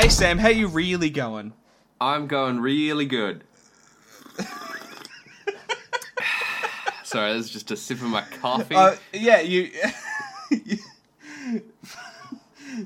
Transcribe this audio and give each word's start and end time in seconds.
Hey 0.00 0.08
Sam, 0.08 0.38
how 0.38 0.48
you 0.48 0.66
really 0.66 1.10
going? 1.10 1.52
I'm 2.00 2.26
going 2.26 2.58
really 2.60 3.04
good. 3.04 3.44
Sorry, 7.04 7.34
that's 7.34 7.50
just 7.50 7.70
a 7.70 7.76
sip 7.76 7.98
of 7.98 8.04
my 8.04 8.22
coffee. 8.40 8.74
Uh, 8.74 8.96
yeah, 9.12 9.42
you. 9.42 9.70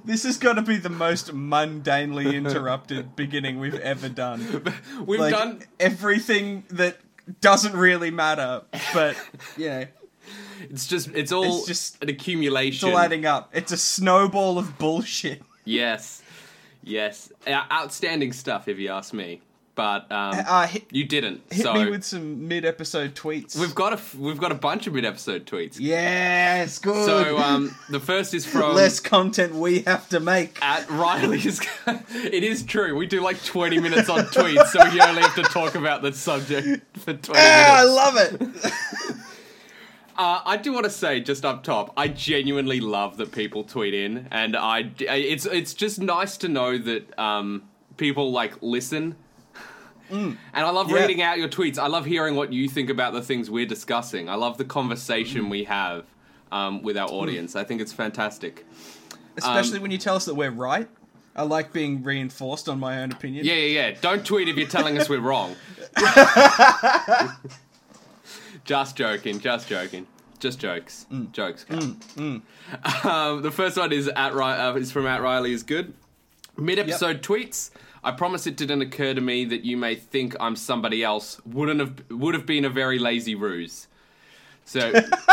this 0.05 0.25
has 0.25 0.39
got 0.39 0.55
to 0.55 0.63
be 0.63 0.77
the 0.77 0.89
most 0.89 1.33
mundanely 1.33 2.35
interrupted 2.35 3.15
beginning 3.17 3.61
we've 3.61 3.77
ever 3.77 4.09
done. 4.09 4.73
We've 5.07 5.21
Like 5.21 5.33
done. 5.35 5.63
everything 5.79 6.65
that 6.71 6.99
doesn't 7.41 7.77
really 7.77 8.11
matter, 8.11 8.63
but 8.93 9.17
yeah, 9.57 9.85
It's 10.63 10.89
just. 10.89 11.11
It's 11.15 11.31
all 11.31 11.59
It's 11.59 11.67
just- 11.69 12.03
an 12.03 12.09
it's 12.09 12.21
accumulation. 12.21 12.91
all 12.91 12.99
adding 12.99 13.25
up. 13.25 13.51
It's 13.55 13.71
a 13.71 13.77
snowball 13.77 14.59
of 14.59 14.79
bullshit. 14.79 15.43
Yes, 15.65 16.23
yes. 16.85 17.33
Uh, 17.47 17.63
outstanding 17.73 18.33
stuff, 18.33 18.69
if 18.69 18.79
you 18.79 18.91
ask 18.91 19.13
me. 19.13 19.41
But 19.77 20.03
um, 20.13 20.35
Uh, 20.47 20.69
hit, 20.69 20.85
you 20.93 21.05
didn't. 21.05 21.43
hit 21.51 21.65
so 21.65 21.75
me 21.75 21.91
with 21.91 22.05
some 22.05 22.47
mid-episode 22.47 23.17
tweets. 23.17 23.59
we've 23.59 23.75
got 23.75 23.93
a 23.93 23.97
f- 23.97 24.15
we've 24.15 24.39
got 24.39 24.53
a 24.53 24.55
bunch 24.55 24.87
of 24.87 24.95
mid 24.95 25.05
episode 25.05 25.47
tweets. 25.47 25.79
yes, 25.81 26.79
good. 26.79 27.05
So 27.05 27.39
um, 27.39 27.75
the 27.91 27.99
first 27.99 28.35
is 28.35 28.47
from 28.53 28.77
less 28.77 29.01
content 29.01 29.53
we 29.53 29.81
have 29.81 30.09
to 30.11 30.21
make. 30.21 30.63
at 30.63 30.89
Riley's. 30.89 31.61
it 31.89 32.45
is 32.45 32.63
true. 32.63 32.95
We 32.97 33.07
do 33.07 33.21
like 33.21 33.43
twenty 33.43 33.81
minutes 33.81 34.09
on 34.09 34.21
tweets, 34.27 34.67
so 34.69 34.79
we 34.93 35.01
only 35.01 35.23
have 35.23 35.35
to 35.35 35.43
talk 35.43 35.75
about 35.75 36.03
the 36.03 36.13
subject 36.13 36.97
for 36.99 37.15
twenty 37.15 37.41
Ah, 37.43 37.81
I 37.81 37.83
love 37.83 38.17
it. 38.17 38.73
Uh, 40.17 40.41
I 40.45 40.57
do 40.57 40.73
want 40.73 40.85
to 40.85 40.91
say 40.91 41.21
just 41.21 41.45
up 41.45 41.65
top, 41.65 41.93
I 41.97 42.09
genuinely 42.09 42.81
love 42.81 43.17
that 43.17 43.33
people 43.33 43.65
tweet 43.65 43.95
in, 43.95 44.29
and 44.31 44.57
I 44.57 44.91
it's 45.01 45.45
it's 45.47 45.75
just 45.75 46.01
nice 46.01 46.37
to 46.39 46.49
know 46.49 46.79
that 46.79 47.19
um, 47.19 47.65
people 47.97 48.31
like 48.33 48.55
listen. 48.63 49.17
And 50.11 50.37
I 50.53 50.71
love 50.71 50.91
Yeah. 50.91 50.99
reading 51.01 51.23
out 51.23 51.39
your 51.39 51.49
tweets. 51.49 51.79
I 51.79 51.87
love 51.89 52.05
hearing 52.05 52.37
what 52.37 52.53
you 52.53 52.69
think 52.69 52.91
about 52.91 53.15
the 53.15 53.23
things 53.23 53.51
we're 53.51 53.67
discussing. 53.67 54.29
I 54.29 54.35
love 54.35 54.59
the 54.59 54.65
conversation 54.65 55.49
we 55.49 55.65
have 55.65 56.05
um, 56.53 56.83
with 56.83 56.97
our 56.97 57.09
audience. 57.09 57.57
I 57.57 57.65
think 57.65 57.81
it's 57.81 57.93
fantastic. 57.93 58.65
Especially 59.37 59.81
when 59.81 59.91
you 59.91 59.99
tell 59.99 60.15
us 60.15 60.27
that 60.27 60.35
we're 60.35 60.51
right. 60.53 60.89
I 61.35 61.43
like 61.43 61.73
being 61.73 62.05
reinforced 62.05 62.69
on 62.69 62.79
my 62.79 63.03
own 63.03 63.11
opinion. 63.11 63.45
Yeah, 63.47 63.55
yeah, 63.55 63.89
yeah. 63.89 63.97
Don't 64.01 64.25
tweet 64.25 64.47
if 64.49 64.57
you're 64.57 64.69
telling 64.69 64.99
us 64.99 65.09
we're 65.09 65.19
wrong. 65.19 65.57
just 68.65 68.97
joking, 68.97 69.41
just 69.41 69.69
joking. 69.69 70.07
Just 70.41 70.59
jokes. 70.59 71.07
Jokes. 71.33 71.65
Kat. 71.65 71.81
Um, 72.19 72.43
the 73.43 73.51
first 73.51 73.77
one 73.79 73.93
is 73.93 74.09
at 74.09 74.33
uh, 74.35 74.75
is 74.77 74.93
from 74.93 75.07
at 75.07 75.23
Riley 75.23 75.53
is 75.53 75.63
good. 75.63 75.95
Mid 76.57 76.79
episode 76.79 77.23
tweets. 77.23 77.71
I 78.03 78.11
promise 78.13 78.47
it 78.47 78.57
didn't 78.57 78.83
occur 78.83 79.15
to 79.15 79.21
me 79.21 79.47
that 79.47 79.65
you 79.65 79.77
may 79.79 79.95
think 79.95 80.37
I'm 80.39 80.57
somebody 80.57 81.03
else. 81.03 81.41
Wouldn't 81.47 81.81
have 81.81 82.11
would 82.11 82.35
have 82.35 82.45
been 82.45 82.65
a 82.67 82.69
very 82.71 82.99
lazy 82.99 83.35
ruse. 83.35 83.89
So, 84.67 84.93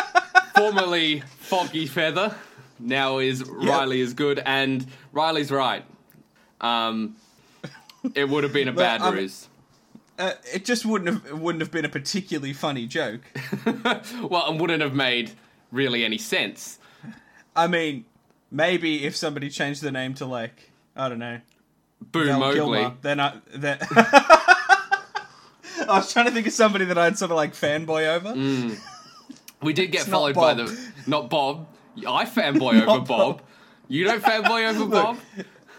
formerly 0.56 1.22
Foggy 1.40 1.88
Feather, 1.88 2.34
now 2.80 3.18
is 3.18 3.44
Riley 3.44 4.00
is 4.00 4.14
good, 4.14 4.42
and 4.46 4.86
Riley's 5.12 5.52
right. 5.52 5.84
Um, 6.62 7.18
it 8.16 8.30
would 8.30 8.44
have 8.44 8.54
been 8.54 8.68
a 8.70 8.74
bad 8.74 9.02
I'm- 9.02 9.14
ruse. 9.14 9.48
Uh, 10.22 10.34
it 10.54 10.64
just 10.66 10.86
wouldn't 10.86 11.10
have 11.10 11.40
wouldn't 11.40 11.62
have 11.62 11.72
been 11.72 11.84
a 11.84 11.90
particularly 11.90 12.54
funny 12.54 12.86
joke. 12.86 13.22
Well, 14.22 14.50
and 14.50 14.60
wouldn't 14.60 14.82
have 14.82 14.94
made 14.94 15.32
really 15.72 16.06
any 16.06 16.20
sense. 16.20 16.78
I 17.56 17.66
mean, 17.68 18.06
maybe 18.52 19.06
if 19.06 19.16
somebody 19.16 19.50
changed 19.50 19.82
the 19.82 19.92
name 19.92 20.14
to 20.16 20.26
like 20.26 20.72
I 20.96 21.10
don't 21.10 21.18
know, 21.18 21.40
Boo 22.12 22.26
Val 22.26 22.40
Mowgli. 22.40 22.56
Kilmer, 22.56 22.96
then 23.02 23.20
I 23.20 23.38
then. 23.56 23.80
I 25.82 25.98
was 25.98 26.14
trying 26.14 26.28
to 26.28 26.32
think 26.32 26.46
of 26.46 26.54
somebody 26.54 26.86
that 26.86 26.98
I'd 26.98 27.18
sort 27.18 27.32
of 27.32 27.38
like 27.38 27.54
fanboy 27.54 28.08
over. 28.08 28.34
Mm. 28.34 28.80
We 29.64 29.74
did 29.74 29.92
get 29.92 30.02
It's 30.02 30.10
followed 30.10 30.36
by 30.36 30.54
the 30.54 30.92
not 31.08 31.32
Bob. 31.32 31.68
I 31.98 32.26
fanboy 32.26 32.84
over 32.84 33.00
Bob. 33.00 33.08
Bob. 33.08 33.42
You 33.88 34.04
don't 34.04 34.22
fanboy 34.22 34.70
over 34.70 34.86
Bob. 34.86 35.18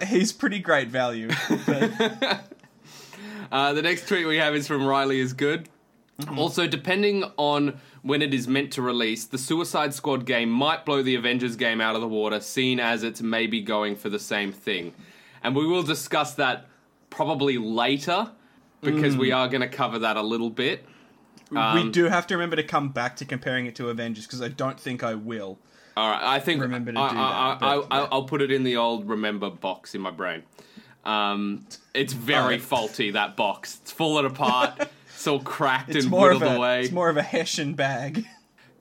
He's 0.05 0.33
pretty 0.33 0.59
great 0.59 0.89
value. 0.89 1.31
But 1.67 2.45
Uh, 3.53 3.73
the 3.75 3.83
next 3.83 4.09
tweet 4.09 4.27
we 4.27 4.39
have 4.39 4.55
is 4.57 4.67
from 4.67 4.85
Riley 4.85 5.21
is 5.21 5.33
good. 5.35 5.69
Also, 6.37 6.67
depending 6.67 7.25
on 7.37 7.79
when 8.03 8.23
it 8.23 8.33
is 8.33 8.49
meant 8.49 8.73
to 8.73 8.83
release, 8.83 9.25
the 9.27 9.39
Suicide 9.39 9.93
Squad 9.93 10.25
game 10.25 10.51
might 10.51 10.85
blow 10.87 11.03
the 11.03 11.15
Avengers 11.17 11.55
game 11.57 11.81
out 11.81 11.95
of 11.95 12.01
the 12.01 12.09
water, 12.09 12.41
seen 12.41 12.81
as 12.81 13.03
it's 13.03 13.21
maybe 13.21 13.61
going 13.61 13.95
for 13.97 14.09
the 14.09 14.19
same 14.19 14.53
thing. 14.53 14.95
And 15.45 15.55
we 15.55 15.67
will 15.67 15.83
discuss 15.83 16.35
that 16.35 16.67
probably 17.11 17.59
later 17.59 18.31
because 18.81 19.15
Mm. 19.17 19.19
we 19.19 19.33
are 19.33 19.49
going 19.49 19.61
to 19.61 19.69
cover 19.69 19.99
that 20.01 20.17
a 20.17 20.23
little 20.23 20.51
bit. 20.51 20.85
we 21.51 21.59
Um, 21.59 21.93
do 21.93 22.05
have 22.05 22.27
to 22.29 22.35
remember 22.35 22.57
to 22.57 22.63
come 22.63 22.89
back 22.89 23.17
to 23.17 23.25
comparing 23.27 23.67
it 23.67 23.75
to 23.77 23.91
Avengers 23.91 24.27
because 24.27 24.41
I 24.41 24.49
don't 24.49 24.81
think 24.81 25.03
I 25.03 25.15
will. 25.15 25.59
All 25.95 26.11
right, 26.11 26.23
I 26.23 26.39
think 26.41 26.63
Remember 26.63 26.91
to 26.93 26.99
I, 26.99 27.11
do 27.11 27.17
I, 27.17 27.21
that, 27.21 27.63
I, 27.67 27.75
I, 27.75 28.01
yeah. 28.01 28.09
I'll 28.11 28.25
put 28.25 28.41
it 28.41 28.51
in 28.51 28.63
the 28.63 28.77
old 28.79 29.07
remember 29.07 29.51
box 29.51 29.95
in 29.95 30.01
my 30.01 30.11
brain. 30.11 30.43
Um, 31.05 31.67
it's 31.95 32.13
very 32.13 32.43
Alright. 32.43 32.61
faulty 32.63 33.11
that 33.13 33.37
box. 33.37 33.79
It's 33.83 33.91
falling 33.93 34.25
apart. 34.27 34.89
it's 35.15 35.27
all 35.27 35.41
cracked 35.41 35.95
It's 35.95 36.05
and 36.05 36.13
whittled 36.15 36.43
a 36.43 36.57
away. 36.57 36.83
it's 36.83 36.93
more 36.93 37.09
of 37.09 37.17
a 37.17 37.23
Hessian 37.23 37.75
bag. 37.75 38.27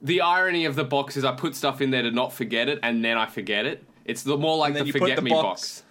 the 0.01 0.21
irony 0.21 0.65
of 0.65 0.75
the 0.75 0.83
box 0.83 1.17
is 1.17 1.25
I 1.25 1.33
put 1.33 1.55
stuff 1.55 1.81
in 1.81 1.91
there 1.91 2.03
to 2.03 2.11
not 2.11 2.31
forget 2.33 2.69
it, 2.69 2.79
and 2.83 3.03
then 3.03 3.17
I 3.17 3.25
forget 3.25 3.65
it. 3.65 3.83
It's 4.05 4.23
the 4.23 4.37
more 4.37 4.57
like 4.57 4.73
the 4.73 4.91
forget 4.91 5.15
the 5.15 5.21
me 5.21 5.31
box- 5.31 5.43
box. 5.81 5.83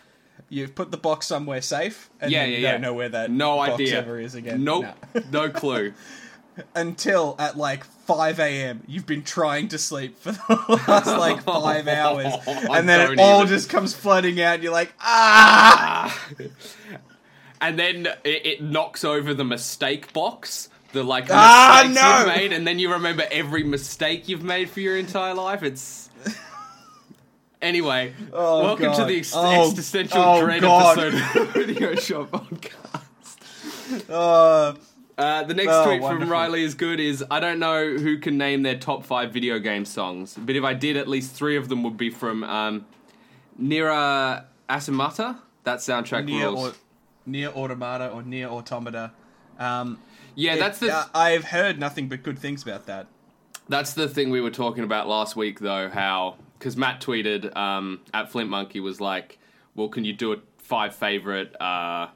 You've 0.49 0.75
put 0.75 0.91
the 0.91 0.97
box 0.97 1.27
somewhere 1.27 1.63
safe, 1.63 2.11
and 2.21 2.31
Yeah, 2.33 2.45
yeah, 2.45 2.57
you 2.57 2.63
yeah. 2.63 2.73
don't 2.73 2.81
know 2.81 2.95
where 2.95 3.09
that 3.09 3.31
No 3.31 3.57
box 3.57 3.73
idea. 3.75 3.99
ever 3.99 4.19
is 4.19 4.35
again. 4.35 4.65
Nope, 4.65 4.87
No. 5.15 5.23
no 5.31 5.51
clue. 5.51 5.93
Until 6.75 7.37
at 7.39 7.57
like 7.57 7.85
5 7.85 8.39
a.m., 8.41 8.83
you've 8.87 9.07
been 9.07 9.23
trying 9.23 9.69
to 9.69 9.79
sleep 9.79 10.19
for 10.19 10.33
the 10.49 10.83
last 10.89 11.07
like 11.07 11.43
five 11.43 11.87
hours, 11.89 12.33
and 12.47 12.89
then 12.89 13.13
it 13.13 13.19
all 13.21 13.39
even. 13.43 13.49
just 13.49 13.71
comes 13.71 13.95
flooding 13.95 14.41
out, 14.41 14.55
and 14.55 14.63
you're 14.63 14.73
like, 14.73 14.93
ah! 15.01 16.21
and 17.61 17.79
then 17.79 18.07
it, 18.25 18.47
it 18.47 18.63
knocks 18.63 19.05
over 19.05 19.33
the 19.33 19.45
mistake 19.45 20.13
box. 20.13 20.69
The 20.93 21.05
like 21.05 21.27
Ah, 21.31 21.85
mistakes 21.87 22.03
no! 22.03 22.19
you've 22.19 22.27
made, 22.37 22.53
and 22.53 22.67
then 22.67 22.79
you 22.81 22.93
remember 22.93 23.25
every 23.31 23.63
mistake 23.63 24.29
you've 24.29 24.43
made 24.43 24.69
for 24.69 24.81
your 24.81 24.97
entire 24.99 25.35
life. 25.35 25.63
It's 25.63 26.11
anyway. 27.63 28.13
Oh, 28.33 28.65
welcome 28.65 28.93
to 28.97 29.05
the 29.05 29.19
ex- 29.19 29.33
Oh, 29.35 29.69
existential 29.71 30.21
oh, 30.21 30.41
dread 30.45 30.63
God. 30.63 30.99
episode 30.99 31.15
of 31.15 31.33
the 31.55 31.61
Video 31.65 31.95
Shop 31.95 32.29
podcast. 32.31 34.11
Uh, 34.11 34.75
Uh, 35.21 35.43
the 35.45 35.55
next 35.55 35.69
Oh, 35.71 35.85
tweet 35.85 36.01
from. 36.03 36.29
Riley 36.31 36.63
is 36.65 36.75
good. 36.75 36.99
Is 37.01 37.23
I 37.31 37.41
don't 37.41 37.59
know 37.59 37.97
who 37.97 38.19
can 38.19 38.39
name 38.39 38.63
their 38.63 38.79
top 38.79 39.05
five 39.05 39.33
video 39.33 39.59
game 39.59 39.85
songs, 39.85 40.35
but 40.39 40.57
if 40.57 40.65
I 40.65 40.75
did, 40.75 40.97
at 40.97 41.09
least 41.09 41.33
three 41.35 41.57
of 41.57 41.69
them 41.69 41.83
would 41.83 41.97
be 41.97 42.11
from 42.11 42.43
um, 42.45 42.87
Nira 43.61 44.45
Asamata. 44.69 45.39
That 45.65 45.79
soundtrack 45.79 46.25
near, 46.25 46.47
rules. 46.47 46.69
or, 46.71 46.75
NieR 47.29 47.55
Automata 47.55 48.09
or 48.11 48.23
NieR 48.23 48.47
Automata. 48.49 49.13
Um, 49.59 49.99
yeah, 50.35 50.55
it- 50.55 50.59
that's 50.59 50.79
the 50.79 50.95
uh, 50.95 51.05
I've 51.15 51.45
heard 51.45 51.79
nothing 51.79 52.09
but 52.09 52.23
good 52.23 52.39
things 52.39 52.63
about 52.63 52.87
that. 52.87 53.07
That's 53.69 53.93
the 53.93 54.09
thing 54.09 54.31
we 54.31 54.41
were 54.41 54.51
talking 54.51 54.85
about 54.85 55.07
last 55.07 55.37
week, 55.37 55.61
though. 55.61 55.89
How 55.91 56.37
because 56.59 56.77
Matt 56.77 57.01
tweeted 57.01 57.55
um, 57.57 58.01
at 58.15 58.31
Flint 58.31 58.49
Monkey 58.51 58.81
was 58.81 59.01
like, 59.01 59.39
"Well, 59.75 59.89
can 59.89 60.05
you 60.05 60.13
do 60.13 60.33
a 60.33 60.37
five 60.59 60.95
favorite 60.95 61.55
uh, 61.61 62.09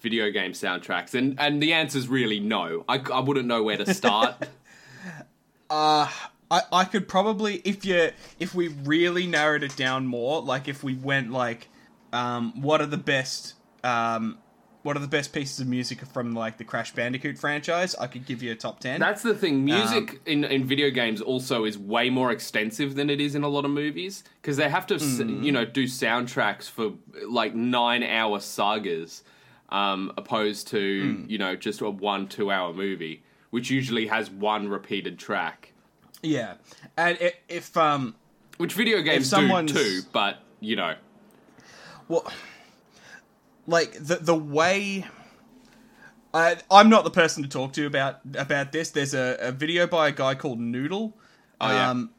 video 0.00 0.30
game 0.30 0.52
soundtracks?" 0.52 1.14
And 1.14 1.38
and 1.38 1.62
the 1.62 1.72
answer 1.72 1.98
is 1.98 2.08
really 2.08 2.40
no. 2.40 2.84
I, 2.88 3.00
I 3.12 3.20
wouldn't 3.20 3.46
know 3.46 3.62
where 3.62 3.76
to 3.76 3.94
start. 4.02 4.48
Uh, 5.70 6.08
I, 6.50 6.62
I 6.72 6.84
could 6.84 7.08
probably 7.08 7.56
if 7.64 7.84
you 7.84 8.10
if 8.38 8.54
we 8.54 8.68
really 8.68 9.26
narrowed 9.26 9.62
it 9.62 9.76
down 9.76 10.06
more, 10.06 10.40
like 10.42 10.68
if 10.68 10.82
we 10.82 10.94
went 10.94 11.30
like, 11.30 11.68
um, 12.12 12.60
what 12.62 12.80
are 12.80 12.86
the 12.86 12.96
best 12.96 13.54
um, 13.84 14.38
what 14.82 14.96
are 14.96 15.00
the 15.00 15.08
best 15.08 15.32
pieces 15.32 15.60
of 15.60 15.66
music 15.66 16.04
from 16.06 16.34
like 16.34 16.56
the 16.56 16.64
Crash 16.64 16.92
Bandicoot 16.94 17.36
franchise? 17.36 17.94
I 17.96 18.06
could 18.06 18.24
give 18.24 18.42
you 18.42 18.52
a 18.52 18.54
top 18.54 18.80
ten. 18.80 19.00
That's 19.00 19.22
the 19.22 19.34
thing. 19.34 19.64
Music 19.64 20.20
in, 20.24 20.44
in 20.44 20.64
video 20.64 20.90
games 20.90 21.20
also 21.20 21.64
is 21.64 21.76
way 21.76 22.10
more 22.10 22.30
extensive 22.30 22.94
than 22.94 23.10
it 23.10 23.20
is 23.20 23.34
in 23.34 23.42
a 23.42 23.48
lot 23.48 23.64
of 23.64 23.70
movies 23.70 24.24
because 24.40 24.56
they 24.56 24.68
have 24.68 24.86
to, 24.86 24.94
s 24.94 25.18
you 25.18 25.52
know, 25.52 25.64
do 25.64 25.84
soundtracks 25.84 26.70
for 26.70 26.92
like 27.28 27.54
nine 27.54 28.02
hour 28.02 28.40
sagas, 28.40 29.22
um, 29.70 30.12
opposed 30.16 30.68
to 30.68 31.24
you 31.28 31.38
know 31.38 31.56
just 31.56 31.80
a 31.80 31.90
one 31.90 32.28
two 32.28 32.50
hour 32.50 32.72
movie, 32.72 33.22
which 33.50 33.70
usually 33.70 34.06
has 34.06 34.30
one 34.30 34.68
repeated 34.68 35.18
track. 35.18 35.72
yeah, 36.22 36.54
and 36.96 37.18
i 37.20 37.32
if 37.48 37.76
um, 37.76 38.14
Which 38.56 38.74
video 38.74 39.00
games 39.02 39.30
do 39.30 39.66
too, 39.66 40.00
but 40.12 40.38
you 40.60 40.76
know, 40.76 40.94
well, 42.08 42.30
like 43.66 43.92
the 43.92 44.16
the 44.16 44.34
way. 44.34 45.04
I, 46.34 46.56
I'm 46.70 46.90
not 46.90 47.04
the 47.04 47.10
person 47.10 47.42
to 47.42 47.48
talk 47.48 47.72
to 47.72 47.86
about 47.86 48.20
about 48.36 48.70
this. 48.70 48.90
There's 48.90 49.14
a, 49.14 49.38
a 49.40 49.50
video 49.52 49.86
by 49.86 50.08
a 50.08 50.12
guy 50.12 50.34
called 50.34 50.60
Noodle, 50.60 51.16
Oh, 51.58 51.70
yeah. 51.70 51.90
um, 51.90 52.10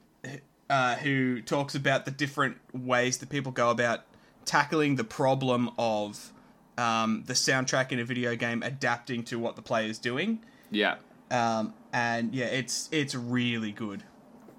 uh, 0.67 0.95
who 0.95 1.41
talks 1.43 1.75
about 1.75 2.05
the 2.05 2.11
different 2.11 2.57
ways 2.73 3.19
that 3.19 3.29
people 3.29 3.51
go 3.51 3.69
about 3.69 4.01
tackling 4.45 4.95
the 4.95 5.03
problem 5.03 5.69
of 5.77 6.31
um, 6.79 7.23
the 7.27 7.33
soundtrack 7.33 7.91
in 7.91 7.99
a 7.99 8.05
video 8.05 8.35
game 8.35 8.63
adapting 8.63 9.23
to 9.25 9.37
what 9.39 9.55
the 9.55 9.61
player 9.61 9.89
is 9.89 9.99
doing. 9.99 10.39
Yeah. 10.71 10.95
Um, 11.31 11.73
and 11.93 12.33
yeah, 12.33 12.45
it's 12.45 12.89
it's 12.91 13.15
really 13.15 13.71
good. 13.71 14.03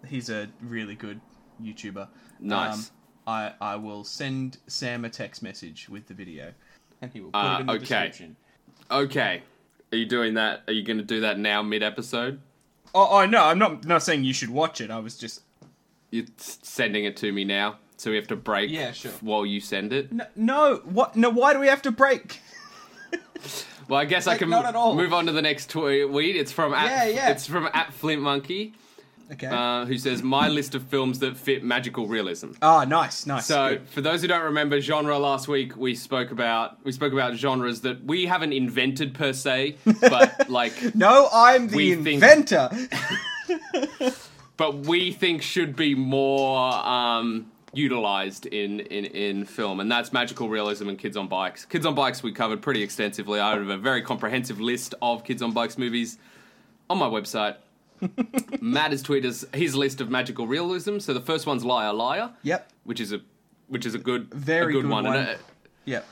He's 0.06 0.30
a 0.30 0.48
really 0.60 0.94
good 0.94 1.20
YouTuber. 1.62 2.08
Nice. 2.40 2.74
Um, 2.74 2.84
I 3.26 3.52
I 3.60 3.76
will 3.76 4.04
send 4.04 4.58
Sam 4.66 5.04
a 5.04 5.10
text 5.10 5.42
message 5.42 5.88
with 5.88 6.06
the 6.06 6.14
video, 6.14 6.52
and 7.02 7.12
he 7.12 7.20
will 7.20 7.30
put 7.30 7.38
Uh, 7.38 7.56
it 7.56 7.60
in 7.60 7.66
the 7.66 7.72
okay. 7.74 7.78
description. 7.80 8.36
Okay. 8.90 9.42
Are 9.92 9.96
you 9.96 10.06
doing 10.06 10.34
that? 10.34 10.62
Are 10.68 10.72
you 10.72 10.84
going 10.84 10.98
to 10.98 11.04
do 11.04 11.20
that 11.20 11.38
now, 11.38 11.62
mid 11.62 11.82
episode? 11.82 12.40
Oh, 12.94 13.08
oh 13.10 13.26
no, 13.26 13.44
I'm 13.44 13.58
not 13.58 13.84
not 13.84 14.02
saying 14.02 14.24
you 14.24 14.32
should 14.32 14.50
watch 14.50 14.80
it. 14.80 14.90
I 14.90 14.98
was 14.98 15.16
just 15.18 15.42
You're 16.10 16.26
sending 16.38 17.04
it 17.04 17.16
to 17.18 17.32
me 17.32 17.44
now, 17.44 17.78
so 18.00 18.10
we 18.10 18.16
have 18.16 18.28
to 18.28 18.36
break 18.36 18.70
Yeah, 18.70 18.92
sure. 18.92 19.12
while 19.20 19.44
you 19.44 19.60
send 19.60 19.92
it. 19.92 20.10
no, 20.12 20.24
no 20.36 20.76
what 20.84 21.16
no. 21.16 21.28
Why 21.30 21.52
do 21.52 21.58
we 21.60 21.66
have 21.68 21.82
to 21.82 21.90
break? 21.90 22.40
Well, 23.88 23.98
I 23.98 24.04
guess 24.04 24.28
I 24.28 24.36
can 24.38 24.48
not 24.50 24.66
at 24.66 24.76
all. 24.76 24.94
move 24.94 25.12
on 25.12 25.26
to 25.26 25.32
the 25.32 25.42
next 25.42 25.68
tweet. 25.68 26.36
It's 26.36 26.52
from 26.52 26.72
at, 26.74 26.86
Yeah, 26.86 27.04
yeah. 27.06 27.30
It's 27.30 27.44
from 27.44 27.68
at 27.74 27.92
Flint 27.92 28.22
Monkey, 28.22 28.72
Okay. 29.32 29.48
uh, 29.48 29.84
who 29.84 29.98
says 29.98 30.22
my 30.22 30.46
list 30.48 30.76
of 30.76 30.84
films 30.84 31.18
that 31.20 31.36
fit 31.36 31.64
magical 31.64 32.06
realism. 32.06 32.52
Ah, 32.62 32.84
nice, 32.84 33.26
nice. 33.26 33.46
So, 33.46 33.70
good. 33.70 33.88
for 33.88 34.00
those 34.00 34.22
who 34.22 34.28
don't 34.28 34.44
remember 34.44 34.80
genre, 34.80 35.18
last 35.18 35.48
week 35.48 35.76
we 35.76 35.96
spoke 35.96 36.30
about 36.30 36.76
we 36.84 36.92
spoke 36.92 37.12
about 37.12 37.34
genres 37.34 37.80
that 37.80 38.04
we 38.04 38.26
haven't 38.26 38.52
invented 38.52 39.12
per 39.12 39.32
se, 39.32 39.74
but 40.02 40.48
like, 40.48 40.94
no, 40.94 41.28
I'm 41.32 41.66
the 41.66 41.76
we 41.76 41.94
think- 41.96 42.22
inventor. 42.22 42.70
but 44.56 44.76
we 44.86 45.10
think 45.10 45.42
should 45.42 45.74
be 45.74 45.94
more 45.96 46.72
um, 46.86 47.50
utilized 47.72 48.46
in, 48.46 48.80
in 48.80 49.04
in 49.04 49.44
film, 49.44 49.80
and 49.80 49.90
that's 49.90 50.12
magical 50.12 50.48
realism 50.48 50.88
and 50.88 50.98
Kids 50.98 51.16
on 51.16 51.28
Bikes. 51.28 51.64
Kids 51.64 51.86
on 51.86 51.94
Bikes 51.94 52.22
we 52.22 52.32
covered 52.32 52.60
pretty 52.62 52.82
extensively. 52.82 53.38
I 53.40 53.52
have 53.52 53.68
a 53.68 53.76
very 53.78 54.02
comprehensive 54.02 54.60
list 54.60 54.94
of 55.00 55.24
Kids 55.24 55.40
on 55.42 55.52
Bikes 55.52 55.78
movies 55.78 56.18
on 56.88 56.98
my 56.98 57.06
website. 57.06 57.56
Matt 58.60 58.90
has 58.92 59.02
tweeted 59.02 59.26
us 59.26 59.44
his 59.54 59.74
list 59.76 60.00
of 60.00 60.10
magical 60.10 60.46
realism. 60.46 60.98
So 60.98 61.12
the 61.14 61.20
first 61.20 61.46
one's 61.46 61.64
Liar 61.64 61.92
Liar. 61.92 62.30
yep. 62.42 62.70
which 62.84 63.00
is 63.00 63.12
a 63.12 63.20
which 63.68 63.86
is 63.86 63.94
a 63.94 63.98
good 63.98 64.32
Very 64.34 64.72
a 64.72 64.76
good, 64.76 64.82
good 64.82 64.90
one. 64.90 65.04
one. 65.04 65.16
And 65.16 65.38
Yep. 65.84 66.06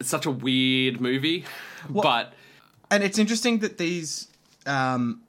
it's 0.00 0.08
such 0.10 0.26
a 0.26 0.30
weird 0.30 1.00
movie, 1.00 1.44
but 1.88 2.32
and 2.90 3.02
it's 3.02 3.18
interesting 3.18 3.58
that 3.60 3.78
these 3.78 4.28
um 4.66 5.22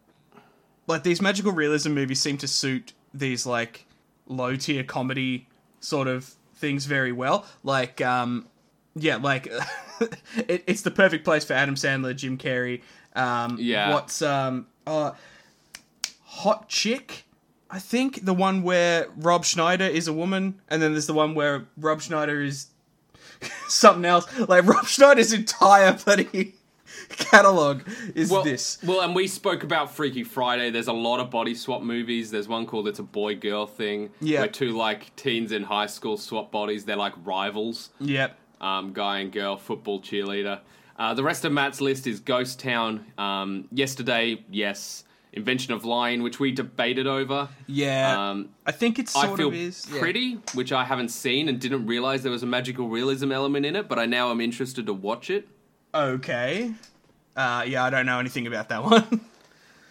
like 0.87 1.03
these 1.03 1.21
magical 1.21 1.51
realism 1.51 1.93
movies 1.93 2.19
seem 2.21 2.37
to 2.39 2.47
suit 2.47 2.93
these 3.13 3.45
like 3.45 3.85
low 4.27 4.55
tier 4.55 4.83
comedy 4.83 5.47
sort 5.79 6.07
of 6.07 6.33
things 6.55 6.85
very 6.85 7.11
well 7.11 7.45
like 7.63 8.01
um 8.01 8.45
yeah 8.95 9.15
like 9.15 9.47
it, 10.47 10.63
it's 10.67 10.81
the 10.81 10.91
perfect 10.91 11.23
place 11.23 11.45
for 11.45 11.53
adam 11.53 11.75
sandler 11.75 12.15
jim 12.15 12.37
carrey 12.37 12.81
um 13.15 13.57
Yeah. 13.59 13.93
what's 13.93 14.21
um 14.21 14.67
uh 14.85 15.11
hot 16.23 16.67
chick 16.69 17.25
i 17.69 17.79
think 17.79 18.25
the 18.25 18.33
one 18.33 18.61
where 18.63 19.07
rob 19.17 19.45
schneider 19.45 19.85
is 19.85 20.07
a 20.07 20.13
woman 20.13 20.59
and 20.69 20.81
then 20.81 20.91
there's 20.91 21.07
the 21.07 21.13
one 21.13 21.33
where 21.35 21.67
rob 21.77 22.01
schneider 22.01 22.41
is 22.41 22.67
something 23.67 24.05
else 24.05 24.25
like 24.49 24.65
rob 24.65 24.85
schneider's 24.85 25.33
entire 25.33 25.93
bloody 25.93 26.55
catalog 27.09 27.81
is 28.15 28.29
well, 28.31 28.43
this. 28.43 28.77
well, 28.85 29.01
and 29.01 29.15
we 29.15 29.27
spoke 29.27 29.63
about 29.63 29.95
Freaky 29.95 30.23
Friday. 30.23 30.69
There's 30.69 30.87
a 30.87 30.93
lot 30.93 31.19
of 31.19 31.29
body 31.29 31.55
swap 31.55 31.81
movies. 31.81 32.31
There's 32.31 32.47
one 32.47 32.65
called 32.65 32.87
It's 32.87 32.99
a 32.99 33.03
Boy 33.03 33.35
Girl 33.35 33.65
Thing, 33.65 34.09
Yeah. 34.21 34.39
where 34.39 34.47
two 34.47 34.71
like 34.71 35.15
teens 35.15 35.51
in 35.51 35.63
high 35.63 35.87
school 35.87 36.17
swap 36.17 36.51
bodies. 36.51 36.85
They're 36.85 36.95
like 36.95 37.13
rivals, 37.23 37.89
Yep. 37.99 38.37
um, 38.61 38.93
guy 38.93 39.19
and 39.19 39.31
girl, 39.31 39.57
football 39.57 40.01
cheerleader. 40.01 40.59
Uh, 40.97 41.13
the 41.13 41.23
rest 41.23 41.45
of 41.45 41.51
Matt's 41.53 41.79
list 41.79 42.07
is 42.07 42.19
Ghost 42.19 42.59
Town. 42.59 43.05
Um, 43.17 43.67
yesterday, 43.71 44.43
yes. 44.51 45.05
Invention 45.31 45.73
of 45.73 45.85
Lying, 45.85 46.23
which 46.23 46.39
we 46.39 46.51
debated 46.51 47.05
over. 47.05 47.47
Yeah. 47.67 48.31
Um, 48.31 48.49
I 48.65 48.71
think 48.71 48.97
it 48.97 49.07
sort 49.07 49.27
I 49.29 49.35
feel 49.37 49.47
of 49.49 49.53
is. 49.53 49.87
yeah. 49.93 49.99
pretty, 49.99 50.39
which 50.55 50.71
I 50.73 50.83
haven't 50.83 51.09
seen 51.09 51.47
and 51.47 51.59
didn't 51.61 51.85
realize 51.85 52.23
there 52.23 52.31
was 52.31 52.41
a 52.43 52.47
magical 52.47 52.89
realism 52.89 53.31
element 53.31 53.65
in 53.65 53.75
it, 53.75 53.87
but 53.87 53.99
I 53.99 54.07
now 54.07 54.31
am 54.31 54.41
interested 54.41 54.87
to 54.87 54.93
watch 54.93 55.29
it. 55.29 55.47
Okay. 55.93 56.71
Uh, 57.35 57.63
yeah, 57.67 57.83
I 57.83 57.89
don't 57.89 58.05
know 58.05 58.19
anything 58.19 58.47
about 58.47 58.69
that 58.69 58.83
one. 58.83 59.21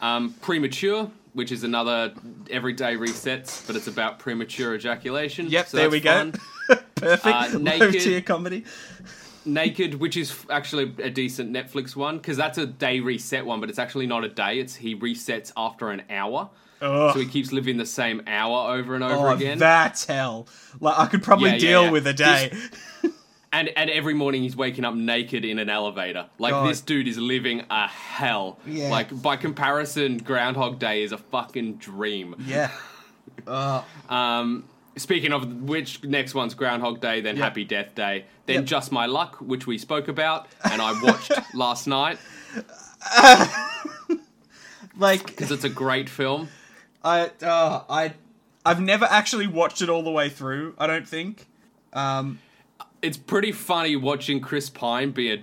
Um, 0.00 0.34
premature, 0.42 1.10
which 1.32 1.50
is 1.50 1.64
another 1.64 2.12
everyday 2.50 2.96
resets, 2.96 3.66
but 3.66 3.74
it's 3.76 3.86
about 3.88 4.18
premature 4.18 4.74
ejaculation. 4.74 5.46
yep, 5.48 5.66
so 5.68 5.76
there 5.76 5.90
we 5.90 6.00
go. 6.00 6.32
Perfect. 6.94 7.26
Uh, 7.26 7.48
Low 7.52 7.58
naked. 7.58 8.00
tier 8.02 8.20
comedy. 8.20 8.64
Naked, 9.44 9.94
which 9.94 10.16
is 10.16 10.36
actually 10.50 10.92
a 11.02 11.08
decent 11.10 11.52
Netflix 11.52 11.96
one 11.96 12.18
because 12.18 12.36
that's 12.36 12.58
a 12.58 12.66
day 12.66 13.00
reset 13.00 13.46
one, 13.46 13.60
but 13.60 13.70
it's 13.70 13.78
actually 13.78 14.06
not 14.06 14.24
a 14.24 14.28
day. 14.28 14.58
It's 14.58 14.74
he 14.74 14.94
resets 14.94 15.52
after 15.56 15.90
an 15.90 16.02
hour, 16.10 16.50
Oh, 16.82 17.12
so 17.12 17.18
he 17.20 17.26
keeps 17.26 17.50
living 17.50 17.76
the 17.78 17.86
same 17.86 18.22
hour 18.26 18.76
over 18.76 18.94
and 18.94 19.02
over 19.02 19.28
oh, 19.28 19.34
again. 19.34 19.58
that's 19.58 20.04
hell. 20.04 20.46
Like 20.80 20.98
I 20.98 21.06
could 21.06 21.22
probably 21.22 21.50
Yeah, 21.50 21.54
yeah, 21.54 21.60
deal 21.60 21.82
yeah. 21.84 21.90
with 21.90 22.06
a 22.06 22.12
day. 22.12 22.52
And 23.50 23.70
and 23.76 23.88
every 23.88 24.12
morning 24.14 24.42
he's 24.42 24.56
waking 24.56 24.84
up 24.84 24.94
naked 24.94 25.44
in 25.44 25.58
an 25.58 25.70
elevator. 25.70 26.26
Like 26.38 26.52
God. 26.52 26.68
this 26.68 26.80
dude 26.82 27.08
is 27.08 27.16
living 27.18 27.64
a 27.70 27.88
hell. 27.88 28.58
Yeah. 28.66 28.90
Like 28.90 29.22
by 29.22 29.36
comparison, 29.36 30.18
Groundhog 30.18 30.78
Day 30.78 31.02
is 31.02 31.12
a 31.12 31.18
fucking 31.18 31.74
dream. 31.76 32.34
yeah. 32.46 32.70
Uh, 33.46 33.82
Um, 34.10 34.64
speaking 34.96 35.32
of 35.32 35.62
which, 35.62 36.02
next 36.04 36.34
one's 36.34 36.52
Groundhog 36.54 37.00
Day, 37.00 37.20
then 37.22 37.36
Yep. 37.36 37.42
Happy 37.44 37.64
Death 37.64 37.94
Day, 37.94 38.24
then 38.46 38.56
Yep. 38.56 38.64
Just 38.66 38.92
My 38.92 39.06
Luck, 39.06 39.36
which 39.36 39.66
we 39.66 39.78
spoke 39.78 40.08
about, 40.08 40.48
and 40.70 40.82
I 40.82 41.00
watched 41.02 41.30
last 41.54 41.86
night 41.86 42.18
like 44.98 45.26
because 45.26 45.50
it's 45.50 45.64
a 45.64 45.68
great 45.70 46.08
film. 46.08 46.48
I, 47.04 47.30
uh, 47.42 47.84
I, 47.88 48.14
I've 48.66 48.80
never 48.80 49.06
actually 49.06 49.46
watched 49.46 49.80
it 49.82 49.88
all 49.88 50.02
the 50.02 50.10
way 50.10 50.28
through. 50.28 50.74
I 50.78 50.86
don't 50.86 51.06
think. 51.08 51.46
Um, 51.92 52.40
It's 53.02 53.16
pretty 53.16 53.52
funny 53.52 53.96
watching 53.96 54.40
Chris 54.40 54.70
Pine 54.70 55.10
be 55.12 55.32
a 55.32 55.42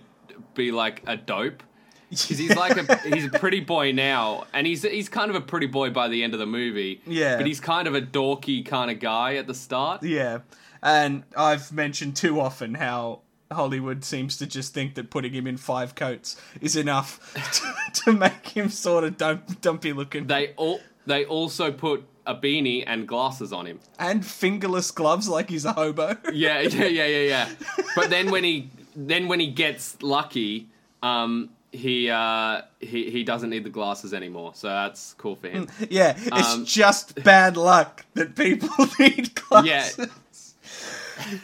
be 0.54 0.72
like 0.72 1.04
a 1.07 1.18
dope. 1.18 1.63
Because 2.10 2.38
he's 2.38 2.56
like 2.56 2.78
a 2.78 2.98
he's 3.10 3.25
a 3.25 3.30
pretty 3.40 3.60
boy 3.62 3.92
now, 3.92 4.46
and 4.54 4.66
he's 4.68 4.84
he's 4.84 5.10
kind 5.10 5.30
of 5.30 5.36
a 5.36 5.42
pretty 5.42 5.66
boy 5.66 5.90
by 5.90 6.07
the 6.07 6.24
end 6.24 6.34
of 6.34 6.40
the 6.40 6.46
movie. 6.46 7.02
Yeah. 7.06 7.36
but 7.36 7.48
he's 7.48 7.60
kind 7.60 7.88
of 7.88 7.96
a 7.96 8.02
dorky 8.02 8.63
kind 8.63 8.92
of 8.92 9.00
guy 9.00 9.36
at 9.36 9.48
the 9.48 9.56
start. 9.56 10.04
Yeah, 10.04 10.40
and 10.84 11.24
I've 11.36 11.72
mentioned 11.74 12.16
too 12.16 12.40
often 12.40 12.75
how 12.75 13.22
Hollywood 13.52 14.06
seems 14.06 14.38
to 14.38 14.45
just 14.45 14.74
think 14.74 14.94
that 14.95 15.09
putting 15.09 15.33
him 15.33 15.47
in 15.47 15.57
five 15.57 15.95
coats 15.95 16.40
is 16.62 16.76
enough 16.76 17.33
to, 17.94 18.02
to 18.04 18.14
make 18.14 18.50
him 18.50 18.69
sort 18.69 19.04
of 19.04 19.18
dump, 19.18 19.59
dumpy 19.62 19.92
looking. 19.92 20.28
They 20.28 20.54
all 20.57 20.80
they 21.07 21.26
also 21.26 21.71
put 21.71 22.06
a 22.25 22.35
beanie 22.35 22.83
and 22.87 23.07
glasses 23.07 23.51
on 23.53 23.65
him. 23.65 23.79
and 23.99 24.25
fingerless 24.25 24.91
gloves 24.91 25.27
like 25.27 25.49
he's 25.49 25.65
a 25.65 25.73
hobo. 25.73 26.17
Yeah, 26.33 26.61
yeah, 26.61 26.85
yeah, 26.85 27.05
yeah, 27.05 27.19
yeah. 27.27 27.49
But 27.95 28.09
then 28.09 28.31
when 28.31 28.44
he 28.44 28.69
then 28.95 29.27
when 29.27 29.39
he 29.39 29.47
gets 29.47 30.01
lucky, 30.01 30.67
um, 31.03 31.49
he 31.71 32.09
uh, 32.09 32.61
he 32.79 33.09
he 33.11 33.23
doesn't 33.23 33.49
need 33.49 33.63
the 33.63 33.69
glasses 33.69 34.13
anymore. 34.13 34.51
So 34.55 34.67
that's 34.69 35.13
cool 35.17 35.35
for 35.35 35.49
him. 35.49 35.67
yeah, 35.89 36.15
it's 36.17 36.53
Um, 36.53 36.65
just 36.65 37.21
bad 37.23 37.57
luck 37.57 38.05
that 38.13 38.35
people 38.35 38.69
need 38.99 39.35
glasses. 39.35 40.09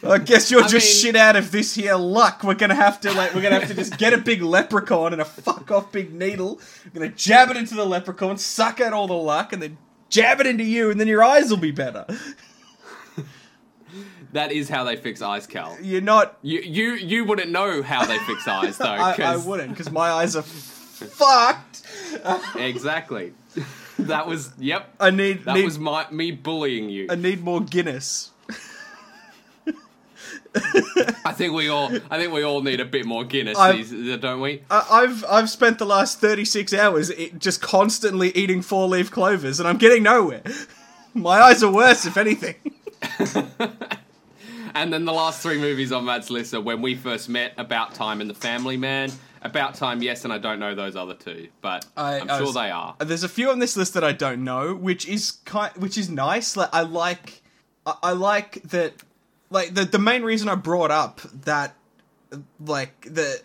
I 0.06 0.18
guess 0.18 0.50
you're 0.50 0.62
I 0.64 0.68
just 0.68 0.86
mean- 1.04 1.14
shit 1.14 1.16
out 1.16 1.34
of 1.36 1.50
this 1.50 1.74
here 1.74 1.94
luck. 1.96 2.42
We're 2.44 2.54
gonna 2.54 2.74
have 2.74 3.00
to 3.02 3.12
like 3.12 3.34
we're 3.34 3.40
gonna 3.42 3.58
have 3.58 3.68
to 3.68 3.74
just 3.74 3.96
get 3.98 4.12
a 4.12 4.18
big 4.18 4.42
leprechaun 4.42 5.12
and 5.12 5.22
a 5.22 5.24
fuck 5.24 5.70
off 5.70 5.90
big 5.92 6.12
needle. 6.12 6.60
We're 6.92 7.00
gonna 7.00 7.14
jab 7.14 7.50
it 7.50 7.56
into 7.56 7.74
the 7.74 7.86
leprechaun, 7.86 8.36
suck 8.38 8.80
out 8.80 8.92
all 8.92 9.06
the 9.06 9.14
luck, 9.14 9.52
and 9.52 9.62
then 9.62 9.78
jab 10.12 10.40
it 10.40 10.46
into 10.46 10.62
you, 10.62 10.90
and 10.90 11.00
then 11.00 11.08
your 11.08 11.24
eyes 11.24 11.50
will 11.50 11.56
be 11.56 11.72
better. 11.72 12.06
That 14.32 14.50
is 14.50 14.70
how 14.70 14.84
they 14.84 14.96
fix 14.96 15.20
eyes, 15.20 15.46
Cal. 15.46 15.76
You're 15.82 16.00
not. 16.00 16.38
You 16.40 16.60
you 16.60 16.94
you 16.94 17.24
wouldn't 17.26 17.50
know 17.50 17.82
how 17.82 18.06
they 18.06 18.18
fix 18.20 18.48
eyes 18.48 18.78
though. 18.78 18.86
I, 18.88 19.14
I 19.18 19.36
wouldn't 19.36 19.70
because 19.70 19.90
my 19.90 20.10
eyes 20.10 20.34
are 20.36 20.42
fucked. 20.42 21.82
exactly. 22.56 23.34
That 23.98 24.26
was 24.26 24.50
yep. 24.58 24.94
I 24.98 25.10
need 25.10 25.44
That 25.44 25.56
need 25.56 25.66
was 25.66 25.78
my 25.78 26.10
me 26.10 26.30
bullying 26.30 26.88
you. 26.88 27.08
I 27.10 27.14
need 27.14 27.42
more 27.42 27.60
Guinness. 27.60 28.30
I 31.24 31.32
think 31.32 31.54
we 31.54 31.68
all 31.68 31.90
I 32.10 32.18
think 32.18 32.32
we 32.32 32.42
all 32.42 32.60
need 32.62 32.80
a 32.80 32.84
bit 32.84 33.06
more 33.06 33.24
Guinness, 33.24 33.58
these, 33.72 33.92
uh, 34.12 34.16
don't 34.16 34.40
we? 34.40 34.62
I, 34.70 34.86
I've 34.90 35.24
I've 35.28 35.50
spent 35.50 35.78
the 35.78 35.86
last 35.86 36.20
thirty 36.20 36.44
six 36.44 36.74
hours 36.74 37.10
just 37.38 37.62
constantly 37.62 38.30
eating 38.36 38.60
four 38.62 38.86
leaf 38.88 39.10
clovers, 39.10 39.58
and 39.60 39.68
I'm 39.68 39.78
getting 39.78 40.02
nowhere. 40.02 40.42
My 41.14 41.40
eyes 41.40 41.62
are 41.62 41.72
worse, 41.72 42.04
if 42.06 42.16
anything. 42.16 42.56
And 44.74 44.90
then 44.90 45.04
the 45.04 45.12
last 45.12 45.42
three 45.42 45.58
movies 45.60 45.92
on 45.92 46.06
Matt's 46.06 46.30
list 46.30 46.54
are 46.54 46.60
When 46.60 46.80
We 46.80 46.94
First 46.94 47.28
Met, 47.28 47.52
About 47.58 47.94
Time, 47.94 48.22
and 48.22 48.30
The 48.30 48.34
Family 48.34 48.78
Man. 48.78 49.12
About 49.42 49.74
Time, 49.74 50.02
yes, 50.02 50.24
and 50.24 50.32
I 50.32 50.38
don't 50.38 50.58
know 50.60 50.74
those 50.74 50.96
other 50.96 51.12
two, 51.14 51.48
but 51.60 51.84
I- 51.94 52.20
I'm 52.20 52.30
I 52.30 52.36
sure 52.38 52.46
was- 52.46 52.54
they 52.54 52.70
are. 52.70 52.96
Uh, 52.98 53.04
there's 53.04 53.22
a 53.22 53.28
few 53.28 53.50
on 53.50 53.58
this 53.58 53.76
list 53.76 53.92
that 53.94 54.02
I 54.04 54.12
don't 54.12 54.44
know, 54.44 54.74
which 54.74 55.06
is 55.06 55.32
kind, 55.44 55.72
which 55.76 55.98
is 55.98 56.08
nice. 56.08 56.56
Like 56.56 56.70
I 56.72 56.80
like, 56.82 57.42
I, 57.84 57.94
I 58.02 58.12
like 58.12 58.62
that. 58.62 58.94
Like 59.52 59.74
the 59.74 59.84
the 59.84 59.98
main 59.98 60.22
reason 60.22 60.48
I 60.48 60.54
brought 60.54 60.90
up 60.90 61.20
that 61.44 61.74
like 62.58 63.02
the 63.02 63.40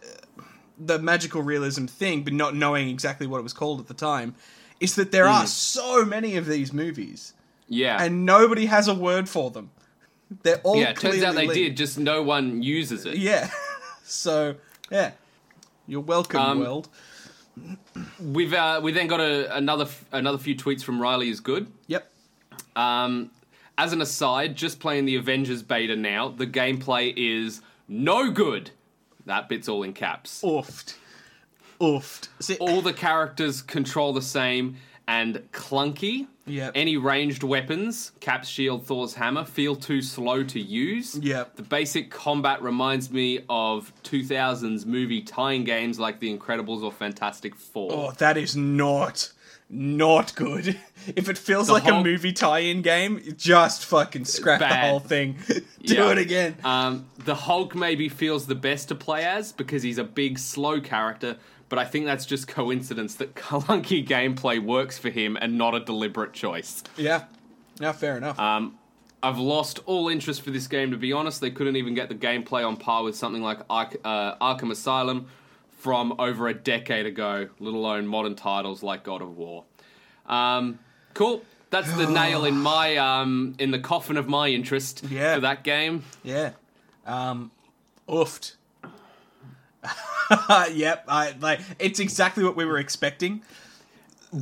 the 0.79 0.99
magical 0.99 1.41
realism 1.41 1.85
thing, 1.85 2.23
but 2.23 2.33
not 2.33 2.55
knowing 2.55 2.87
exactly 2.89 3.27
what 3.27 3.39
it 3.39 3.43
was 3.43 3.53
called 3.53 3.79
at 3.79 3.87
the 3.87 3.93
time, 3.93 4.35
is 4.79 4.95
that 4.95 5.11
there 5.11 5.25
are 5.27 5.45
so 5.47 6.05
many 6.05 6.37
of 6.37 6.45
these 6.45 6.71
movies, 6.71 7.33
Yeah. 7.67 7.97
and 8.01 8.25
nobody 8.25 8.67
has 8.67 8.87
a 8.87 8.93
word 8.93 9.27
for 9.27 9.49
them. 9.51 9.71
They're 10.43 10.61
all 10.63 10.77
yeah, 10.77 10.91
it 10.91 10.97
turns 10.99 11.23
out 11.23 11.35
they 11.35 11.47
linked. 11.47 11.53
did, 11.55 11.77
just 11.77 11.97
no 11.97 12.21
one 12.21 12.61
uses 12.63 13.05
it. 13.05 13.17
Yeah. 13.17 13.49
so 14.03 14.55
yeah, 14.91 15.11
you're 15.87 16.01
welcome, 16.01 16.39
Um, 16.41 16.59
world. 16.59 16.89
We've 18.21 18.53
uh, 18.53 18.79
we 18.83 18.91
then 18.91 19.07
got 19.07 19.19
a, 19.19 19.55
another 19.55 19.87
another 20.11 20.37
few 20.37 20.55
tweets 20.55 20.83
from 20.83 21.01
Riley 21.01 21.29
is 21.29 21.39
good. 21.39 21.67
Yep. 21.87 22.09
Um, 22.75 23.31
as 23.77 23.93
an 23.93 24.01
aside, 24.01 24.55
just 24.55 24.79
playing 24.79 25.05
the 25.05 25.15
Avengers 25.15 25.61
beta 25.61 25.95
now, 25.95 26.29
the 26.29 26.47
gameplay 26.47 27.13
is 27.15 27.61
no 27.87 28.31
good. 28.31 28.71
That 29.25 29.49
bit's 29.49 29.67
all 29.69 29.83
in 29.83 29.93
caps. 29.93 30.41
Oofed. 30.43 30.95
Oofed. 31.79 32.29
See, 32.39 32.57
All 32.57 32.81
the 32.81 32.93
characters 32.93 33.61
control 33.61 34.13
the 34.13 34.21
same 34.21 34.77
and 35.07 35.35
clunky. 35.51 36.27
Yep. 36.45 36.71
Any 36.75 36.95
ranged 36.95 37.43
weapons, 37.43 38.13
Cap's 38.21 38.47
shield, 38.47 38.85
Thor's 38.87 39.13
hammer, 39.13 39.43
feel 39.43 39.75
too 39.75 40.01
slow 40.01 40.43
to 40.45 40.59
use. 40.59 41.19
Yep. 41.19 41.57
The 41.57 41.63
basic 41.63 42.09
combat 42.09 42.61
reminds 42.61 43.11
me 43.11 43.41
of 43.49 43.91
2000s 44.03 44.85
movie 44.85 45.21
tie-in 45.21 45.65
games 45.65 45.99
like 45.99 46.21
The 46.21 46.35
Incredibles 46.35 46.83
or 46.83 46.91
Fantastic 46.91 47.53
Four. 47.53 47.91
Oh, 47.91 48.11
that 48.19 48.37
is 48.37 48.55
not 48.55 49.31
not 49.69 50.35
good. 50.35 50.77
If 51.15 51.29
it 51.29 51.37
feels 51.37 51.67
The 51.67 51.73
like 51.73 51.87
a 51.87 52.03
movie 52.03 52.33
tie-in 52.33 52.81
game, 52.81 53.21
just 53.37 53.85
fucking 53.85 54.25
scrap 54.25 54.59
the 54.59 54.67
whole 54.67 54.99
thing. 54.99 55.37
Do 55.47 55.63
Yeah. 55.95 56.11
it 56.11 56.17
again. 56.17 56.57
Um, 56.65 57.05
the 57.23 57.33
Hulk 57.33 57.75
maybe 57.75 58.09
feels 58.09 58.45
the 58.45 58.55
best 58.55 58.89
to 58.89 58.95
play 58.95 59.23
as 59.23 59.53
because 59.53 59.83
he's 59.83 59.97
a 59.99 60.03
big, 60.03 60.37
slow 60.37 60.81
character, 60.81 61.37
but 61.69 61.79
I 61.79 61.85
think 61.85 62.07
that's 62.07 62.25
just 62.25 62.49
coincidence 62.49 63.15
that 63.15 63.35
clunky 63.35 64.05
gameplay 64.05 64.61
works 64.61 64.97
for 64.97 65.09
him 65.09 65.37
and 65.39 65.57
not 65.57 65.75
a 65.75 65.79
deliberate 65.79 66.33
choice. 66.33 66.83
yeah. 66.97 67.23
Yeah, 67.79 67.93
fair 67.93 68.17
enough. 68.17 68.37
Um, 68.37 68.77
I've 69.23 69.37
lost 69.39 69.79
all 69.85 70.09
interest 70.09 70.41
for 70.41 70.51
this 70.51 70.67
game, 70.67 70.91
to 70.91 70.97
be 70.97 71.13
honest. 71.13 71.39
They 71.39 71.51
couldn't 71.51 71.77
even 71.77 71.93
get 71.93 72.09
the 72.09 72.15
gameplay 72.15 72.67
on 72.67 72.75
par 72.75 73.03
with 73.05 73.15
something 73.15 73.41
like 73.41 73.59
Ark- 73.69 73.95
uh, 74.03 74.35
Arkham 74.39 74.71
Asylum 74.71 75.27
from 75.77 76.13
over 76.19 76.47
a 76.47 76.53
decade 76.53 77.05
ago, 77.05 77.49
let 77.59 77.73
alone 77.73 78.07
modern 78.07 78.35
titles 78.35 78.83
like 78.83 79.03
God 79.03 79.21
of 79.21 79.37
War. 79.37 79.63
Um, 80.25 80.79
cool. 81.13 81.43
That's 81.69 81.91
the 81.93 82.07
nail 82.11 82.43
in 82.45 82.57
my 82.57 82.97
um, 82.97 83.55
in 83.59 83.71
the 83.71 83.79
coffin 83.79 84.17
of 84.17 84.27
my 84.27 84.49
interest 84.49 85.03
Yeah. 85.09 85.35
for 85.35 85.41
that 85.41 85.63
game. 85.63 86.03
yeah. 86.23 86.51
Um 87.05 87.51
oofed. 88.09 88.55
yep, 90.73 91.05
I 91.07 91.33
like 91.39 91.59
it's 91.79 91.99
exactly 91.99 92.43
what 92.43 92.55
we 92.55 92.65
were 92.65 92.77
expecting. 92.79 93.41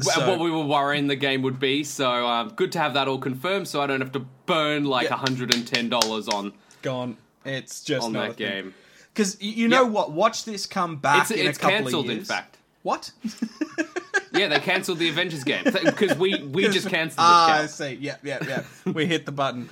So- 0.02 0.28
what 0.28 0.40
we 0.40 0.50
were 0.50 0.66
worrying 0.66 1.08
the 1.08 1.16
game 1.16 1.44
would 1.44 1.60
be. 1.60 1.84
So 1.84 2.26
um, 2.28 2.50
good 2.56 2.72
to 2.72 2.80
have 2.80 2.96
that 2.96 3.08
all 3.08 3.20
confirmed, 3.20 3.68
so 3.68 3.82
I 3.82 3.88
don't 3.88 4.02
have 4.02 4.12
to 4.14 4.20
burn 4.48 4.86
like 4.86 5.10
Yeah. 5.10 5.18
hundred 5.18 5.54
and 5.54 5.68
ten 5.68 5.90
dollars 5.90 6.28
on 6.28 6.54
Gone. 6.82 7.18
It's 7.46 7.84
just 7.84 8.06
on 8.06 8.14
not 8.14 8.30
that 8.30 8.38
game. 8.38 8.74
Because 9.16 9.42
you 9.42 9.68
know 9.70 9.84
Yep. 9.84 9.92
what? 9.94 10.12
Watch 10.12 10.44
this 10.44 10.66
come 10.66 10.98
back 10.98 11.22
It's 11.24 11.32
in 11.32 11.48
it's 11.48 11.58
a 11.58 11.62
couple 11.62 11.78
cancelled, 11.78 12.06
of 12.10 12.18
in 12.18 12.24
fact. 12.26 12.58
What? 12.84 13.12
Yeah, 14.34 14.50
they 14.50 14.60
cancelled 14.60 14.98
the 15.00 15.08
Avengers 15.08 15.46
game 15.46 15.64
because 15.64 16.18
we 16.18 16.44
we 16.44 16.68
just 16.70 16.90
cancelled 16.90 17.20
Ah, 17.20 17.62
I 17.62 17.66
see. 17.68 17.94
Yeah, 18.02 18.18
yeah, 18.22 18.40
yeah. 18.46 18.64
we 18.92 19.06
hit 19.06 19.26
the 19.26 19.32
button. 19.32 19.70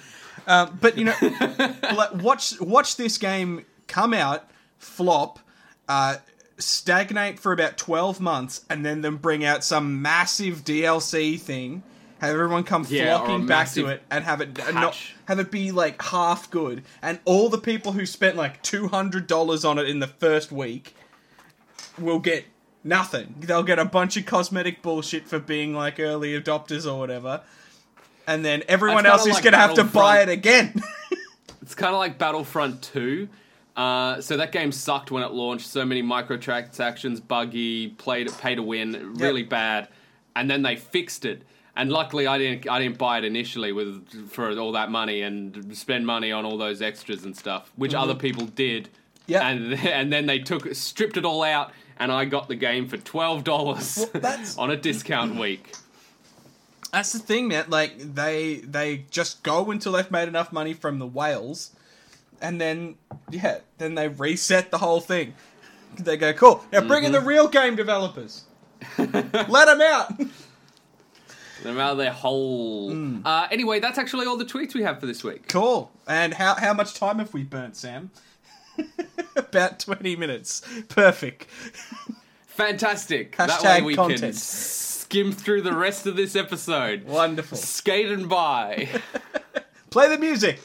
Um, 0.48 0.78
but 0.80 0.98
you 0.98 1.04
know, 1.04 1.14
like, 1.94 2.14
watch 2.16 2.60
watch 2.62 2.96
this 2.96 3.18
game 3.18 3.66
come 3.90 4.14
out, 4.14 4.50
flop, 4.78 5.40
uh, 5.90 6.16
stagnate 6.60 7.40
for 7.40 7.52
about 7.52 7.78
twelve 7.78 8.22
months, 8.22 8.64
and 8.70 8.86
then 8.86 9.02
them 9.02 9.18
bring 9.18 9.44
out 9.44 9.66
some 9.66 10.02
massive 10.02 10.64
DLC 10.64 11.38
thing. 11.38 11.84
Have 12.24 12.36
everyone 12.36 12.64
come 12.64 12.86
Yeah, 12.88 13.18
flocking 13.18 13.46
back 13.46 13.70
to 13.72 13.88
it 13.88 14.02
and 14.10 14.24
have 14.24 14.40
it 14.40 14.58
uh, 14.58 14.72
not 14.72 14.98
have 15.26 15.40
it 15.40 15.52
be 15.52 15.74
like 15.74 16.02
half 16.02 16.50
good, 16.50 16.84
and 17.02 17.20
all 17.26 17.50
the 17.50 17.58
people 17.58 17.92
who 17.92 18.06
spent 18.06 18.38
like 18.38 18.64
two 18.64 18.88
hundred 18.88 19.28
dollars 19.28 19.66
on 19.66 19.78
it 19.78 19.90
in 19.90 20.00
the 20.00 20.08
first 20.08 20.50
week 20.50 20.96
will 22.00 22.20
get 22.20 22.46
nothing. 22.82 23.36
They'll 23.40 23.62
get 23.62 23.78
a 23.78 23.84
bunch 23.84 24.16
of 24.16 24.26
cosmetic 24.26 24.82
bullshit 24.82 25.28
for 25.28 25.38
being 25.38 25.74
like 25.74 26.00
early 26.00 26.40
adopters 26.40 26.90
or 26.90 26.98
whatever. 26.98 27.42
And 28.26 28.46
then 28.46 28.64
everyone 28.70 29.06
else 29.06 29.26
is 29.26 29.34
like 29.34 29.44
going 29.44 29.52
to 29.52 29.60
have 29.60 29.74
to 29.74 29.84
buy 29.84 30.22
it 30.22 30.30
again. 30.30 30.82
It's 31.62 31.76
kind 31.76 31.94
of 31.94 32.00
like 32.00 32.18
Battlefront 32.18 32.82
2. 32.82 33.30
Uh, 33.76 34.20
so 34.20 34.36
that 34.36 34.52
game 34.52 34.74
sucked 34.74 35.12
when 35.12 35.24
it 35.24 35.32
launched. 35.32 35.66
So 35.66 35.86
many 35.86 36.04
microtransactions, 36.04 37.26
buggy, 37.26 37.88
play 37.88 38.26
to, 38.26 38.32
pay 38.34 38.56
to 38.56 38.62
win, 38.62 39.14
really 39.16 39.44
bad. 39.44 39.88
And 40.36 40.50
then 40.50 40.62
they 40.62 40.76
fixed 40.76 41.24
it. 41.24 41.44
And 41.76 41.92
luckily, 41.92 42.28
I 42.28 42.38
didn't. 42.38 42.70
I 42.70 42.80
didn't 42.80 42.98
buy 43.00 43.18
it 43.18 43.24
initially 43.24 43.72
with 43.72 44.30
for 44.30 44.52
all 44.60 44.74
that 44.74 44.92
money 44.92 45.22
and 45.24 45.76
spend 45.76 46.06
money 46.06 46.32
on 46.32 46.46
all 46.46 46.58
those 46.58 46.82
extras 46.84 47.24
and 47.26 47.36
stuff, 47.36 47.72
which 47.76 47.96
other 47.96 48.14
people 48.16 48.46
did. 48.46 48.84
Mm-hmm. 48.86 48.94
Yeah. 49.26 49.48
And 49.48 49.74
and 49.80 50.14
then 50.14 50.26
they 50.28 50.40
took 50.40 50.72
stripped 50.76 51.18
it 51.18 51.26
all 51.26 51.42
out, 51.42 51.72
and 51.98 52.12
I 52.12 52.26
got 52.26 52.48
the 52.48 52.56
game 52.56 52.88
for 52.88 52.98
twelve 52.98 53.44
dollars 53.44 54.06
Well, 54.14 54.40
on 54.60 54.70
a 54.70 54.78
discount 54.78 55.36
week. 55.40 55.74
That's 56.92 57.12
the 57.12 57.18
thing, 57.18 57.48
man. 57.48 57.66
Like 57.70 57.98
they 57.98 58.58
they 58.58 59.06
just 59.10 59.42
go 59.42 59.72
until 59.72 59.94
they've 59.94 60.12
made 60.12 60.28
enough 60.28 60.52
money 60.54 60.74
from 60.74 61.00
the 61.00 61.08
whales, 61.08 61.72
and 62.40 62.62
then 62.62 62.98
yeah, 63.32 63.62
then 63.80 63.96
they 63.96 64.10
reset 64.10 64.70
the 64.70 64.78
whole 64.78 65.00
thing. 65.02 65.34
They 65.98 66.18
go, 66.18 66.34
cool. 66.34 66.64
Now 66.72 66.82
bring 66.82 67.04
in 67.04 67.12
Mm-hmm. 67.12 67.22
the 67.24 67.28
real 67.28 67.48
game 67.48 67.76
developers. 67.76 68.44
Let 68.98 69.32
them 69.50 69.82
out. 69.82 70.14
They're 71.64 71.80
out 71.80 71.94
of 71.94 71.98
their 71.98 72.12
hole. 72.12 72.92
Mm. 72.92 73.26
Uh, 73.26 73.48
anyway, 73.50 73.80
that's 73.80 73.98
actually 73.98 74.26
all 74.26 74.38
the 74.38 74.46
tweets 74.46 74.74
we 74.76 74.84
have 74.84 75.00
for 75.00 75.06
this 75.06 75.24
week. 75.24 75.48
Cool. 75.48 75.92
And 76.08 76.34
how 76.34 76.56
how 76.56 76.74
much 76.74 76.94
time 76.94 77.20
have 77.20 77.34
we 77.34 77.44
burnt, 77.44 77.76
Sam? 77.76 78.12
About 79.36 79.80
twenty 79.80 80.16
minutes. 80.16 80.62
Perfect. 80.90 81.48
Fantastic. 82.48 83.36
that 83.38 83.50
Hashtag 83.50 83.76
way 83.78 83.82
we 83.82 83.96
can 83.96 84.10
content. 84.10 84.36
skim 84.36 85.32
through 85.32 85.62
the 85.62 85.74
rest 85.74 86.06
of 86.06 86.16
this 86.16 86.36
episode. 86.36 87.06
Wonderful. 87.06 87.58
Skating 87.58 88.28
by. 88.28 88.90
Play 89.90 90.10
the 90.10 90.18
music. 90.18 90.60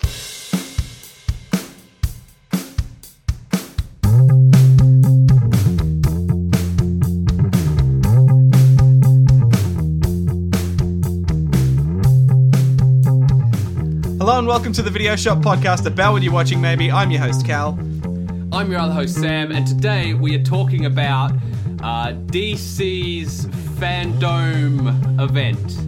Hello 14.28 14.40
and 14.40 14.47
welcome 14.47 14.75
to 14.75 14.82
the 14.82 14.90
Video 14.90 15.16
Shop 15.16 15.38
Podcast 15.38 15.87
about 15.87 16.12
what 16.12 16.23
you're 16.23 16.35
watching, 16.35 16.61
maybe. 16.61 16.92
I'm 16.92 17.11
your 17.11 17.23
host, 17.23 17.47
Cal. 17.47 17.70
I'm 18.52 18.70
your 18.70 18.78
other 18.78 18.92
host, 18.92 19.14
Sam, 19.14 19.50
and 19.50 19.66
today 19.66 20.12
we 20.12 20.35
are 20.37 20.42
talking 20.42 20.85
about 20.85 21.32
uh, 21.82 22.12
DC's 22.26 23.47
Fandome 23.80 25.18
event. 25.18 25.78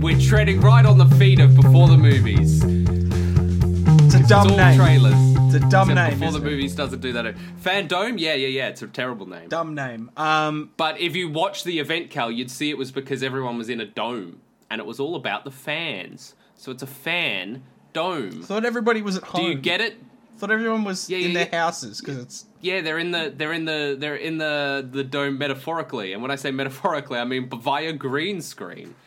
We're 0.00 0.16
treading 0.20 0.60
right 0.60 0.86
on 0.86 0.96
the 0.98 1.06
feet 1.16 1.40
of 1.40 1.56
before 1.56 1.88
the 1.88 1.96
movies. 1.96 2.62
It's 2.62 4.14
a 4.14 4.18
It's 4.20 4.28
dumb 4.28 4.52
all 4.52 4.56
name. 4.56 4.78
trailers. 4.78 5.14
It's 5.16 5.64
a 5.64 5.68
dumb 5.68 5.90
Except 5.90 5.94
name. 5.96 6.10
before 6.20 6.30
the 6.30 6.38
isn't 6.38 6.46
it? 6.46 6.50
movies 6.52 6.74
doesn't 6.76 7.00
do 7.00 7.12
that. 7.14 7.34
Fandom? 7.64 8.20
Yeah, 8.20 8.34
yeah, 8.34 8.46
yeah. 8.46 8.68
It's 8.68 8.82
a 8.82 8.86
terrible 8.86 9.28
name. 9.28 9.48
Dumb 9.48 9.74
name. 9.74 10.12
Um, 10.16 10.70
But 10.76 11.00
if 11.00 11.16
you 11.16 11.30
watch 11.30 11.64
the 11.64 11.80
event, 11.80 12.10
Cal, 12.10 12.30
you'd 12.30 12.48
see 12.52 12.70
it 12.70 12.78
was 12.78 12.92
because 12.92 13.24
everyone 13.24 13.58
was 13.58 13.68
in 13.68 13.80
a 13.80 13.86
dome, 13.86 14.38
and 14.70 14.80
it 14.80 14.86
was 14.86 15.00
all 15.00 15.16
about 15.16 15.42
the 15.42 15.50
fans. 15.50 16.36
So 16.56 16.72
it's 16.72 16.82
a 16.82 16.86
fan 16.86 17.62
dome. 17.92 18.42
thought 18.42 18.64
everybody 18.64 19.02
was 19.02 19.16
at 19.16 19.22
home. 19.24 19.42
Do 19.42 19.48
you 19.48 19.54
get 19.54 19.80
it? 19.80 19.98
Thought 20.38 20.50
everyone 20.50 20.84
was 20.84 21.08
Yeah, 21.08 21.18
in 21.18 21.30
yeah, 21.30 21.34
their 21.44 21.48
yeah. 21.52 21.60
houses 21.64 22.00
because 22.00 22.18
it's 22.18 22.44
Yeah, 22.60 22.80
they're 22.82 22.98
in 22.98 23.10
the 23.10 23.32
they're 23.34 23.52
in 23.52 23.64
the 23.64 23.96
they're 23.98 24.16
in 24.16 24.38
the 24.38 24.86
the 24.90 25.04
dome 25.04 25.38
metaphorically, 25.38 26.12
and 26.12 26.22
when 26.22 26.30
I 26.30 26.36
say 26.36 26.50
metaphorically, 26.50 27.18
I 27.18 27.24
mean 27.24 27.48
via 27.48 27.92
green 27.92 28.40
screen. 28.42 28.94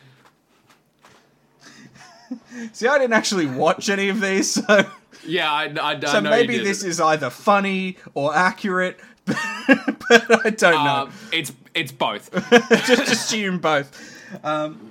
See, 2.73 2.87
I 2.87 2.97
didn't 2.97 3.13
actually 3.13 3.47
watch 3.47 3.89
any 3.89 4.09
of 4.09 4.21
these, 4.21 4.51
so 4.51 4.85
Yeah, 5.25 5.51
I, 5.51 5.63
I, 5.65 5.95
I 5.95 5.99
so 5.99 5.99
know 5.99 6.11
So 6.13 6.21
maybe 6.21 6.57
this 6.59 6.83
is 6.83 7.01
either 7.01 7.29
funny 7.29 7.97
or 8.13 8.35
accurate, 8.35 8.99
but, 9.25 10.45
I 10.45 10.49
don't 10.51 10.83
know. 10.83 11.07
Uh, 11.07 11.11
it's 11.31 11.51
it's 11.73 11.91
both. 11.91 12.31
Just 12.87 13.11
assume 13.11 13.59
both. 13.59 13.91
Um, 14.43 14.88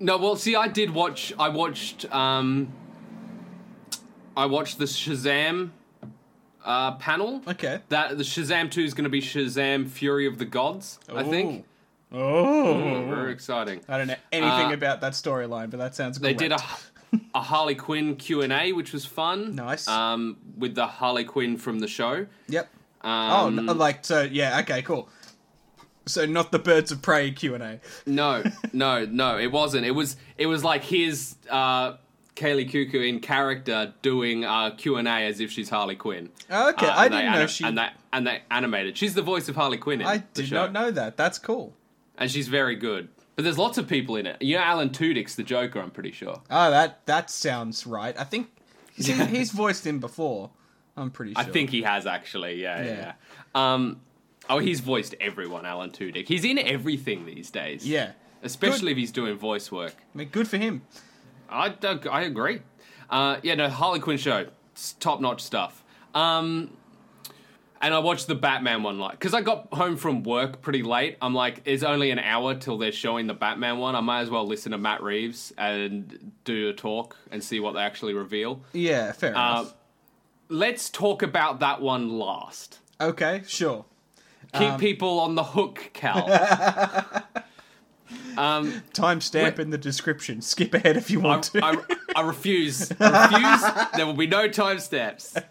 no, 0.00 0.16
well, 0.18 0.36
see, 0.36 0.54
I 0.56 0.68
did 0.68 0.90
watch. 0.90 1.32
I 1.38 1.48
watched. 1.48 2.04
um 2.12 2.72
I 4.36 4.46
watched 4.46 4.78
the 4.78 4.84
Shazam 4.84 5.70
uh, 6.64 6.92
panel. 6.96 7.40
okay. 7.48 7.80
That 7.88 8.18
the 8.18 8.24
Shazam 8.24 8.70
two 8.70 8.82
is 8.82 8.92
going 8.94 9.04
to 9.04 9.10
be 9.10 9.22
Shazam: 9.22 9.88
Fury 9.88 10.26
of 10.26 10.38
the 10.38 10.44
Gods. 10.44 10.98
I 11.12 11.22
think. 11.22 11.64
Oh, 12.12 13.04
Very 13.08 13.32
exciting. 13.32 13.80
I 13.88 13.98
don't 13.98 14.06
know 14.06 14.14
anything 14.30 14.70
Uh, 14.70 14.74
about 14.74 15.00
that 15.00 15.12
storyline, 15.14 15.70
but 15.70 15.78
that 15.78 15.94
sounds. 15.94 16.18
Good. 16.18 16.24
They 16.38 16.48
great. 16.48 16.50
did 16.50 16.60
a, 17.12 17.28
a 17.34 17.40
Harley 17.40 17.74
Quinn 17.74 18.16
Q 18.16 18.42
and 18.42 18.52
A, 18.52 18.72
which 18.72 18.92
was 18.92 19.04
fun. 19.04 19.54
Nice. 19.56 19.88
Um, 19.88 20.36
with 20.56 20.74
the 20.74 20.86
Harley 20.86 21.24
Quinn 21.24 21.56
from 21.56 21.80
the 21.80 21.88
show. 21.88 22.26
Yep. 22.48 22.68
oh, 23.02 23.46
Um, 23.46 23.66
no, 23.66 23.72
like 23.72 24.04
so. 24.04 24.22
Yeah. 24.22 24.60
Okay. 24.60 24.82
Cool. 24.82 25.08
So 26.06 26.24
not 26.24 26.52
the 26.52 26.58
Birds 26.58 26.92
of 26.92 27.02
Prey 27.02 27.30
Q 27.32 27.54
and 27.54 27.62
A. 27.62 27.80
No, 28.06 28.44
no, 28.72 29.04
no, 29.06 29.38
it 29.38 29.50
wasn't. 29.50 29.84
It 29.86 29.90
was 29.90 30.16
it 30.38 30.46
was 30.46 30.62
like 30.62 30.84
his 30.84 31.34
uh, 31.50 31.94
Kaley 32.36 32.70
Cuoco 32.70 33.06
in 33.08 33.18
character 33.20 33.92
doing 34.02 34.44
uh, 34.44 34.70
Q 34.70 34.96
and 34.96 35.08
A 35.08 35.26
as 35.26 35.40
if 35.40 35.50
she's 35.50 35.68
Harley 35.68 35.96
Quinn. 35.96 36.30
Okay, 36.50 36.86
Uh, 36.86 36.94
I 36.96 37.08
didn't 37.08 37.26
know 37.26 37.32
anim- 37.38 37.48
she. 37.48 37.64
and 37.64 37.76
they 37.78 37.88
and 38.12 38.26
they 38.26 38.42
animated. 38.50 38.96
She's 38.96 39.14
the 39.14 39.22
voice 39.22 39.48
of 39.48 39.56
Harley 39.56 39.78
Quinn. 39.78 40.00
In 40.00 40.06
I 40.06 40.18
did 40.34 40.46
show. 40.48 40.54
not 40.56 40.72
know 40.72 40.90
that. 40.92 41.16
That's 41.16 41.38
cool. 41.38 41.74
and 42.18 42.30
she's 42.30 42.48
very 42.48 42.76
good. 42.76 43.08
But 43.34 43.42
there's 43.44 43.58
lots 43.58 43.76
of 43.76 43.86
people 43.88 44.16
in 44.16 44.26
it. 44.26 44.40
You 44.40 44.56
know, 44.56 44.62
Alan 44.62 44.90
Tudyk's 44.90 45.34
the 45.34 45.42
Joker. 45.42 45.80
I'm 45.80 45.90
pretty 45.90 46.12
sure. 46.12 46.40
Oh, 46.50 46.70
that 46.70 47.04
that 47.06 47.30
sounds 47.30 47.86
right. 47.86 48.18
I 48.18 48.24
think 48.24 48.48
he's, 48.94 49.08
he's 49.08 49.50
voiced 49.50 49.86
him 49.86 49.98
before. 49.98 50.50
I'm 50.96 51.10
pretty 51.10 51.34
sure. 51.34 51.42
I 51.42 51.44
think 51.44 51.68
he 51.70 51.82
has 51.82 52.06
actually. 52.06 52.62
Yeah. 52.62 52.82
Yeah. 52.82 53.12
yeah. 53.54 53.74
Um, 53.74 54.00
oh, 54.48 54.58
he's 54.58 54.80
voiced 54.80 55.14
everyone. 55.20 55.66
Alan 55.66 55.90
Tudyk. 55.90 56.26
He's 56.28 56.44
in 56.44 56.58
everything 56.58 57.26
these 57.26 57.50
days. 57.50 57.86
Yeah. 57.86 58.12
especially 58.42 58.92
if 58.92 58.98
he's 58.98 59.10
doing 59.12 59.36
voice 59.36 59.72
work. 59.72 59.94
I 60.14 60.18
mean, 60.18 60.28
good 60.28 60.46
for 60.46 60.56
him. 60.56 60.82
I, 61.48 61.74
I 62.10 62.22
agree. 62.22 62.60
Uh, 63.10 63.38
yeah, 63.42 63.54
no, 63.54 63.68
Harley 63.68 63.98
Quinn 64.00 64.18
show, 64.18 64.46
top 65.00 65.20
notch 65.20 65.40
stuff. 65.42 65.82
Um, 66.14 66.70
and 67.80 67.92
I 67.92 67.98
watched 67.98 68.26
the 68.26 68.34
Batman 68.34 68.82
one 68.82 68.98
like 68.98 69.12
because 69.12 69.34
I 69.34 69.42
got 69.42 69.72
home 69.72 69.96
from 69.96 70.22
work 70.22 70.62
pretty 70.62 70.82
late. 70.82 71.16
I'm 71.20 71.34
like, 71.34 71.62
it's 71.66 71.82
only 71.82 72.10
an 72.10 72.18
hour 72.18 72.54
till 72.54 72.78
they're 72.78 72.90
showing 72.92 73.26
the 73.26 73.34
Batman 73.34 73.78
one. 73.78 73.94
I 73.94 74.00
might 74.00 74.20
as 74.20 74.30
well 74.30 74.46
listen 74.46 74.72
to 74.72 74.78
Matt 74.78 75.02
Reeves 75.02 75.52
and 75.58 76.32
do 76.44 76.68
a 76.68 76.72
talk 76.72 77.16
and 77.30 77.42
see 77.44 77.60
what 77.60 77.74
they 77.74 77.80
actually 77.80 78.14
reveal. 78.14 78.62
Yeah, 78.72 79.12
fair 79.12 79.36
Uh, 79.36 79.60
enough. 79.60 79.74
let's 80.48 80.88
talk 80.88 81.22
about 81.22 81.60
that 81.60 81.80
one 81.82 82.18
last. 82.18 82.78
Okay, 83.00 83.42
sure. 83.46 83.84
Keep 84.58 84.70
Um, 84.72 84.80
people 84.80 85.20
on 85.20 85.34
the 85.34 85.44
hook, 85.44 85.90
Cal. 85.92 86.26
um, 88.38 88.82
Timestamp 88.92 89.58
in 89.58 89.70
the 89.70 89.78
description. 89.78 90.40
Skip 90.42 90.74
ahead 90.74 90.96
if 90.96 91.10
you 91.10 91.20
I, 91.20 91.24
want 91.24 91.42
to. 91.44 91.64
I, 91.64 91.76
I 92.14 92.20
refuse. 92.26 92.90
I 93.00 93.24
refuse. 93.26 93.90
there 93.96 94.06
will 94.06 94.14
be 94.14 94.26
no 94.26 94.48
timestamps. 94.48 95.42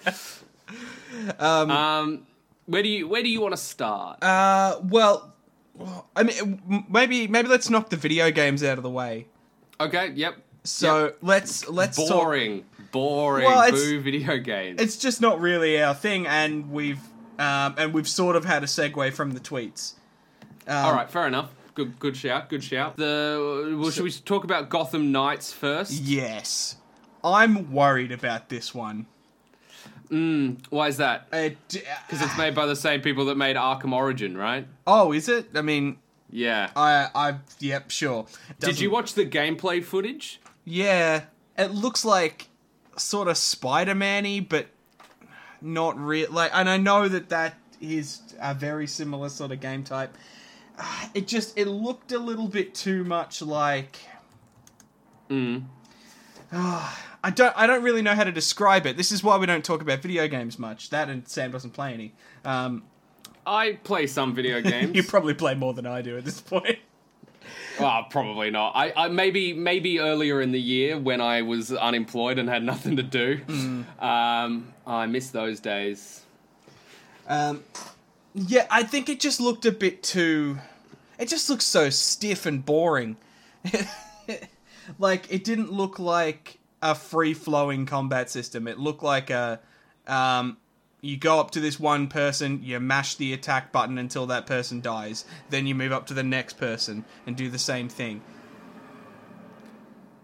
Um, 1.39 2.25
where 2.65 2.83
do 2.83 2.89
you 2.89 3.07
where 3.07 3.21
do 3.24 3.29
you 3.29 3.41
want 3.41 3.53
to 3.53 3.57
start? 3.62 4.24
uh, 4.24 4.79
well, 4.83 5.33
I 6.15 6.24
mean, 6.24 6.85
maybe 6.89 7.27
maybe 7.27 7.47
let's 7.47 7.69
knock 7.69 7.89
the 7.89 7.97
video 7.97 8.31
games 8.31 8.63
out 8.63 8.77
of 8.77 8.83
the 8.83 8.89
way. 8.89 9.27
okay. 9.79 10.12
Yep. 10.15 10.35
So 10.63 11.03
Yep. 11.05 11.17
let's 11.21 11.69
let's 11.69 11.97
talk. 11.97 12.09
boring, 12.24 12.65
boring. 12.91 13.45
Well, 13.45 13.71
boo 13.71 14.00
video 14.01 14.38
games. 14.38 14.81
It's 14.81 14.97
just 14.97 15.21
not 15.21 15.39
really 15.39 15.81
our 15.81 15.93
thing, 15.93 16.25
and 16.25 16.71
we've 16.71 17.00
um, 17.39 17.75
and 17.77 17.93
we've 17.93 18.07
sort 18.07 18.35
of 18.35 18.45
had 18.45 18.63
a 18.63 18.67
segue 18.67 19.13
from 19.13 19.31
the 19.33 19.39
tweets. 19.39 19.93
Um, 20.67 20.85
All 20.85 20.93
right. 20.93 21.09
Fair 21.09 21.27
enough. 21.27 21.51
Good 21.73 21.99
good 21.99 22.15
shout. 22.15 22.49
Good 22.49 22.63
shout. 22.63 22.95
The 22.97 23.75
well, 23.79 23.91
should 23.91 24.03
we 24.03 24.11
talk 24.11 24.43
about 24.45 24.69
Gotham 24.69 25.11
Knights 25.11 25.51
first? 25.51 25.91
Yes, 25.91 26.77
I'm 27.23 27.71
worried 27.71 28.11
about 28.11 28.49
this 28.49 28.73
one. 28.73 29.07
Why 30.09 30.87
is 30.87 30.97
that? 30.97 31.27
It, 31.33 31.57
Because 31.67 32.21
it's 32.21 32.37
made 32.37 32.55
by 32.55 32.65
the 32.65 32.75
same 32.75 33.01
people 33.01 33.25
that 33.25 33.35
made 33.35 33.55
Arkham 33.55 33.91
Origin, 33.91 34.37
right? 34.37 34.67
oh, 34.87 35.11
is 35.11 35.27
it? 35.27 35.49
I 35.55 35.61
mean, 35.61 35.97
Yeah. 36.29 36.69
I 36.75 37.09
I 37.13 37.35
yep, 37.59 37.91
sure. 37.91 38.25
Did 38.59 38.79
you 38.79 38.89
watch 38.89 39.13
the 39.13 39.25
gameplay 39.25 39.83
footage? 39.83 40.39
Yeah, 40.63 41.23
it 41.57 41.71
looks 41.71 42.05
like 42.05 42.47
sort 42.97 43.27
of 43.27 43.37
Spider-Man-y, 43.37 44.45
but 44.47 44.67
not 45.65 45.98
real. 46.00 46.31
Like, 46.31 46.51
and 46.53 46.69
I 46.69 46.77
know 46.77 47.07
that 47.10 47.29
that 47.29 47.55
is 47.81 48.22
a 48.42 48.53
very 48.53 48.87
similar 48.87 49.29
sort 49.29 49.51
of 49.51 49.59
game 49.59 49.83
type. 49.83 50.16
Ah, 50.79 51.09
It 51.13 51.27
just 51.27 51.57
it 51.57 51.66
looked 51.68 52.11
a 52.11 52.20
little 52.20 52.48
bit 52.48 52.74
too 52.75 53.03
much 53.03 53.42
like. 53.42 53.98
Mm. 55.29 55.63
I 56.51 57.31
don't 57.33 57.53
I 57.57 57.66
don't 57.68 57.83
really 57.83 58.01
know 58.01 58.13
how 58.13 58.24
to 58.24 58.31
describe 58.31 58.85
it. 58.85 58.96
This 58.98 59.11
is 59.11 59.24
why 59.24 59.37
we 59.37 59.46
don't 59.46 59.66
talk 59.66 59.81
about 59.81 60.01
video 60.01 60.27
games 60.27 60.59
much. 60.59 60.89
That 60.92 61.09
and 61.09 61.27
Sam 61.27 61.51
doesn't 61.51 61.72
play 61.72 61.94
any. 61.94 62.13
Um, 62.46 62.83
I 63.46 63.74
play 63.83 64.07
some 64.07 64.33
video 64.35 64.61
games. 64.72 64.96
you 64.96 65.03
probably 65.03 65.33
play 65.33 65.55
more 65.55 65.74
than 65.74 65.85
I 65.85 66.01
do 66.01 66.18
at 66.18 66.24
this 66.25 66.39
point. 66.42 66.77
Well, 67.79 68.05
probably 68.09 68.51
not. 68.51 68.74
I, 68.75 68.94
I 68.96 69.07
maybe 69.07 69.53
maybe 69.53 70.00
earlier 70.00 70.42
in 70.42 70.51
the 70.51 70.61
year 70.61 70.98
when 70.98 71.22
I 71.22 71.42
was 71.42 71.72
unemployed 71.72 72.40
and 72.40 72.48
had 72.50 72.64
nothing 72.64 72.96
to 72.98 73.03
do. 73.03 73.42
Um, 74.00 74.74
I 74.85 75.05
miss 75.07 75.29
those 75.29 75.59
days. 75.59 76.22
Um, 77.27 77.64
yeah, 78.33 78.68
I 78.70 78.83
think 78.83 79.09
it 79.09 79.20
just 79.20 79.40
looked 79.40 79.66
a 79.66 79.72
bit 79.72 80.03
too. 80.03 80.57
It 81.18 81.27
just 81.27 81.50
looks 81.50 81.66
so 81.66 81.90
stiff 81.90 82.46
and 82.46 82.66
boring. 82.66 83.18
like 85.00 85.31
it 85.31 85.44
didn't 85.44 85.72
look 85.72 86.00
like 86.00 86.59
a 86.81 86.94
free 86.96 87.33
flowing 87.33 87.85
combat 87.85 88.29
system. 88.29 88.68
It 88.68 88.79
looked 88.79 89.03
like 89.03 89.29
a. 89.29 89.59
Um, 90.07 90.57
you 91.05 91.18
go 91.18 91.39
up 91.39 91.51
to 91.51 91.59
this 91.59 91.79
one 91.79 92.07
person, 92.07 92.61
you 92.63 92.79
mash 92.79 93.15
the 93.15 93.31
attack 93.31 93.72
button 93.72 93.98
until 93.98 94.25
that 94.25 94.48
person 94.48 94.81
dies. 94.81 95.24
Then 95.50 95.68
you 95.68 95.75
move 95.75 95.91
up 95.91 96.07
to 96.07 96.13
the 96.13 96.24
next 96.24 96.57
person 96.57 97.05
and 97.27 97.37
do 97.37 97.48
the 97.48 97.59
same 97.59 97.87
thing. 97.89 98.22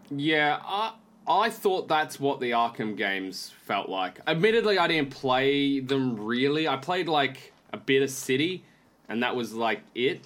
Yeah, 0.09 0.59
I 0.65 0.93
I 1.27 1.49
thought 1.51 1.87
that's 1.87 2.19
what 2.19 2.39
the 2.39 2.51
Arkham 2.51 2.97
games 2.97 3.53
felt 3.63 3.89
like. 3.89 4.19
Admittedly, 4.25 4.79
I 4.79 4.87
didn't 4.87 5.11
play 5.11 5.79
them 5.79 6.19
really. 6.19 6.67
I 6.67 6.77
played 6.77 7.07
like 7.07 7.53
a 7.71 7.77
bit 7.77 8.01
of 8.01 8.09
City, 8.09 8.65
and 9.07 9.21
that 9.21 9.35
was 9.35 9.53
like 9.53 9.81
it. 9.93 10.25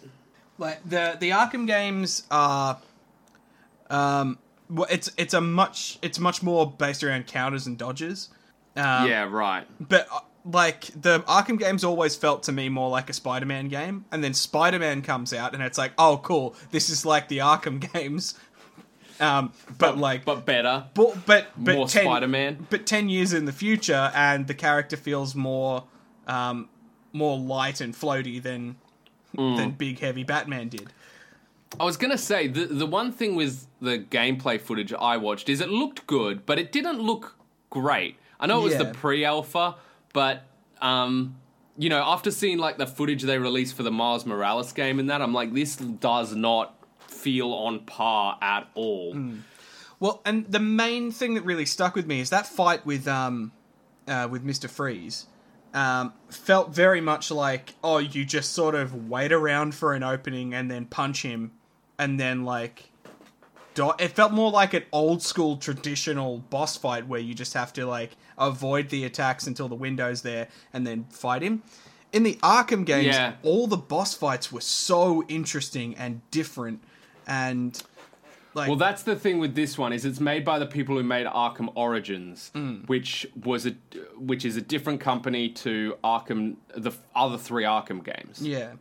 Like 0.58 0.88
the 0.90 1.18
the 1.20 1.32
Arkham 1.32 1.68
games 1.68 2.24
are, 2.32 2.78
um, 3.90 4.40
well, 4.70 4.88
it's 4.90 5.12
it's 5.18 5.34
a 5.34 5.42
much 5.42 6.00
it's 6.02 6.18
much 6.18 6.42
more 6.42 6.72
based 6.72 7.04
around 7.04 7.28
counters 7.28 7.68
and 7.68 7.78
dodges. 7.78 8.30
Um, 8.78 9.08
yeah, 9.08 9.24
right. 9.30 9.66
but 9.80 10.08
uh, 10.12 10.20
like 10.46 10.92
the 11.00 11.22
Arkham 11.22 11.58
games 11.60 11.84
always 11.84 12.16
felt 12.16 12.44
to 12.44 12.52
me 12.52 12.70
more 12.70 12.90
like 12.90 13.10
a 13.10 13.14
Spider-Man 13.14 13.68
game, 13.70 14.06
and 14.12 14.24
then 14.24 14.34
Spider-Man 14.34 15.02
comes 15.02 15.34
out, 15.34 15.54
and 15.54 15.64
it's 15.64 15.78
like, 15.78 15.92
oh, 15.98 16.20
cool, 16.24 16.56
this 16.72 16.90
is 16.90 17.06
like 17.06 17.28
the 17.30 17.40
Arkham 17.40 17.80
games, 17.94 18.36
um, 19.20 19.54
but, 19.78 19.98
like, 19.98 20.24
but 20.26 20.36
But 20.36 20.46
better. 20.46 20.86
but 20.94 21.26
but, 21.26 21.48
but 21.58 21.76
More 21.76 21.88
10, 21.88 22.04
Spider-Man. 22.04 22.68
but 22.70 22.86
ten 22.86 23.10
years 23.10 23.34
in 23.34 23.46
the 23.46 23.52
future, 23.54 24.12
and 24.14 24.46
the 24.48 24.54
character 24.54 24.98
feels 24.98 25.34
more 25.36 25.84
um, 26.28 26.70
more 27.14 27.38
light 27.38 27.82
and 27.82 27.94
floaty 27.94 28.42
than 28.42 28.76
Mm. 29.38 29.58
than 29.58 29.72
big 29.72 30.00
heavy 30.00 30.24
Batman 30.24 30.70
did. 30.70 30.94
I 31.78 31.84
was 31.84 31.98
gonna 31.98 32.18
say 32.18 32.48
the 32.48 32.68
the 32.68 32.86
one 32.86 33.12
thing 33.12 33.36
with 33.36 33.68
the 33.82 34.00
gameplay 34.00 34.62
footage 34.62 34.94
I 34.94 35.18
watched 35.18 35.50
is 35.50 35.60
it 35.60 35.68
looked 35.70 36.08
good, 36.08 36.46
but 36.46 36.58
it 36.58 36.72
didn't 36.72 37.02
look 37.02 37.36
great. 37.70 38.16
I 38.40 38.48
know 38.48 38.62
it 38.62 38.64
was 38.64 38.74
Yeah. 38.76 38.84
the 38.84 38.94
pre-alpha, 38.94 39.76
but 40.16 40.44
um, 40.82 41.36
you 41.78 41.90
know, 41.90 42.02
after 42.02 42.32
seeing 42.32 42.58
like 42.58 42.78
the 42.80 42.88
footage 42.88 43.22
they 43.22 43.38
released 43.38 43.76
for 43.76 43.84
the 43.84 43.92
Miles 43.92 44.26
Morales 44.26 44.74
game 44.74 44.98
and 44.98 45.10
that, 45.10 45.22
I'm 45.22 45.34
like, 45.34 45.54
this 45.54 45.76
does 45.76 46.34
not 46.34 46.74
feel 47.08 47.52
on 47.54 47.82
par 47.82 48.40
at 48.42 48.68
all. 48.74 49.14
Well, 50.00 50.22
and 50.26 50.46
the 50.50 50.60
main 50.60 51.12
thing 51.12 51.36
that 51.36 51.44
really 51.44 51.66
stuck 51.66 51.96
with 51.96 52.08
me 52.08 52.22
is 52.22 52.30
that 52.32 52.48
fight 52.48 52.86
with 52.86 53.08
um 53.08 53.52
uh, 54.08 54.28
with 54.32 54.42
Mister 54.44 54.68
Freeze. 54.68 55.28
Um, 55.74 56.14
felt 56.30 56.74
very 56.74 57.02
much 57.02 57.30
like 57.30 57.76
oh, 57.84 57.98
you 57.98 58.26
just 58.26 58.54
sort 58.54 58.74
of 58.74 59.10
wait 59.10 59.32
around 59.32 59.76
for 59.76 59.94
an 59.94 60.04
opening 60.04 60.54
and 60.54 60.72
then 60.72 60.86
punch 60.86 61.22
him, 61.22 61.52
and 62.00 62.20
then 62.20 62.44
like. 62.46 62.90
It 64.00 64.14
felt 64.14 64.32
more 64.32 64.52
like 64.52 64.74
an 64.74 64.84
old 64.94 65.22
school 65.22 65.58
traditional 65.58 66.38
boss 66.38 66.78
fight 66.78 67.08
where 67.08 67.20
you 67.20 67.34
just 67.34 67.54
have 67.56 67.74
to 67.74 67.86
like 67.86 68.12
avoid 68.38 68.90
the 68.90 69.04
attacks 69.06 69.48
until 69.48 69.68
the 69.68 69.76
window's 69.76 70.22
there 70.22 70.48
and 70.74 70.86
then 70.86 71.06
fight 71.10 71.42
him. 71.42 71.64
In 72.14 72.24
the 72.24 72.36
Arkham 72.36 72.86
games, 72.86 73.08
Yeah. 73.08 73.34
all 73.44 73.68
the 73.68 73.78
boss 73.78 74.14
fights 74.16 74.52
were 74.52 74.62
so 74.62 75.24
interesting 75.28 75.96
and 75.96 76.22
different, 76.32 76.82
and 77.28 77.82
like 78.54 78.70
Well, 78.70 78.78
that's 78.78 79.04
the 79.04 79.18
thing 79.18 79.40
with 79.40 79.54
this 79.54 79.78
one 79.78 79.92
is 79.92 80.06
it's 80.06 80.22
made 80.22 80.46
by 80.46 80.60
the 80.60 80.66
people 80.66 80.96
who 80.96 81.04
made 81.04 81.28
Arkham 81.28 81.70
Origins, 81.76 82.52
which 82.86 83.28
was 83.44 83.66
a 83.66 83.72
which 84.18 84.46
is 84.46 84.56
a 84.56 84.62
different 84.62 85.02
company 85.02 85.50
to 85.50 85.98
Arkham 86.06 86.56
the 86.74 86.92
other 87.16 87.38
three 87.38 87.64
Arkham 87.64 88.02
games. 88.04 88.42
yeah. 88.42 88.74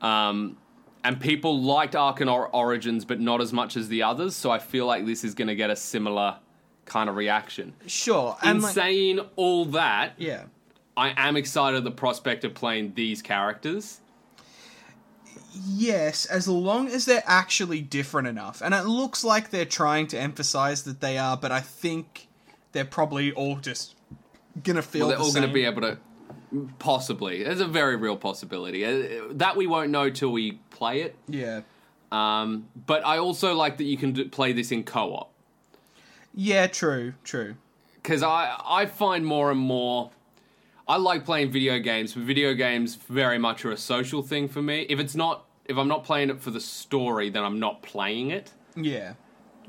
Um, 0.00 0.56
and 1.04 1.20
people 1.20 1.62
liked 1.62 1.94
Arkham 1.94 2.48
Origins, 2.52 3.04
but 3.04 3.20
not 3.20 3.40
as 3.40 3.52
much 3.52 3.76
as 3.76 3.88
the 3.88 4.02
others. 4.02 4.34
So 4.34 4.50
I 4.50 4.58
feel 4.58 4.84
like 4.86 5.06
this 5.06 5.22
is 5.24 5.34
going 5.34 5.48
to 5.48 5.54
get 5.54 5.70
a 5.70 5.76
similar 5.76 6.36
kind 6.90 7.08
of 7.08 7.16
reaction. 7.16 7.72
Sure. 7.86 8.36
In 8.42 8.48
And 8.50 8.62
like, 8.62 8.74
saying 8.74 9.20
all 9.36 9.64
that, 9.66 10.12
yeah. 10.18 10.42
I 10.96 11.14
am 11.16 11.36
excited 11.36 11.78
at 11.78 11.84
the 11.84 11.90
prospect 11.90 12.44
of 12.44 12.52
playing 12.52 12.92
these 12.94 13.22
characters. 13.22 14.00
yes, 15.66 16.26
as 16.26 16.46
long 16.48 16.88
as 16.88 17.04
they're 17.06 17.22
actually 17.26 17.80
different 17.80 18.28
enough. 18.28 18.60
And 18.60 18.74
it 18.74 18.84
looks 18.84 19.24
like 19.24 19.50
they're 19.50 19.64
trying 19.64 20.06
to 20.08 20.18
emphasize 20.18 20.82
that 20.84 21.00
they 21.00 21.16
are, 21.18 21.36
but 21.36 21.50
I 21.52 21.60
think 21.60 22.28
they're 22.72 22.84
probably 22.84 23.32
all 23.32 23.56
just 23.56 23.94
gonna 24.62 24.82
feel 24.82 25.06
Well, 25.06 25.08
they're 25.08 25.18
the 25.18 25.24
all 25.24 25.32
going 25.32 25.48
to 25.48 25.52
be 25.54 25.64
able 25.64 25.82
to. 25.82 25.98
Possibly. 26.80 27.44
There's 27.44 27.60
a 27.60 27.66
very 27.66 27.96
real 27.96 28.16
possibility. 28.16 28.84
Uh, 28.84 29.22
That 29.30 29.56
we 29.56 29.66
won't 29.68 29.90
know 29.90 30.10
till 30.10 30.30
we 30.32 30.58
play 30.70 31.02
it. 31.02 31.16
Yeah. 31.28 31.60
Um, 32.10 32.68
but 32.86 33.06
I 33.06 33.18
also 33.18 33.54
like 33.54 33.76
that 33.78 33.84
you 33.84 33.96
can 33.96 34.12
do, 34.12 34.28
play 34.28 34.52
this 34.52 34.72
in 34.72 34.82
co 34.82 35.14
op. 35.14 35.29
Yeah, 36.34 36.66
true, 36.66 37.14
true. 37.24 37.56
Because 37.96 38.22
I, 38.22 38.56
I 38.64 38.86
find 38.86 39.26
more 39.26 39.50
and 39.50 39.60
more. 39.60 40.10
I 40.88 40.96
like 40.96 41.24
playing 41.24 41.50
video 41.50 41.78
games, 41.78 42.14
but 42.14 42.22
video 42.24 42.54
games 42.54 42.94
very 42.96 43.38
much 43.38 43.64
are 43.64 43.70
a 43.70 43.76
social 43.76 44.22
thing 44.22 44.48
for 44.48 44.62
me. 44.62 44.86
If 44.88 44.98
it's 44.98 45.14
not. 45.14 45.44
If 45.66 45.76
I'm 45.76 45.86
not 45.86 46.02
playing 46.02 46.30
it 46.30 46.40
for 46.40 46.50
the 46.50 46.60
story, 46.60 47.30
then 47.30 47.44
I'm 47.44 47.60
not 47.60 47.80
playing 47.80 48.30
it. 48.32 48.52
Yeah. 48.74 49.12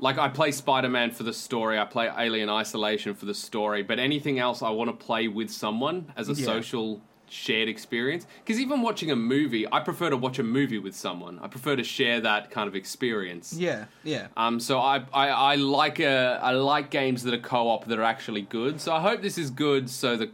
Like 0.00 0.18
I 0.18 0.28
play 0.28 0.50
Spider-Man 0.50 1.12
for 1.12 1.22
the 1.22 1.32
story, 1.32 1.78
I 1.78 1.84
play 1.84 2.10
Alien 2.18 2.48
Isolation 2.48 3.14
for 3.14 3.24
the 3.24 3.34
story, 3.34 3.84
but 3.84 4.00
anything 4.00 4.40
else 4.40 4.62
I 4.62 4.70
want 4.70 4.90
to 4.90 4.96
play 5.06 5.28
with 5.28 5.48
someone 5.48 6.12
as 6.16 6.28
a 6.28 6.32
Yeah. 6.32 6.44
social 6.44 7.00
shared 7.32 7.68
experience. 7.68 8.26
Because 8.44 8.60
even 8.60 8.82
watching 8.82 9.10
a 9.10 9.16
movie, 9.16 9.66
I 9.72 9.80
prefer 9.80 10.10
to 10.10 10.16
watch 10.16 10.38
a 10.38 10.42
movie 10.42 10.78
with 10.78 10.94
someone. 10.94 11.38
I 11.40 11.48
prefer 11.48 11.76
to 11.76 11.84
share 11.84 12.20
that 12.20 12.50
kind 12.50 12.68
of 12.68 12.76
experience. 12.76 13.52
Yeah, 13.54 13.86
yeah. 14.04 14.28
Um, 14.36 14.60
so 14.60 14.78
I, 14.78 15.04
I, 15.12 15.28
I 15.28 15.54
like 15.56 15.98
a, 15.98 16.38
I 16.42 16.52
like 16.52 16.90
games 16.90 17.22
that 17.24 17.34
are 17.34 17.38
co-op 17.38 17.86
that 17.86 17.98
are 17.98 18.04
actually 18.04 18.42
good. 18.42 18.80
So 18.80 18.92
I 18.92 19.00
hope 19.00 19.22
this 19.22 19.38
is 19.38 19.50
good, 19.50 19.88
so 19.88 20.16
that 20.16 20.30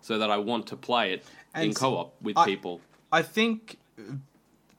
so 0.00 0.18
that 0.18 0.30
I 0.30 0.36
want 0.36 0.66
to 0.68 0.76
play 0.76 1.12
it 1.12 1.24
in 1.54 1.74
co-op 1.74 2.14
with 2.22 2.38
I- 2.38 2.44
people. 2.44 2.80
I 3.10 3.22
think 3.22 3.78
uh, 3.98 4.14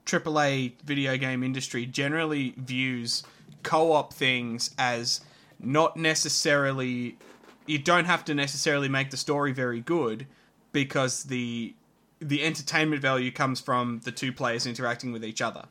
AAA 0.06 0.74
video 0.84 1.18
game 1.18 1.44
industry 1.44 1.86
generally 1.86 2.54
views 2.58 3.24
co-op 3.64 4.14
things 4.14 4.72
as 4.78 5.22
not 5.60 5.98
necessarily 5.98 7.18
you 7.66 7.80
don't 7.80 8.06
have 8.06 8.24
to 8.26 8.36
necessarily 8.36 8.88
make 8.88 9.10
the 9.10 9.18
story 9.18 9.52
very 9.52 9.82
good 9.82 10.28
because 10.76 11.24
the 11.24 11.74
the 12.20 12.44
entertainment 12.44 13.02
value 13.02 13.32
comes 13.32 13.60
from 13.60 14.00
the 14.04 14.12
two 14.12 14.32
players 14.32 14.66
interacting 14.68 15.12
with 15.12 15.24
each 15.26 15.42
other. 15.42 15.66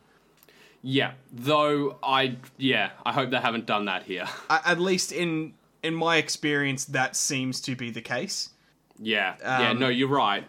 Yeah, 0.82 1.12
though 1.32 1.96
I, 2.02 2.36
yeah, 2.58 2.90
I 3.06 3.12
hope 3.12 3.30
they 3.30 3.38
haven't 3.38 3.64
done 3.66 3.86
that 3.86 4.02
here. 4.02 4.26
At 4.50 4.80
least 4.80 5.12
in 5.12 5.54
in 5.82 5.94
my 5.94 6.16
experience 6.16 6.84
that 6.86 7.14
seems 7.16 7.60
to 7.62 7.76
be 7.76 7.90
the 7.90 8.00
case. 8.02 8.50
yeah, 8.98 9.36
yeah, 9.40 9.70
Um, 9.70 9.78
no, 9.78 9.88
you're 9.88 10.08
right. 10.08 10.44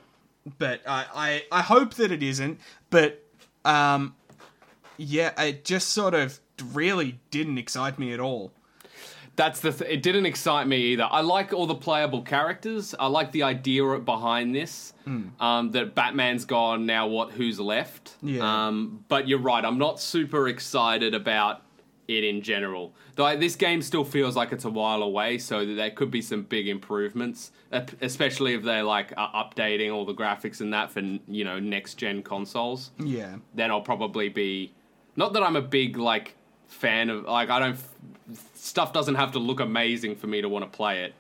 but 0.57 0.81
I, 0.87 1.05
I, 1.51 1.59
I 1.59 1.61
hope 1.61 1.93
that 1.95 2.11
it 2.11 2.23
isn't. 2.23 2.59
But 2.89 3.21
um, 3.65 4.15
yeah, 4.97 5.39
it 5.41 5.65
just 5.65 5.89
sort 5.89 6.13
of 6.13 6.39
really 6.73 7.19
didn't 7.31 7.57
excite 7.57 7.97
me 7.99 8.13
at 8.13 8.19
all. 8.19 8.51
That's 9.36 9.60
the. 9.60 9.71
Th- 9.71 9.89
it 9.89 10.02
didn't 10.02 10.26
excite 10.26 10.67
me 10.67 10.78
either. 10.78 11.08
I 11.10 11.21
like 11.21 11.52
all 11.54 11.65
the 11.67 11.76
playable 11.76 12.21
characters. 12.21 12.95
I 12.98 13.08
like 13.08 13.32
the 13.32 13.43
idea 13.43 13.84
behind 14.00 14.56
this. 14.56 14.93
Um, 15.08 15.71
that 15.71 15.93
Batman's 15.93 16.45
gone 16.45 16.86
now. 16.86 17.06
What? 17.08 17.32
Who's 17.32 17.60
left? 17.60 18.15
Yeah. 18.24 18.67
Um, 18.67 19.04
but 19.08 19.28
you're 19.28 19.39
right. 19.39 19.63
I'm 19.63 19.78
not 19.78 20.00
super 20.00 20.48
excited 20.48 21.13
about 21.13 21.62
it 22.08 22.24
in 22.24 22.41
general. 22.41 22.93
Though 23.15 23.36
this 23.36 23.56
game 23.56 23.82
still 23.82 24.04
feels 24.04 24.36
like 24.36 24.52
it's 24.52 24.65
a 24.65 24.69
while 24.69 25.04
away, 25.04 25.38
so 25.38 25.65
there 25.65 25.91
could 25.91 26.12
be 26.12 26.21
some 26.21 26.43
big 26.43 26.67
improvements, 26.67 27.52
especially 28.02 28.54
if 28.54 28.63
they're 28.63 28.84
like 28.84 29.13
uh, 29.17 29.43
updating 29.43 29.93
all 29.93 30.06
the 30.06 30.13
graphics 30.13 30.62
and 30.62 30.74
that 30.74 30.91
for 30.91 31.02
you 31.28 31.43
know 31.43 31.60
next 31.60 31.95
gen 31.95 32.21
consoles 32.24 32.91
Yeah, 33.00 33.38
then 33.54 33.71
I'll 33.71 33.82
probably 33.82 34.30
be 34.30 34.74
not 35.15 35.34
that 35.34 35.43
I'm 35.43 35.56
a 35.56 35.62
big 35.62 35.98
like 35.98 36.36
fan 36.75 37.09
of 37.09 37.25
like 37.25 37.49
I 37.49 37.59
don't 37.59 37.77
stuff 38.55 38.91
doesn't 38.93 39.15
have 39.15 39.31
to 39.33 39.39
look 39.39 39.59
amazing 39.59 40.15
for 40.15 40.27
me 40.27 40.41
to 40.41 40.49
want 40.49 40.63
to 40.71 40.75
play 40.75 41.03
it. 41.03 41.13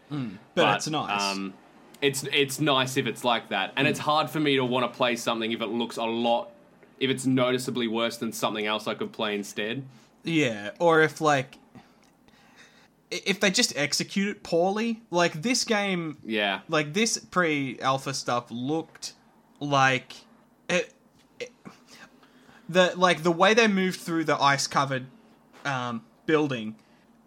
but, 0.55 0.75
it's 0.77 0.87
nice. 0.87 1.21
Um, 1.21 1.53
it's 2.01 2.23
it's 2.33 2.59
nice 2.59 2.97
if 2.97 3.07
it's 3.07 3.23
like 3.23 3.49
that, 3.49 3.73
and 3.77 3.87
it's 3.87 3.99
hard 3.99 4.29
for 4.29 4.39
me 4.39 4.55
to 4.57 4.65
want 4.65 4.91
to 4.91 4.95
play 4.97 5.15
something 5.15 5.51
if 5.51 5.61
it 5.61 5.67
looks 5.67 5.97
a 5.97 6.03
lot 6.03 6.51
if 6.99 7.09
it's 7.09 7.25
noticeably 7.25 7.87
worse 7.87 8.17
than 8.17 8.31
something 8.31 8.65
else 8.65 8.87
I 8.87 8.93
could 8.93 9.11
play 9.11 9.35
instead. 9.35 9.83
yeah, 10.23 10.71
or 10.79 11.01
if 11.01 11.19
like 11.21 11.57
if 13.11 13.39
they 13.39 13.51
just 13.51 13.75
execute 13.77 14.29
it 14.29 14.43
poorly, 14.43 15.01
like 15.11 15.41
this 15.41 15.63
game, 15.63 16.17
Yeah, 16.25 16.61
like 16.67 16.93
this 16.93 17.17
pre-alpha 17.17 18.13
stuff 18.13 18.45
looked 18.49 19.13
like 19.59 20.13
it, 20.69 20.93
it- 21.39 21.51
the 22.67 22.93
like 22.95 23.23
the 23.23 23.31
way 23.31 23.53
they 23.53 23.67
moved 23.67 23.99
through 23.99 24.23
the 24.25 24.41
ice-covered 24.41 25.05
um, 25.65 26.03
building, 26.25 26.75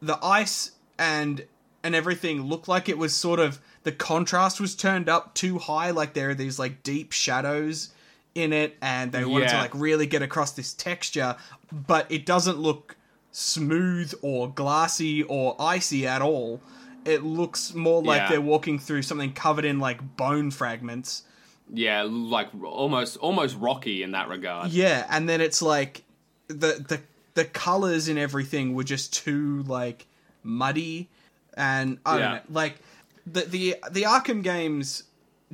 the 0.01 0.18
ice 0.24 0.72
and 0.98 1.44
and 1.85 1.94
everything 1.94 2.42
looked 2.42 2.66
like 2.68 2.88
it 2.88 2.98
was 2.98 3.14
sort 3.14 3.38
of 3.40 3.61
the 3.85 3.92
contrast 3.92 4.61
was 4.61 4.74
turned 4.74 5.09
up 5.09 5.35
too 5.35 5.59
high. 5.59 5.90
Like 5.90 6.12
there 6.14 6.31
are 6.31 6.35
these 6.35 6.59
like 6.59 6.83
deep 6.83 7.12
shadows 7.12 7.90
in 8.35 8.53
it, 8.53 8.77
and 8.83 9.11
they 9.12 9.24
wanted 9.24 9.48
to 9.48 9.57
like 9.57 9.74
really 9.74 10.07
get 10.07 10.22
across 10.22 10.53
this 10.53 10.74
texture, 10.74 11.37
but 11.72 12.07
it 12.11 12.27
doesn't 12.27 12.59
look 12.59 12.96
smooth 13.33 14.12
or 14.22 14.48
glassy 14.51 15.22
or 15.24 15.57
icy 15.61 16.07
at 16.07 16.22
all. 16.22 16.61
It 17.05 17.22
looks 17.22 17.72
more 17.74 18.03
like 18.03 18.22
Yeah. 18.22 18.29
they're 18.31 18.40
walking 18.40 18.79
through 18.79 19.03
something 19.03 19.33
covered 19.33 19.64
in 19.64 19.79
like 19.79 20.16
bone 20.16 20.51
fragments. 20.51 21.22
yeah, 21.72 22.03
like 22.09 22.48
almost 22.64 23.16
almost 23.18 23.57
rocky 23.59 24.03
in 24.03 24.12
that 24.12 24.29
regard. 24.29 24.70
Yeah, 24.70 25.07
and 25.11 25.29
then 25.29 25.40
it's 25.40 25.61
like 25.62 26.03
the 26.48 26.85
the 26.88 27.01
the 27.38 27.44
colors 27.44 28.09
and 28.09 28.18
everything 28.18 28.74
were 28.74 28.85
just 28.85 29.12
too 29.14 29.62
like 29.62 30.07
muddy 30.42 31.09
and 31.55 31.98
I 32.05 32.18
don't 32.18 32.35
know, 32.35 32.40
like 32.51 32.74
the 33.27 33.42
the 33.42 33.77
the 33.90 34.03
Arkham 34.03 34.42
games 34.42 35.05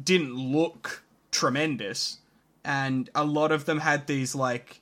didn't 0.02 0.34
look 0.34 1.02
tremendous 1.30 2.18
and 2.64 3.10
a 3.14 3.24
lot 3.24 3.52
of 3.52 3.64
them 3.66 3.80
had 3.80 4.06
these 4.06 4.34
like 4.34 4.80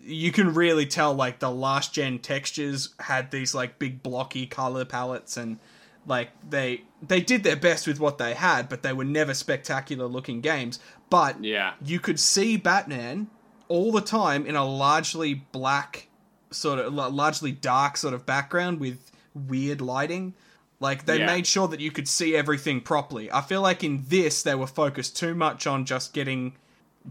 you 0.00 0.30
can 0.30 0.52
really 0.54 0.86
tell 0.86 1.12
like 1.14 1.38
the 1.40 1.50
last 1.50 1.92
gen 1.94 2.18
textures 2.18 2.90
had 3.00 3.30
these 3.30 3.54
like 3.54 3.78
big 3.78 4.02
blocky 4.02 4.46
color 4.46 4.84
palettes 4.84 5.36
and 5.36 5.58
like 6.06 6.28
they 6.48 6.82
they 7.02 7.20
did 7.20 7.42
their 7.42 7.56
best 7.56 7.86
with 7.86 7.98
what 7.98 8.18
they 8.18 8.34
had 8.34 8.68
but 8.68 8.82
they 8.82 8.92
were 8.92 9.04
never 9.04 9.34
spectacular 9.34 10.06
looking 10.06 10.40
games 10.40 10.78
but 11.10 11.42
Yeah. 11.42 11.72
you 11.84 11.98
could 12.00 12.20
see 12.20 12.56
Batman 12.56 13.28
all 13.68 13.90
the 13.92 14.02
time 14.02 14.46
in 14.46 14.56
a 14.56 14.64
largely 14.64 15.34
black 15.52 16.08
sort 16.54 16.78
of 16.78 16.92
la- 16.94 17.06
largely 17.08 17.52
dark 17.52 17.96
sort 17.96 18.14
of 18.14 18.24
background 18.26 18.80
with 18.80 19.10
weird 19.34 19.80
lighting 19.80 20.34
like 20.80 21.06
they 21.06 21.18
Yeah. 21.18 21.26
made 21.26 21.46
sure 21.46 21.68
that 21.68 21.80
you 21.80 21.90
could 21.90 22.08
see 22.08 22.34
everything 22.36 22.80
properly 22.80 23.30
i 23.32 23.40
feel 23.40 23.60
like 23.62 23.82
in 23.84 24.04
this 24.08 24.42
they 24.42 24.54
were 24.54 24.66
focused 24.66 25.16
too 25.16 25.34
much 25.34 25.66
on 25.66 25.84
just 25.84 26.12
getting 26.12 26.54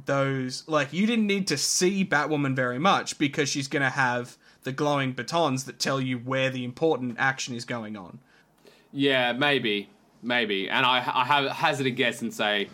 those 0.06 0.64
like 0.68 0.92
you 0.92 1.06
didn't 1.06 1.28
need 1.28 1.48
to 1.48 1.58
see 1.58 2.04
batwoman 2.04 2.56
very 2.56 2.80
much 2.80 3.18
because 3.18 3.48
she's 3.50 3.68
going 3.68 3.84
to 3.84 3.90
have 3.90 4.38
the 4.64 4.72
glowing 4.72 5.12
batons 5.12 5.66
that 5.66 5.78
tell 5.80 6.00
you 6.02 6.18
where 6.18 6.50
the 6.50 6.64
important 6.64 7.16
action 7.20 7.54
is 7.56 7.66
going 7.66 7.96
on 7.98 8.20
Yeah, 8.92 9.34
maybe, 9.34 9.90
maybe. 10.22 10.70
And 10.70 10.86
I, 10.86 10.98
I 11.00 11.26
have 11.26 11.50
hazard 11.52 11.86
a 11.88 11.92
guess 11.92 12.22
and 12.22 12.34
say, 12.34 12.70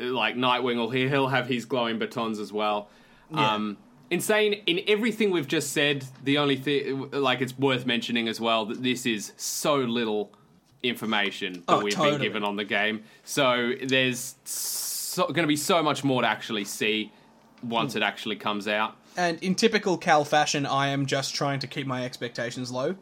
like 0.00 0.34
Nightwing 0.34 0.76
will 0.76 0.90
he 0.90 1.08
he'll 1.08 1.28
have 1.28 1.46
his 1.46 1.64
glowing 1.66 1.98
batons 1.98 2.38
as 2.40 2.52
well. 2.52 2.88
Yeah. 3.30 3.54
Um, 3.54 3.76
insane 4.10 4.62
in 4.66 4.80
everything 4.86 5.30
we've 5.30 5.48
just 5.48 5.72
said. 5.72 6.04
The 6.24 6.38
only 6.38 6.56
thing, 6.56 7.10
like, 7.10 7.40
it's 7.40 7.56
worth 7.58 7.86
mentioning 7.86 8.28
as 8.28 8.40
well 8.40 8.64
that 8.66 8.82
this 8.82 9.06
is 9.06 9.32
so 9.36 9.76
little 9.76 10.30
information 10.82 11.54
that 11.54 11.62
Oh, 11.68 11.80
we've 11.82 11.92
totally. 11.94 12.12
been 12.18 12.22
given 12.22 12.44
on 12.44 12.56
the 12.56 12.64
game. 12.64 13.02
So 13.24 13.72
there's 13.82 14.36
so, 14.44 15.24
going 15.24 15.42
to 15.42 15.46
be 15.48 15.56
so 15.56 15.82
much 15.82 16.04
more 16.04 16.22
to 16.22 16.28
actually 16.28 16.64
see 16.64 17.10
once 17.62 17.92
Hmm. 17.94 17.98
it 17.98 18.02
actually 18.04 18.36
comes 18.36 18.68
out. 18.68 18.96
and 19.16 19.42
in 19.42 19.56
typical 19.56 19.98
cal 19.98 20.24
fashion 20.24 20.64
i 20.64 20.86
am 20.86 21.04
just 21.04 21.34
trying 21.34 21.58
to 21.58 21.66
keep 21.66 21.88
my 21.88 22.04
expectations 22.04 22.70
low 22.70 22.94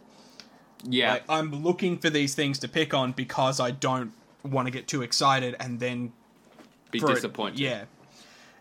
Yeah, 0.85 1.13
Like, 1.15 1.25
I'm 1.29 1.63
looking 1.63 1.99
for 1.99 2.09
these 2.09 2.35
things 2.35 2.59
to 2.61 2.69
pick 2.69 2.95
on 2.95 3.13
because 3.13 3.61
I 3.61 3.71
don't 3.73 4.13
want 4.43 4.67
to 4.67 4.71
get 4.73 4.87
too 4.89 5.03
excited 5.03 5.57
and 5.61 5.79
then 5.79 6.13
be 6.91 6.99
for 7.01 7.11
it- 7.11 7.17
disappointed. 7.17 7.59
yeah, 7.61 7.85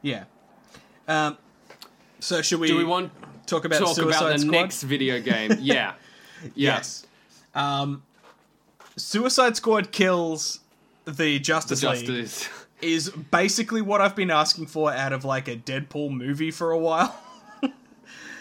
yeah. 0.02 0.24
Um, 1.08 1.38
so 2.26 2.42
should 2.42 2.60
we? 2.60 2.68
Do 2.68 2.78
we 2.78 2.84
want 2.84 3.12
talk 3.46 3.66
about 3.66 3.80
talk 3.80 3.96
Suicide 3.96 4.18
about 4.20 4.34
the 4.34 4.40
Squad? 4.40 4.52
next 4.52 4.82
video 4.84 5.22
game? 5.22 5.52
Yeah. 5.62 5.94
Yeah. 6.44 6.76
Yes. 6.76 7.06
Um, 7.54 8.04
Suicide 8.98 9.56
Squad 9.56 9.92
kills 9.92 10.60
the 11.06 11.40
Justice 11.40 11.84
League 11.84 12.06
Justice. 12.06 12.50
is 12.82 13.10
basically 13.10 13.82
what 13.82 14.02
I've 14.02 14.16
been 14.16 14.32
asking 14.32 14.66
for 14.68 14.92
out 14.92 15.14
of 15.14 15.24
like 15.24 15.48
a 15.48 15.56
Deadpool 15.56 16.12
movie 16.12 16.52
for 16.52 16.72
a 16.72 16.78
while. 16.78 17.16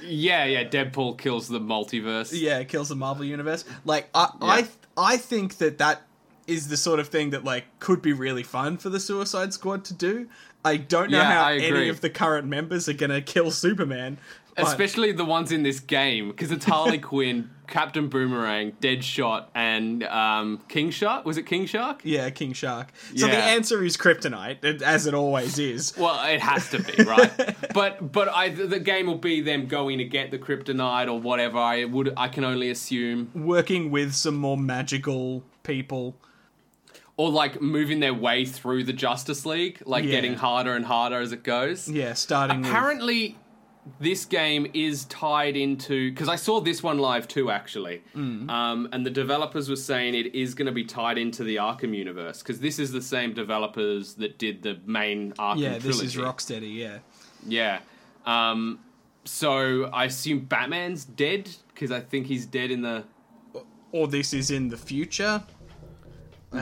Yeah, 0.06 0.44
yeah. 0.44 0.64
Deadpool 0.64 1.16
kills 1.18 1.48
the 1.48 1.60
multiverse. 1.60 2.38
yeah, 2.38 2.58
it 2.58 2.68
kills 2.68 2.90
the 2.90 2.94
Marvel 2.94 3.24
universe. 3.24 3.64
Like 3.86 4.10
I, 4.14 4.28
Yeah. 4.38 4.46
I, 4.46 4.68
I 4.98 5.16
think 5.16 5.56
that 5.58 5.78
that 5.78 6.02
is 6.46 6.68
the 6.68 6.76
sort 6.76 7.00
of 7.00 7.08
thing 7.08 7.30
that 7.30 7.42
like 7.42 7.64
could 7.80 8.02
be 8.02 8.12
really 8.12 8.42
fun 8.42 8.76
for 8.76 8.90
the 8.90 9.00
Suicide 9.00 9.54
Squad 9.54 9.82
to 9.86 9.94
do. 9.94 10.28
I 10.64 10.76
don't 10.78 11.10
know 11.10 11.18
Yeah, 11.18 11.44
how 11.44 11.48
any 11.50 11.88
of 11.88 12.00
the 12.00 12.10
current 12.10 12.46
members 12.48 12.88
are 12.88 12.92
gonna 12.94 13.20
kill 13.20 13.50
Superman. 13.50 14.18
but- 14.56 14.66
Especially 14.66 15.12
the 15.12 15.24
ones 15.24 15.50
in 15.52 15.62
this 15.64 15.80
game, 15.80 16.28
because 16.28 16.50
it's 16.52 16.64
Harley 16.64 16.98
Quinn, 17.10 17.50
Captain 17.66 18.08
Boomerang, 18.08 18.72
Deadshot, 18.80 19.46
and 19.54 20.04
um, 20.04 20.60
King 20.68 20.90
Shark. 20.90 21.24
Was 21.26 21.36
it 21.38 21.42
King 21.44 21.66
Shark? 21.66 22.02
yeah, 22.04 22.30
King 22.30 22.52
Shark. 22.52 22.92
So 23.16 23.26
the 23.26 23.36
answer 23.36 23.82
is 23.82 23.96
Kryptonite, 23.96 24.80
as 24.82 25.06
it 25.06 25.14
always 25.14 25.58
is. 25.58 25.92
Well, 25.98 26.22
it 26.26 26.40
has 26.40 26.70
to 26.70 26.78
be 26.78 27.02
right, 27.02 27.56
but 27.74 28.12
but 28.12 28.28
I 28.28 28.50
the 28.50 28.78
game 28.80 29.06
will 29.06 29.18
be 29.18 29.40
them 29.40 29.66
going 29.66 29.98
to 29.98 30.04
get 30.04 30.30
the 30.30 30.38
kryptonite 30.38 31.08
or 31.08 31.18
whatever. 31.18 31.58
I 31.58 31.84
would 31.84 32.12
I 32.16 32.28
can 32.28 32.44
only 32.44 32.70
assume, 32.70 33.30
Working 33.34 33.90
with 33.90 34.14
some 34.14 34.36
more 34.36 34.56
magical 34.56 35.42
people. 35.64 36.16
Or 37.16 37.30
like 37.30 37.60
moving 37.62 38.00
their 38.00 38.14
way 38.14 38.44
through 38.44 38.84
the 38.84 38.92
Justice 38.92 39.46
League, 39.46 39.82
like 39.86 40.04
Yeah. 40.04 40.10
getting 40.12 40.34
harder 40.34 40.74
and 40.74 40.84
harder 40.84 41.20
as 41.20 41.32
it 41.32 41.42
goes. 41.44 41.88
Yeah, 41.88 42.14
starting 42.14 42.60
with 42.62 42.68
Apparently, 42.70 43.38
this 44.00 44.24
game 44.24 44.66
is 44.72 45.04
tied 45.04 45.56
into 45.56 46.10
because 46.10 46.28
I 46.28 46.36
saw 46.36 46.60
this 46.60 46.82
one 46.82 46.98
live 46.98 47.28
too, 47.28 47.50
actually. 47.50 48.02
Mm. 48.16 48.50
Um, 48.50 48.88
and 48.92 49.04
the 49.04 49.10
developers 49.10 49.68
were 49.68 49.76
saying 49.76 50.14
it 50.14 50.34
is 50.34 50.54
going 50.54 50.66
to 50.66 50.72
be 50.72 50.84
tied 50.84 51.18
into 51.18 51.44
the 51.44 51.56
Arkham 51.56 51.94
universe 51.94 52.42
because 52.42 52.60
this 52.60 52.78
is 52.78 52.92
the 52.92 53.02
same 53.02 53.34
developers 53.34 54.14
that 54.14 54.38
did 54.38 54.62
the 54.62 54.80
main 54.86 55.32
Arkham 55.34 55.58
Yeah, 55.58 55.72
this 55.74 55.82
trilogy. 55.98 56.06
is 56.06 56.16
Rocksteady, 56.16 56.74
yeah. 56.74 56.98
Yeah. 57.46 57.80
Um, 58.26 58.80
so 59.24 59.84
I 59.92 60.06
assume 60.06 60.40
Batman's 60.40 61.04
dead 61.04 61.50
because 61.68 61.90
I 61.92 62.00
think 62.00 62.26
he's 62.26 62.46
dead 62.46 62.70
in 62.70 62.82
the. 62.82 63.04
Or 63.92 64.08
this 64.08 64.32
is 64.34 64.50
in 64.50 64.68
the 64.70 64.76
future. 64.76 65.42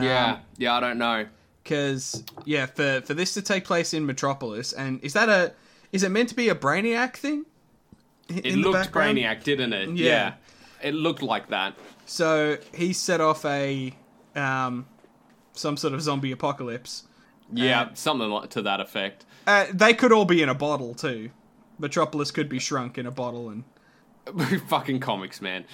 Yeah, 0.01 0.39
yeah, 0.57 0.73
I 0.75 0.79
don't 0.79 0.97
know. 0.97 1.25
because 1.63 2.23
yeah, 2.45 2.65
for 2.65 3.01
for 3.01 3.13
this 3.13 3.33
to 3.35 3.41
take 3.41 3.65
place 3.65 3.93
in 3.93 4.05
Metropolis, 4.05 4.73
and 4.73 4.99
is 5.03 5.13
that 5.13 5.29
a 5.29 5.53
is 5.91 6.03
it 6.03 6.09
meant 6.09 6.29
to 6.29 6.35
be 6.35 6.49
a 6.49 6.55
Brainiac 6.55 7.15
thing? 7.15 7.45
I- 8.29 8.35
It 8.35 8.45
in 8.45 8.61
looked? 8.61 8.91
Brainiac, 8.91 9.43
didn't 9.43 9.73
it? 9.73 9.89
Yeah. 9.91 10.33
It 10.81 10.93
looked 10.93 11.21
like 11.21 11.49
that. 11.49 11.75
So 12.05 12.57
he 12.73 12.91
set 12.93 13.21
off 13.21 13.45
a 13.45 13.93
um, 14.35 14.85
some 15.53 15.77
sort 15.77 15.93
of 15.93 16.01
zombie 16.01 16.31
apocalypse. 16.31 17.03
Yeah, 17.51 17.81
Uh, 17.81 17.89
something 17.93 18.47
to 18.49 18.61
that 18.63 18.79
effect. 18.79 19.25
Uh, 19.45 19.65
they 19.73 19.93
could 19.93 20.11
all 20.11 20.25
be 20.25 20.41
in 20.41 20.49
a 20.49 20.55
bottle 20.55 20.93
too. 20.95 21.29
Metropolis 21.77 22.31
could 22.31 22.49
be 22.49 22.59
shrunk 22.59 22.97
in 22.97 23.05
a 23.05 23.11
bottle, 23.11 23.49
and 23.49 23.63
Fucking 24.69 24.99
comics, 25.01 25.41
man. 25.41 25.65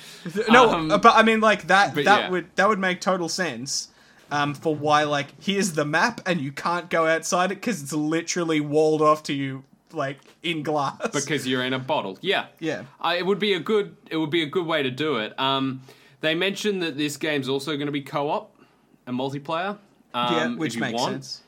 no, 0.49 0.69
Um, 0.71 0.87
but 0.89 1.05
I 1.15 1.23
mean 1.23 1.39
like 1.39 1.67
that 1.67 1.93
that 1.95 2.03
yeah. 2.05 2.29
would 2.29 2.47
that 2.55 2.67
would 2.67 2.79
make 2.79 2.99
total 3.01 3.29
sense. 3.29 3.89
Um, 4.31 4.53
for 4.53 4.75
why 4.75 5.03
like 5.03 5.27
here's 5.41 5.73
the 5.73 5.85
map 5.85 6.21
and 6.25 6.39
you 6.39 6.51
can't 6.51 6.89
go 6.89 7.07
outside 7.07 7.51
it 7.51 7.55
because 7.55 7.81
it's 7.81 7.93
literally 7.93 8.59
walled 8.61 9.01
off 9.01 9.23
to 9.23 9.33
you 9.33 9.63
like 9.91 10.19
in 10.43 10.61
glass. 10.61 10.99
because 11.11 11.47
you're 11.47 11.63
in 11.63 11.73
a 11.73 11.79
bottle. 11.79 12.17
Yeah, 12.21 12.45
Yeah. 12.59 12.83
It 13.03 13.25
would 13.25 13.39
be 13.39 13.53
a 13.53 13.59
good. 13.59 13.95
It 14.11 14.17
would 14.17 14.29
be 14.29 14.43
a 14.43 14.45
good 14.45 14.65
way 14.67 14.83
to 14.83 14.91
do 14.91 15.17
it. 15.17 15.37
Um, 15.39 15.81
they 16.21 16.35
mentioned 16.35 16.81
that 16.83 16.95
this 16.97 17.17
game's 17.17 17.49
also 17.49 17.75
going 17.75 17.87
to 17.87 17.91
be 17.91 18.01
co-op 18.01 18.55
and 19.07 19.17
multiplayer. 19.17 19.77
Um, 20.13 20.33
yeah, 20.33 20.55
which 20.55 20.75
you 20.75 20.81
makes 20.81 20.99
want. 20.99 21.13
sense. 21.13 21.41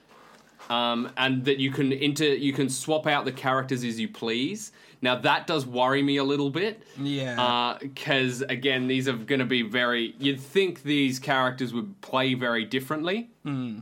um, 0.69 1.11
and 1.17 1.45
that 1.45 1.57
you 1.59 1.71
can 1.71 1.91
inter 1.91 2.25
you 2.25 2.53
can 2.53 2.69
swap 2.69 3.05
out 3.07 3.25
the 3.25 3.31
characters 3.31 3.83
as 3.83 3.99
you 3.99 4.07
please. 4.07 4.71
Now 5.01 5.15
that 5.15 5.47
does 5.47 5.65
worry 5.65 6.03
me 6.03 6.17
a 6.17 6.23
little 6.23 6.49
bit. 6.49 6.83
Yeah. 6.99 7.77
Because 7.81 8.41
again, 8.43 8.87
these 8.87 9.07
are 9.07 9.13
going 9.13 9.39
to 9.39 9.45
be 9.45 9.61
very. 9.63 10.15
You'd 10.19 10.39
think 10.39 10.83
these 10.83 11.17
characters 11.19 11.73
would 11.73 11.99
play 12.01 12.33
very 12.35 12.65
differently. 12.65 13.29
Hmm. 13.43 13.79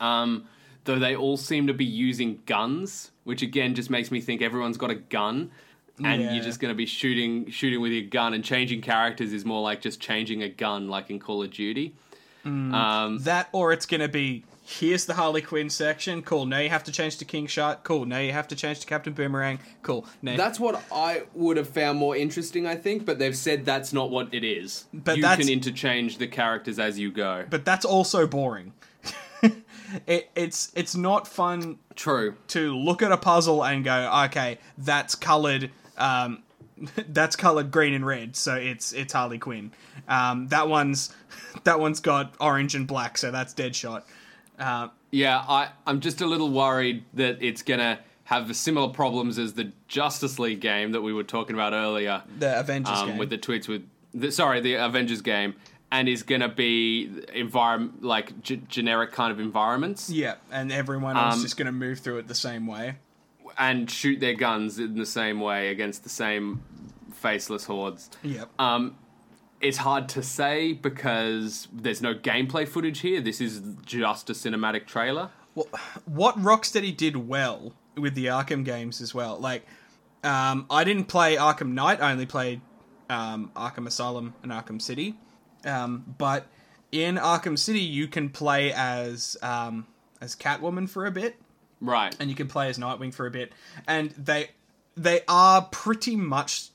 Um, 0.00 0.44
though 0.84 0.98
they 0.98 1.14
all 1.16 1.36
seem 1.36 1.66
to 1.66 1.74
be 1.74 1.84
using 1.84 2.40
guns, 2.46 3.10
which 3.24 3.42
again 3.42 3.74
just 3.74 3.90
makes 3.90 4.10
me 4.10 4.20
think 4.20 4.40
everyone's 4.42 4.78
got 4.78 4.90
a 4.90 4.94
gun. 4.94 5.50
And 6.02 6.22
Yeah. 6.22 6.32
you're 6.34 6.44
just 6.44 6.60
going 6.60 6.70
to 6.72 6.76
be 6.76 6.86
shooting, 6.86 7.50
shooting 7.50 7.80
with 7.80 7.90
your 7.90 8.04
gun, 8.04 8.32
and 8.32 8.44
changing 8.44 8.82
characters 8.82 9.32
is 9.32 9.44
more 9.44 9.60
like 9.60 9.80
just 9.80 10.00
changing 10.00 10.44
a 10.44 10.48
gun, 10.48 10.88
like 10.88 11.10
in 11.10 11.18
Call 11.18 11.42
of 11.42 11.50
Duty. 11.50 11.92
Hmm. 12.44 12.72
Um, 12.72 13.18
That 13.24 13.48
or 13.52 13.72
it's 13.72 13.84
gonna 13.84 14.06
be 14.08 14.44
here's 14.68 15.06
the 15.06 15.14
Harley 15.14 15.40
Quinn 15.40 15.70
section. 15.70 16.20
Cool. 16.22 16.44
Now 16.44 16.58
you 16.58 16.68
have 16.68 16.84
to 16.84 16.92
change 16.92 17.16
to 17.18 17.24
King 17.24 17.46
Shark. 17.46 17.84
Cool. 17.84 18.04
Now 18.04 18.18
you 18.18 18.32
have 18.32 18.48
to 18.48 18.56
change 18.56 18.80
to 18.80 18.86
Captain 18.86 19.14
Boomerang. 19.14 19.58
Cool. 19.82 20.04
Now 20.20 20.36
That's 20.36 20.60
what 20.60 20.82
I 20.92 21.22
would 21.34 21.56
have 21.56 21.68
found 21.68 21.98
more 21.98 22.14
interesting, 22.14 22.66
I 22.66 22.76
think, 22.76 23.06
but 23.06 23.18
they've 23.18 23.36
said 23.36 23.64
that's 23.64 23.94
not 23.94 24.10
what 24.10 24.32
it 24.32 24.44
is. 24.44 24.84
But 24.92 25.16
you 25.16 25.22
can 25.22 25.48
interchange 25.48 26.18
the 26.18 26.26
characters 26.26 26.78
as 26.78 26.98
you 26.98 27.10
go. 27.10 27.46
but 27.48 27.64
that's 27.64 27.86
also 27.86 28.26
boring. 28.26 28.74
it, 30.06 30.30
it's 30.34 30.70
it's 30.74 30.94
not 30.94 31.26
fun 31.26 31.78
True. 31.94 32.34
to 32.48 32.76
look 32.76 33.00
at 33.02 33.10
a 33.10 33.16
puzzle 33.16 33.64
and 33.64 33.84
go, 33.84 34.22
okay, 34.26 34.58
that's 34.76 35.14
colored. 35.14 35.70
Um, 35.96 36.42
that's 37.08 37.36
colored 37.36 37.70
green 37.70 37.94
and 37.94 38.04
red, 38.04 38.36
so 38.36 38.54
it's 38.56 38.92
it's 38.92 39.12
Harley 39.14 39.38
Quinn. 39.38 39.72
Um, 40.08 40.48
that 40.48 40.68
one's 40.68 41.14
that 41.64 41.80
one's 41.80 42.00
got 42.00 42.34
orange 42.38 42.74
and 42.74 42.86
black, 42.86 43.16
so 43.16 43.30
that's 43.30 43.54
Deadshot. 43.54 44.02
Uh, 44.58 44.88
Yeah, 45.10 45.38
I, 45.38 45.70
I'm 45.86 46.00
just 46.00 46.20
a 46.20 46.26
little 46.26 46.50
worried 46.50 47.04
that 47.14 47.42
it's 47.42 47.62
going 47.62 47.80
to 47.80 47.98
have 48.24 48.54
similar 48.54 48.88
problems 48.88 49.38
as 49.38 49.54
the 49.54 49.72
Justice 49.88 50.38
League 50.38 50.60
game 50.60 50.92
that 50.92 51.00
we 51.00 51.12
were 51.14 51.22
talking 51.22 51.54
about 51.54 51.72
earlier 51.72 52.22
the 52.38 52.60
Avengers 52.60 52.98
um, 52.98 53.08
game. 53.08 53.18
with 53.18 53.30
the 53.30 53.38
tweets 53.38 53.68
with. 53.68 53.88
The, 54.14 54.30
sorry, 54.32 54.60
the 54.60 54.74
Avengers 54.74 55.22
game. 55.22 55.54
And 55.90 56.06
is 56.06 56.22
going 56.22 56.42
to 56.42 56.48
be 56.50 57.10
environment 57.32 58.02
like 58.02 58.42
g- 58.42 58.60
generic 58.68 59.12
kind 59.12 59.32
of 59.32 59.40
environments 59.40 60.10
yeah, 60.10 60.34
and 60.52 60.70
everyone 60.70 61.16
else 61.16 61.36
Um, 61.36 61.42
just 61.42 61.56
going 61.56 61.64
to 61.64 61.72
move 61.72 62.00
through 62.00 62.18
it 62.18 62.28
the 62.28 62.34
same 62.34 62.66
way. 62.66 62.96
and 63.56 63.90
shoot 63.90 64.20
their 64.20 64.34
guns 64.34 64.78
in 64.78 64.98
the 64.98 65.06
same 65.06 65.40
way 65.40 65.70
against 65.70 66.02
the 66.02 66.10
same 66.10 66.60
faceless 67.14 67.64
hordes. 67.64 68.10
Yep. 68.22 68.50
Um, 68.58 68.96
it's 69.60 69.78
hard 69.78 70.08
to 70.10 70.22
say 70.22 70.72
because 70.72 71.68
there's 71.72 72.00
no 72.02 72.14
gameplay 72.14 72.66
footage 72.66 73.00
here. 73.00 73.20
This 73.20 73.40
is 73.40 73.60
just 73.84 74.30
a 74.30 74.32
cinematic 74.32 74.86
trailer. 74.86 75.30
Well, 75.54 75.68
what 76.04 76.36
Rocksteady 76.40 76.96
did 76.96 77.28
well 77.28 77.72
with 77.96 78.14
the 78.14 78.26
Arkham 78.26 78.64
games 78.64 79.00
as 79.00 79.12
well, 79.14 79.38
like, 79.38 79.66
um, 80.22 80.66
I 80.70 80.84
didn't 80.84 81.04
play 81.06 81.36
Arkham 81.36 81.72
Knight. 81.72 82.00
I 82.00 82.12
only 82.12 82.26
played 82.26 82.60
um, 83.10 83.50
Arkham 83.56 83.86
Asylum 83.86 84.34
and 84.42 84.52
Arkham 84.52 84.80
City. 84.80 85.14
Um, 85.64 86.14
but 86.18 86.46
in 86.92 87.16
Arkham 87.16 87.58
City, 87.58 87.80
you 87.80 88.06
can 88.08 88.28
play 88.30 88.72
as 88.72 89.36
um, 89.42 89.86
as 90.20 90.36
Catwoman 90.36 90.88
for 90.88 91.06
a 91.06 91.10
bit, 91.10 91.36
Right. 91.80 92.14
and 92.20 92.30
you 92.30 92.36
can 92.36 92.48
play 92.48 92.68
as 92.68 92.78
Nightwing 92.78 93.12
for 93.12 93.26
a 93.26 93.30
bit, 93.30 93.52
and 93.86 94.10
they 94.10 94.50
they 94.96 95.20
are 95.28 95.62
pretty 95.62 96.16
much 96.16 96.68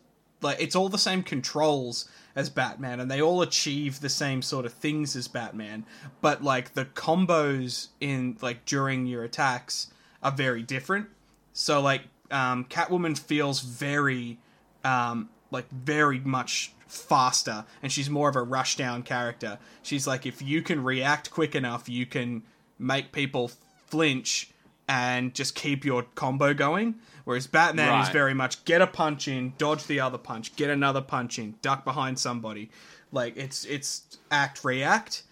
like 0.44 0.62
it's 0.62 0.76
all 0.76 0.90
the 0.90 0.98
same 0.98 1.24
controls 1.24 2.10
as 2.36 2.50
Batman, 2.50 3.00
and 3.00 3.10
they 3.10 3.22
all 3.22 3.42
achieve 3.42 4.00
the 4.00 4.10
same 4.10 4.42
sort 4.42 4.66
of 4.66 4.74
things 4.74 5.16
as 5.16 5.28
Batman, 5.28 5.86
but 6.22 6.44
like 6.44 6.74
the 6.74 6.86
combos 6.86 7.90
in 8.00 8.38
like 8.42 8.66
during 8.66 9.06
your 9.06 9.24
attacks 9.24 9.88
are 10.22 10.32
very 10.32 10.64
different. 10.64 11.08
So 11.54 11.82
like 11.82 12.04
um, 12.32 12.66
Catwoman 12.66 13.18
feels 13.18 13.62
very 13.62 14.40
um, 14.84 15.30
like 15.52 15.70
very 15.70 16.20
much 16.20 16.74
faster 16.88 17.66
and 17.82 17.92
she's 17.92 18.10
more 18.10 18.30
of 18.30 18.36
a 18.36 18.42
rush 18.42 18.76
down 18.76 19.04
character. 19.04 19.60
She's 19.82 20.08
like 20.08 20.26
if 20.26 20.42
you 20.42 20.62
can 20.62 20.84
react 20.84 21.32
quick 21.32 21.56
enough, 21.56 21.88
you 21.88 22.06
can 22.06 22.44
make 22.80 23.12
people 23.12 23.52
flinch 23.88 24.52
and 24.88 25.34
just 25.34 25.56
keep 25.56 25.86
your 25.86 26.04
combo 26.16 26.54
going. 26.54 26.96
Whereas 27.26 27.48
Batman 27.48 28.02
is 28.02 28.10
very 28.10 28.34
much 28.34 28.64
get 28.66 28.82
a 28.82 28.88
punch 28.88 29.28
in, 29.28 29.54
dodge 29.58 29.86
the 29.86 30.00
other 30.00 30.18
punch, 30.18 30.56
get 30.56 30.70
another 30.70 31.02
punch 31.02 31.40
in, 31.40 31.56
duck 31.62 31.86
behind 31.86 32.20
somebody. 32.20 32.70
Like 33.12 33.38
it's 33.38 33.64
it's 33.66 34.18
act 34.32 34.64
react. 34.64 35.24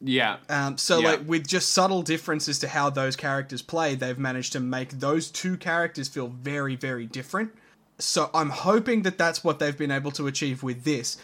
Yeah. 0.00 0.38
Um, 0.48 0.76
so 0.76 0.98
Yeah. 0.98 1.10
like 1.12 1.28
with 1.28 1.46
just 1.46 1.72
subtle 1.72 2.02
differences 2.02 2.58
to 2.60 2.68
how 2.68 2.90
those 2.90 3.14
characters 3.16 3.62
play, 3.62 3.94
they've 3.94 4.18
managed 4.18 4.52
to 4.54 4.60
make 4.60 4.90
those 4.98 5.30
two 5.30 5.56
characters 5.56 6.08
feel 6.08 6.28
very 6.28 6.74
very 6.76 7.06
different. 7.06 7.52
So 7.98 8.28
I'm 8.34 8.50
hoping 8.50 9.02
that 9.02 9.16
that's 9.16 9.42
what 9.44 9.58
they've 9.58 9.76
been 9.76 9.90
able 9.90 10.10
to 10.12 10.26
achieve 10.26 10.62
with 10.62 10.84
this. 10.84 11.16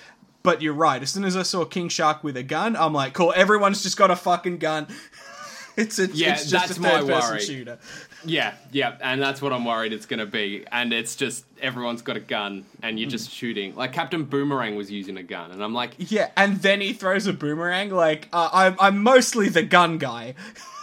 But 0.45 0.63
you're 0.63 0.73
right. 0.75 1.03
As 1.03 1.11
soon 1.11 1.25
as 1.25 1.37
I 1.37 1.43
saw 1.43 1.65
King 1.65 1.89
Shark 1.89 2.25
with 2.25 2.37
a 2.37 2.43
gun, 2.43 2.75
I'm 2.77 2.93
like, 2.93 3.13
cool. 3.13 3.33
Everyone's 3.37 3.83
just 3.83 3.97
got 3.97 4.11
a 4.11 4.17
fucking 4.17 4.59
gun. 4.59 4.87
it's 5.77 5.99
a 5.99 6.07
Yeah, 6.09 6.33
it's 6.33 6.51
just 6.51 6.67
that's 6.69 6.79
a 6.79 6.81
my 6.81 6.89
third 7.01 7.09
worry. 7.31 7.41
shooter. 7.41 7.79
Yeah, 8.25 8.55
yeah, 8.71 8.97
and 9.01 9.21
that's 9.21 9.43
what 9.43 9.53
I'm 9.53 9.65
worried 9.65 9.93
it's 9.93 10.07
going 10.07 10.21
to 10.21 10.27
be. 10.27 10.65
And 10.71 10.93
it's 10.93 11.17
just 11.17 11.45
everyone's 11.61 12.03
got 12.03 12.17
a 12.17 12.21
gun 12.21 12.65
and 12.83 12.99
you're 12.99 13.11
just 13.11 13.31
shooting. 13.31 13.75
Like 13.75 13.93
Captain 13.93 14.25
Boomerang 14.25 14.77
was 14.77 14.91
using 14.91 15.17
a 15.17 15.23
gun, 15.23 15.51
and 15.51 15.63
I'm 15.63 15.75
like, 15.75 15.95
Yeah, 15.99 16.31
and 16.37 16.57
then 16.59 16.81
he 16.81 16.93
throws 16.93 17.27
a 17.27 17.33
boomerang. 17.33 17.91
Like 17.91 18.29
uh, 18.33 18.51
I'm, 18.53 18.77
I'm 18.79 19.03
mostly 19.03 19.49
the 19.49 19.63
gun 19.63 19.99
guy, 19.99 20.35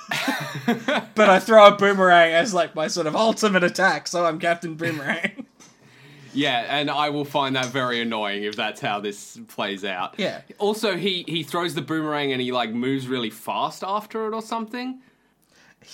but 1.15 1.30
I 1.30 1.39
throw 1.39 1.67
a 1.67 1.75
boomerang 1.75 2.34
as 2.34 2.54
like 2.54 2.75
my 2.75 2.88
sort 2.88 3.08
of 3.08 3.15
ultimate 3.15 3.63
attack. 3.63 4.08
So 4.08 4.25
I'm 4.25 4.39
Captain 4.39 4.75
Boomerang. 4.75 5.45
Yeah, 6.32 6.65
and 6.69 6.91
I 6.91 7.10
will 7.10 7.25
find 7.25 7.56
that 7.56 7.65
very 7.67 8.02
annoying 8.02 8.43
if 8.43 8.56
that's 8.56 8.80
how 8.80 8.99
this 8.99 9.39
plays 9.47 9.84
out. 9.84 10.13
Yeah. 10.17 10.41
Also, 10.60 10.95
he 10.95 11.25
he 11.28 11.41
throws 11.41 11.73
the 11.73 11.82
boomerang 11.82 12.32
and 12.32 12.39
he 12.39 12.52
like 12.52 12.71
moves 12.71 13.08
really 13.08 13.32
fast 13.32 13.84
after 13.84 14.28
it 14.28 14.36
or 14.36 14.41
something. 14.43 15.02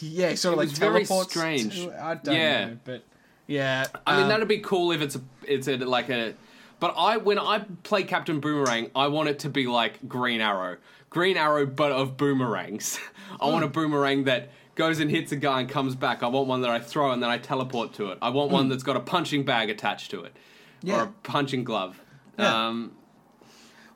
Yeah, 0.01 0.31
he 0.31 0.35
sort 0.35 0.53
of 0.53 0.59
like 0.59 0.69
was 0.69 0.77
very 0.77 1.05
strange. 1.05 1.83
to- 1.83 2.03
I 2.03 2.15
don't 2.15 2.35
Yeah. 2.35 2.65
know, 2.65 2.77
but 2.83 3.03
yeah. 3.47 3.85
I 4.05 4.15
mean, 4.15 4.23
um, 4.23 4.29
that'd 4.29 4.47
be 4.47 4.59
cool 4.59 4.91
if 4.91 5.01
it's 5.01 5.15
a 5.15 5.21
it's 5.47 5.67
a 5.67 5.77
like 5.77 6.09
a. 6.09 6.33
But 6.79 6.95
I 6.97 7.17
when 7.17 7.39
I 7.39 7.59
play 7.83 8.03
Captain 8.03 8.39
Boomerang, 8.39 8.91
I 8.95 9.07
want 9.07 9.29
it 9.29 9.39
to 9.39 9.49
be 9.49 9.67
like 9.67 10.07
Green 10.07 10.41
Arrow, 10.41 10.77
Green 11.09 11.37
Arrow, 11.37 11.65
but 11.65 11.91
of 11.91 12.17
boomerangs. 12.17 12.99
I 13.39 13.45
want 13.47 13.63
a 13.63 13.67
boomerang 13.69 14.25
that 14.25 14.49
goes 14.75 14.99
and 14.99 15.09
hits 15.09 15.31
a 15.31 15.37
guy 15.37 15.61
and 15.61 15.69
comes 15.69 15.95
back. 15.95 16.21
I 16.21 16.27
want 16.27 16.47
one 16.47 16.61
that 16.61 16.69
I 16.69 16.79
throw 16.79 17.11
and 17.11 17.23
then 17.23 17.29
I 17.29 17.37
teleport 17.37 17.93
to 17.93 18.09
it. 18.11 18.17
I 18.21 18.29
want 18.29 18.51
one 18.51 18.67
that's 18.67 18.83
got 18.83 18.97
a 18.97 18.99
punching 18.99 19.43
bag 19.45 19.69
attached 19.69 20.11
to 20.11 20.23
it, 20.25 20.35
Yeah. 20.83 20.97
or 20.99 21.03
a 21.03 21.07
punching 21.23 21.63
glove. 21.63 22.01
Yeah. 22.37 22.67
Um, 22.67 22.91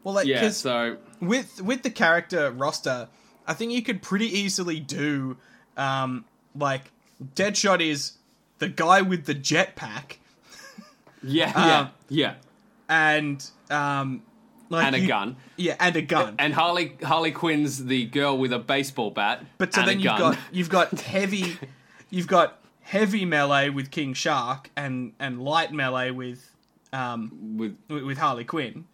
well, 0.03 0.15
like 0.15 0.27
yeah. 0.27 0.49
So 0.51 0.97
with 1.19 1.61
with 1.61 1.83
the 1.83 1.89
character 1.89 2.51
roster, 2.51 3.09
I 3.45 3.53
think 3.53 3.73
you 3.73 3.81
could 3.81 4.01
pretty 4.01 4.27
easily 4.27 4.79
do 4.79 5.35
um 5.79 6.25
like 6.55 6.91
Deadshot 7.35 7.81
is 7.81 8.13
the 8.59 8.67
guy 8.69 9.01
with 9.01 9.25
the 9.25 9.35
jetpack 9.35 10.17
yeah, 11.21 11.47
Um, 11.47 11.53
yeah, 11.67 11.89
yeah, 12.09 12.33
and 12.87 13.49
um 13.69 14.23
like 14.69 14.85
and 14.85 14.95
a 14.95 14.99
you- 14.99 15.07
gun. 15.07 15.35
Yeah, 15.57 15.75
and 15.79 15.95
a 15.95 16.01
gun. 16.01 16.35
And 16.39 16.53
Harley 16.53 16.95
Harley 17.03 17.31
Quinn's 17.31 17.85
the 17.85 18.05
girl 18.05 18.37
with 18.37 18.53
a 18.53 18.59
baseball 18.59 19.11
bat. 19.11 19.43
But 19.57 19.73
so 19.73 19.83
then 19.83 19.99
you've 19.99 20.17
got 20.17 20.37
you've 20.51 20.69
got 20.69 20.91
heavy 21.01 21.57
you've 22.09 22.27
got 22.27 22.59
heavy 22.81 23.25
melee 23.25 23.69
with 23.69 23.91
King 23.91 24.13
Shark 24.13 24.69
and 24.77 25.11
and 25.19 25.41
light 25.41 25.73
melee 25.73 26.11
with 26.11 26.51
um 26.93 27.57
with 27.57 27.75
with 27.89 28.03
with 28.03 28.17
Harley 28.19 28.45
Quinn. 28.45 28.85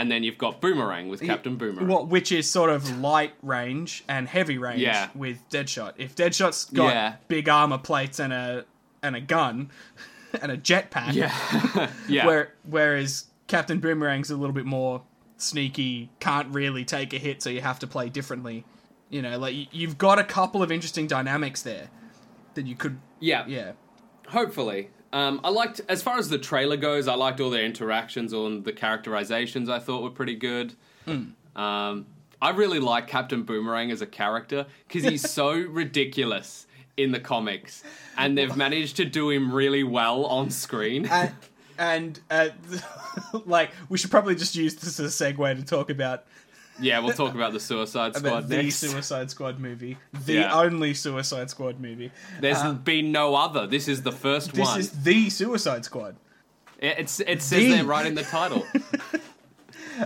And 0.00 0.10
then 0.10 0.22
you've 0.24 0.38
got 0.38 0.60
Boomerang 0.60 1.08
with 1.08 1.20
Captain 1.20 1.56
Boomerang. 1.56 1.88
Well, 1.88 2.06
which 2.06 2.32
is 2.32 2.48
sort 2.48 2.70
of 2.70 2.98
light 3.00 3.34
range 3.42 4.02
and 4.08 4.28
heavy 4.28 4.58
range 4.58 4.80
Yeah. 4.80 5.08
with 5.14 5.46
Deadshot. 5.50 5.94
If 5.98 6.14
Deadshot's 6.16 6.64
got 6.66 6.94
Yeah. 6.94 7.14
big 7.28 7.48
armor 7.48 7.78
plates 7.78 8.18
and 8.18 8.32
a 8.32 8.64
and 9.02 9.16
a 9.16 9.20
gun 9.20 9.70
and 10.42 10.52
a 10.52 10.56
jetpack, 10.58 11.12
Yeah, 11.14 11.90
yeah. 12.08 12.26
where 12.26 12.54
whereas 12.64 13.26
Captain 13.46 13.80
Boomerang's 13.80 14.30
a 14.30 14.36
little 14.36 14.54
bit 14.54 14.66
more 14.66 15.02
sneaky, 15.36 16.10
can't 16.20 16.48
really 16.54 16.84
take 16.84 17.12
a 17.14 17.18
hit, 17.18 17.42
so 17.42 17.50
you 17.50 17.60
have 17.62 17.78
to 17.80 17.86
play 17.86 18.08
differently. 18.08 18.64
You 19.08 19.22
know, 19.22 19.38
like 19.38 19.54
you- 19.54 19.66
you've 19.72 19.98
got 19.98 20.18
a 20.18 20.24
couple 20.24 20.62
of 20.62 20.70
interesting 20.70 21.06
dynamics 21.06 21.62
there 21.62 21.88
that 22.54 22.66
you 22.66 22.74
could, 22.76 22.98
yeah, 23.20 23.44
yeah, 23.46 23.72
Hopefully, 24.28 24.90
um, 25.12 25.40
I 25.42 25.50
liked 25.50 25.80
as 25.88 26.02
far 26.02 26.18
as 26.18 26.28
the 26.28 26.38
trailer 26.38 26.76
goes. 26.76 27.08
I 27.08 27.14
liked 27.14 27.40
all 27.40 27.50
their 27.50 27.64
interactions 27.64 28.32
on 28.32 28.62
the 28.62 28.72
characterizations. 28.72 29.68
I 29.68 29.78
thought 29.78 30.02
were 30.02 30.10
pretty 30.10 30.36
good. 30.36 30.74
Um, 31.56 32.06
I 32.42 32.50
really 32.50 32.78
like 32.78 33.06
Captain 33.06 33.42
Boomerang 33.42 33.90
as 33.90 34.00
a 34.00 34.06
character 34.06 34.66
because 34.86 35.04
he's 35.04 35.28
so 35.28 35.52
ridiculous 35.68 36.66
in 36.96 37.12
the 37.12 37.20
comics, 37.20 37.82
and 38.16 38.36
they've 38.36 38.56
managed 38.56 38.96
to 38.96 39.04
do 39.04 39.30
him 39.30 39.52
really 39.52 39.82
well 39.82 40.24
on 40.26 40.50
screen. 40.50 41.06
and 41.06 41.34
and 41.78 42.20
uh, 42.30 42.48
like 43.46 43.70
we 43.88 43.98
should 43.98 44.10
probably 44.10 44.34
just 44.34 44.54
use 44.54 44.76
this 44.76 45.00
as 45.00 45.20
a 45.20 45.24
segue 45.24 45.56
to 45.56 45.64
talk 45.64 45.90
about 45.90 46.24
yeah, 46.80 46.98
we'll 47.00 47.12
talk 47.14 47.34
about 47.34 47.52
the 47.52 47.60
Suicide 47.60 48.16
Squad 48.16 48.48
the 48.48 48.62
next. 48.62 48.76
Suicide 48.76 49.30
Squad 49.30 49.58
movie, 49.60 49.96
the 50.26 50.34
Yeah. 50.34 50.58
only 50.60 50.94
Suicide 50.94 51.50
Squad 51.50 51.80
movie. 51.80 52.10
There's 52.40 52.62
been 52.78 53.12
no 53.12 53.34
other. 53.34 53.66
This 53.66 53.88
is 53.88 54.02
the 54.02 54.12
first 54.12 54.52
This 54.52 54.66
one. 54.66 54.80
is 54.80 54.90
the 55.02 55.30
Suicide 55.30 55.84
Squad. 55.84 56.16
It, 56.78 56.98
it's, 57.00 57.20
it 57.20 57.42
says 57.42 57.58
The- 57.60 57.70
there 57.72 57.84
right 57.84 58.06
in 58.06 58.14
the 58.14 58.22
title. 58.24 58.66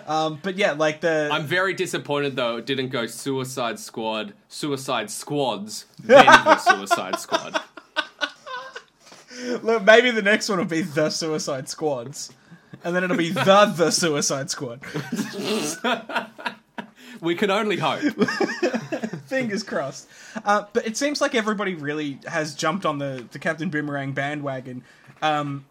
Um, 0.09 0.41
but 0.43 0.57
yeah, 0.57 0.73
like 0.73 1.03
the 1.03 1.29
I'm 1.31 1.45
very 1.45 1.73
disappointed 1.73 2.35
though 2.35 2.57
it 2.57 2.67
didn't 2.67 2.89
go 2.89 3.07
Suicide 3.07 3.79
Squad, 3.79 4.35
Suicide 4.49 5.09
Squads, 5.09 5.87
then 6.03 6.25
the 6.27 6.57
Suicide 6.59 7.21
Squad. 7.21 7.63
look, 9.63 9.85
maybe 9.85 10.11
the 10.11 10.23
next 10.23 10.49
one 10.49 10.59
will 10.59 10.65
be 10.65 10.81
the 10.83 11.11
Suicide 11.11 11.69
Squads, 11.69 12.33
and 12.83 12.97
then 12.97 13.05
it'll 13.05 13.17
be 13.17 13.31
the 13.31 13.73
the 13.77 13.93
Suicide 13.93 14.51
Squad. 14.51 14.81
We 17.25 17.35
can 17.35 17.51
only 17.51 17.77
hope. 17.79 18.03
Fingers 19.27 19.63
crossed. 19.63 20.09
Uh, 20.45 20.65
but 20.73 20.87
it 20.87 20.97
seems 20.97 21.21
like 21.21 21.35
everybody 21.35 21.75
really 21.75 22.19
has 22.27 22.55
jumped 22.55 22.85
on 22.87 22.99
the, 22.99 23.27
the 23.33 23.39
Captain 23.39 23.71
Boomerang 23.71 24.13
bandwagon. 24.13 24.85
Um, 25.23 25.65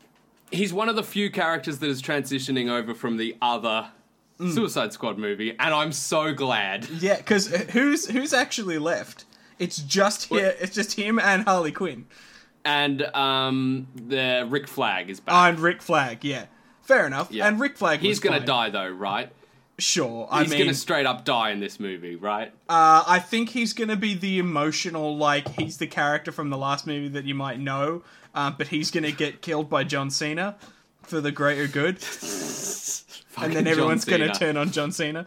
He's 0.51 0.71
one 0.73 0.87
of 0.89 0.95
the 0.95 1.03
few 1.03 1.31
characters 1.31 1.79
that 1.79 1.89
is 1.89 2.01
transitioning 2.01 2.69
over 2.69 2.93
from 2.93 3.17
the 3.17 3.35
other 3.41 3.87
Suicide 4.39 4.93
Squad 4.93 5.17
movie, 5.17 5.51
and 5.57 5.73
I'm 5.73 5.91
so 5.91 6.33
glad. 6.33 6.87
yeah, 6.89 7.17
because 7.17 7.47
who's 7.47 8.07
who's 8.09 8.33
actually 8.33 8.77
left? 8.77 9.25
It's 9.57 9.77
just 9.77 10.25
here. 10.25 10.53
It's 10.59 10.75
just 10.75 10.93
him 10.93 11.17
and 11.17 11.43
Harley 11.43 11.71
Quinn 11.71 12.05
And 12.65 13.01
um, 13.15 13.87
the 13.95 14.45
Rick 14.49 14.67
Flag 14.67 15.09
is 15.09 15.19
back. 15.21 15.33
and 15.49 15.59
Rick 15.59 15.81
Flag. 15.81 16.23
Yeah, 16.23 16.45
fair 16.81 17.07
enough. 17.07 17.31
Yeah. 17.31 17.47
And 17.47 17.59
Rick 17.59 17.77
Flag. 17.77 17.99
He's 18.01 18.19
gonna 18.19 18.37
fine. 18.37 18.45
die 18.47 18.69
though, 18.69 18.89
right? 18.89 19.31
Sure. 19.79 20.27
I 20.29 20.41
He's 20.43 20.51
mean, 20.51 20.59
gonna 20.59 20.73
straight 20.73 21.05
up 21.05 21.25
die 21.25 21.49
in 21.49 21.59
this 21.59 21.79
movie, 21.79 22.15
right? 22.15 22.49
Uh, 22.69 23.03
I 23.07 23.19
think 23.19 23.49
he's 23.49 23.73
going 23.73 23.89
to 23.89 23.95
be 23.95 24.13
the 24.13 24.37
emotional, 24.37 25.17
like, 25.17 25.47
he's 25.59 25.77
the 25.77 25.87
character 25.87 26.31
from 26.31 26.49
the 26.51 26.57
last 26.57 26.85
movie 26.85 27.07
that 27.09 27.25
you 27.25 27.33
might 27.33 27.59
know, 27.59 28.03
uh, 28.35 28.51
but 28.51 28.67
he's 28.67 28.91
going 28.91 29.03
to 29.03 29.11
get 29.11 29.41
killed 29.41 29.69
by 29.69 29.83
John 29.83 30.11
Cena 30.11 30.57
for 31.01 31.19
the 31.21 31.31
greater 31.31 31.67
good, 31.67 31.97
and 33.37 33.53
then 33.53 33.67
everyone's 33.67 34.05
going 34.05 34.21
to 34.21 34.29
turn 34.29 34.57
on 34.57 34.71
John 34.71 34.91
Cena. 34.91 35.25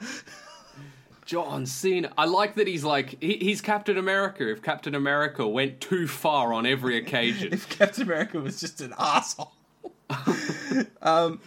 John 1.26 1.66
Cena. 1.66 2.12
I 2.16 2.24
like 2.26 2.54
that 2.54 2.68
he's 2.68 2.84
like 2.84 3.20
he, 3.20 3.36
he's 3.38 3.60
Captain 3.60 3.98
America. 3.98 4.48
If 4.48 4.62
Captain 4.62 4.94
America 4.94 5.46
went 5.46 5.80
too 5.80 6.06
far 6.06 6.52
on 6.52 6.66
every 6.66 6.96
occasion, 6.96 7.48
if 7.52 7.68
Captain 7.68 8.04
America 8.04 8.40
was 8.40 8.60
just 8.60 8.80
an 8.80 8.94
asshole. 8.96 9.52
um, 11.02 11.40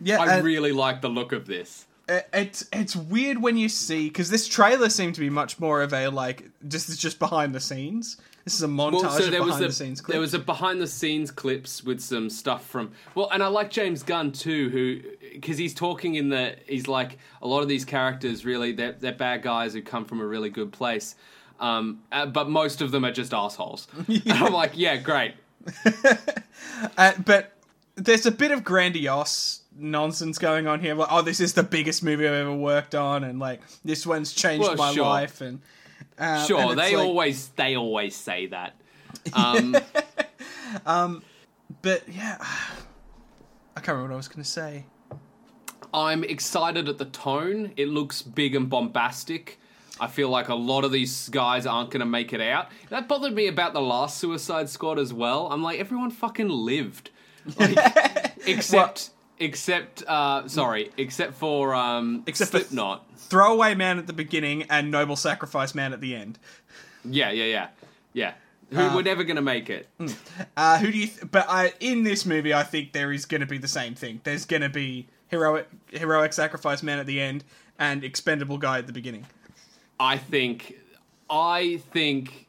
yeah, 0.00 0.20
I 0.20 0.34
and 0.36 0.44
really 0.44 0.72
like 0.72 1.00
the 1.00 1.08
look 1.08 1.32
of 1.32 1.46
this. 1.46 1.86
It- 2.08 2.28
it's 2.32 2.66
it's 2.72 2.94
weird 2.96 3.40
when 3.42 3.56
you 3.56 3.68
see 3.68 4.08
because 4.08 4.30
this 4.30 4.46
trailer 4.48 4.88
seemed 4.88 5.14
to 5.16 5.20
be 5.20 5.30
much 5.30 5.58
more 5.60 5.82
of 5.82 5.92
a 5.92 6.08
like 6.08 6.48
this 6.62 6.88
is 6.88 6.96
just 6.98 7.18
behind 7.18 7.54
the 7.54 7.60
scenes. 7.60 8.16
This 8.44 8.54
is 8.54 8.62
a 8.62 8.68
montage 8.68 9.02
Well, 9.02 9.10
so 9.10 9.24
of 9.24 9.30
there 9.32 9.40
was 9.42 9.48
behind 9.48 9.64
a 9.64 9.66
the 9.68 9.72
scenes 9.74 10.00
clips. 10.00 10.12
there 10.12 10.20
was 10.20 10.34
a 10.34 10.38
behind 10.38 10.80
the 10.80 10.86
scenes 10.86 11.32
clips 11.32 11.82
with 11.82 11.98
some 12.00 12.30
stuff 12.30 12.64
from 12.64 12.92
well, 13.16 13.28
and 13.32 13.42
I 13.42 13.48
like 13.48 13.70
James 13.72 14.04
Gunn 14.04 14.30
too, 14.30 14.68
who 14.70 15.00
because 15.32 15.58
he's 15.58 15.74
talking 15.74 16.14
in 16.14 16.28
the 16.28 16.54
he's 16.68 16.86
like 16.86 17.18
a 17.42 17.48
lot 17.48 17.62
of 17.62 17.68
these 17.68 17.84
characters 17.84 18.44
really 18.44 18.70
they're, 18.70 18.92
they're 18.92 19.12
bad 19.12 19.42
guys 19.42 19.72
who 19.74 19.82
come 19.82 20.04
from 20.04 20.20
a 20.20 20.24
really 20.26 20.48
good 20.50 20.70
place, 20.72 21.16
um, 21.58 22.02
uh, 22.12 22.24
but 22.26 22.48
most 22.48 22.80
of 22.82 22.92
them 22.92 23.04
are 23.04 23.10
just 23.10 23.34
assholes. 23.34 23.88
And 24.08 24.22
I'm 24.32 24.52
like, 24.52 24.72
yeah, 24.74 24.96
great. 24.96 25.34
Uh, 26.98 27.12
but 27.24 27.52
there's 27.94 28.26
a 28.26 28.30
bit 28.30 28.50
of 28.50 28.62
grandiose 28.64 29.60
nonsense 29.78 30.38
going 30.38 30.66
on 30.66 30.80
here. 30.80 30.94
Like, 30.94 31.08
oh, 31.10 31.22
this 31.22 31.40
is 31.40 31.52
the 31.54 31.62
biggest 31.62 32.02
movie 32.02 32.26
I've 32.26 32.34
ever 32.34 32.54
worked 32.54 32.94
on, 32.94 33.24
and 33.24 33.38
like 33.38 33.60
this 33.84 34.06
one's 34.06 34.32
changed 34.32 34.66
Well, 34.66 34.76
my 34.76 34.92
sure. 34.92 35.04
life. 35.04 35.40
And 35.40 35.60
uh, 36.18 36.44
Sure, 36.46 36.60
and 36.60 36.78
they 36.78 36.96
like- 36.96 37.06
always 37.06 37.48
they 37.48 37.76
always 37.76 38.14
say 38.16 38.46
that. 38.46 38.74
Um, 40.84 41.22
But 41.82 42.02
yeah, 42.08 42.36
I 42.40 43.80
can't 43.80 43.88
remember 43.88 44.08
what 44.08 44.14
I 44.14 44.16
was 44.16 44.28
going 44.28 44.42
to 44.42 44.48
say. 44.48 44.86
I'm 45.94 46.24
excited 46.24 46.88
at 46.88 46.98
the 46.98 47.04
tone. 47.06 47.72
It 47.76 47.88
looks 47.88 48.22
big 48.22 48.54
and 48.54 48.68
bombastic. 48.68 49.58
I 50.00 50.08
feel 50.08 50.28
like 50.28 50.48
a 50.48 50.54
lot 50.54 50.84
of 50.84 50.92
these 50.92 51.28
guys 51.30 51.64
aren't 51.66 51.90
going 51.90 52.00
to 52.00 52.06
make 52.06 52.32
it 52.32 52.40
out. 52.40 52.68
That 52.90 53.08
bothered 53.08 53.32
me 53.34 53.46
about 53.46 53.72
the 53.72 53.80
last 53.80 54.18
Suicide 54.18 54.68
Squad 54.68 54.98
as 54.98 55.12
well. 55.12 55.48
I'm 55.50 55.62
like, 55.62 55.78
everyone 55.80 56.10
fucking 56.10 56.48
lived, 56.48 57.10
like, 57.58 58.34
except 58.46 59.10
except 59.38 60.02
uh, 60.06 60.46
sorry, 60.48 60.90
except 60.96 61.34
for 61.34 61.74
um, 61.74 62.22
Except 62.26 62.50
for- 62.50 62.58
Slipknot. 62.58 63.04
Throwaway 63.16 63.74
man 63.74 63.98
at 63.98 64.06
the 64.06 64.12
beginning 64.12 64.64
and 64.70 64.90
noble 64.90 65.16
sacrifice 65.16 65.74
man 65.74 65.92
at 65.92 66.00
the 66.00 66.14
end. 66.14 66.38
Yeah, 67.04 67.30
yeah, 67.32 67.44
yeah, 67.44 67.68
yeah. 68.12 68.32
Who 68.70 68.96
were 68.96 69.02
never 69.02 69.22
going 69.24 69.36
to 69.36 69.42
make 69.42 69.70
it. 69.70 69.88
Uh, 70.56 70.78
who 70.78 70.90
do 70.90 70.98
you? 70.98 71.06
Th- 71.06 71.20
but 71.30 71.46
I, 71.48 71.72
in 71.80 72.02
this 72.02 72.26
movie, 72.26 72.52
I 72.52 72.62
think 72.64 72.92
there 72.92 73.12
is 73.12 73.24
going 73.24 73.40
to 73.40 73.46
be 73.46 73.58
the 73.58 73.68
same 73.68 73.94
thing. 73.94 74.20
There's 74.24 74.44
going 74.44 74.62
to 74.62 74.68
be 74.68 75.06
heroic 75.28 75.68
heroic 75.92 76.32
sacrifice 76.32 76.82
man 76.82 76.98
at 76.98 77.06
the 77.06 77.20
end 77.20 77.44
and 77.78 78.02
expendable 78.04 78.58
guy 78.58 78.78
at 78.78 78.86
the 78.86 78.92
beginning. 78.92 79.26
I 80.00 80.18
think 80.18 80.76
I 81.30 81.80
think 81.92 82.46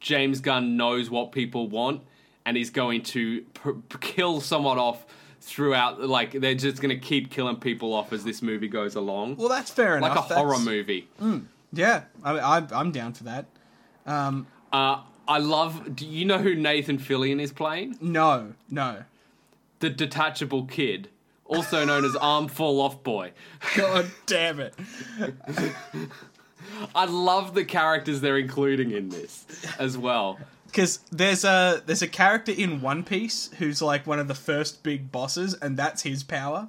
James 0.00 0.40
Gunn 0.40 0.76
knows 0.76 1.08
what 1.10 1.32
people 1.32 1.68
want 1.68 2.02
and 2.44 2.56
he's 2.56 2.70
going 2.70 3.02
to 3.02 3.42
p- 3.42 3.98
kill 4.00 4.40
someone 4.40 4.78
off 4.78 5.04
throughout 5.48 6.00
like 6.00 6.32
they're 6.32 6.54
just 6.54 6.80
going 6.82 6.90
to 6.94 7.04
keep 7.04 7.30
killing 7.30 7.56
people 7.56 7.94
off 7.94 8.12
as 8.12 8.22
this 8.22 8.42
movie 8.42 8.68
goes 8.68 8.94
along. 8.94 9.36
Well, 9.36 9.48
that's 9.48 9.70
fair 9.70 9.96
enough. 9.96 10.16
like 10.16 10.30
a 10.30 10.34
horror 10.34 10.50
That's- 10.58 10.64
movie. 10.66 11.08
Yeah, 11.72 12.04
I, 12.22 12.38
I, 12.38 12.66
I'm 12.72 12.92
down 12.92 13.12
for 13.14 13.24
that. 13.24 13.46
Um, 14.06 14.46
Uh 14.72 15.00
I 15.26 15.38
love 15.38 15.94
do 15.96 16.06
you 16.06 16.24
know 16.24 16.38
who 16.38 16.54
Nathan 16.54 16.98
Fillion 16.98 17.40
is 17.40 17.52
playing? 17.52 17.98
no, 18.00 18.54
no. 18.70 19.04
the 19.80 19.90
detachable 19.90 20.64
kid, 20.64 21.08
also 21.44 21.84
known 21.84 22.04
as 22.04 22.16
Arm 22.16 22.48
Fall 22.48 22.80
Off 22.80 23.02
Boy. 23.02 23.32
God 23.76 24.06
damn 24.26 24.60
it. 24.60 24.74
I 26.94 27.04
love 27.06 27.54
the 27.54 27.64
characters 27.64 28.20
they're 28.20 28.38
including 28.38 28.90
in 28.90 29.08
this 29.08 29.46
as 29.78 29.96
well. 29.98 30.38
Because 30.68 31.00
there's 31.10 31.44
a 31.44 31.82
there's 31.86 32.02
a 32.02 32.08
character 32.08 32.52
in 32.52 32.80
One 32.80 33.02
Piece 33.02 33.50
who's 33.58 33.82
like 33.82 34.06
one 34.06 34.18
of 34.18 34.28
the 34.28 34.34
first 34.34 34.82
big 34.82 35.10
bosses, 35.10 35.54
and 35.54 35.76
that's 35.76 36.02
his 36.02 36.22
power. 36.22 36.68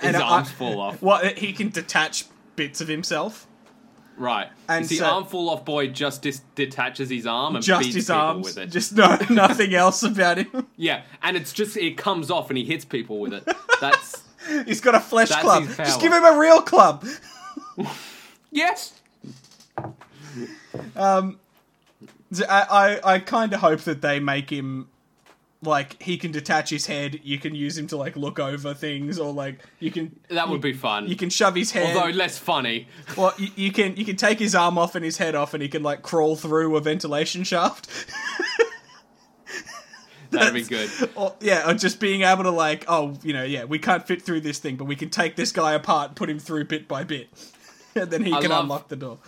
His 0.00 0.16
I- 0.16 0.20
arms 0.20 0.50
fall 0.50 0.80
off. 0.80 1.00
Well, 1.00 1.24
he 1.36 1.52
can 1.52 1.70
detach 1.70 2.26
bits 2.56 2.80
of 2.80 2.88
himself. 2.88 3.46
Right. 4.16 4.48
And 4.68 4.84
the 4.86 4.96
so- 4.96 5.06
arm 5.06 5.24
fall 5.24 5.48
off 5.48 5.64
boy 5.64 5.88
just 5.88 6.22
dis- 6.22 6.42
detaches 6.54 7.08
his 7.08 7.26
arm 7.26 7.56
and 7.56 7.64
Just 7.64 7.82
beats 7.84 7.94
his 7.94 8.04
people 8.06 8.20
arms, 8.20 8.44
with 8.44 8.58
it. 8.58 8.66
just 8.70 8.94
no 8.94 9.16
nothing 9.30 9.74
else 9.74 10.02
about 10.02 10.36
him. 10.38 10.66
Yeah, 10.76 11.02
and 11.22 11.36
it's 11.36 11.52
just 11.52 11.76
it 11.76 11.96
comes 11.96 12.30
off 12.30 12.50
and 12.50 12.58
he 12.58 12.64
hits 12.64 12.84
people 12.84 13.20
with 13.20 13.32
it. 13.32 13.48
That's 13.80 14.22
He's 14.66 14.80
got 14.80 14.94
a 14.94 15.00
flesh 15.00 15.30
club. 15.30 15.66
Just 15.76 16.00
give 16.00 16.12
him 16.12 16.24
a 16.24 16.36
real 16.38 16.60
club. 16.62 17.06
yes. 18.50 19.00
Um, 20.96 21.38
I 22.48 22.98
I, 23.04 23.14
I 23.14 23.18
kind 23.18 23.52
of 23.52 23.60
hope 23.60 23.80
that 23.80 24.00
they 24.02 24.20
make 24.20 24.50
him 24.50 24.88
like 25.64 26.02
he 26.02 26.16
can 26.16 26.32
detach 26.32 26.70
his 26.70 26.86
head. 26.86 27.20
You 27.22 27.38
can 27.38 27.54
use 27.54 27.78
him 27.78 27.86
to 27.88 27.96
like 27.96 28.16
look 28.16 28.38
over 28.40 28.74
things, 28.74 29.18
or 29.18 29.32
like 29.32 29.60
you 29.78 29.90
can 29.92 30.18
That 30.28 30.48
would 30.48 30.60
be 30.60 30.72
fun. 30.72 31.06
you 31.08 31.14
can 31.16 31.30
shove 31.30 31.54
his 31.54 31.70
head. 31.70 31.96
Although 31.96 32.10
less 32.10 32.36
funny. 32.38 32.88
Well, 33.16 33.32
you, 33.38 33.48
you 33.56 33.72
can 33.72 33.96
you 33.96 34.04
can 34.04 34.16
take 34.16 34.38
his 34.38 34.54
arm 34.54 34.76
off 34.78 34.94
and 34.94 35.04
his 35.04 35.18
head 35.18 35.34
off, 35.34 35.54
and 35.54 35.62
he 35.62 35.68
can 35.68 35.82
like 35.82 36.02
crawl 36.02 36.34
through 36.36 36.74
a 36.76 36.80
ventilation 36.80 37.44
shaft. 37.44 37.88
That'd 40.30 40.54
be 40.54 40.62
good. 40.62 40.88
or 41.14 41.34
yeah, 41.40 41.68
or 41.70 41.74
just 41.74 42.00
being 42.00 42.22
able 42.22 42.44
to 42.44 42.50
like, 42.50 42.86
oh, 42.88 43.18
you 43.22 43.34
know, 43.34 43.44
yeah, 43.44 43.64
we 43.64 43.78
can't 43.78 44.06
fit 44.06 44.22
through 44.22 44.40
this 44.40 44.58
thing, 44.58 44.76
but 44.76 44.86
we 44.86 44.96
can 44.96 45.10
take 45.10 45.36
this 45.36 45.52
guy 45.52 45.74
apart, 45.74 46.14
put 46.14 46.30
him 46.30 46.38
through 46.38 46.64
bit 46.64 46.88
by 46.88 47.04
bit, 47.04 47.28
and 47.94 48.10
then 48.10 48.24
he 48.24 48.32
I 48.32 48.40
can 48.40 48.50
love- 48.50 48.62
unlock 48.64 48.88
the 48.88 48.96
door. 48.96 49.18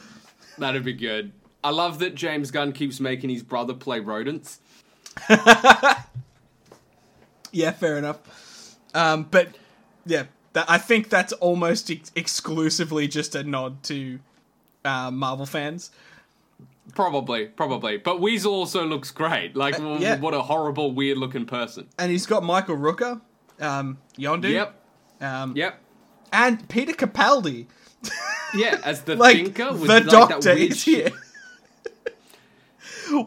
That'd 0.56 0.82
be 0.84 0.94
good. 0.94 1.32
I 1.64 1.70
love 1.70 1.98
that 1.98 2.14
James 2.14 2.50
Gunn 2.52 2.72
keeps 2.72 3.00
making 3.00 3.30
his 3.30 3.42
brother 3.42 3.74
play 3.74 3.98
rodents. 3.98 4.60
Yeah, 7.52 7.70
fair 7.70 7.96
enough. 7.98 8.18
Um, 8.94 9.28
but 9.30 9.50
yeah, 10.06 10.24
that, 10.54 10.66
I 10.68 10.78
think 10.78 11.08
that's 11.08 11.32
almost 11.34 11.88
ex- 11.90 12.10
exclusively 12.16 13.06
just 13.06 13.34
a 13.36 13.44
nod 13.44 13.82
to 13.84 14.18
uh, 14.84 15.12
Marvel 15.12 15.46
fans. 15.46 15.92
Probably, 16.96 17.46
probably. 17.46 17.96
But 17.96 18.20
Weasel 18.20 18.52
also 18.52 18.84
looks 18.84 19.12
great. 19.12 19.54
Like, 19.56 19.78
Uh, 19.78 19.98
yeah. 20.00 20.18
what 20.18 20.34
a 20.34 20.42
horrible, 20.42 20.90
weird 20.92 21.16
looking 21.18 21.46
person. 21.46 21.86
And 21.96 22.10
he's 22.10 22.26
got 22.26 22.42
Michael 22.42 22.76
Rooker, 22.76 23.20
um, 23.60 23.98
Yondu, 24.18 24.50
Yep, 24.50 24.74
um, 25.20 25.56
yep. 25.56 25.78
and 26.32 26.68
Peter 26.68 26.92
Capaldi. 26.92 27.66
Yeah, 28.52 28.80
as 28.84 29.02
the 29.02 29.14
Like 29.16 29.36
thinker 29.36 29.72
with 29.72 29.82
the 29.86 30.00
like, 30.00 30.06
Doctor 30.08 30.40
that 30.40 30.56
weird 30.56 30.72
is 30.72 30.82
here. 30.82 31.10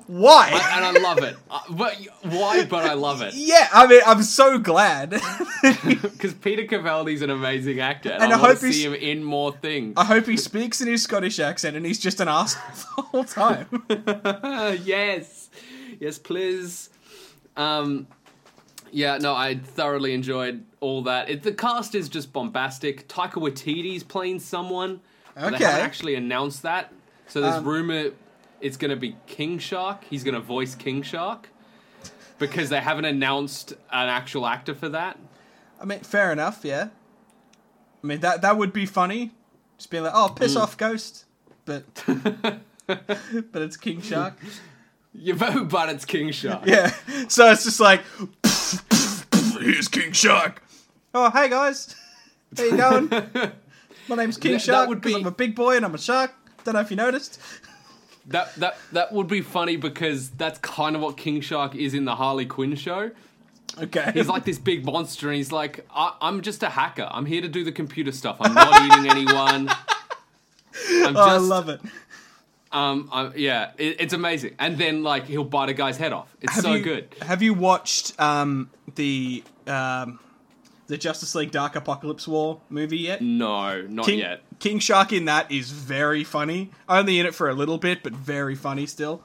Why? 0.08 0.50
and 0.50 0.86
I 0.86 0.92
love 1.02 1.18
it. 1.20 1.36
Uh, 1.50 1.60
but 1.72 1.96
why? 2.24 2.66
But 2.66 2.86
I 2.86 2.94
love 2.94 3.22
it 3.22 3.34
yeah, 3.36 3.68
I 3.74 3.88
mean, 3.88 4.02
I'm 4.06 4.22
so 4.24 4.58
glad. 4.60 5.10
because 5.92 6.34
Peter 6.36 6.64
Capaldi's 6.64 7.22
an 7.22 7.30
amazing 7.30 7.80
actor, 7.80 8.10
and, 8.12 8.24
And 8.24 8.34
I, 8.34 8.36
I 8.36 8.40
hope 8.40 8.60
to 8.60 8.72
see 8.72 8.84
he's- 8.84 8.86
him 8.86 8.94
in 8.94 9.24
more 9.24 9.52
things. 9.54 9.94
I 9.98 10.06
hope 10.06 10.26
he 10.26 10.38
speaks 10.38 10.82
in 10.82 10.88
his 10.88 11.04
Scottish 11.04 11.40
accent 11.40 11.76
and 11.76 11.86
he's 11.86 12.00
just 12.00 12.20
an 12.20 12.28
asshole 12.28 12.76
the 12.96 13.02
whole 13.02 13.24
time. 13.24 13.84
yes, 14.84 15.50
yes, 16.00 16.18
please. 16.20 16.90
Um, 17.56 18.08
yeah, 18.92 19.18
no, 19.18 19.34
I 19.36 19.56
thoroughly 19.56 20.14
enjoyed 20.14 20.64
all 20.80 21.02
that. 21.04 21.30
It, 21.30 21.44
the 21.44 21.52
cast 21.52 21.96
is 21.96 22.08
just 22.10 22.32
bombastic. 22.32 23.08
Taika 23.08 23.34
Waititi's 23.34 24.04
playing 24.04 24.40
someone. 24.40 25.02
but 25.36 25.50
They 25.52 25.56
Okay. 25.56 25.66
haven't 25.66 25.82
actually 25.82 26.16
announced 26.16 26.62
that. 26.64 26.94
So 27.28 27.42
there's 27.42 27.56
Um, 27.56 27.66
rumor 27.66 28.12
it's 28.62 28.78
going 28.78 28.89
to 28.91 28.95
be 28.97 29.16
King 29.28 29.60
Shark. 29.60 30.03
He's 30.10 30.24
going 30.24 30.36
to 30.36 30.39
voice 30.41 30.76
King 30.76 31.01
Shark 31.01 31.49
because 32.39 32.70
they 32.70 32.80
haven't 32.80 33.05
announced 33.05 33.72
an 33.91 34.10
actual 34.10 34.45
actor 34.47 34.74
for 34.76 34.89
that. 34.89 35.18
I 35.82 35.86
mean, 35.86 35.99
fair 35.99 36.32
enough, 36.32 36.62
yeah. 36.64 36.89
I 38.03 38.08
mean, 38.08 38.20
that 38.22 38.41
that 38.41 38.58
would 38.58 38.74
be 38.74 38.86
funny. 38.86 39.32
Just 39.78 39.89
being 39.91 40.03
like, 40.03 40.14
oh, 40.16 40.30
piss 40.30 40.55
Mm. 40.55 40.62
off, 40.62 40.78
Ghost. 40.78 41.26
But 41.66 41.84
but 42.88 43.62
it's 43.62 43.78
King 43.78 44.01
Shark. 44.01 44.34
You 45.14 45.34
vote, 45.34 45.70
but 45.70 45.89
it's 45.89 46.05
King 46.05 46.32
Shark. 46.32 46.64
Yeah. 46.66 46.93
So 47.28 47.49
it's 47.51 47.64
just 47.64 47.80
like, 47.80 48.01
here's 49.60 49.88
King 49.88 50.12
Shark. 50.12 50.64
Oh, 51.14 51.30
hey 51.32 51.49
guys. 51.49 51.95
How 52.55 52.64
you 52.64 52.78
going? 52.78 53.10
My 54.08 54.16
name's 54.16 54.38
King 54.38 54.53
That- 54.53 54.60
that 54.60 54.66
Shark 54.66 54.89
would 54.89 55.01
because 55.01 55.16
be- 55.16 55.22
I'm 55.22 55.28
a 55.28 55.32
big 55.32 55.55
boy 55.55 55.76
and 55.76 55.86
I'm 55.86 55.95
a 55.95 55.97
shark. 55.97 56.34
Don't 56.64 56.76
know 56.76 56.82
if 56.82 56.89
you 56.91 56.97
noticed. 56.97 57.39
That 58.28 58.54
that 58.56 58.78
that 58.92 59.14
would 59.14 59.28
be 59.28 59.42
funny 59.42 59.78
because 59.78 60.30
that's 60.32 60.60
kind 60.60 60.96
of 60.96 61.02
what 61.02 61.16
King 61.18 61.40
Shark 61.42 61.76
is 61.76 61.94
in 61.94 62.06
the 62.06 62.16
Harley 62.16 62.46
Quinn 62.46 62.76
show. 62.76 63.12
Okay. 63.82 64.12
He's 64.14 64.28
like 64.28 64.44
this 64.44 64.58
big 64.60 64.84
monster, 64.86 65.28
and 65.28 65.38
he's 65.38 65.52
like, 65.52 65.86
I- 65.94 66.16
"I'm 66.22 66.42
just 66.42 66.64
a 66.64 66.70
hacker. 66.70 67.08
I'm 67.12 67.26
here 67.26 67.42
to 67.42 67.48
do 67.48 67.64
the 67.64 67.72
computer 67.72 68.12
stuff. 68.12 68.38
I'm 68.40 68.54
not 68.54 68.82
eating 68.82 69.10
anyone. 69.12 69.70
I'm 69.70 71.14
just, 71.14 71.16
oh, 71.16 71.22
I 71.22 71.38
love 71.38 71.70
it. 71.70 71.80
um, 72.72 73.10
I'm, 73.12 73.34
yeah, 73.36 73.72
it, 73.78 73.98
it's 74.02 74.14
amazing. 74.14 74.56
And 74.60 74.78
then 74.78 75.04
like 75.04 75.26
he'll 75.26 75.44
bite 75.44 75.70
a 75.70 75.74
guy's 75.74 75.98
head 75.98 76.12
off. 76.14 76.36
It's 76.42 76.54
Have 76.56 76.64
so 76.64 76.74
you, 76.74 76.84
good. 76.84 77.16
Have 77.22 77.42
you 77.42 77.54
watched 77.54 78.20
um, 78.20 78.70
the 78.96 79.44
um, 79.68 80.20
the 80.88 80.98
Justice 80.98 81.34
League 81.36 81.52
Dark 81.52 81.76
Apocalypse 81.76 82.28
War 82.28 82.60
movie 82.70 82.98
yet? 82.98 83.22
No, 83.22 83.82
not 83.84 84.06
King, 84.06 84.20
yet. 84.20 84.42
King 84.60 84.80
Shark 84.80 85.14
in 85.14 85.26
that 85.26 85.51
is 85.51 85.72
very 85.72 86.24
funny. 86.24 86.72
Only 86.89 87.20
in 87.20 87.26
it 87.26 87.36
for 87.36 87.49
a 87.49 87.53
little 87.53 87.78
bit, 87.78 88.03
but 88.03 88.14
very 88.14 88.55
funny 88.55 88.86
still. 88.86 89.24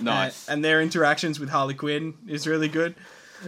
Nice. 0.00 0.48
Uh, 0.48 0.52
and 0.52 0.64
their 0.64 0.80
interactions 0.80 1.38
with 1.38 1.50
Harley 1.50 1.74
Quinn 1.74 2.14
is 2.26 2.46
really 2.46 2.68
good. 2.68 2.94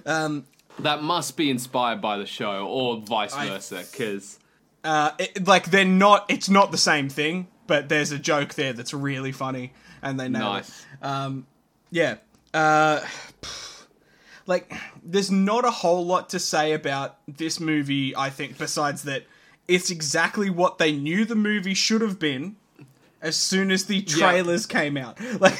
Um, 0.06 0.46
that 0.78 1.02
must 1.02 1.36
be 1.36 1.50
inspired 1.50 2.00
by 2.00 2.18
the 2.18 2.26
show, 2.26 2.66
or 2.66 3.00
vice 3.00 3.34
versa. 3.34 3.84
Because 3.90 4.38
uh, 4.82 5.10
like 5.44 5.70
they're 5.70 5.84
not. 5.84 6.26
It's 6.28 6.48
not 6.48 6.72
the 6.72 6.78
same 6.78 7.08
thing, 7.08 7.48
but 7.66 7.88
there's 7.88 8.12
a 8.12 8.18
joke 8.18 8.54
there 8.54 8.72
that's 8.72 8.92
really 8.92 9.32
funny, 9.32 9.72
and 10.02 10.18
they 10.18 10.28
know. 10.28 10.40
Nice. 10.40 10.84
it. 11.00 11.04
Um, 11.04 11.46
yeah. 11.90 12.16
Uh, 12.52 13.00
like, 14.46 14.72
there's 15.02 15.30
not 15.30 15.64
a 15.64 15.70
whole 15.70 16.04
lot 16.04 16.30
to 16.30 16.38
say 16.38 16.72
about 16.72 17.18
this 17.26 17.60
movie. 17.60 18.16
I 18.16 18.30
think 18.30 18.58
besides 18.58 19.04
that, 19.04 19.24
it's 19.68 19.90
exactly 19.90 20.50
what 20.50 20.78
they 20.78 20.92
knew 20.92 21.24
the 21.24 21.34
movie 21.34 21.74
should 21.74 22.00
have 22.00 22.18
been. 22.18 22.56
As 23.22 23.36
soon 23.36 23.70
as 23.70 23.86
the 23.86 24.02
trailers 24.02 24.66
came 24.66 24.98
out, 24.98 25.18
like, 25.40 25.56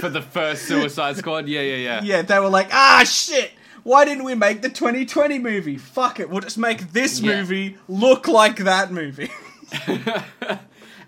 for 0.00 0.08
the 0.08 0.22
first 0.22 0.62
Suicide 0.68 1.16
Squad, 1.16 1.48
yeah, 1.48 1.60
yeah, 1.60 1.76
yeah. 1.76 2.02
yeah, 2.04 2.22
they 2.22 2.38
were 2.38 2.48
like, 2.48 2.68
ah, 2.72 3.02
shit. 3.04 3.50
Why 3.82 4.04
didn't 4.04 4.22
we 4.22 4.36
make 4.36 4.62
the 4.62 4.68
2020 4.68 5.38
movie? 5.40 5.76
Fuck 5.76 6.20
it, 6.20 6.30
we'll 6.30 6.40
just 6.42 6.58
make 6.58 6.92
this 6.92 7.18
Yeah. 7.18 7.40
movie 7.40 7.78
look 7.88 8.28
like 8.28 8.56
that 8.58 8.92
movie. 8.92 9.30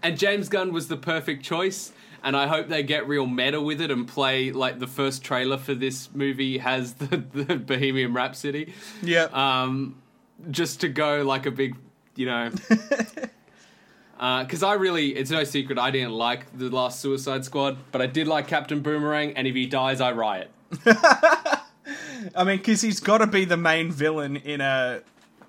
And 0.03 0.19
James 0.19 0.49
Gunn 0.49 0.73
was 0.73 0.89
the 0.89 0.97
perfect 0.97 1.45
choice. 1.45 1.93
And 2.25 2.37
I 2.37 2.47
hope 2.47 2.69
they 2.69 2.83
get 2.83 3.07
real 3.09 3.27
meta 3.27 3.61
with 3.61 3.81
it 3.81 3.91
and 3.91 4.07
play 4.07 4.53
like 4.53 4.79
the 4.81 4.87
first 4.87 5.23
trailer 5.25 5.59
for 5.59 5.75
this 5.75 6.09
movie 6.15 6.59
has 6.59 6.95
the, 6.95 7.17
the 7.17 7.57
Bohemian 7.57 8.13
Rhapsody. 8.15 8.75
yeah. 9.03 9.29
Um, 9.33 10.01
just 10.51 10.81
to 10.81 10.89
go 10.89 11.23
like 11.23 11.47
a 11.47 11.51
big, 11.53 11.77
you 12.17 12.27
know. 12.27 12.51
Uh, 14.21 14.45
because 14.45 14.63
I 14.63 14.75
really, 14.75 15.17
it's 15.17 15.33
no 15.33 15.43
secret, 15.43 15.81
I 15.81 15.91
didn't 15.91 16.13
like 16.13 16.57
the 16.57 16.69
last 16.71 17.01
Suicide 17.01 17.45
Squad, 17.45 17.77
but 17.91 18.01
I 18.01 18.07
did 18.07 18.29
like 18.29 18.47
Captain 18.47 18.79
Boomerang, 18.81 19.33
and 19.37 19.49
if 19.49 19.55
he 19.57 19.67
dies, 19.67 20.01
I 20.01 20.13
riot. 20.13 20.49
I 20.87 22.45
mean, 22.45 22.59
because 22.59 22.81
he's 22.83 23.01
got 23.01 23.19
to 23.19 23.27
be 23.27 23.45
the 23.45 23.57
main 23.57 23.91
villain 23.91 24.37
in 24.37 24.61
a 24.61 25.01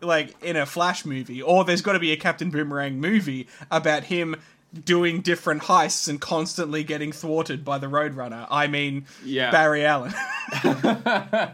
like 0.02 0.42
in 0.44 0.56
a 0.56 0.66
Flash 0.66 1.06
movie, 1.06 1.40
or 1.40 1.64
there's 1.64 1.84
got 1.84 1.94
to 1.94 2.00
be 2.00 2.14
a 2.14 2.18
Captain 2.18 2.50
Boomerang 2.50 3.00
movie 3.00 3.48
about 3.70 4.06
him 4.06 4.36
doing 4.84 5.22
different 5.22 5.62
heists 5.62 6.10
and 6.10 6.20
constantly 6.20 6.84
getting 6.84 7.12
thwarted 7.12 7.64
by 7.64 7.78
the 7.78 7.86
Roadrunner. 7.86 8.48
I 8.50 8.66
mean, 8.66 9.06
Yeah. 9.24 9.52
Barry 9.52 9.86
Allen. 9.86 10.14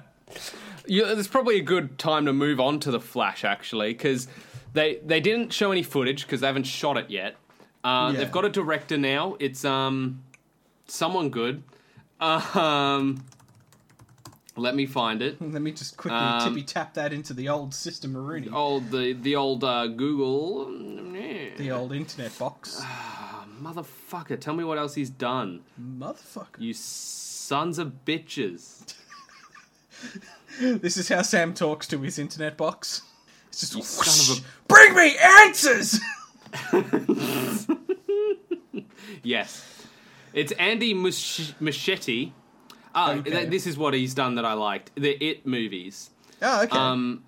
Yeah, 0.87 1.13
there's 1.13 1.27
probably 1.27 1.57
a 1.59 1.61
good 1.61 1.99
time 1.99 2.25
to 2.25 2.33
move 2.33 2.59
on 2.59 2.79
to 2.79 2.89
the 2.89 2.99
Flash 2.99 3.43
actually, 3.43 3.93
because 3.93 4.27
they 4.73 4.99
they 5.05 5.19
didn't 5.19 5.51
show 5.53 5.71
any 5.71 5.83
footage 5.83 6.23
because 6.25 6.41
they 6.41 6.47
haven't 6.47 6.65
shot 6.67 6.97
it 6.97 7.09
yet. 7.09 7.35
Uh, 7.83 8.11
Yeah. 8.13 8.19
They've 8.19 8.31
got 8.31 8.45
a 8.45 8.49
director 8.49 8.97
now. 8.97 9.35
It's 9.39 9.63
um 9.65 10.23
someone 10.87 11.29
good. 11.29 11.63
Um, 12.19 13.23
let 14.57 14.75
me 14.75 14.85
find 14.85 15.21
it. 15.21 15.41
Let 15.41 15.61
me 15.61 15.71
just 15.71 15.95
quickly 15.95 16.17
Um, 16.19 16.49
tippy 16.53 16.63
tap 16.63 16.93
that 16.95 17.13
into 17.13 17.33
the 17.33 17.47
old 17.47 17.73
system 17.73 18.15
Rooney, 18.17 18.49
Old 18.49 18.91
the 18.91 19.13
the 19.13 19.35
old 19.37 19.63
uh, 19.63 19.87
Google. 19.87 20.65
the 21.57 21.71
old 21.71 21.93
internet 21.93 22.37
box. 22.37 22.79
Ah, 22.81 23.45
Motherfucker, 23.61 24.39
tell 24.39 24.53
me 24.53 24.63
what 24.63 24.77
else 24.77 24.95
he's 24.95 25.09
done. 25.09 25.61
Motherfucker. 25.79 26.59
You 26.59 26.73
sons 26.73 27.77
of 27.79 28.03
bitches. 28.05 28.95
This 30.61 30.97
is 30.97 31.09
how 31.09 31.21
Sam 31.21 31.53
talks 31.53 31.87
to 31.87 31.99
his 32.01 32.17
internet 32.17 32.57
box. 32.57 33.01
Just 33.59 33.75
of 33.75 34.37
a- 34.37 34.41
bring 34.67 34.95
me 34.95 35.15
answers. 35.45 35.99
Yes. 39.23 39.65
It's 40.33 40.51
Andy 40.53 40.93
Musch- 40.93 41.53
Muschietti. 41.59 42.31
Ah, 42.95 43.13
Okay. 43.13 43.29
th- 43.31 43.49
this 43.49 43.67
is 43.67 43.77
what 43.77 43.93
he's 43.93 44.13
done 44.13 44.35
that 44.35 44.45
I 44.45 44.53
liked. 44.53 44.91
The 44.95 45.11
It 45.23 45.45
movies. 45.45 46.11
Oh, 46.41 46.63
okay. 46.63 46.77
Um, 46.77 47.23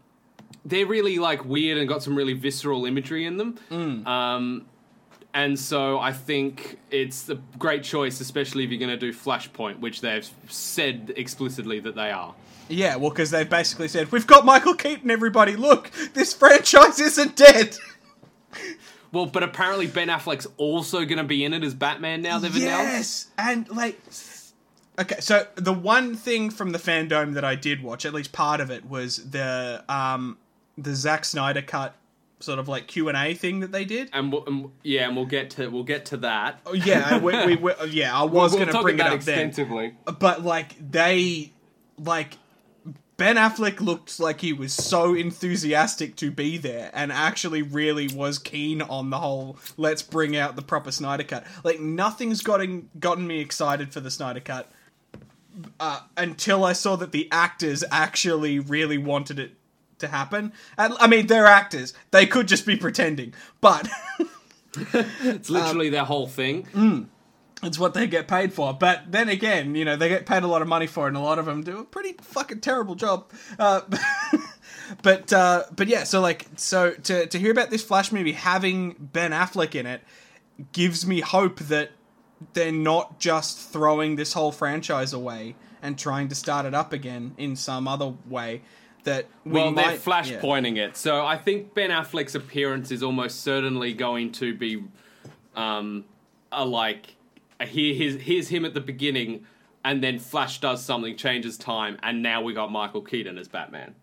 they're 0.64 0.86
really 0.86 1.18
like 1.20 1.44
weird 1.46 1.78
and 1.78 1.88
got 1.90 2.02
some 2.04 2.16
really 2.16 2.34
visceral 2.34 2.86
imagery 2.86 3.26
in 3.26 3.38
them. 3.38 3.58
Mm. 3.70 4.06
Um, 4.08 4.66
and 5.34 5.58
so 5.60 6.00
I 6.00 6.14
think 6.14 6.78
it's 6.92 7.30
a 7.30 7.36
great 7.58 7.84
choice, 7.84 8.22
especially 8.22 8.64
if 8.64 8.70
you're 8.70 8.80
going 8.80 8.92
to 8.92 8.98
do 8.98 9.12
Flashpoint, 9.14 9.80
which 9.80 10.02
they've 10.02 10.30
said 10.48 11.14
explicitly 11.18 11.80
that 11.82 11.96
they 11.96 12.12
are. 12.12 12.36
Yeah, 12.72 12.96
well, 12.96 13.10
because 13.10 13.32
they've 13.32 13.50
basically 13.50 13.88
said 13.88 14.12
we've 14.12 14.28
got 14.28 14.46
Michael 14.46 14.74
Keaton. 14.76 15.12
Everybody, 15.12 15.56
look, 15.56 15.92
this 16.14 16.34
franchise 16.34 17.00
isn't 17.00 17.36
dead. 17.36 17.78
Well, 19.14 19.26
but 19.26 19.44
apparently 19.44 19.88
Ben 19.88 20.08
Affleck's 20.08 20.48
also 20.56 21.00
going 21.04 21.18
to 21.18 21.26
be 21.26 21.44
in 21.44 21.52
it 21.54 21.64
as 21.66 21.74
Batman 21.74 22.22
now. 22.22 22.40
They've 22.40 22.56
announced. 22.56 22.64
yes, 22.94 23.28
and 23.38 23.68
like, 23.70 24.00
okay, 24.98 25.20
so 25.20 25.48
the 25.56 25.74
one 25.74 26.16
thing 26.16 26.50
from 26.50 26.72
the 26.72 26.78
Fandome 26.80 27.34
that 27.34 27.44
I 27.44 27.56
did 27.56 27.84
watch, 27.84 28.06
at 28.06 28.14
least 28.14 28.32
part 28.32 28.62
of 28.62 28.72
it, 28.72 28.86
was 28.86 29.18
the 29.32 29.84
um 29.90 30.38
the 30.78 30.96
Zack 30.96 31.26
Snyder 31.26 31.62
cut, 31.62 31.96
sort 32.40 32.58
of 32.58 32.70
like 32.70 32.88
Q 32.88 33.10
and 33.10 33.18
A 33.18 33.34
thing 33.34 33.60
that 33.60 33.74
they 33.74 33.84
did. 33.84 34.10
And, 34.14 34.32
we'll, 34.32 34.46
and 34.46 34.72
yeah, 34.82 35.08
and 35.08 35.18
we'll 35.18 35.26
get 35.26 35.50
to 35.52 35.68
we'll 35.68 35.84
get 35.84 36.06
to 36.06 36.18
that. 36.18 36.62
Oh, 36.66 36.72
yeah, 36.72 37.18
we, 37.18 37.34
we, 37.48 37.56
we, 37.58 37.74
yeah, 37.90 38.18
I 38.18 38.24
was 38.24 38.52
We'll 38.54 38.60
going 38.60 38.68
to 38.68 38.72
talk 38.72 38.84
bring 38.84 38.96
it 39.00 39.02
up 39.02 39.20
then. 39.22 39.52
but 40.20 40.42
like 40.42 40.76
they 40.92 41.52
like 41.98 42.38
Ben 43.22 43.36
Affleck 43.36 43.80
looked 43.80 44.20
like 44.20 44.42
he 44.42 44.52
was 44.52 44.74
so 44.74 45.14
enthusiastic 45.14 46.16
to 46.16 46.32
be 46.32 46.58
there 46.58 46.90
and 46.92 47.12
actually 47.12 47.62
really 47.62 48.08
was 48.08 48.40
keen 48.40 48.82
on 48.82 49.12
the 49.12 49.20
whole 49.20 49.60
let's 49.78 50.02
bring 50.02 50.36
out 50.36 50.56
the 50.56 50.64
proper 50.64 50.92
Snyder 50.92 51.24
cut. 51.24 51.46
Like 51.64 51.80
nothing's 51.80 52.42
gotten 52.42 52.90
gotten 53.00 53.28
me 53.28 53.40
excited 53.40 53.94
for 53.94 54.00
the 54.00 54.10
Snyder 54.10 54.40
cut 54.40 54.72
uh, 55.80 56.00
until 56.18 56.64
I 56.64 56.74
saw 56.74 56.96
that 56.96 57.12
the 57.12 57.28
actors 57.32 57.84
actually 57.92 58.58
really 58.58 58.98
wanted 58.98 59.38
it 59.38 59.52
to 60.00 60.08
happen. 60.08 60.52
And 60.76 60.96
I 61.00 61.06
mean 61.06 61.28
they're 61.28 61.46
actors. 61.46 61.94
They 62.10 62.26
could 62.26 62.48
just 62.48 62.66
be 62.66 62.76
pretending. 62.76 63.36
But 63.62 63.88
It's 64.74 65.48
literally 65.52 65.90
Um, 65.90 65.92
their 65.92 66.06
whole 66.06 66.26
thing. 66.26 67.08
It's 67.64 67.78
what 67.78 67.93
they 67.93 68.07
get 68.07 68.28
paid 68.28 68.53
for. 68.53 68.74
But 68.74 69.12
then 69.12 69.30
again, 69.30 69.76
you 69.76 69.86
know, 69.86 69.95
they 69.95 70.09
get 70.09 70.26
paid 70.26 70.43
a 70.43 70.47
lot 70.47 70.62
of 70.62 70.68
money 70.68 70.88
for 70.88 71.05
it, 71.05 71.09
and 71.09 71.18
a 71.18 71.22
lot 71.22 71.38
of 71.38 71.45
them 71.45 71.64
do 71.64 71.80
a 71.80 71.84
pretty 71.84 72.14
fucking 72.22 72.62
terrible 72.62 72.95
job. 72.95 73.30
Uh, 73.59 73.82
but 75.03 75.32
uh, 75.32 75.66
but 75.76 75.88
yeah, 75.88 76.03
so 76.03 76.22
like, 76.22 76.47
so 76.55 76.91
to 76.91 77.28
to 77.28 77.39
hear 77.39 77.51
about 77.51 77.70
this 77.70 77.84
Flash 77.84 78.12
movie 78.12 78.32
having 78.32 78.95
Ben 78.99 79.32
Affleck 79.32 79.76
in 79.76 79.86
it 79.86 80.01
gives 80.72 81.05
me 81.05 81.22
hope 81.22 81.59
that 81.59 81.91
they're 82.53 82.72
not 82.72 83.20
just 83.20 83.59
throwing 83.72 84.16
this 84.16 84.34
whole 84.34 84.51
franchise 84.51 85.14
away 85.14 85.55
and 85.82 85.97
trying 85.97 86.28
to 86.30 86.36
start 86.36 86.66
it 86.66 86.74
up 86.74 86.93
again 86.93 87.34
in 87.38 87.55
some 87.55 87.88
other 87.88 88.14
way. 88.28 88.62
That 89.03 89.26
we 89.45 89.53
Well, 89.53 89.72
they're 89.74 89.86
might, 89.86 89.99
flash 89.99 90.30
yeah. 90.30 90.39
pointing 90.39 90.78
it. 90.78 90.95
So 90.95 91.26
I 91.26 91.36
think 91.36 91.74
Ben 91.74 91.89
Affleck's 91.89 92.36
appearance 92.36 92.91
is 92.91 93.01
almost 93.01 93.41
certainly 93.41 93.93
going 93.93 94.32
to 94.34 94.55
be 94.55 94.84
um, 95.55 96.05
a 96.51 96.64
like 96.64 97.16
here, 97.66 97.93
here's, 97.95 98.22
here's 98.22 98.47
him 98.49 98.66
at 98.66 98.74
the 98.74 98.82
beginning, 98.82 99.45
and 99.84 100.03
then 100.03 100.20
Flash 100.20 100.59
does 100.59 100.84
something, 100.84 101.16
changes 101.18 101.57
time, 101.57 101.97
and 102.03 102.22
now 102.22 102.41
we 102.41 102.53
got 102.53 102.72
Michael 102.72 103.01
Keaton 103.01 103.38
as 103.38 103.47
Batman. 103.47 103.95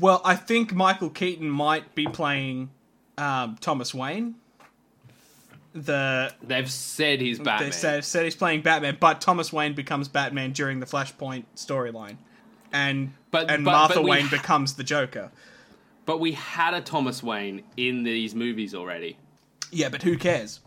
Well, 0.00 0.20
I 0.24 0.34
think 0.36 0.72
Michael 0.72 1.10
Keaton 1.10 1.48
might 1.48 1.94
be 1.94 2.06
playing 2.06 2.70
um, 3.18 3.56
Thomas 3.60 3.94
Wayne. 3.94 4.36
The 5.74 6.32
They've 6.42 6.70
said 6.70 7.20
he's 7.20 7.38
Batman. 7.38 7.68
They 7.68 7.72
said, 7.72 8.04
said 8.04 8.24
he's 8.24 8.34
playing 8.34 8.62
Batman, 8.62 8.96
but 8.98 9.20
Thomas 9.20 9.52
Wayne 9.52 9.74
becomes 9.74 10.08
Batman 10.08 10.52
during 10.52 10.80
the 10.80 10.86
Flashpoint 10.86 11.44
storyline, 11.54 12.16
and 12.72 13.12
But- 13.30 13.50
and 13.50 13.64
but- 13.64 13.72
Martha 13.72 13.94
but 13.96 14.04
Wayne 14.04 14.24
ha- 14.26 14.36
becomes 14.36 14.74
the 14.74 14.84
Joker. 14.84 15.30
But 16.06 16.20
we 16.20 16.32
had 16.32 16.72
a 16.72 16.80
Thomas 16.80 17.22
Wayne 17.22 17.62
in 17.76 18.04
these 18.04 18.34
movies 18.34 18.74
already. 18.74 19.18
Yeah, 19.72 19.88
but 19.88 20.02
who 20.02 20.16
cares? 20.16 20.60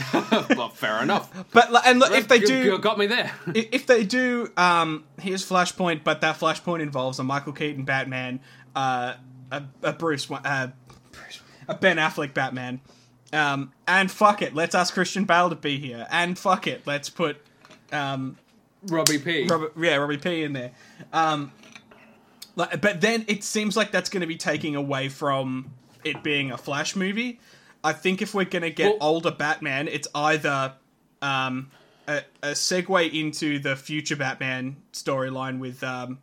well, 0.50 0.68
fair 0.68 1.02
enough. 1.02 1.30
But 1.52 1.70
and 1.86 1.98
look, 1.98 2.12
if 2.12 2.28
they 2.28 2.40
do, 2.40 2.64
you 2.64 2.78
got 2.78 2.98
me 2.98 3.06
there. 3.06 3.32
if 3.54 3.86
they 3.86 4.04
do, 4.04 4.50
um, 4.56 5.04
here's 5.20 5.48
Flashpoint, 5.48 6.04
but 6.04 6.20
that 6.20 6.38
Flashpoint 6.38 6.80
involves 6.80 7.18
a 7.18 7.24
Michael 7.24 7.52
Keaton 7.52 7.84
Batman, 7.84 8.40
uh, 8.74 9.14
a, 9.50 9.62
a 9.82 9.92
Bruce, 9.92 10.30
uh, 10.30 10.68
a 11.68 11.74
Ben 11.74 11.96
Affleck 11.96 12.34
Batman, 12.34 12.80
um, 13.32 13.72
and 13.86 14.10
fuck 14.10 14.42
it, 14.42 14.54
let's 14.54 14.74
ask 14.74 14.94
Christian 14.94 15.24
Bale 15.24 15.50
to 15.50 15.56
be 15.56 15.78
here, 15.78 16.06
and 16.10 16.38
fuck 16.38 16.66
it, 16.66 16.82
let's 16.86 17.08
put, 17.10 17.36
um, 17.92 18.36
Robbie 18.84 19.18
P. 19.18 19.46
Robert, 19.46 19.72
yeah, 19.78 19.96
Robbie 19.96 20.18
P 20.18 20.42
in 20.42 20.52
there. 20.52 20.72
Um, 21.12 21.52
like, 22.56 22.80
but 22.80 23.00
then 23.00 23.24
it 23.28 23.44
seems 23.44 23.76
like 23.76 23.90
that's 23.90 24.10
going 24.10 24.22
to 24.22 24.26
be 24.26 24.36
taking 24.36 24.76
away 24.76 25.08
from 25.08 25.72
it 26.04 26.22
being 26.22 26.50
a 26.50 26.58
Flash 26.58 26.96
movie. 26.96 27.40
I 27.84 27.92
think 27.92 28.22
if 28.22 28.34
we're 28.34 28.44
going 28.44 28.62
to 28.62 28.70
get 28.70 28.98
Well- 29.00 29.08
older 29.14 29.30
Batman, 29.30 29.88
it's 29.88 30.08
either 30.14 30.74
um, 31.20 31.70
a, 32.06 32.22
a 32.42 32.50
segue 32.50 33.12
into 33.12 33.58
the 33.58 33.76
future 33.76 34.16
Batman 34.16 34.76
storyline 34.92 35.58
with 35.58 35.82
um, 35.82 36.18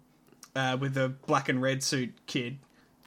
uh, 0.55 0.77
with 0.79 0.93
the 0.93 1.09
black 1.09 1.49
and 1.49 1.61
red 1.61 1.83
suit 1.83 2.13
kid, 2.27 2.57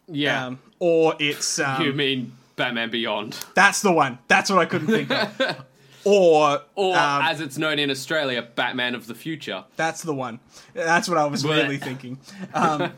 yeah. 0.07 0.47
um, 0.47 0.59
or 0.79 1.15
it's 1.19 1.59
um, 1.59 1.83
you 1.83 1.93
mean 1.93 2.33
Batman 2.57 2.91
Beyond. 2.91 3.39
that's 3.55 3.83
the 3.83 3.93
one. 3.93 4.19
That's 4.29 4.51
what 4.51 4.59
I 4.59 4.65
couldn't 4.67 4.89
think 4.89 5.11
of. 5.11 5.65
Or 6.05 6.61
Or, 6.75 6.97
um, 6.97 7.23
as 7.23 7.41
it's 7.41 7.57
known 7.59 7.79
in 7.79 7.89
Australia, 7.89 8.43
Batman 8.43 8.97
of 8.97 9.07
the 9.07 9.15
Future. 9.15 9.65
That's 9.77 10.03
the 10.03 10.13
one. 10.13 10.41
That's 10.75 11.09
what 11.09 11.17
I 11.17 11.27
was 11.27 11.45
really 11.45 11.79
thinking. 11.79 12.19
Um, 12.55 12.93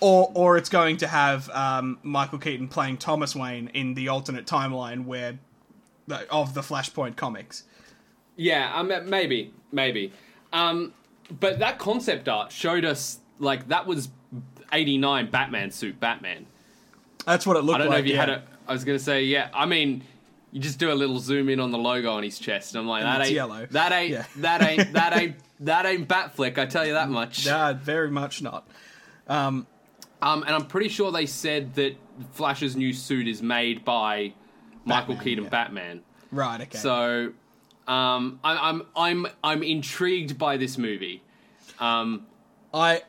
or 0.00 0.30
or 0.34 0.56
it's 0.56 0.68
going 0.68 0.98
to 0.98 1.06
have 1.06 1.48
um, 1.50 1.98
Michael 2.02 2.38
Keaton 2.38 2.68
playing 2.68 2.98
Thomas 2.98 3.34
Wayne 3.34 3.68
in 3.74 3.94
the 3.94 4.08
alternate 4.08 4.46
timeline 4.46 5.04
where 5.04 5.38
of 6.30 6.54
the 6.54 6.60
Flashpoint 6.60 7.16
comics. 7.16 7.64
Yeah, 8.36 8.82
mean, 8.82 9.08
maybe, 9.08 9.54
maybe. 9.72 10.12
Um, 10.52 10.92
but 11.40 11.58
that 11.58 11.78
concept 11.78 12.28
art 12.28 12.52
showed 12.52 12.84
us 12.84 13.18
like 13.38 13.68
that 13.68 13.86
was 13.86 14.10
'89 14.72 15.30
Batman 15.30 15.70
suit 15.70 15.98
Batman. 15.98 16.46
That's 17.24 17.46
what 17.46 17.56
it 17.56 17.64
looked 17.64 17.80
like. 17.80 17.80
I 17.80 17.84
don't 17.84 17.88
like. 17.88 17.96
know 17.96 18.00
if 18.00 18.06
you 18.06 18.14
yeah. 18.14 18.26
had 18.26 18.42
I 18.68 18.72
was 18.72 18.84
gonna 18.84 18.98
say, 18.98 19.24
yeah. 19.24 19.48
I 19.54 19.66
mean, 19.66 20.02
you 20.52 20.60
just 20.60 20.78
do 20.78 20.92
a 20.92 20.94
little 20.94 21.18
zoom 21.18 21.48
in 21.48 21.60
on 21.60 21.70
the 21.70 21.78
logo 21.78 22.12
on 22.12 22.22
his 22.22 22.38
chest, 22.38 22.74
and 22.74 22.80
I'm 22.80 22.88
like, 22.88 23.04
And 23.04 23.20
that 23.20 23.26
ain't 23.26 23.34
yellow. 23.34 23.66
That 23.70 23.92
ain't. 23.92 24.10
Yeah. 24.10 24.24
That 24.36 24.62
ain't. 24.62 24.92
That 24.92 25.16
ain't. 25.20 25.36
That 25.60 25.86
ain't 25.86 26.08
Batfleck. 26.08 26.58
I 26.58 26.66
tell 26.66 26.86
you 26.86 26.92
that 26.92 27.08
much. 27.08 27.46
Nah, 27.46 27.72
very 27.72 28.10
much 28.10 28.42
not. 28.42 28.68
Um, 29.26 29.66
Um, 30.22 30.42
and 30.42 30.54
I'm 30.54 30.66
pretty 30.66 30.88
sure 30.88 31.12
they 31.12 31.26
said 31.26 31.74
that 31.74 31.96
Flash's 32.32 32.76
new 32.76 32.92
suit 32.92 33.28
is 33.28 33.42
made 33.42 33.84
by 33.84 34.32
Michael 34.84 35.14
Batman, 35.14 35.24
Keaton 35.24 35.44
yeah. 35.44 35.50
Batman. 35.50 36.02
right. 36.32 36.60
Okay. 36.62 36.78
So, 36.78 37.32
um, 37.86 38.40
I, 38.42 38.70
I'm 38.70 38.82
I'm 38.96 39.26
I'm 39.44 39.62
intrigued 39.62 40.38
by 40.38 40.56
this 40.56 40.78
movie. 40.78 41.22
Um, 41.78 42.26
I 42.72 43.02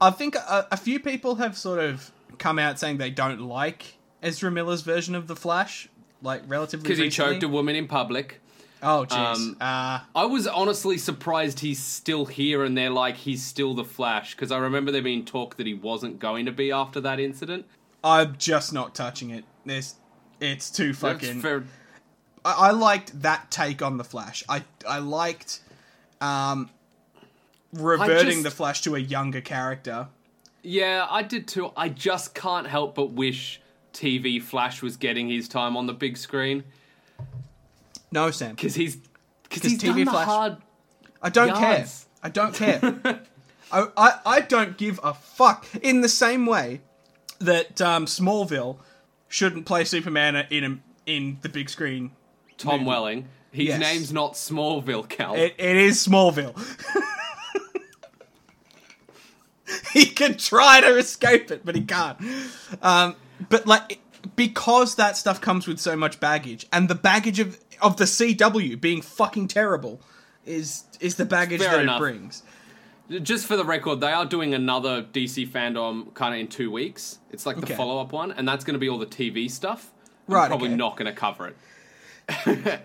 I 0.00 0.10
think 0.10 0.34
a, 0.36 0.68
a 0.70 0.76
few 0.76 1.00
people 1.00 1.36
have 1.36 1.56
sort 1.56 1.80
of 1.80 2.10
come 2.38 2.58
out 2.58 2.78
saying 2.78 2.98
they 2.98 3.10
don't 3.10 3.40
like 3.40 3.98
Ezra 4.22 4.50
Miller's 4.50 4.82
version 4.82 5.14
of 5.14 5.26
the 5.26 5.36
Flash, 5.36 5.88
like 6.22 6.42
relatively 6.46 6.82
because 6.82 6.98
he 6.98 7.10
choked 7.10 7.42
a 7.42 7.48
woman 7.48 7.76
in 7.76 7.86
public. 7.86 8.40
Oh 8.82 9.04
jeez. 9.08 9.34
um, 9.34 9.56
uh, 9.60 10.00
I 10.14 10.24
was 10.24 10.46
honestly 10.46 10.96
surprised 10.96 11.60
he's 11.60 11.78
still 11.82 12.24
here 12.26 12.64
and 12.64 12.76
they're 12.76 12.90
like 12.90 13.16
he's 13.16 13.44
still 13.44 13.74
the 13.74 13.84
Flash 13.84 14.34
because 14.34 14.50
I 14.50 14.58
remember 14.58 14.90
there 14.90 15.02
being 15.02 15.24
talk 15.24 15.56
that 15.56 15.66
he 15.66 15.74
wasn't 15.74 16.18
going 16.18 16.46
to 16.46 16.52
be 16.52 16.72
after 16.72 17.00
that 17.02 17.20
incident. 17.20 17.66
I'm 18.02 18.36
just 18.38 18.72
not 18.72 18.94
touching 18.94 19.30
it. 19.30 19.44
This 19.66 19.96
it's 20.40 20.70
too 20.70 20.94
fucking. 20.94 21.42
fair. 21.42 21.64
I, 22.44 22.52
I 22.52 22.70
liked 22.70 23.20
that 23.22 23.50
take 23.50 23.82
on 23.82 23.98
the 23.98 24.04
Flash. 24.04 24.42
I 24.48 24.64
I 24.88 24.98
liked 24.98 25.60
um 26.20 26.70
reverting 27.72 28.30
just- 28.30 28.42
the 28.44 28.50
Flash 28.50 28.80
to 28.82 28.94
a 28.94 28.98
younger 28.98 29.40
character. 29.40 30.08
Yeah, 30.62 31.06
I 31.08 31.22
did 31.22 31.48
too. 31.48 31.72
I 31.76 31.88
just 31.88 32.34
can't 32.34 32.66
help 32.66 32.94
but 32.94 33.12
wish 33.12 33.60
TV 33.92 34.40
Flash 34.42 34.82
was 34.82 34.96
getting 34.96 35.28
his 35.28 35.48
time 35.48 35.76
on 35.76 35.86
the 35.86 35.94
big 35.94 36.16
screen 36.16 36.64
No, 38.12 38.30
Sam. 38.30 38.54
because 38.54 38.74
he's 38.74 38.96
because 39.44 39.62
he's 39.62 39.80
TV 39.80 39.86
done 39.86 40.04
the 40.04 40.10
Flash- 40.10 40.26
hard. 40.26 40.56
I 41.22 41.28
don't 41.28 41.48
Yards. 41.48 41.60
care. 41.60 41.86
I 42.22 42.28
don't 42.28 42.54
care. 42.54 42.80
I, 43.72 43.86
I 43.96 44.12
I 44.26 44.40
don't 44.40 44.76
give 44.76 44.98
a 45.02 45.14
fuck. 45.14 45.66
In 45.82 46.00
the 46.00 46.08
same 46.08 46.46
way 46.46 46.80
that 47.38 47.80
um, 47.80 48.06
Smallville 48.06 48.78
shouldn't 49.28 49.64
play 49.66 49.84
Superman 49.84 50.36
in 50.50 50.64
a, 50.64 50.78
in 51.06 51.38
the 51.42 51.48
big 51.48 51.70
screen. 51.70 52.10
Tom 52.58 52.80
movie. 52.80 52.84
Welling. 52.84 53.28
His 53.52 53.66
Yes. 53.68 53.80
name's 53.80 54.12
not 54.12 54.34
Smallville, 54.34 55.08
Cal. 55.08 55.34
It, 55.34 55.54
it 55.58 55.76
is 55.76 56.06
Smallville. 56.06 56.54
he 59.92 60.06
can 60.06 60.36
try 60.36 60.80
to 60.80 60.96
escape 60.96 61.50
it, 61.50 61.62
but 61.64 61.74
he 61.74 61.82
can't. 61.82 62.18
Um, 62.82 63.16
but 63.48 63.66
like 63.66 64.00
because 64.36 64.96
that 64.96 65.16
stuff 65.16 65.40
comes 65.40 65.66
with 65.66 65.78
so 65.80 65.96
much 65.96 66.20
baggage, 66.20 66.66
and 66.72 66.88
the 66.88 66.94
baggage 66.94 67.38
of 67.40 67.58
of 67.82 67.96
the 67.96 68.04
CW 68.04 68.80
being 68.80 69.02
fucking 69.02 69.48
terrible 69.48 70.00
is 70.46 70.84
is 71.00 71.16
the 71.16 71.24
baggage 71.24 71.60
Fair 71.60 71.72
that 71.72 71.80
enough. 71.82 71.96
it 71.96 72.00
brings. 72.00 72.42
Just 73.22 73.46
for 73.46 73.56
the 73.56 73.64
record, 73.64 74.00
they 74.00 74.12
are 74.12 74.24
doing 74.24 74.54
another 74.54 75.02
DC 75.02 75.48
Fandome 75.48 76.14
kind 76.14 76.32
of 76.34 76.40
in 76.40 76.46
two 76.46 76.70
weeks. 76.70 77.18
It's 77.32 77.44
like 77.44 77.56
the 77.56 77.64
Okay. 77.64 77.74
follow 77.74 78.00
up 78.00 78.12
one, 78.12 78.30
and 78.30 78.46
that's 78.46 78.64
going 78.64 78.74
to 78.74 78.78
be 78.78 78.88
all 78.88 78.98
the 78.98 79.06
TV 79.06 79.50
stuff. 79.50 79.90
I'm 80.28 80.34
Right, 80.34 80.46
probably 80.48 80.68
okay. 80.68 80.76
not 80.76 80.96
going 80.96 81.12
to 81.12 81.18
cover 81.18 81.48
it. 81.48 82.80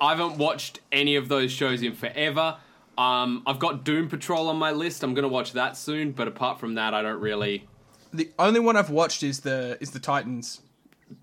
I 0.00 0.10
haven't 0.10 0.36
watched 0.36 0.80
any 0.90 1.14
of 1.14 1.28
those 1.28 1.52
shows 1.52 1.82
in 1.82 1.94
forever. 1.94 2.56
Um, 2.98 3.42
I've 3.46 3.58
got 3.60 3.84
Doom 3.84 4.08
Patrol 4.08 4.48
on 4.48 4.56
my 4.56 4.72
list. 4.72 5.02
I'm 5.04 5.14
going 5.14 5.22
to 5.22 5.28
watch 5.28 5.52
that 5.52 5.76
soon, 5.76 6.10
but 6.12 6.26
apart 6.26 6.58
from 6.58 6.74
that, 6.74 6.92
I 6.94 7.02
don't 7.02 7.20
really. 7.20 7.68
The 8.12 8.30
only 8.38 8.60
one 8.60 8.76
I've 8.76 8.90
watched 8.90 9.22
is 9.22 9.40
the 9.40 9.78
is 9.80 9.90
the 9.92 9.98
Titans 10.00 10.60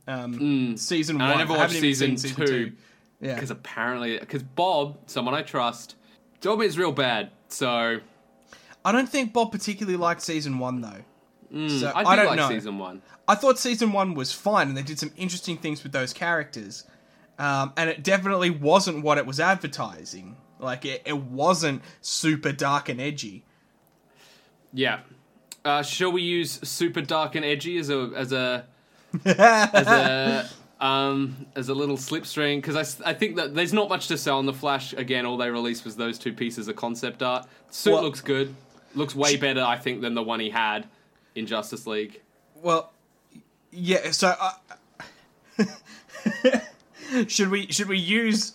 um, 0.07 0.77
season 0.77 1.15
Hmm. 1.17 1.21
And 1.21 1.27
I 1.31 1.35
one. 1.35 1.39
never 1.47 1.53
watched 1.59 1.75
even 1.75 1.95
seen 1.95 2.17
season 2.17 2.45
two, 2.45 2.71
Yeah, 3.19 3.35
Because 3.35 3.51
apparently, 3.51 4.17
because 4.19 4.43
Bob, 4.43 4.97
someone 5.07 5.33
I 5.35 5.41
trust, 5.41 5.95
told 6.41 6.59
me 6.59 6.65
it's 6.65 6.77
real 6.77 6.91
bad. 6.91 7.31
So 7.49 7.99
I 8.83 8.91
don't 8.91 9.07
think 9.09 9.33
Bob 9.33 9.51
particularly 9.51 9.97
liked 9.97 10.21
season 10.21 10.57
one 10.59 10.81
though. 10.81 11.67
so 11.67 11.89
Hmm, 11.91 11.97
I, 11.97 12.03
I, 12.03 12.15
don't 12.15 12.25
like 12.27 12.37
know. 12.37 12.49
season 12.49 12.77
one. 12.77 13.01
I 13.27 13.35
thought 13.35 13.59
season 13.59 13.91
one 13.91 14.13
was 14.15 14.31
fine, 14.33 14.69
and 14.69 14.77
they 14.77 14.81
did 14.83 14.97
some 14.99 15.11
interesting 15.17 15.57
things 15.57 15.83
with 15.83 15.91
those 15.91 16.13
characters. 16.13 16.85
Um, 17.39 17.73
and 17.77 17.89
it 17.89 18.03
definitely 18.03 18.49
wasn't 18.49 19.03
what 19.03 19.17
it 19.17 19.25
was 19.25 19.39
advertising. 19.39 20.37
Like 20.59 20.85
it, 20.85 21.01
it 21.05 21.17
wasn't 21.17 21.81
super 22.01 22.51
dark 22.51 22.87
and 22.89 23.01
edgy. 23.01 23.43
Yeah. 24.73 24.99
Uh, 25.63 25.83
shall 25.83 26.11
we 26.11 26.21
use 26.23 26.59
super 26.67 27.01
dark 27.01 27.35
and 27.35 27.45
edgy 27.45 27.77
as 27.77 27.89
a 27.89 28.11
as 28.15 28.31
a 28.31 28.65
as 29.25 29.87
a 29.87 30.49
um 30.83 31.45
as 31.55 31.69
a 31.69 31.73
little 31.73 31.97
slipstream 31.97 32.57
Because 32.57 33.01
I, 33.01 33.11
I 33.11 33.13
think 33.13 33.35
that 33.35 33.53
there's 33.53 33.73
not 33.73 33.87
much 33.89 34.07
to 34.07 34.17
sell 34.17 34.37
on 34.39 34.45
the 34.45 34.53
Flash. 34.53 34.93
Again, 34.93 35.25
all 35.25 35.37
they 35.37 35.49
released 35.49 35.85
was 35.85 35.95
those 35.95 36.17
two 36.17 36.33
pieces 36.33 36.67
of 36.67 36.75
concept 36.75 37.21
art. 37.21 37.47
Suit 37.69 37.93
Well- 37.93 38.03
looks 38.03 38.21
good. 38.21 38.55
Looks 38.93 39.15
way 39.15 39.37
better, 39.37 39.61
I 39.61 39.77
think, 39.77 40.01
than 40.01 40.15
the 40.15 40.23
one 40.23 40.41
he 40.41 40.49
had 40.49 40.85
in 41.33 41.45
Justice 41.45 41.87
League. 41.87 42.19
Well, 42.61 42.91
yeah. 43.71 44.11
So, 44.11 44.35
uh, 44.37 45.63
should 47.27 47.49
we 47.49 47.67
should 47.71 47.87
we 47.87 47.97
use 47.97 48.53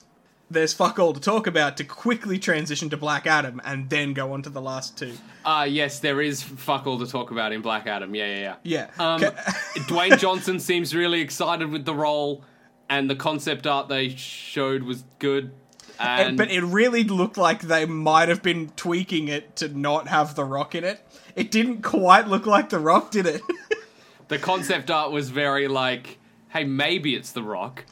there's 0.50 0.72
fuck 0.72 0.98
all 0.98 1.12
to 1.12 1.20
talk 1.20 1.46
about 1.46 1.76
to 1.78 1.84
quickly 1.84 2.38
transition 2.38 2.88
to 2.90 2.96
Black 2.96 3.26
Adam 3.26 3.60
and 3.64 3.90
then 3.90 4.12
go 4.12 4.32
on 4.32 4.42
to 4.42 4.50
the 4.50 4.60
last 4.60 4.96
two? 4.96 5.14
Uh 5.44 5.66
yes, 5.68 6.00
there 6.00 6.20
is 6.20 6.42
fuck 6.42 6.86
all 6.86 6.98
to 6.98 7.06
talk 7.06 7.30
about 7.30 7.52
in 7.52 7.62
Black 7.62 7.86
Adam. 7.86 8.14
Yeah, 8.14 8.26
yeah, 8.26 8.56
yeah. 8.62 8.88
Yeah. 8.98 9.14
Um, 9.14 9.20
Dwayne 9.88 10.18
Johnson 10.18 10.60
seems 10.60 10.94
really 10.94 11.20
excited 11.20 11.70
with 11.70 11.84
the 11.84 11.94
role, 11.94 12.44
and 12.88 13.10
the 13.10 13.16
concept 13.16 13.66
art 13.66 13.88
they 13.88 14.10
showed 14.10 14.82
was 14.82 15.04
good. 15.18 15.52
And 15.98 16.36
but 16.36 16.50
it 16.50 16.62
really 16.62 17.04
looked 17.04 17.36
like 17.36 17.62
they 17.62 17.86
might 17.86 18.28
have 18.28 18.42
been 18.42 18.68
tweaking 18.76 19.28
it 19.28 19.56
to 19.56 19.68
not 19.68 20.08
have 20.08 20.34
the 20.34 20.44
Rock 20.44 20.74
in 20.74 20.84
it. 20.84 21.00
It 21.34 21.50
didn't 21.50 21.82
quite 21.82 22.28
look 22.28 22.46
like 22.46 22.68
the 22.68 22.78
Rock, 22.78 23.10
did 23.10 23.26
it? 23.26 23.42
the 24.28 24.38
concept 24.38 24.90
art 24.90 25.10
was 25.10 25.30
very 25.30 25.68
like, 25.68 26.18
hey, 26.48 26.64
maybe 26.64 27.14
it's 27.14 27.32
The 27.32 27.42
Rock. 27.42 27.84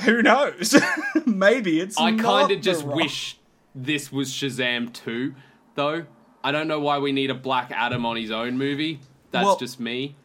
Who 0.04 0.22
knows? 0.22 0.74
Maybe 1.26 1.80
it's. 1.80 1.98
I 1.98 2.16
kind 2.16 2.50
of 2.50 2.60
just 2.60 2.84
Rock. 2.84 2.96
wish 2.96 3.38
this 3.74 4.10
was 4.12 4.30
Shazam 4.30 4.92
2, 4.92 5.34
though. 5.74 6.04
I 6.42 6.52
don't 6.52 6.68
know 6.68 6.80
why 6.80 6.98
we 6.98 7.12
need 7.12 7.30
a 7.30 7.34
Black 7.34 7.70
Adam 7.70 8.06
on 8.06 8.16
his 8.16 8.30
own 8.30 8.56
movie. 8.58 9.00
That's 9.30 9.44
Well- 9.44 9.56
just 9.56 9.78
me. 9.80 10.16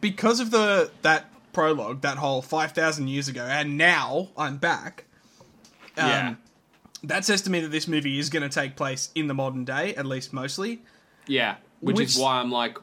because 0.00 0.40
of 0.40 0.50
the 0.50 0.90
that 1.02 1.30
prologue, 1.52 2.00
that 2.00 2.16
whole 2.18 2.42
five 2.42 2.72
thousand 2.72 3.08
years 3.08 3.28
ago, 3.28 3.44
and 3.44 3.76
now 3.76 4.28
I'm 4.36 4.56
back. 4.56 5.04
Um, 5.96 6.08
Yeah. 6.08 6.34
That 7.04 7.24
says 7.26 7.42
to 7.42 7.50
me 7.50 7.60
that 7.60 7.68
this 7.68 7.86
movie 7.86 8.18
is 8.18 8.30
going 8.30 8.42
to 8.42 8.48
take 8.48 8.76
place 8.76 9.10
in 9.14 9.26
the 9.26 9.34
modern 9.34 9.64
day, 9.66 9.94
at 9.94 10.06
least 10.06 10.32
mostly. 10.32 10.80
Yeah. 11.26 11.56
Which, 11.80 11.96
Which- 11.98 12.08
is 12.10 12.18
why 12.18 12.40
I'm 12.40 12.50
like, 12.50 12.78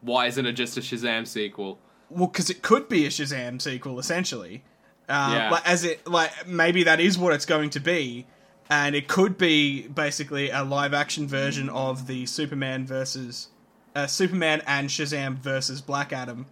why 0.00 0.26
isn't 0.28 0.46
it 0.46 0.52
just 0.54 0.78
a 0.78 0.80
Shazam 0.80 1.26
sequel? 1.26 1.78
Well, 2.08 2.28
because 2.28 2.48
it 2.48 2.62
could 2.62 2.88
be 2.88 3.04
a 3.04 3.10
Shazam 3.10 3.60
sequel, 3.60 3.98
essentially. 3.98 4.64
Um, 5.08 5.32
Yeah. 5.32 5.50
Like, 5.50 5.68
as 5.68 5.84
it 5.84 6.06
like 6.06 6.46
maybe 6.46 6.84
that 6.84 7.00
is 7.00 7.16
what 7.18 7.32
it's 7.32 7.46
going 7.46 7.70
to 7.70 7.80
be, 7.80 8.26
and 8.68 8.94
it 8.96 9.06
could 9.08 9.38
be 9.38 9.86
basically 9.88 10.50
a 10.50 10.62
live 10.64 10.92
action 10.94 11.28
version 11.28 11.68
of 11.68 12.06
the 12.06 12.26
Superman 12.26 12.86
versus 12.86 13.48
uh, 13.94 14.06
Superman 14.06 14.62
and 14.66 14.88
Shazam 14.88 15.36
versus 15.38 15.80
Black 15.80 16.12
Adam. 16.12 16.46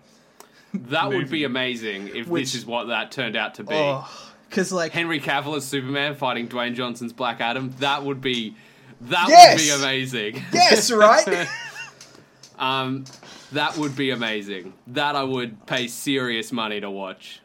That 0.73 1.09
would 1.11 1.31
be 1.31 1.45
amazing 1.45 2.09
if 2.15 2.27
Which- 2.29 2.45
this 2.45 2.55
is 2.55 2.67
what 2.67 2.89
that 2.89 3.13
turned 3.13 3.37
out 3.37 3.55
to 3.57 3.65
be. 3.65 3.75
Oh, 3.75 4.09
because 4.49 4.73
like 4.73 4.93
Henry 4.93 5.21
Cavill 5.21 5.57
as 5.57 5.65
Superman 5.65 6.15
fighting 6.15 6.49
Dwayne 6.49 6.75
Johnson's 6.75 7.13
Black 7.13 7.41
Adam. 7.41 7.75
That 7.81 8.05
would 8.05 8.21
be 8.21 8.55
that 9.03 9.27
Yes! 9.29 9.59
would 9.59 9.63
be 9.79 9.83
amazing. 9.85 10.43
yes, 10.53 10.91
right. 10.91 11.49
Um, 12.59 13.05
that 13.53 13.77
would 13.79 13.97
be 13.97 14.11
amazing. 14.11 14.75
That 14.89 15.17
I 15.17 15.25
would 15.25 15.67
pay 15.67 15.89
serious 15.89 16.53
money 16.53 16.81
to 16.81 16.89
watch. 16.91 17.41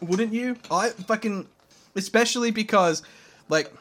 Wouldn't 0.00 0.32
you? 0.32 0.56
I 0.70 0.90
fucking, 0.90 1.46
especially 1.94 2.50
because, 2.50 3.02
like, 3.48 3.72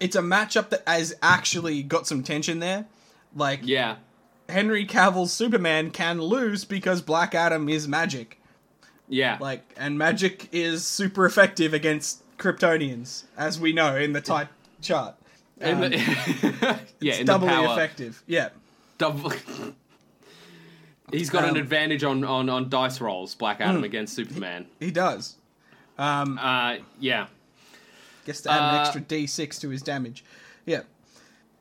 it's 0.00 0.16
a 0.16 0.20
matchup 0.22 0.70
that 0.70 0.82
has 0.86 1.14
actually 1.22 1.82
got 1.82 2.06
some 2.06 2.22
tension 2.22 2.58
there. 2.60 2.86
Like, 3.34 3.60
Yeah, 3.62 3.96
Henry 4.48 4.84
Cavill's 4.86 5.32
Superman 5.32 5.90
can 5.90 6.20
lose 6.20 6.64
because 6.64 7.02
Black 7.02 7.34
Adam 7.34 7.68
is 7.68 7.86
magic. 7.86 8.40
yeah. 9.08 9.36
Like, 9.40 9.62
and 9.76 9.98
magic 9.98 10.48
is 10.52 10.86
super 10.86 11.26
effective 11.26 11.74
against 11.74 12.22
Kryptonians, 12.38 13.24
as 13.36 13.58
we 13.60 13.72
know 13.72 13.96
in 13.96 14.12
the 14.12 14.20
type 14.20 14.48
chart. 14.80 15.14
in 15.60 15.74
Um, 15.74 15.80
the, 15.90 15.96
yeah, 17.00 17.12
it's 17.12 17.18
in 17.20 17.26
doubly 17.26 17.48
effective. 17.48 18.22
Yeah. 18.26 18.48
Double. 18.98 19.32
He's 21.12 21.30
got 21.30 21.44
Um, 21.44 21.50
an 21.50 21.56
advantage 21.56 22.04
on, 22.04 22.24
on, 22.24 22.48
on 22.48 22.68
dice 22.68 23.00
rolls, 23.00 23.34
Black 23.34 23.60
Adam 23.60 23.82
Mm. 23.82 23.86
against 23.86 24.14
Superman. 24.14 24.66
He 24.80 24.90
does. 24.90 25.36
Um, 25.98 26.38
Uh, 26.38 26.76
yeah. 27.00 27.26
gets 28.26 28.42
to 28.42 28.50
add 28.52 28.58
an 28.74 28.74
uh, 28.76 28.80
extra 28.82 29.00
D6 29.00 29.60
to 29.60 29.68
his 29.70 29.80
damage. 29.82 30.22
Yeah. 30.66 30.82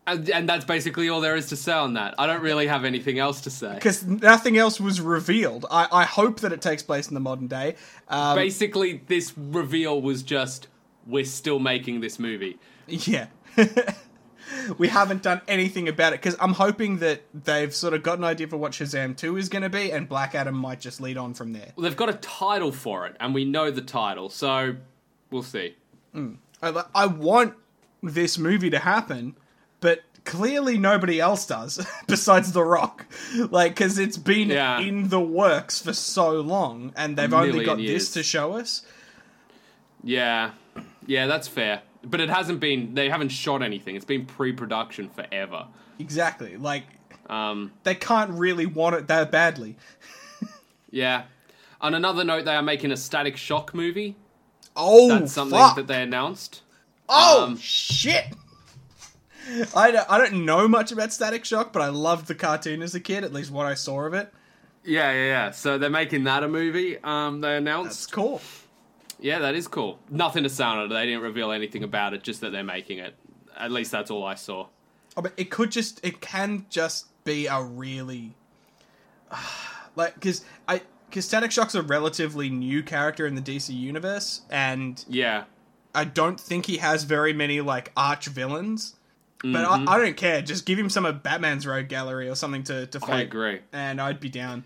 And, 0.05 0.29
and 0.29 0.47
that's 0.47 0.63
basically 0.65 1.09
all 1.09 1.19
there 1.21 1.35
is 1.35 1.47
to 1.47 1.55
say 1.57 1.71
on 1.73 1.93
that. 1.95 2.15
I 2.17 2.27
don't 2.27 2.41
really 2.41 2.67
have 2.67 2.85
anything 2.85 3.19
else 3.19 3.41
to 3.41 3.49
say. 3.49 3.73
Because 3.75 4.03
nothing 4.05 4.57
else 4.57 4.79
was 4.79 5.01
revealed. 5.01 5.65
I, 5.71 5.87
I 5.91 6.03
hope 6.05 6.39
that 6.41 6.53
it 6.53 6.61
takes 6.61 6.81
place 6.83 7.07
in 7.09 7.13
the 7.13 7.19
modern 7.19 7.47
day. 7.47 7.75
Um, 8.07 8.35
Basically, 8.35 9.01
this 9.07 9.33
reveal 9.37 10.01
was 10.01 10.23
just, 10.23 10.67
we're 11.05 11.25
still 11.25 11.59
making 11.59 11.99
this 12.01 12.19
movie. 12.19 12.57
Yeah. 12.87 13.27
we 14.77 14.87
haven't 14.87 15.23
done 15.23 15.41
anything 15.47 15.87
about 15.87 16.13
it 16.13 16.21
because 16.21 16.35
I'm 16.39 16.53
hoping 16.53 16.97
that 16.99 17.21
they've 17.33 17.73
sort 17.73 17.93
of 17.93 18.03
got 18.03 18.17
an 18.17 18.23
idea 18.23 18.47
for 18.47 18.57
what 18.57 18.71
Shazam 18.73 19.15
2 19.17 19.37
is 19.37 19.49
going 19.49 19.63
to 19.63 19.69
be, 19.69 19.91
and 19.91 20.07
Black 20.07 20.35
Adam 20.35 20.55
might 20.55 20.79
just 20.79 21.01
lead 21.01 21.17
on 21.17 21.33
from 21.33 21.53
there. 21.53 21.71
Well, 21.75 21.83
they've 21.83 21.95
got 21.97 22.09
a 22.09 22.13
title 22.13 22.71
for 22.71 23.05
it, 23.07 23.15
and 23.19 23.33
we 23.33 23.45
know 23.45 23.71
the 23.71 23.81
title, 23.81 24.29
so 24.29 24.75
we'll 25.31 25.43
see. 25.43 25.75
Mm. 26.15 26.37
I, 26.61 26.83
I 26.95 27.05
want 27.07 27.53
this 28.01 28.37
movie 28.37 28.69
to 28.69 28.79
happen, 28.79 29.35
but 29.79 30.01
clearly 30.25 30.77
nobody 30.77 31.19
else 31.19 31.45
does 31.45 31.85
besides 32.07 32.51
The 32.51 32.63
Rock. 32.63 33.05
Like, 33.35 33.73
because 33.75 33.97
it's 33.99 34.17
been 34.17 34.49
Yeah. 34.49 34.79
in 34.79 35.09
the 35.09 35.19
works 35.21 35.81
for 35.81 35.93
so 35.93 36.39
long, 36.41 36.93
and 36.95 37.17
they've 37.17 37.33
only 37.33 37.63
got 37.65 37.79
years. 37.79 38.03
this 38.05 38.13
to 38.13 38.23
show 38.23 38.53
us. 38.53 38.83
Yeah, 40.03 40.51
yeah, 41.05 41.27
that's 41.27 41.47
fair. 41.47 41.81
But 42.09 42.19
it 42.21 42.29
hasn't 42.29 42.59
been. 42.59 42.93
They 42.93 43.09
haven't 43.09 43.29
shot 43.29 43.61
anything. 43.61 43.95
It's 43.95 44.05
been 44.05 44.25
pre-production 44.25 45.09
forever. 45.09 45.67
Exactly. 45.99 46.57
Like, 46.57 46.83
Um, 47.29 47.71
they 47.83 47.95
can't 47.95 48.31
really 48.31 48.65
want 48.65 48.95
it 48.95 49.07
that 49.07 49.31
badly. 49.31 49.75
yeah. 50.91 51.23
On 51.81 51.93
another 51.93 52.23
note, 52.23 52.45
they 52.45 52.55
are 52.55 52.61
making 52.61 52.91
a 52.91 52.97
Static 52.97 53.35
Shock 53.37 53.73
movie. 53.73 54.15
Oh, 54.75 55.09
That's 55.09 55.33
something 55.33 55.57
fuck. 55.57 55.75
that 55.75 55.87
they 55.87 56.01
announced. 56.01 56.61
Oh 57.09 57.45
Um, 57.45 57.57
shit! 57.57 58.25
I 59.75 59.91
don't, 59.91 60.09
I 60.09 60.17
don't 60.17 60.45
know 60.45 60.67
much 60.67 60.91
about 60.91 61.13
Static 61.13 61.45
Shock, 61.45 61.71
but 61.73 61.81
I 61.81 61.87
loved 61.89 62.27
the 62.27 62.35
cartoon 62.35 62.81
as 62.81 62.93
a 62.95 62.99
kid. 62.99 63.23
At 63.23 63.31
least 63.33 63.49
what 63.51 63.65
I 63.65 63.73
saw 63.75 64.01
of 64.01 64.13
it. 64.13 64.31
Yeah, 64.83 65.11
yeah, 65.11 65.25
yeah. 65.25 65.51
So 65.51 65.77
they're 65.77 65.89
making 65.89 66.23
that 66.25 66.43
a 66.43 66.47
movie. 66.47 66.97
Um, 67.03 67.41
they 67.41 67.49
That's 67.49 67.57
announced. 67.61 68.11
cool. 68.11 68.41
Yeah, 69.19 69.39
that 69.39 69.55
is 69.55 69.67
cool. 69.67 69.99
Nothing 70.09 70.43
to 70.43 70.49
say 70.49 70.63
on 70.63 70.85
it. 70.85 70.87
They 70.89 71.05
didn't 71.05 71.21
reveal 71.23 71.51
anything 71.51 71.83
about 71.83 72.13
it. 72.13 72.23
Just 72.23 72.41
that 72.41 72.51
they're 72.51 72.63
making 72.63 72.99
it. 72.99 73.15
At 73.57 73.71
least 73.71 73.91
that's 73.91 74.11
all 74.11 74.23
I 74.23 74.35
saw. 74.35 74.67
Oh, 75.15 75.21
but 75.21 75.33
it 75.37 75.49
could 75.49 75.71
just, 75.71 75.99
it 76.05 76.21
can 76.21 76.65
just 76.69 77.07
be 77.23 77.47
a 77.47 77.61
really, 77.61 78.35
like, 79.95 80.13
because 80.15 80.45
I, 80.67 80.81
because 81.09 81.25
Static 81.25 81.51
Shock's 81.51 81.73
a 81.73 81.81
relatively 81.81 82.49
new 82.49 82.83
character 82.83 83.25
in 83.25 83.35
the 83.35 83.41
DC 83.41 83.73
universe, 83.75 84.41
and 84.49 85.03
Yeah. 85.07 85.45
I 85.95 86.03
don't 86.03 86.39
think 86.39 86.65
he 86.67 86.77
has 86.77 87.05
very 87.05 87.33
many 87.33 87.61
like 87.61 87.91
arch 87.97 88.27
villains. 88.27 88.95
But 89.43 89.65
I, 89.65 89.85
I 89.87 89.97
don't 89.99 90.17
care. 90.17 90.41
Just 90.41 90.65
give 90.65 90.77
him 90.79 90.89
some 90.89 91.05
of 91.05 91.21
Batman's 91.21 91.65
Rogue 91.67 91.87
Gallery 91.87 92.27
or 92.27 92.33
something 92.35 92.63
to, 92.63 92.87
to 92.87 92.99
fight. 92.99 93.09
I 93.15 93.21
agree. 93.21 93.59
And 93.71 94.01
I'd 94.01 94.19
be 94.19 94.29
down. 94.29 94.63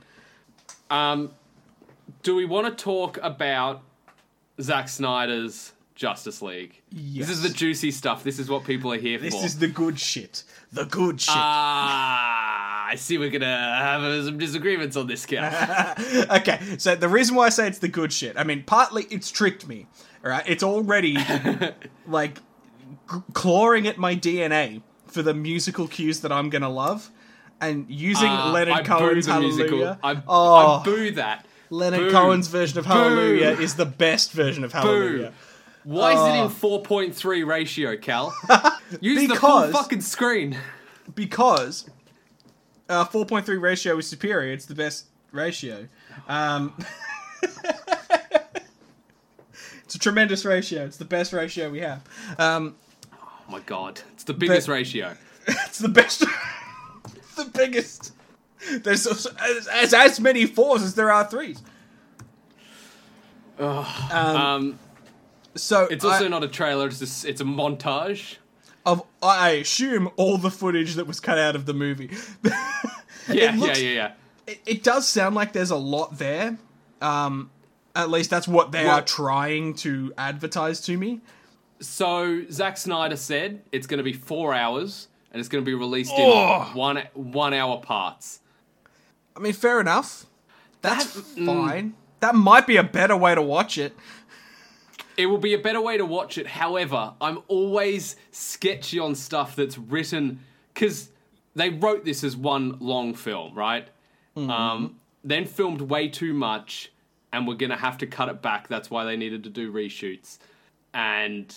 Um, 0.89 1.31
do 2.23 2.35
we 2.35 2.45
want 2.45 2.77
to 2.77 2.83
talk 2.83 3.17
about 3.21 3.81
Zack 4.61 4.89
Snyder's 4.89 5.73
Justice 5.95 6.41
League? 6.41 6.81
Yes. 6.91 7.27
This 7.27 7.37
is 7.37 7.43
the 7.43 7.49
juicy 7.49 7.91
stuff. 7.91 8.23
This 8.23 8.39
is 8.39 8.49
what 8.49 8.63
people 8.63 8.91
are 8.93 8.97
here 8.97 9.17
This 9.19 9.33
for. 9.33 9.41
This 9.41 9.53
is 9.53 9.59
the 9.59 9.67
good 9.67 9.99
shit. 9.99 10.43
The 10.71 10.85
good 10.85 11.19
shit. 11.19 11.33
Ah, 11.35 12.87
I 12.87 12.95
see. 12.95 13.17
We're 13.17 13.29
gonna 13.29 13.45
have 13.45 14.01
uh, 14.01 14.23
some 14.25 14.37
disagreements 14.37 14.95
on 14.95 15.07
this 15.07 15.25
count. 15.25 15.53
okay, 16.31 16.59
so 16.77 16.95
the 16.95 17.09
reason 17.09 17.35
why 17.35 17.47
I 17.47 17.49
say 17.49 17.67
it's 17.67 17.79
the 17.79 17.87
good 17.89 18.11
shit, 18.13 18.37
I 18.37 18.43
mean, 18.43 18.63
partly 18.63 19.05
it's 19.09 19.29
tricked 19.31 19.67
me. 19.67 19.87
All 20.23 20.29
right, 20.31 20.43
it's 20.47 20.63
already 20.63 21.17
like 22.07 22.35
g- 23.11 23.17
clawing 23.33 23.87
at 23.87 23.97
my 23.97 24.15
DNA 24.15 24.81
for 25.07 25.21
the 25.21 25.33
musical 25.33 25.87
cues 25.87 26.21
that 26.21 26.31
I'm 26.31 26.49
gonna 26.49 26.69
love, 26.69 27.09
and 27.59 27.85
using 27.89 28.29
Uh, 28.29 28.51
Leonard 28.53 28.75
I 28.75 28.83
Cohen's 28.83 29.25
Hallelujah. 29.25 29.55
musical. 29.55 29.97
I, 30.03 30.21
oh, 30.27 30.79
I 30.79 30.83
boo 30.83 31.11
that. 31.11 31.45
Leonard 31.71 31.99
Boo. 32.01 32.11
Cohen's 32.11 32.47
version 32.47 32.77
of 32.77 32.85
Hallelujah 32.85 33.51
is 33.59 33.75
the 33.75 33.85
best 33.85 34.31
version 34.33 34.63
of 34.63 34.71
Hallelujah. 34.73 35.33
Why 35.83 36.11
is 36.13 36.19
it 36.19 36.39
in 36.43 36.49
4.3 36.71 37.45
ratio, 37.47 37.97
Cal? 37.97 38.35
Use 39.01 39.27
the 39.27 39.35
full 39.35 39.67
fucking 39.71 40.01
screen. 40.01 40.57
because 41.15 41.89
uh, 42.87 43.05
4.3 43.05 43.59
ratio 43.59 43.97
is 43.97 44.05
superior. 44.07 44.53
It's 44.53 44.65
the 44.67 44.75
best 44.75 45.05
ratio. 45.31 45.87
Um, 46.27 46.73
it's 49.83 49.95
a 49.95 49.99
tremendous 49.99 50.45
ratio. 50.45 50.85
It's 50.85 50.97
the 50.97 51.05
best 51.05 51.33
ratio 51.33 51.69
we 51.71 51.79
have. 51.79 52.03
Um, 52.37 52.75
Oh 53.47 53.51
my 53.55 53.59
god, 53.61 53.99
it's 54.13 54.23
the 54.23 54.33
biggest 54.33 54.67
But- 54.67 54.73
ratio. 54.73 55.17
it's 55.47 55.79
the 55.79 55.89
best. 55.89 56.23
it's 57.15 57.35
the 57.35 57.45
biggest. 57.45 58.13
There's 58.83 59.07
as, 59.07 59.27
as, 59.71 59.93
as 59.93 60.19
many 60.19 60.45
fours 60.45 60.81
as 60.83 60.95
there 60.95 61.11
are 61.11 61.25
threes. 61.29 61.61
Um, 63.59 64.79
So 65.55 65.83
it's 65.85 66.05
also 66.05 66.25
I, 66.25 66.27
not 66.29 66.43
a 66.43 66.47
trailer. 66.47 66.87
It's 66.87 66.99
just, 66.99 67.25
it's 67.25 67.41
a 67.41 67.45
montage. 67.45 68.37
of 68.85 69.03
I 69.21 69.49
assume 69.51 70.09
all 70.15 70.37
the 70.37 70.49
footage 70.51 70.95
that 70.95 71.05
was 71.07 71.19
cut 71.19 71.37
out 71.37 71.55
of 71.55 71.65
the 71.65 71.73
movie. 71.73 72.09
Yeah, 73.29 73.55
looks- 73.55 73.79
yeah, 73.79 73.87
yeah, 73.89 73.93
yeah. 73.93 74.11
it, 74.47 74.61
it 74.65 74.83
does 74.83 75.07
sound 75.07 75.35
like 75.35 75.53
there's 75.53 75.69
a 75.69 75.75
lot 75.77 76.17
there. 76.17 76.57
Um, 77.01 77.51
at 77.95 78.09
least 78.09 78.31
that's 78.31 78.47
what 78.47 78.71
they 78.71 78.83
Well- 78.85 78.95
are 78.97 79.01
trying 79.03 79.75
to 79.75 80.11
advertise 80.17 80.81
to 80.81 80.97
me. 80.97 81.21
So 81.81 82.43
Zack 82.51 82.77
Snyder 82.77 83.15
said 83.15 83.61
it's 83.71 83.85
going 83.87 83.99
to 83.99 84.03
be 84.03 84.11
four 84.13 84.53
hours 84.55 85.07
and 85.31 85.39
it's 85.39 85.49
going 85.49 85.63
to 85.63 85.65
be 85.65 85.75
released 85.75 86.11
Oh. 86.15 86.69
in 86.71 86.77
one 86.77 87.03
one 87.13 87.53
hour 87.53 87.77
parts. 87.79 88.39
I 89.35 89.39
mean, 89.39 89.53
fair 89.53 89.79
enough. 89.79 90.25
That's 90.81 91.13
That- 91.13 91.35
mm. 91.37 91.45
fine. 91.45 91.93
That 92.19 92.35
might 92.35 92.67
be 92.67 92.77
a 92.77 92.83
better 92.83 93.17
way 93.17 93.33
to 93.33 93.41
watch 93.41 93.77
it. 93.77 93.95
It 95.17 95.25
will 95.25 95.39
be 95.39 95.53
a 95.53 95.57
better 95.57 95.81
way 95.81 95.97
to 95.97 96.05
watch 96.05 96.37
it. 96.37 96.47
However, 96.47 97.13
I'm 97.19 97.39
always 97.47 98.15
sketchy 98.31 98.99
on 98.99 99.15
stuff 99.15 99.55
that's 99.55 99.77
written 99.77 100.39
because 100.73 101.09
they 101.55 101.69
wrote 101.69 102.05
this 102.05 102.23
as 102.23 102.35
one 102.37 102.77
long 102.79 103.13
film, 103.13 103.55
right? 103.55 103.87
Um, 104.37 104.95
then 105.23 105.45
filmed 105.45 105.81
way 105.81 106.07
too 106.07 106.33
much, 106.33 106.91
and 107.33 107.47
we're 107.47 107.55
gonna 107.55 107.75
have 107.77 107.97
to 107.99 108.07
cut 108.07 108.29
it 108.29 108.41
back. 108.41 108.67
That's 108.69 108.89
why 108.89 109.03
they 109.03 109.17
needed 109.17 109.43
to 109.43 109.49
do 109.49 109.71
reshoots, 109.71 110.37
and 110.93 111.53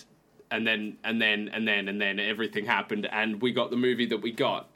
and 0.51 0.67
then 0.67 0.97
and 1.05 1.21
then 1.23 1.49
and 1.53 1.67
then 1.69 1.89
and 1.89 2.01
then 2.01 2.19
everything 2.19 2.65
happened, 2.67 3.07
and 3.13 3.41
we 3.41 3.53
got 3.53 3.71
the 3.71 3.77
movie 3.77 4.07
that 4.07 4.19
we 4.19 4.33
got. 4.33 4.69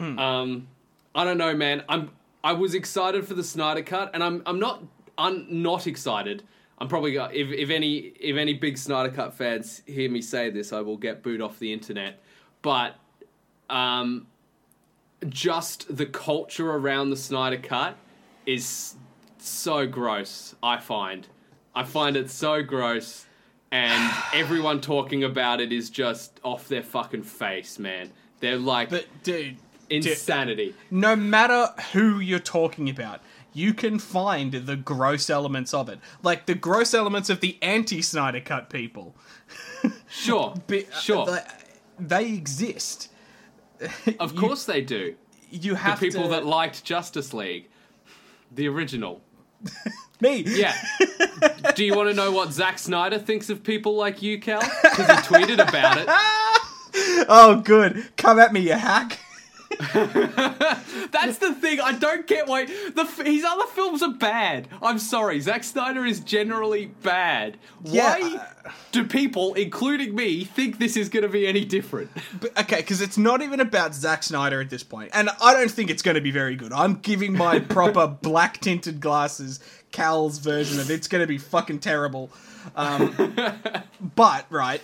Um, 0.00 0.68
I 1.14 1.24
don't 1.24 1.38
know, 1.38 1.54
man. 1.54 1.82
I'm 1.88 2.10
I 2.42 2.52
was 2.52 2.74
excited 2.74 3.26
for 3.26 3.34
the 3.34 3.44
Snyder 3.44 3.82
cut, 3.82 4.10
and 4.14 4.22
I'm 4.22 4.42
I'm 4.46 4.58
not 4.58 4.82
I'm 5.18 5.46
not 5.62 5.86
excited. 5.86 6.42
I'm 6.78 6.88
probably 6.88 7.16
if 7.16 7.50
if 7.50 7.70
any 7.70 7.96
if 8.20 8.36
any 8.36 8.54
big 8.54 8.78
Snyder 8.78 9.10
cut 9.10 9.34
fans 9.34 9.82
hear 9.86 10.10
me 10.10 10.22
say 10.22 10.50
this, 10.50 10.72
I 10.72 10.80
will 10.80 10.96
get 10.96 11.22
booed 11.22 11.42
off 11.42 11.58
the 11.58 11.72
internet. 11.72 12.22
But 12.62 12.96
um, 13.68 14.26
just 15.28 15.94
the 15.94 16.06
culture 16.06 16.70
around 16.70 17.10
the 17.10 17.16
Snyder 17.16 17.58
cut 17.58 17.96
is 18.46 18.96
so 19.38 19.86
gross. 19.86 20.54
I 20.62 20.78
find 20.78 21.26
I 21.74 21.84
find 21.84 22.16
it 22.16 22.30
so 22.30 22.62
gross, 22.62 23.26
and 23.70 24.12
everyone 24.34 24.80
talking 24.80 25.24
about 25.24 25.60
it 25.60 25.72
is 25.72 25.90
just 25.90 26.40
off 26.42 26.68
their 26.68 26.82
fucking 26.82 27.24
face, 27.24 27.78
man. 27.78 28.10
They're 28.40 28.56
like 28.56 28.88
But 28.88 29.04
dude, 29.22 29.58
insanity. 29.90 30.74
no 30.90 31.16
matter 31.16 31.68
who 31.92 32.18
you're 32.20 32.38
talking 32.38 32.88
about, 32.88 33.20
you 33.52 33.74
can 33.74 33.98
find 33.98 34.52
the 34.52 34.76
gross 34.76 35.28
elements 35.28 35.74
of 35.74 35.88
it. 35.88 35.98
Like 36.22 36.46
the 36.46 36.54
gross 36.54 36.94
elements 36.94 37.28
of 37.30 37.40
the 37.40 37.58
anti-Snyder 37.62 38.40
cut 38.40 38.70
people. 38.70 39.14
Sure, 40.08 40.54
Be- 40.66 40.86
uh, 40.86 40.96
sure. 40.98 41.26
They, 41.26 41.40
they 41.98 42.32
exist. 42.32 43.10
of 44.20 44.32
you- 44.34 44.38
course 44.40 44.64
they 44.66 44.82
do. 44.82 45.14
You 45.50 45.72
The 45.72 45.78
have 45.78 45.98
people 46.00 46.24
to, 46.24 46.28
that 46.28 46.44
liked 46.46 46.84
Justice 46.84 47.32
League, 47.32 47.68
the 48.52 48.68
original. 48.68 49.22
me. 50.20 50.44
Yeah. 50.46 50.74
Do 51.74 51.84
you 51.84 51.94
want 51.96 52.08
to 52.10 52.14
know 52.14 52.30
what 52.30 52.52
Zack 52.52 52.78
Snyder 52.78 53.18
thinks 53.18 53.50
of 53.50 53.62
people 53.64 53.96
like 53.96 54.22
you, 54.22 54.38
Cal? 54.38 54.60
Because 54.60 55.06
he 55.06 55.12
tweeted 55.34 55.54
about 55.66 55.98
it. 55.98 56.06
Oh, 57.28 57.62
good. 57.64 58.16
Come 58.16 58.38
at 58.38 58.52
me, 58.52 58.60
you 58.60 58.74
hack. 58.74 59.18
That's 61.10 61.38
the 61.38 61.54
thing. 61.54 61.80
I 61.80 61.92
don't 61.98 62.26
get 62.26 62.46
why 62.46 62.66
the 62.66 63.02
f- 63.02 63.24
his 63.24 63.44
other 63.44 63.66
films 63.66 64.02
are 64.02 64.12
bad. 64.12 64.68
I'm 64.82 64.98
sorry. 64.98 65.40
Zack 65.40 65.64
Snyder 65.64 66.04
is 66.04 66.20
generally 66.20 66.86
bad. 66.86 67.56
Yeah, 67.84 68.18
Why 68.18 68.46
do 68.92 69.04
people, 69.04 69.54
including 69.54 70.14
me, 70.14 70.44
think 70.44 70.78
this 70.78 70.96
is 70.96 71.08
going 71.08 71.22
to 71.22 71.28
be 71.28 71.46
any 71.46 71.64
different? 71.64 72.10
But, 72.40 72.58
okay, 72.60 72.76
because 72.76 73.00
it's 73.00 73.16
not 73.16 73.40
even 73.40 73.60
about 73.60 73.94
Zack 73.94 74.22
Snyder 74.22 74.60
at 74.60 74.68
this 74.68 74.82
point, 74.82 75.10
and 75.14 75.30
I 75.40 75.54
don't 75.54 75.70
think 75.70 75.90
it's 75.90 76.02
going 76.02 76.16
to 76.16 76.20
be 76.20 76.30
very 76.30 76.56
good. 76.56 76.72
I'm 76.72 76.96
giving 76.96 77.32
my 77.32 77.58
proper 77.76 78.06
black 78.06 78.60
tinted 78.60 79.00
glasses 79.00 79.60
Cal's 79.92 80.38
version 80.38 80.78
of 80.78 80.90
it's 80.90 81.08
going 81.08 81.22
to 81.22 81.26
be 81.26 81.38
fucking 81.38 81.78
terrible. 81.80 82.30
Um, 82.76 83.34
but 84.14 84.46
right, 84.50 84.82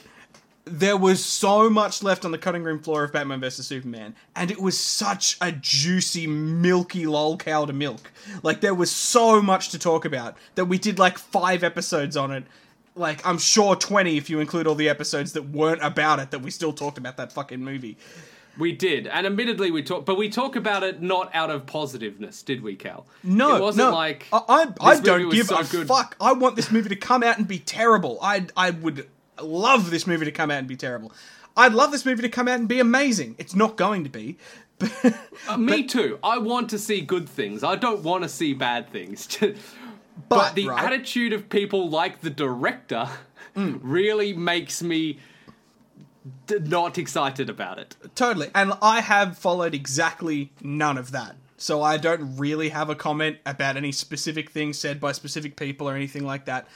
there 0.66 0.96
was 0.96 1.24
so 1.24 1.70
much 1.70 2.02
left 2.02 2.24
on 2.24 2.32
the 2.32 2.38
cutting 2.38 2.64
room 2.64 2.80
floor 2.80 3.04
of 3.04 3.12
Batman 3.12 3.40
vs 3.40 3.66
Superman, 3.66 4.16
and 4.34 4.50
it 4.50 4.60
was 4.60 4.76
such 4.76 5.38
a 5.40 5.52
juicy, 5.52 6.26
milky 6.26 7.06
lol 7.06 7.36
cow 7.36 7.64
to 7.64 7.72
milk. 7.72 8.12
Like 8.42 8.60
there 8.60 8.74
was 8.74 8.90
so 8.90 9.40
much 9.40 9.68
to 9.70 9.78
talk 9.78 10.04
about 10.04 10.36
that 10.56 10.64
we 10.64 10.76
did 10.76 10.98
like 10.98 11.18
five 11.18 11.62
episodes 11.62 12.16
on 12.16 12.32
it. 12.32 12.44
Like 12.96 13.24
I'm 13.24 13.38
sure 13.38 13.76
twenty 13.76 14.16
if 14.16 14.28
you 14.28 14.40
include 14.40 14.66
all 14.66 14.74
the 14.74 14.88
episodes 14.88 15.32
that 15.34 15.50
weren't 15.50 15.84
about 15.84 16.18
it 16.18 16.32
that 16.32 16.40
we 16.40 16.50
still 16.50 16.72
talked 16.72 16.98
about 16.98 17.16
that 17.18 17.32
fucking 17.32 17.62
movie. 17.62 17.96
We 18.58 18.72
did, 18.72 19.06
and 19.06 19.26
admittedly, 19.26 19.70
we 19.70 19.82
talk, 19.82 20.06
but 20.06 20.16
we 20.16 20.30
talk 20.30 20.56
about 20.56 20.82
it 20.82 21.02
not 21.02 21.30
out 21.34 21.50
of 21.50 21.66
positiveness, 21.66 22.42
did 22.42 22.62
we, 22.62 22.74
Cal? 22.74 23.06
No, 23.22 23.56
it 23.56 23.60
wasn't 23.60 23.90
no. 23.90 23.94
like 23.94 24.26
I, 24.32 24.40
I, 24.80 24.92
I 24.92 25.00
don't 25.00 25.30
give 25.30 25.48
so 25.48 25.58
a 25.58 25.64
good. 25.64 25.86
fuck. 25.86 26.16
I 26.20 26.32
want 26.32 26.56
this 26.56 26.72
movie 26.72 26.88
to 26.88 26.96
come 26.96 27.22
out 27.22 27.36
and 27.36 27.46
be 27.46 27.58
terrible. 27.58 28.18
I 28.22 28.46
I 28.56 28.70
would 28.70 29.06
love 29.42 29.90
this 29.90 30.06
movie 30.06 30.24
to 30.24 30.32
come 30.32 30.50
out 30.50 30.58
and 30.58 30.68
be 30.68 30.76
terrible. 30.76 31.12
I'd 31.56 31.72
love 31.72 31.90
this 31.90 32.04
movie 32.04 32.22
to 32.22 32.28
come 32.28 32.48
out 32.48 32.58
and 32.58 32.68
be 32.68 32.80
amazing. 32.80 33.34
It's 33.38 33.54
not 33.54 33.76
going 33.76 34.04
to 34.04 34.10
be. 34.10 34.36
But, 34.78 35.14
Uh, 35.48 35.56
me 35.56 35.84
too. 35.84 36.18
I 36.22 36.36
want 36.38 36.68
to 36.70 36.78
see 36.78 37.00
good 37.00 37.26
things. 37.28 37.64
I 37.64 37.76
don't 37.76 38.02
want 38.02 38.24
to 38.24 38.28
see 38.28 38.52
bad 38.52 38.90
things. 38.90 39.26
but, 39.40 39.56
But, 40.28 40.54
the 40.54 40.68
right. 40.68 40.84
attitude 40.84 41.32
of 41.32 41.48
people 41.48 41.88
like 41.88 42.20
the 42.20 42.28
director 42.28 43.08
really 43.56 44.34
makes 44.34 44.82
me 44.82 45.18
d- 46.46 46.58
not 46.60 46.98
excited 46.98 47.48
about 47.48 47.78
it. 47.78 47.96
totally. 48.14 48.50
And 48.54 48.74
I 48.82 49.00
have 49.00 49.38
followed 49.38 49.74
exactly 49.74 50.52
none 50.60 50.98
of 50.98 51.10
that. 51.12 51.36
So 51.56 51.82
I 51.82 51.96
don't 51.96 52.36
really 52.36 52.68
have 52.68 52.90
a 52.90 52.94
comment 52.94 53.38
about 53.46 53.78
any 53.78 53.92
specific 53.92 54.50
things 54.50 54.78
said 54.78 55.00
by 55.00 55.12
specific 55.12 55.56
people 55.56 55.88
or 55.88 55.94
anything 55.96 56.26
like 56.26 56.44
that. 56.44 56.68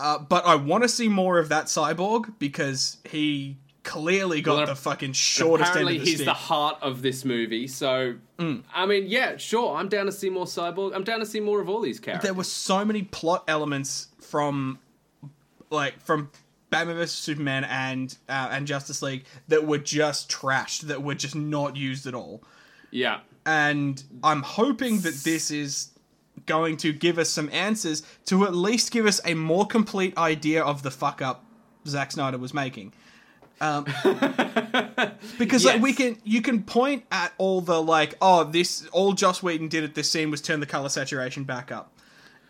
Uh, 0.00 0.18
but 0.18 0.44
I 0.46 0.54
want 0.54 0.82
to 0.84 0.88
see 0.88 1.08
more 1.08 1.38
of 1.38 1.48
that 1.50 1.66
cyborg 1.66 2.34
because 2.38 2.96
he 3.08 3.56
clearly 3.82 4.40
got 4.42 4.56
Well, 4.58 4.66
the 4.66 4.74
fucking 4.76 5.12
shortest 5.14 5.70
Apparently, 5.70 5.94
end 5.94 6.00
of 6.00 6.04
the 6.04 6.10
he's 6.10 6.18
stick. 6.18 6.26
the 6.26 6.34
heart 6.34 6.78
of 6.82 7.02
this 7.02 7.24
movie. 7.24 7.66
So, 7.66 8.14
I 8.38 8.86
mean, 8.86 9.04
yeah, 9.06 9.36
sure. 9.36 9.76
I'm 9.76 9.88
down 9.88 10.06
to 10.06 10.12
see 10.12 10.30
more 10.30 10.44
Cyborg. 10.46 10.94
I'm 10.94 11.04
down 11.04 11.20
to 11.20 11.26
see 11.26 11.40
more 11.40 11.60
of 11.60 11.68
all 11.68 11.80
these 11.80 12.00
characters. 12.00 12.24
there 12.24 12.34
were 12.34 12.44
so 12.44 12.84
many 12.84 13.02
plot 13.02 13.44
elements 13.48 14.08
from 14.20 14.78
like 15.70 16.00
from 16.00 16.30
Batman 16.70 16.96
vs 16.96 17.12
Superman 17.12 17.64
and 17.64 18.16
uh, 18.28 18.48
and 18.52 18.66
Justice 18.66 19.02
League 19.02 19.24
that 19.48 19.66
were 19.66 19.78
just 19.78 20.30
trashed 20.30 20.82
that 20.82 21.02
were 21.02 21.14
just 21.14 21.34
not 21.34 21.76
used 21.76 22.06
at 22.06 22.14
all. 22.14 22.42
yeah. 22.90 23.20
And 23.46 24.02
I'm 24.22 24.42
hoping 24.42 25.00
that 25.00 25.14
this 25.24 25.50
is 25.50 25.90
going 26.46 26.76
to 26.78 26.92
give 26.92 27.18
us 27.18 27.28
some 27.30 27.48
answers 27.52 28.02
to 28.26 28.44
at 28.44 28.54
least 28.54 28.90
give 28.90 29.06
us 29.06 29.20
a 29.24 29.34
more 29.34 29.66
complete 29.66 30.16
idea 30.16 30.62
of 30.62 30.82
the 30.82 30.90
fuck 30.90 31.20
up 31.22 31.44
Zack 31.86 32.12
Snyder 32.12 32.38
was 32.38 32.52
making. 32.54 32.92
Um, 33.60 33.84
because 35.38 35.64
like, 35.64 35.82
we 35.82 35.92
can, 35.92 36.16
you 36.24 36.40
can 36.40 36.62
point 36.62 37.04
at 37.12 37.32
all 37.36 37.60
the 37.60 37.80
like, 37.82 38.14
oh, 38.22 38.44
this 38.44 38.86
all 38.88 39.12
Joss 39.12 39.42
Whedon 39.42 39.68
did 39.68 39.84
at 39.84 39.94
this 39.94 40.10
scene 40.10 40.30
was 40.30 40.40
turn 40.40 40.60
the 40.60 40.66
color 40.66 40.88
saturation 40.88 41.44
back 41.44 41.70
up, 41.70 41.92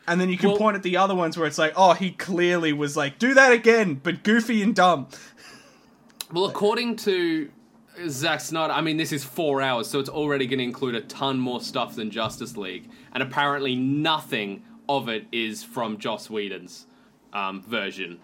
and 0.06 0.20
then 0.20 0.28
you 0.28 0.36
can 0.38 0.50
Well- 0.50 0.58
point 0.58 0.76
at 0.76 0.82
the 0.84 0.96
other 0.96 1.14
ones 1.14 1.36
where 1.36 1.46
it's 1.48 1.58
like, 1.58 1.72
oh, 1.76 1.94
he 1.94 2.12
clearly 2.12 2.72
was 2.72 2.96
like, 2.96 3.18
do 3.18 3.34
that 3.34 3.52
again, 3.52 3.94
but 4.02 4.22
goofy 4.22 4.62
and 4.62 4.74
dumb. 4.74 5.08
Well, 6.32 6.44
according 6.44 6.94
to 6.96 7.50
Zack 8.08 8.40
Snyder, 8.40 8.72
I 8.72 8.80
mean, 8.80 8.96
this 8.96 9.10
is 9.10 9.24
four 9.24 9.60
hours, 9.60 9.88
so 9.88 9.98
it's 9.98 10.08
already 10.08 10.46
going 10.46 10.58
to 10.58 10.64
include 10.64 10.94
a 10.94 11.00
ton 11.00 11.40
more 11.40 11.60
stuff 11.60 11.96
than 11.96 12.12
Justice 12.12 12.56
League, 12.56 12.88
and 13.12 13.22
apparently 13.22 13.74
nothing 13.76 14.62
of 14.88 15.08
it 15.08 15.26
is 15.32 15.62
from 15.62 15.98
Joss 15.98 16.28
Whedon's 16.28 16.86
um, 17.32 17.62
version. 17.62 18.18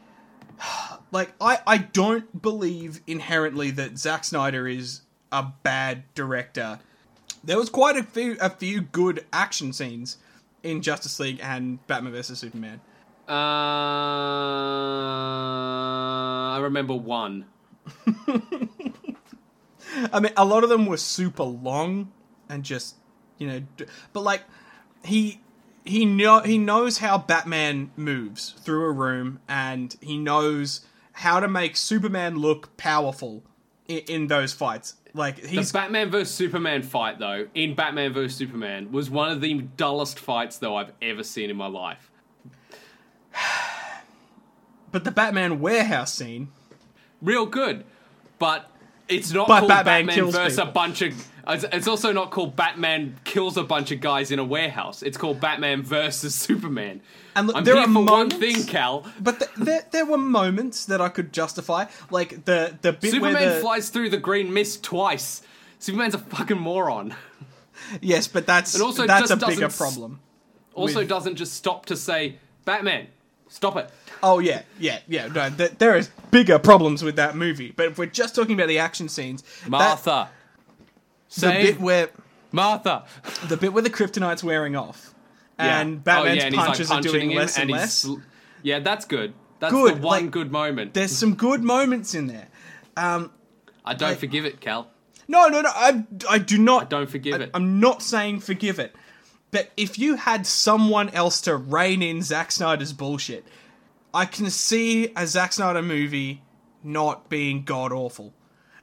Like, 1.12 1.32
I, 1.40 1.60
I 1.66 1.78
don't 1.78 2.42
believe 2.42 3.00
inherently 3.06 3.70
that 3.70 3.96
Zack 3.96 4.24
Snyder 4.24 4.66
is 4.66 5.02
a 5.30 5.52
bad 5.62 6.02
director. 6.14 6.80
There 7.44 7.56
was 7.56 7.70
quite 7.70 7.96
a 7.96 8.02
few, 8.02 8.36
a 8.40 8.50
few 8.50 8.80
good 8.80 9.24
action 9.32 9.72
scenes 9.72 10.16
in 10.64 10.82
Justice 10.82 11.20
League 11.20 11.38
and 11.40 11.86
Batman 11.86 12.12
vs 12.12 12.40
Superman. 12.40 12.80
Uh, 13.28 13.32
I 16.54 16.58
remember 16.60 16.94
one. 16.94 17.46
I 20.12 20.20
mean, 20.20 20.32
a 20.36 20.44
lot 20.44 20.64
of 20.64 20.70
them 20.70 20.86
were 20.86 20.96
super 20.96 21.44
long 21.44 22.12
and 22.48 22.64
just, 22.64 22.96
you 23.38 23.46
know, 23.46 23.62
but 24.12 24.22
like 24.22 24.42
he 25.06 25.40
he 25.84 26.04
know 26.04 26.40
he 26.40 26.58
knows 26.58 26.98
how 26.98 27.18
Batman 27.18 27.90
moves 27.96 28.54
through 28.60 28.84
a 28.84 28.92
room, 28.92 29.40
and 29.48 29.96
he 30.00 30.18
knows 30.18 30.82
how 31.12 31.40
to 31.40 31.48
make 31.48 31.76
Superman 31.76 32.36
look 32.36 32.76
powerful 32.76 33.42
in, 33.88 33.98
in 33.98 34.26
those 34.26 34.52
fights. 34.52 34.96
Like 35.14 35.40
The 35.40 35.48
he's 35.48 35.72
Batman 35.72 36.10
vs 36.10 36.30
Superman 36.30 36.82
fight, 36.82 37.18
though, 37.18 37.46
in 37.54 37.74
Batman 37.74 38.12
vs 38.12 38.36
Superman, 38.36 38.92
was 38.92 39.08
one 39.08 39.30
of 39.30 39.40
the 39.40 39.54
dullest 39.54 40.18
fights 40.18 40.58
though 40.58 40.76
I've 40.76 40.92
ever 41.00 41.22
seen 41.22 41.48
in 41.48 41.56
my 41.56 41.68
life. 41.68 42.10
but 44.92 45.04
the 45.04 45.10
Batman 45.10 45.60
warehouse 45.60 46.12
scene. 46.12 46.48
Real 47.22 47.46
good, 47.46 47.84
but 48.38 48.70
it's 49.08 49.32
not 49.32 49.48
But 49.48 49.60
called 49.60 49.68
Batman 49.68 50.06
Batman, 50.06 50.14
kills 50.14 50.34
versus 50.34 50.58
a 50.58 50.66
bunch 50.66 51.02
of. 51.02 51.28
It's 51.48 51.86
also 51.86 52.10
not 52.12 52.32
called 52.32 52.56
Batman 52.56 53.18
kills 53.22 53.56
a 53.56 53.62
bunch 53.62 53.92
of 53.92 54.00
guys 54.00 54.32
in 54.32 54.40
a 54.40 54.44
warehouse. 54.44 55.02
It's 55.02 55.16
called 55.16 55.40
Batman 55.40 55.82
versus 55.84 56.34
Superman. 56.46 57.00
And 57.36 57.46
look, 57.46 57.56
I'm 57.56 57.62
there 57.64 57.74
here 57.74 57.84
are 57.84 57.86
for 57.86 57.92
one 57.92 58.04
moments- 58.04 58.36
thing, 58.36 58.64
Cal. 58.64 59.06
But 59.20 59.38
th- 59.38 59.50
there, 59.56 59.86
there 59.92 60.06
were 60.06 60.18
moments 60.18 60.86
that 60.86 61.00
I 61.00 61.08
could 61.08 61.32
justify, 61.32 61.84
like 62.10 62.44
the 62.46 62.76
the 62.82 62.92
bit 62.94 63.12
Superman 63.12 63.34
where 63.34 63.54
the 63.54 63.60
flies 63.60 63.90
through 63.90 64.10
the 64.10 64.16
green 64.18 64.52
mist 64.52 64.82
twice. 64.82 65.42
Superman's 65.78 66.14
a 66.14 66.18
fucking 66.18 66.58
moron. 66.58 67.14
yes, 68.00 68.26
but 68.26 68.46
that's 68.46 68.74
And 68.74 68.82
also 68.82 69.06
that's 69.06 69.30
a 69.30 69.36
bigger 69.36 69.68
problem. 69.68 70.20
Also, 70.74 71.00
With- 71.00 71.08
doesn't 71.08 71.36
just 71.36 71.54
stop 71.54 71.86
to 71.86 71.96
say, 71.96 72.38
"Batman, 72.64 73.06
stop 73.48 73.76
it." 73.76 73.88
Oh 74.26 74.38
yeah, 74.40 74.62
yeah, 74.78 74.98
yeah. 75.06 75.28
No, 75.28 75.48
th- 75.50 75.72
there 75.78 75.96
is 75.96 76.10
bigger 76.30 76.58
problems 76.58 77.02
with 77.04 77.16
that 77.16 77.36
movie. 77.36 77.72
But 77.76 77.86
if 77.86 77.98
we're 77.98 78.06
just 78.06 78.34
talking 78.34 78.54
about 78.54 78.68
the 78.68 78.78
action 78.78 79.08
scenes, 79.08 79.42
that- 79.62 79.70
Martha, 79.70 80.28
the 81.38 81.46
bit 81.48 81.80
where 81.80 82.08
Martha. 82.52 83.04
the 83.48 83.56
bit 83.56 83.72
where 83.72 83.82
the 83.82 83.90
kryptonite's 83.90 84.42
wearing 84.42 84.74
off, 84.76 85.14
Yeah. 85.58 85.80
and 85.80 86.02
Batman's 86.02 86.28
Oh, 86.28 86.34
yeah, 86.38 86.42
and 86.46 86.54
he's, 86.54 86.58
like, 86.58 86.66
punches 86.66 86.90
are 86.90 87.00
doing 87.00 87.30
less 87.34 87.56
and, 87.56 87.70
and 87.70 87.78
less. 87.80 87.94
sl- 87.94 88.16
yeah, 88.62 88.80
that's 88.80 89.04
good. 89.04 89.32
That's 89.58 89.72
Good, 89.72 89.96
the 89.96 90.00
one 90.06 90.24
like- 90.24 90.30
good 90.32 90.52
moment. 90.52 90.92
There's 90.94 91.16
some 91.16 91.34
good 91.34 91.62
moments 91.64 92.14
in 92.14 92.26
there. 92.26 92.48
Um, 92.96 93.30
I 93.84 93.94
don't 93.94 94.18
forgive 94.18 94.44
it, 94.44 94.60
Cal. 94.60 94.88
no, 95.28 95.48
no, 95.48 95.60
no. 95.62 95.70
I, 95.72 96.04
I 96.28 96.38
do 96.38 96.58
not. 96.58 96.82
I 96.82 96.86
don't 96.86 97.08
forgive 97.10 97.40
it. 97.40 97.50
I'm 97.54 97.78
not 97.80 98.02
saying 98.02 98.40
forgive 98.40 98.78
it, 98.78 98.94
but 99.52 99.70
if 99.76 99.98
you 99.98 100.16
had 100.16 100.46
someone 100.46 101.08
else 101.10 101.40
to 101.42 101.56
rein 101.56 102.02
in 102.02 102.20
Zack 102.22 102.50
Snyder's 102.52 102.92
bullshit, 102.92 103.46
I 104.16 104.24
can 104.24 104.48
see 104.48 105.12
a 105.14 105.26
Zack 105.26 105.52
Snyder 105.52 105.82
movie 105.82 106.42
not 106.82 107.28
being 107.28 107.64
god 107.64 107.92
awful. 107.92 108.32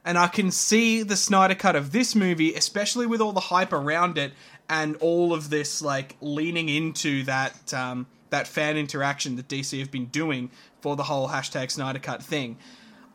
And 0.04 0.16
I 0.16 0.28
can 0.28 0.52
see 0.52 1.02
the 1.02 1.16
Snyder 1.16 1.56
cut 1.56 1.74
of 1.74 1.90
this 1.90 2.14
movie, 2.14 2.54
especially 2.54 3.06
with 3.06 3.20
all 3.20 3.32
the 3.32 3.40
hype 3.40 3.72
around 3.72 4.16
it 4.16 4.32
and 4.68 4.94
all 4.96 5.34
of 5.34 5.50
this 5.50 5.82
like 5.82 6.16
leaning 6.20 6.68
into 6.68 7.24
that 7.24 7.74
um, 7.74 8.06
that 8.30 8.46
fan 8.46 8.76
interaction 8.76 9.34
that 9.34 9.48
DC 9.48 9.76
have 9.80 9.90
been 9.90 10.06
doing 10.06 10.50
for 10.80 10.94
the 10.94 11.02
whole 11.04 11.28
hashtag 11.28 11.72
Snyder 11.72 11.98
cut 11.98 12.22
thing. 12.22 12.56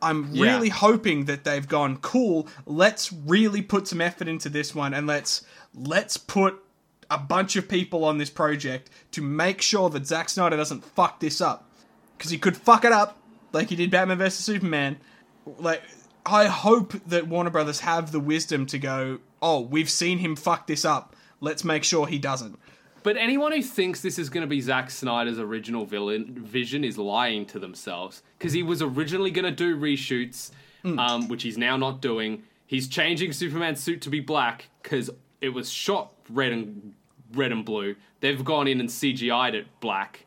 I'm 0.02 0.34
Yeah. 0.34 0.44
really 0.44 0.70
hoping 0.70 1.24
that 1.26 1.46
they've 1.46 1.68
gone 1.68 1.98
cool. 1.98 2.48
Let's 2.66 3.14
really 3.14 3.62
put 3.62 3.88
some 3.88 4.02
effort 4.02 4.28
into 4.28 4.50
this 4.50 4.76
one, 4.76 4.94
and 4.94 5.08
let's 5.08 5.44
let's 5.74 6.18
put 6.18 6.62
a 7.10 7.18
bunch 7.18 7.56
of 7.56 7.70
people 7.70 8.04
on 8.04 8.18
this 8.18 8.30
project 8.30 8.90
to 9.12 9.22
make 9.22 9.62
sure 9.62 9.90
that 9.90 10.06
Zack 10.06 10.28
Snyder 10.28 10.58
doesn't 10.58 10.84
fuck 10.84 11.22
this 11.22 11.40
up 11.40 11.69
because 12.20 12.30
he 12.32 12.38
could 12.38 12.56
fuck 12.58 12.84
it 12.86 12.92
up 12.92 13.18
like 13.54 13.70
he 13.70 13.76
did 13.76 13.90
Batman 13.90 14.18
vs 14.20 14.44
Superman. 14.44 14.98
Like, 15.58 15.82
I 16.26 16.46
hope 16.48 16.94
that 17.08 17.28
Warner 17.28 17.50
Brothers 17.50 17.80
have 17.80 18.12
the 18.12 18.20
wisdom 18.20 18.66
to 18.68 18.78
go, 18.78 19.20
oh, 19.42 19.62
we've 19.62 19.90
seen 19.90 20.20
him 20.20 20.36
fuck 20.36 20.68
this 20.68 20.86
up. 20.86 21.16
Let's 21.40 21.64
make 21.64 21.84
sure 21.84 22.06
he 22.06 22.20
doesn't. 22.20 22.60
But 23.02 23.16
anyone 23.16 23.54
who 23.54 23.62
thinks 23.62 24.02
this 24.02 24.20
is 24.20 24.30
going 24.30 24.42
to 24.42 24.48
be 24.48 24.60
Zack 24.60 24.92
Snyder's 24.92 25.40
original 25.40 25.86
villain 25.86 26.36
vision 26.36 26.84
is 26.84 26.98
lying 26.98 27.46
to 27.48 27.58
themselves 27.58 28.22
because 28.38 28.52
he 28.52 28.62
was 28.62 28.82
originally 28.82 29.32
going 29.32 29.46
to 29.46 29.52
do 29.52 29.76
reshoots, 29.78 30.52
Hmm. 30.84 31.00
um, 31.00 31.28
which 31.30 31.44
he's 31.44 31.58
now 31.58 31.78
not 31.78 32.02
doing. 32.02 32.44
He's 32.68 32.88
changing 32.88 33.32
Superman's 33.32 33.82
suit 33.82 34.02
to 34.02 34.10
be 34.10 34.20
black 34.20 34.70
because 34.84 35.10
it 35.42 35.50
was 35.50 35.72
shot 35.72 36.12
red 36.30 36.52
and 36.52 36.94
red 37.34 37.52
and 37.54 37.64
blue. 37.66 37.96
They've 38.20 38.44
gone 38.44 38.68
in 38.68 38.80
and 38.82 38.90
CGI'd 38.90 39.56
it 39.56 39.68
black. 39.80 40.26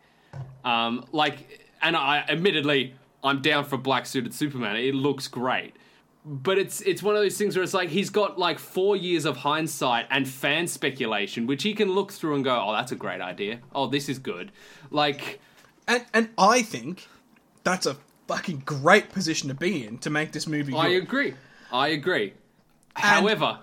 Um, 0.64 1.04
like, 1.12 1.61
and 1.82 1.96
I 1.96 2.24
admittedly, 2.28 2.94
I'm 3.24 3.42
down 3.42 3.64
for 3.64 3.76
black 3.76 4.06
suited 4.06 4.34
Superman. 4.34 4.76
It 4.76 4.94
looks 4.94 5.28
great. 5.28 5.74
But 6.24 6.56
it's 6.56 6.80
it's 6.82 7.02
one 7.02 7.16
of 7.16 7.22
those 7.22 7.36
things 7.36 7.56
where 7.56 7.64
it's 7.64 7.74
like 7.74 7.88
he's 7.88 8.08
got 8.08 8.38
like 8.38 8.60
four 8.60 8.96
years 8.96 9.24
of 9.24 9.38
hindsight 9.38 10.06
and 10.10 10.28
fan 10.28 10.68
speculation, 10.68 11.48
which 11.48 11.64
he 11.64 11.74
can 11.74 11.90
look 11.90 12.12
through 12.12 12.36
and 12.36 12.44
go, 12.44 12.64
"Oh, 12.64 12.72
that's 12.72 12.92
a 12.92 12.94
great 12.96 13.20
idea. 13.20 13.58
Oh, 13.74 13.88
this 13.88 14.08
is 14.08 14.20
good." 14.20 14.52
Like, 14.90 15.40
And 15.88 16.04
and 16.14 16.28
I 16.38 16.62
think 16.62 17.08
that's 17.64 17.86
a 17.86 17.96
fucking 18.28 18.62
great 18.64 19.08
position 19.10 19.48
to 19.48 19.54
be 19.54 19.84
in 19.84 19.98
to 19.98 20.10
make 20.10 20.30
this 20.30 20.46
movie. 20.46 20.72
I 20.74 20.90
good. 20.90 21.02
agree. 21.02 21.34
I 21.72 21.88
agree. 21.88 22.34
However, 22.94 23.58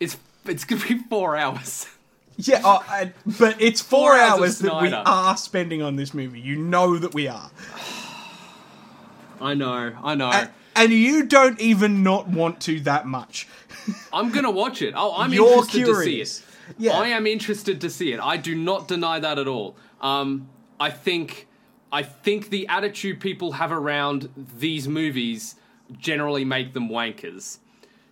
it's 0.00 0.16
it's 0.44 0.64
gonna 0.64 0.84
be 0.84 0.98
four 1.08 1.36
hours. 1.36 1.86
Yeah, 2.36 2.60
uh, 2.64 2.80
and- 2.92 3.12
but 3.38 3.60
it's 3.60 3.80
four, 3.80 4.10
Four 4.12 4.18
hours 4.18 4.40
hours 4.40 4.58
that 4.60 4.82
we 4.82 4.92
are 4.92 5.36
spending 5.36 5.82
on 5.82 5.96
this 5.96 6.14
movie. 6.14 6.40
You 6.40 6.56
know 6.56 6.98
that 6.98 7.14
we 7.14 7.28
are. 7.28 7.50
I 9.40 9.54
know. 9.54 9.92
I 10.02 10.14
know. 10.14 10.30
And, 10.30 10.50
and 10.76 10.92
you 10.92 11.24
don't 11.24 11.60
even 11.60 12.02
not 12.02 12.28
want 12.28 12.60
to 12.62 12.80
that 12.80 13.06
much. 13.06 13.48
I'm 14.12 14.30
gonna 14.30 14.50
watch 14.50 14.82
it. 14.82 14.94
Oh, 14.96 15.14
I'm 15.16 15.32
You're 15.32 15.48
interested 15.48 15.84
curious. 15.84 16.38
to 16.38 16.44
see 16.44 16.44
it. 16.44 16.74
Yeah. 16.78 16.92
I 16.92 17.08
am 17.08 17.26
interested 17.26 17.80
to 17.80 17.90
see 17.90 18.12
it. 18.12 18.20
I 18.20 18.36
do 18.36 18.54
not 18.54 18.88
deny 18.88 19.18
that 19.18 19.38
at 19.38 19.48
all. 19.48 19.76
Um, 20.00 20.48
I 20.78 20.90
think, 20.90 21.48
I 21.90 22.02
think 22.02 22.50
the 22.50 22.68
attitude 22.68 23.20
people 23.20 23.52
have 23.52 23.72
around 23.72 24.28
these 24.58 24.86
movies 24.88 25.56
generally 25.98 26.44
make 26.44 26.72
them 26.72 26.88
wankers. 26.88 27.58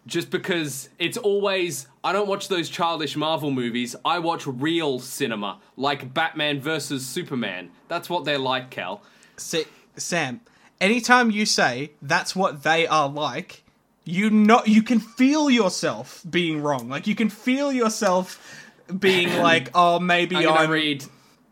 Just 0.07 0.31
because 0.31 0.89
it's 0.99 1.19
always, 1.19 1.87
I 2.03 2.13
don't 2.13 2.27
watch 2.27 2.49
those 2.49 2.69
childish 2.69 3.17
Marvel 3.17 3.51
movies. 3.51 3.95
I 4.05 4.19
watch 4.19 4.47
real 4.47 4.99
cinema, 4.99 5.61
like 5.77 6.15
Batman 6.15 6.61
versus 6.61 7.07
Superman. 7.07 7.71
That's 7.89 8.09
what 8.09 8.25
they're 8.25 8.39
like, 8.39 8.71
Cal. 8.71 9.03
See, 9.37 9.65
Sam, 9.97 10.41
anytime 10.81 11.31
you 11.31 11.45
say 11.47 11.93
that's 12.01 12.35
what 12.35 12.63
they 12.63 12.87
are 12.87 13.09
like, 13.09 13.63
you 14.05 14.31
not 14.31 14.69
you 14.69 14.83
can 14.83 14.99
feel 14.99 15.51
yourself 15.51 16.23
being 16.29 16.63
wrong. 16.63 16.89
Like 16.89 17.07
you 17.07 17.15
can 17.15 17.29
feel 17.29 17.73
yourself 17.73 18.59
being 18.99 19.39
like, 19.43 19.71
oh, 19.75 19.99
maybe 20.01 20.37
I'm 20.37 20.45
gonna 20.45 20.61
I'm 20.61 20.71
read. 20.71 21.05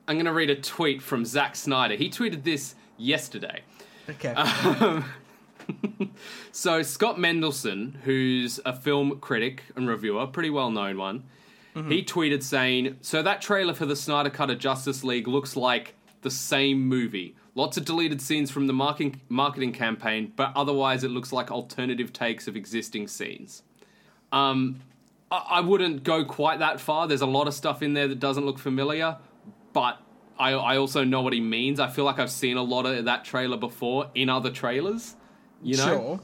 I'm 0.06 0.16
gonna 0.16 0.32
read 0.32 0.50
a 0.50 0.56
tweet 0.56 1.02
from 1.02 1.24
Zack 1.24 1.54
Snyder. 1.54 1.94
He 1.94 2.10
tweeted 2.10 2.44
this 2.44 2.74
yesterday. 2.96 3.62
okay. 4.08 4.30
Um, 4.30 5.04
So 6.52 6.82
Scott 6.82 7.18
Mendelson, 7.18 7.94
who's 8.02 8.58
a 8.64 8.72
film 8.72 9.20
critic 9.20 9.62
and 9.76 9.88
reviewer, 9.88 10.26
pretty 10.26 10.50
well 10.50 10.70
known 10.70 10.98
one, 10.98 11.24
he 11.88 12.02
tweeted 12.02 12.42
saying, 12.42 12.96
"So 13.02 13.22
that 13.22 13.40
trailer 13.40 13.72
for 13.72 13.86
the 13.86 13.94
Snyder 13.94 14.30
Cut 14.30 14.50
of 14.50 14.58
Justice 14.58 15.04
League 15.04 15.28
looks 15.28 15.54
like 15.54 15.94
the 16.22 16.30
same 16.30 16.80
movie. 16.80 17.36
Lots 17.54 17.76
of 17.76 17.84
deleted 17.84 18.20
scenes 18.20 18.50
from 18.50 18.66
the 18.66 18.72
marketing 18.72 19.20
marketing 19.28 19.72
campaign, 19.72 20.32
but 20.34 20.52
otherwise 20.56 21.04
it 21.04 21.10
looks 21.10 21.32
like 21.32 21.52
alternative 21.52 22.12
takes 22.12 22.48
of 22.48 22.56
existing 22.56 23.06
scenes." 23.06 23.62
Um, 24.32 24.80
I, 25.30 25.44
I 25.50 25.60
wouldn't 25.60 26.02
go 26.02 26.24
quite 26.24 26.58
that 26.58 26.80
far. 26.80 27.06
There's 27.06 27.20
a 27.20 27.26
lot 27.26 27.46
of 27.46 27.54
stuff 27.54 27.80
in 27.80 27.94
there 27.94 28.08
that 28.08 28.18
doesn't 28.18 28.44
look 28.44 28.58
familiar, 28.58 29.16
but 29.72 30.00
I, 30.36 30.52
I 30.52 30.76
also 30.78 31.04
know 31.04 31.22
what 31.22 31.32
he 31.32 31.40
means. 31.40 31.78
I 31.78 31.88
feel 31.88 32.04
like 32.04 32.18
I've 32.18 32.30
seen 32.30 32.56
a 32.56 32.62
lot 32.62 32.86
of 32.86 33.04
that 33.04 33.24
trailer 33.24 33.56
before 33.56 34.10
in 34.16 34.28
other 34.28 34.50
trailers. 34.50 35.14
You 35.62 35.76
know, 35.76 35.86
Sure. 35.86 36.20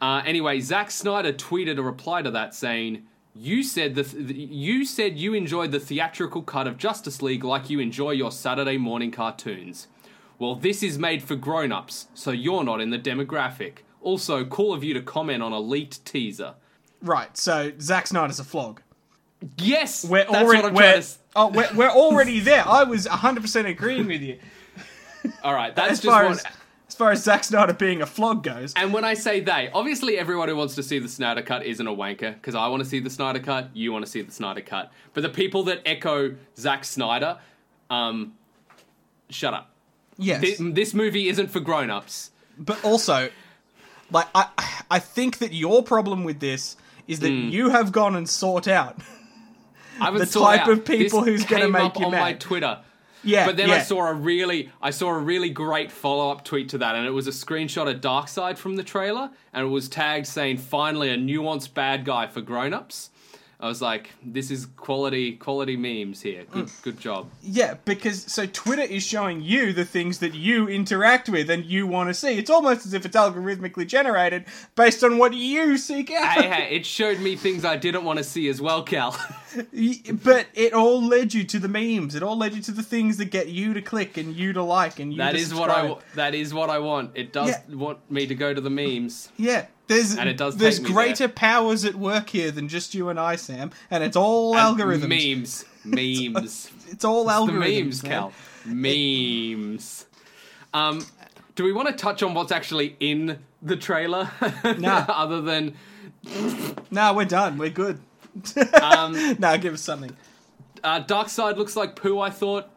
Uh, 0.00 0.22
anyway, 0.24 0.60
Zack 0.60 0.90
Snyder 0.90 1.32
tweeted 1.32 1.76
a 1.78 1.82
reply 1.82 2.22
to 2.22 2.30
that 2.30 2.54
saying, 2.54 3.02
"You 3.34 3.62
said 3.62 3.94
the 3.96 4.04
th- 4.04 4.30
you 4.34 4.84
said 4.84 5.18
you 5.18 5.34
enjoyed 5.34 5.72
the 5.72 5.80
theatrical 5.80 6.42
cut 6.42 6.66
of 6.68 6.78
Justice 6.78 7.20
League 7.20 7.42
like 7.44 7.68
you 7.68 7.80
enjoy 7.80 8.12
your 8.12 8.30
Saturday 8.30 8.78
morning 8.78 9.10
cartoons. 9.10 9.88
Well, 10.38 10.54
this 10.54 10.84
is 10.84 10.98
made 11.00 11.22
for 11.24 11.34
grown-ups, 11.34 12.06
so 12.14 12.30
you're 12.30 12.62
not 12.62 12.80
in 12.80 12.90
the 12.90 12.98
demographic. 12.98 13.78
Also, 14.00 14.44
cool 14.44 14.72
of 14.72 14.84
you 14.84 14.94
to 14.94 15.02
comment 15.02 15.42
on 15.42 15.52
a 15.52 15.58
leaked 15.58 16.04
teaser. 16.04 16.54
Right. 17.02 17.36
So 17.36 17.72
Zack 17.80 18.06
Snyder's 18.06 18.38
a 18.38 18.44
flog. 18.44 18.80
Yes, 19.56 20.04
We're 20.04 20.24
that's 20.24 20.34
already 20.36 20.68
we're, 20.74 21.00
to. 21.00 21.08
oh, 21.36 21.48
we're, 21.48 21.68
we're 21.74 21.90
already 21.90 22.38
there. 22.40 22.66
I 22.66 22.84
was 22.84 23.06
100% 23.06 23.66
agreeing 23.68 24.06
with 24.06 24.20
you. 24.22 24.38
All 25.44 25.54
right, 25.54 25.74
that's 25.76 26.00
just 26.00 26.06
one. 26.06 26.26
as 26.32 26.44
far 26.98 27.12
as 27.12 27.22
Zack 27.22 27.44
Snyder 27.44 27.72
being 27.72 28.02
a 28.02 28.06
flog 28.06 28.42
goes. 28.42 28.74
And 28.76 28.92
when 28.92 29.04
I 29.04 29.14
say 29.14 29.40
they, 29.40 29.70
obviously 29.72 30.18
everyone 30.18 30.48
who 30.48 30.56
wants 30.56 30.74
to 30.74 30.82
see 30.82 30.98
the 30.98 31.08
Snyder 31.08 31.40
Cut 31.42 31.64
isn't 31.64 31.86
a 31.86 31.92
wanker, 31.92 32.34
because 32.34 32.54
I 32.54 32.66
want 32.68 32.82
to 32.82 32.88
see 32.88 32.98
the 33.00 33.08
Snyder 33.10 33.38
Cut, 33.40 33.70
you 33.74 33.92
want 33.92 34.04
to 34.04 34.10
see 34.10 34.20
the 34.20 34.32
Snyder 34.32 34.60
Cut. 34.60 34.92
But 35.14 35.22
the 35.22 35.28
people 35.30 35.62
that 35.64 35.80
echo 35.86 36.34
Zack 36.58 36.84
Snyder, 36.84 37.38
um, 37.88 38.34
shut 39.30 39.54
up. 39.54 39.70
Yes. 40.18 40.40
This, 40.42 40.60
this 40.60 40.94
movie 40.94 41.28
isn't 41.28 41.48
for 41.50 41.60
grown-ups. 41.60 42.32
but 42.58 42.84
also 42.84 43.30
like 44.10 44.26
I 44.34 44.48
I 44.90 44.98
think 44.98 45.38
that 45.38 45.52
your 45.52 45.82
problem 45.82 46.24
with 46.24 46.40
this 46.40 46.76
is 47.06 47.20
that 47.20 47.30
Hmm. 47.30 47.48
you 47.50 47.70
have 47.70 47.92
gone 47.92 48.16
and 48.16 48.28
sought 48.28 48.66
out 48.66 48.98
The 50.00 50.26
type 50.26 50.62
out- 50.62 50.68
of 50.70 50.84
people 50.84 51.20
this 51.22 51.42
who's 51.42 51.44
gonna 51.44 51.68
make 51.68 51.82
up 51.82 51.98
you 52.00 52.06
on 52.06 52.12
my. 52.12 52.32
Twitter. 52.34 52.80
Yeah, 53.24 53.46
But 53.46 53.56
then 53.56 53.70
I 53.70 53.80
saw 53.80 54.06
a 54.08 54.14
really, 54.14 54.70
I 54.80 54.90
saw 54.90 55.08
a 55.08 55.18
really 55.18 55.50
great 55.50 55.90
follow-up 55.90 56.44
tweet 56.44 56.68
to 56.70 56.78
that, 56.78 56.94
and 56.94 57.06
it 57.06 57.10
was 57.10 57.26
a 57.26 57.32
screenshot 57.32 57.90
of 57.92 58.00
Darkseid 58.00 58.56
from 58.58 58.76
the 58.76 58.84
trailer, 58.84 59.30
and 59.52 59.66
it 59.66 59.70
was 59.70 59.88
tagged 59.88 60.26
saying, 60.26 60.58
"Finally, 60.58 61.10
a 61.10 61.16
nuanced 61.16 61.74
bad 61.74 62.04
guy 62.04 62.26
for 62.28 62.40
grown-ups." 62.40 63.10
I 63.60 63.66
was 63.66 63.82
like, 63.82 64.10
"This 64.24 64.52
is 64.52 64.66
quality, 64.76 65.32
quality 65.32 65.76
memes 65.76 66.22
here. 66.22 66.44
Good, 66.48 66.66
Mm. 66.66 66.82
good 66.82 67.00
job." 67.00 67.28
Yeah, 67.42 67.74
because 67.84 68.22
so 68.32 68.46
Twitter 68.46 68.82
is 68.82 69.04
showing 69.04 69.40
you 69.42 69.72
the 69.72 69.84
things 69.84 70.20
that 70.20 70.32
you 70.34 70.68
interact 70.68 71.28
with 71.28 71.50
and 71.50 71.64
you 71.64 71.84
want 71.88 72.08
to 72.10 72.14
see. 72.14 72.38
It's 72.38 72.50
almost 72.50 72.86
as 72.86 72.94
if 72.94 73.04
it's 73.04 73.16
algorithmically 73.16 73.88
generated 73.88 74.44
based 74.76 75.02
on 75.02 75.18
what 75.18 75.34
you 75.34 75.76
seek 75.76 76.12
out. 76.12 76.34
hey, 76.40 76.48
hey, 76.48 76.76
it 76.76 76.86
showed 76.86 77.18
me 77.18 77.34
things 77.34 77.64
I 77.64 77.74
didn't 77.76 78.04
want 78.04 78.18
to 78.18 78.24
see 78.24 78.48
as 78.48 78.60
well, 78.60 78.84
Cal. 78.84 79.18
But 80.24 80.46
it 80.54 80.72
all 80.72 81.02
led 81.02 81.34
you 81.34 81.44
to 81.44 81.58
the 81.58 81.68
memes. 81.68 82.14
It 82.14 82.22
all 82.22 82.36
led 82.36 82.54
you 82.54 82.62
to 82.62 82.72
the 82.72 82.82
things 82.82 83.16
that 83.18 83.26
get 83.26 83.48
you 83.48 83.74
to 83.74 83.82
click 83.82 84.16
and 84.16 84.34
you 84.34 84.52
to 84.52 84.62
like 84.62 84.98
and 85.00 85.12
you 85.12 85.18
that 85.18 85.32
to 85.32 85.38
is 85.38 85.54
what 85.54 85.70
I. 85.70 85.96
That 86.14 86.34
is 86.34 86.52
what 86.54 86.70
I 86.70 86.78
want. 86.78 87.12
It 87.14 87.32
does 87.32 87.48
Yeah. 87.50 87.74
want 87.76 88.10
me 88.10 88.26
to 88.26 88.34
go 88.34 88.52
to 88.54 88.60
the 88.60 88.70
memes. 88.70 89.30
Yeah, 89.36 89.66
there's 89.86 90.16
And 90.16 90.28
it 90.28 90.36
does 90.36 90.56
there's 90.56 90.78
greater 90.78 91.26
there. 91.26 91.28
powers 91.28 91.84
at 91.84 91.94
work 91.94 92.30
here 92.30 92.50
than 92.50 92.68
just 92.68 92.94
you 92.94 93.08
and 93.08 93.18
I, 93.18 93.36
Sam. 93.36 93.70
And 93.90 94.02
it's 94.04 94.16
all 94.16 94.56
And 94.56 94.78
algorithms. 94.78 95.08
Memes, 95.08 95.64
memes. 95.84 96.70
It's 96.90 97.04
all 97.04 97.24
the 97.26 97.32
algorithms, 97.32 97.84
memes. 97.84 98.02
Cal. 98.02 98.32
Memes. 98.64 100.06
Um, 100.74 101.04
do 101.54 101.64
we 101.64 101.72
want 101.72 101.88
to 101.88 101.94
touch 101.94 102.22
on 102.22 102.34
what's 102.34 102.52
actually 102.52 102.96
in 103.00 103.38
the 103.62 103.76
trailer? 103.76 104.30
Nah. 104.78 105.04
Other 105.08 105.40
than 105.40 105.74
No, 106.90 107.12
we're 107.14 107.24
done. 107.24 107.58
We're 107.58 107.70
good. 107.70 108.00
Um, 108.82 109.36
no, 109.38 109.58
give 109.58 109.74
us 109.74 109.82
something. 109.82 110.16
uh, 110.84 111.02
Darkseid 111.04 111.56
looks 111.56 111.76
like 111.76 111.96
poo. 111.96 112.20
I 112.20 112.30
thought 112.30 112.68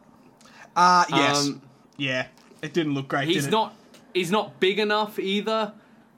Uh 0.76 1.04
yes. 1.10 1.46
Um, 1.46 1.62
yeah. 1.96 2.26
It 2.62 2.72
didn't 2.72 2.94
look 2.94 3.08
great. 3.08 3.28
he's 3.28 3.44
did 3.44 3.48
it? 3.48 3.50
not. 3.52 3.74
He's 4.14 4.30
not 4.30 4.58
big 4.60 4.78
enough 4.78 5.18
either. 5.18 5.72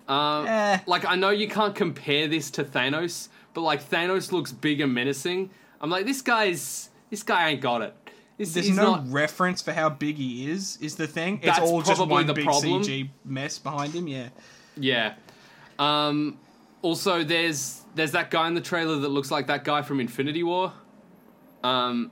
Um, 0.09 0.47
Eh. 0.47 0.79
Like 0.87 1.05
I 1.07 1.15
know 1.17 1.31
you 1.31 1.49
can't 1.49 1.75
compare 1.75 2.29
this 2.29 2.51
to 2.53 2.65
Thanos, 2.65 3.29
but 3.55 3.63
like 3.63 3.83
Thanos 3.89 4.33
looks 4.33 4.53
big 4.53 4.81
and 4.81 4.93
menacing. 4.93 5.51
I'm 5.81 5.91
like 5.91 6.07
this 6.07 6.23
guy's. 6.23 6.91
This 7.11 7.23
guy 7.23 7.51
ain't 7.51 7.61
got 7.61 7.83
it. 7.83 7.95
This, 8.37 8.53
There's 8.55 8.67
he's 8.67 8.77
no 8.77 8.97
not. 8.97 9.13
reference 9.13 9.63
for 9.63 9.73
how 9.73 9.89
big 9.89 10.17
he 10.17 10.51
is. 10.51 10.77
Is 10.81 10.97
the 10.97 11.07
thing? 11.07 11.41
That's 11.45 11.59
it's 11.59 11.71
all 11.71 11.83
just 11.83 12.05
one 12.05 12.27
the 12.27 12.35
big 12.35 12.45
problem. 12.45 12.83
CG 12.83 13.09
mess 13.25 13.59
behind 13.61 13.93
him. 13.95 14.09
Yeah. 14.09 14.31
Yeah. 14.77 15.15
Um, 15.79 16.39
also, 16.83 17.23
there's 17.23 17.83
there's 17.95 18.13
that 18.13 18.31
guy 18.31 18.49
in 18.49 18.55
the 18.55 18.61
trailer 18.61 18.97
that 18.97 19.09
looks 19.09 19.31
like 19.31 19.47
that 19.49 19.65
guy 19.65 19.83
from 19.83 20.01
Infinity 20.01 20.43
War. 20.43 20.73
Um, 21.63 22.11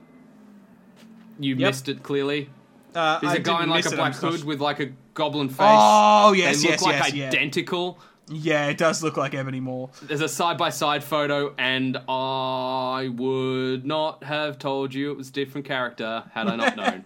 you 1.39 1.55
Yep. 1.55 1.67
missed 1.67 1.89
it 1.89 2.03
clearly. 2.03 2.49
Uh, 2.95 3.19
There's 3.19 3.33
I 3.33 3.35
a 3.37 3.39
guy 3.39 3.63
in 3.63 3.69
like 3.69 3.85
a 3.85 3.91
black 3.95 4.13
hood 4.15 4.43
with 4.43 4.61
like 4.61 4.79
a 4.79 4.91
goblin 5.15 5.49
face. 5.49 5.57
Oh 5.61 6.31
they 6.31 6.39
yes, 6.39 6.61
look 6.61 6.69
yes, 6.71 6.81
like 6.83 6.95
yes, 6.95 7.13
yeah. 7.13 7.27
identical. 7.27 7.99
Yeah, 8.29 8.67
it 8.67 8.77
does 8.77 9.03
look 9.03 9.17
like 9.17 9.33
Ebony 9.33 9.59
Maw. 9.59 9.87
There's 10.03 10.21
a 10.21 10.29
side 10.29 10.57
by 10.57 10.69
side 10.69 11.03
photo, 11.03 11.53
and 11.57 11.97
I 12.07 13.09
would 13.13 13.85
not 13.85 14.23
have 14.23 14.59
told 14.59 14.93
you 14.93 15.11
it 15.11 15.17
was 15.17 15.29
a 15.29 15.31
different 15.33 15.65
character 15.67 16.23
had 16.33 16.47
I 16.47 16.55
not 16.55 16.77
known. 16.77 17.03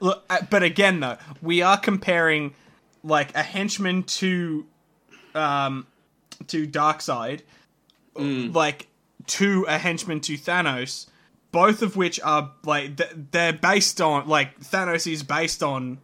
Look, 0.00 0.24
uh, 0.30 0.38
but 0.48 0.62
again 0.62 1.00
though, 1.00 1.18
we 1.42 1.62
are 1.62 1.76
comparing 1.78 2.54
like 3.02 3.34
a 3.34 3.42
henchman 3.42 4.04
to 4.04 4.66
um 5.34 5.86
to 6.46 6.66
Darkseid, 6.66 7.40
Mm. 8.18 8.54
like 8.54 8.88
to 9.28 9.64
a 9.68 9.78
henchman 9.78 10.20
to 10.20 10.34
Thanos, 10.38 11.06
both 11.52 11.82
of 11.82 11.96
which 11.96 12.20
are 12.20 12.52
like 12.64 12.96
th- 12.96 13.10
they're 13.30 13.52
based 13.52 14.00
on 14.00 14.28
like 14.28 14.58
Thanos 14.60 15.10
is 15.10 15.22
based 15.22 15.62
on 15.62 15.98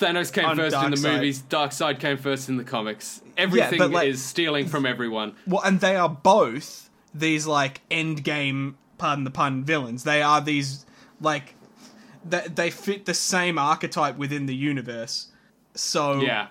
Thanos 0.00 0.30
came 0.32 0.44
On 0.44 0.56
first 0.56 0.76
in 0.76 0.90
the 0.90 0.96
Darkseid. 0.96 1.14
movies. 1.14 1.42
side 1.74 2.00
came 2.00 2.18
first 2.18 2.48
in 2.50 2.56
the 2.58 2.64
comics. 2.64 3.22
Everything 3.36 3.78
but, 3.78 3.90
like- 3.90 4.08
is 4.08 4.22
stealing 4.22 4.66
from 4.66 4.84
everyone. 4.86 5.34
well, 5.46 5.62
and 5.64 5.80
they 5.80 5.96
are 5.96 6.08
both 6.08 6.90
these 7.14 7.46
like 7.46 7.80
end 7.90 8.22
game, 8.22 8.76
pardon 8.98 9.24
the 9.24 9.30
pun, 9.30 9.64
villains. 9.64 10.04
They 10.04 10.20
are 10.22 10.40
these 10.42 10.84
like 11.20 11.54
they 12.24 12.46
they 12.48 12.70
fit 12.70 13.06
the 13.06 13.14
same 13.14 13.58
archetype 13.58 14.16
within 14.18 14.46
the 14.46 14.54
universe. 14.54 15.28
So 15.74 16.20
Yeah. 16.20 16.48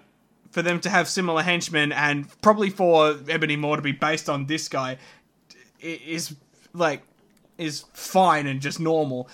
For 0.56 0.62
them 0.62 0.80
to 0.80 0.90
have 0.90 1.10
similar 1.10 1.44
henchmen 1.44 1.92
and 1.92 2.30
probably 2.42 2.70
for 2.70 3.18
Ebony 3.28 3.58
Maw 3.58 3.76
to 3.76 3.82
be 3.82 3.92
based 3.92 4.30
on 4.30 4.46
this 4.46 4.70
guy 4.70 4.98
is 5.82 6.34
like 6.72 7.02
is 7.58 7.84
fine 7.92 8.48
and 8.48 8.62
just 8.62 8.80
normal. 8.80 9.28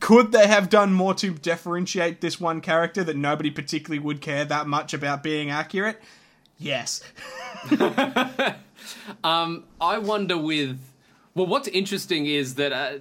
Could 0.00 0.32
they 0.32 0.46
have 0.46 0.70
done 0.70 0.94
more 0.94 1.12
to 1.16 1.32
differentiate 1.34 2.22
this 2.22 2.40
one 2.40 2.62
character 2.62 3.04
that 3.04 3.14
nobody 3.14 3.50
particularly 3.50 3.98
would 3.98 4.22
care 4.22 4.46
that 4.46 4.66
much 4.66 4.94
about 4.94 5.22
being 5.22 5.50
accurate? 5.50 6.00
Yes. 6.56 7.02
I 9.22 9.98
wonder 9.98 10.38
with 10.38 10.80
well, 11.34 11.46
what's 11.46 11.68
interesting 11.68 12.24
is 12.24 12.54
that 12.54 12.72
uh, 12.72 13.00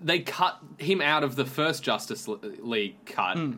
they 0.00 0.20
cut 0.20 0.60
him 0.78 1.02
out 1.02 1.24
of 1.24 1.36
the 1.36 1.44
first 1.44 1.82
Justice 1.82 2.26
League 2.26 3.04
cut, 3.04 3.36
Hmm. 3.36 3.52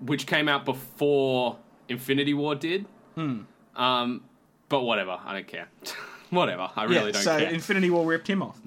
which 0.00 0.26
came 0.26 0.48
out 0.48 0.64
before 0.64 1.58
Infinity 1.92 2.34
War 2.34 2.54
did. 2.54 2.86
Hmm. 3.14 3.42
Um, 3.76 4.22
but 4.68 4.82
whatever, 4.82 5.18
I 5.24 5.34
don't 5.34 5.46
care. 5.46 5.68
whatever, 6.30 6.70
I 6.74 6.84
really 6.84 7.06
yeah, 7.06 7.12
don't 7.12 7.22
so 7.22 7.38
care. 7.38 7.48
So 7.48 7.54
Infinity 7.54 7.90
War 7.90 8.04
ripped 8.04 8.28
him 8.28 8.42
off. 8.42 8.58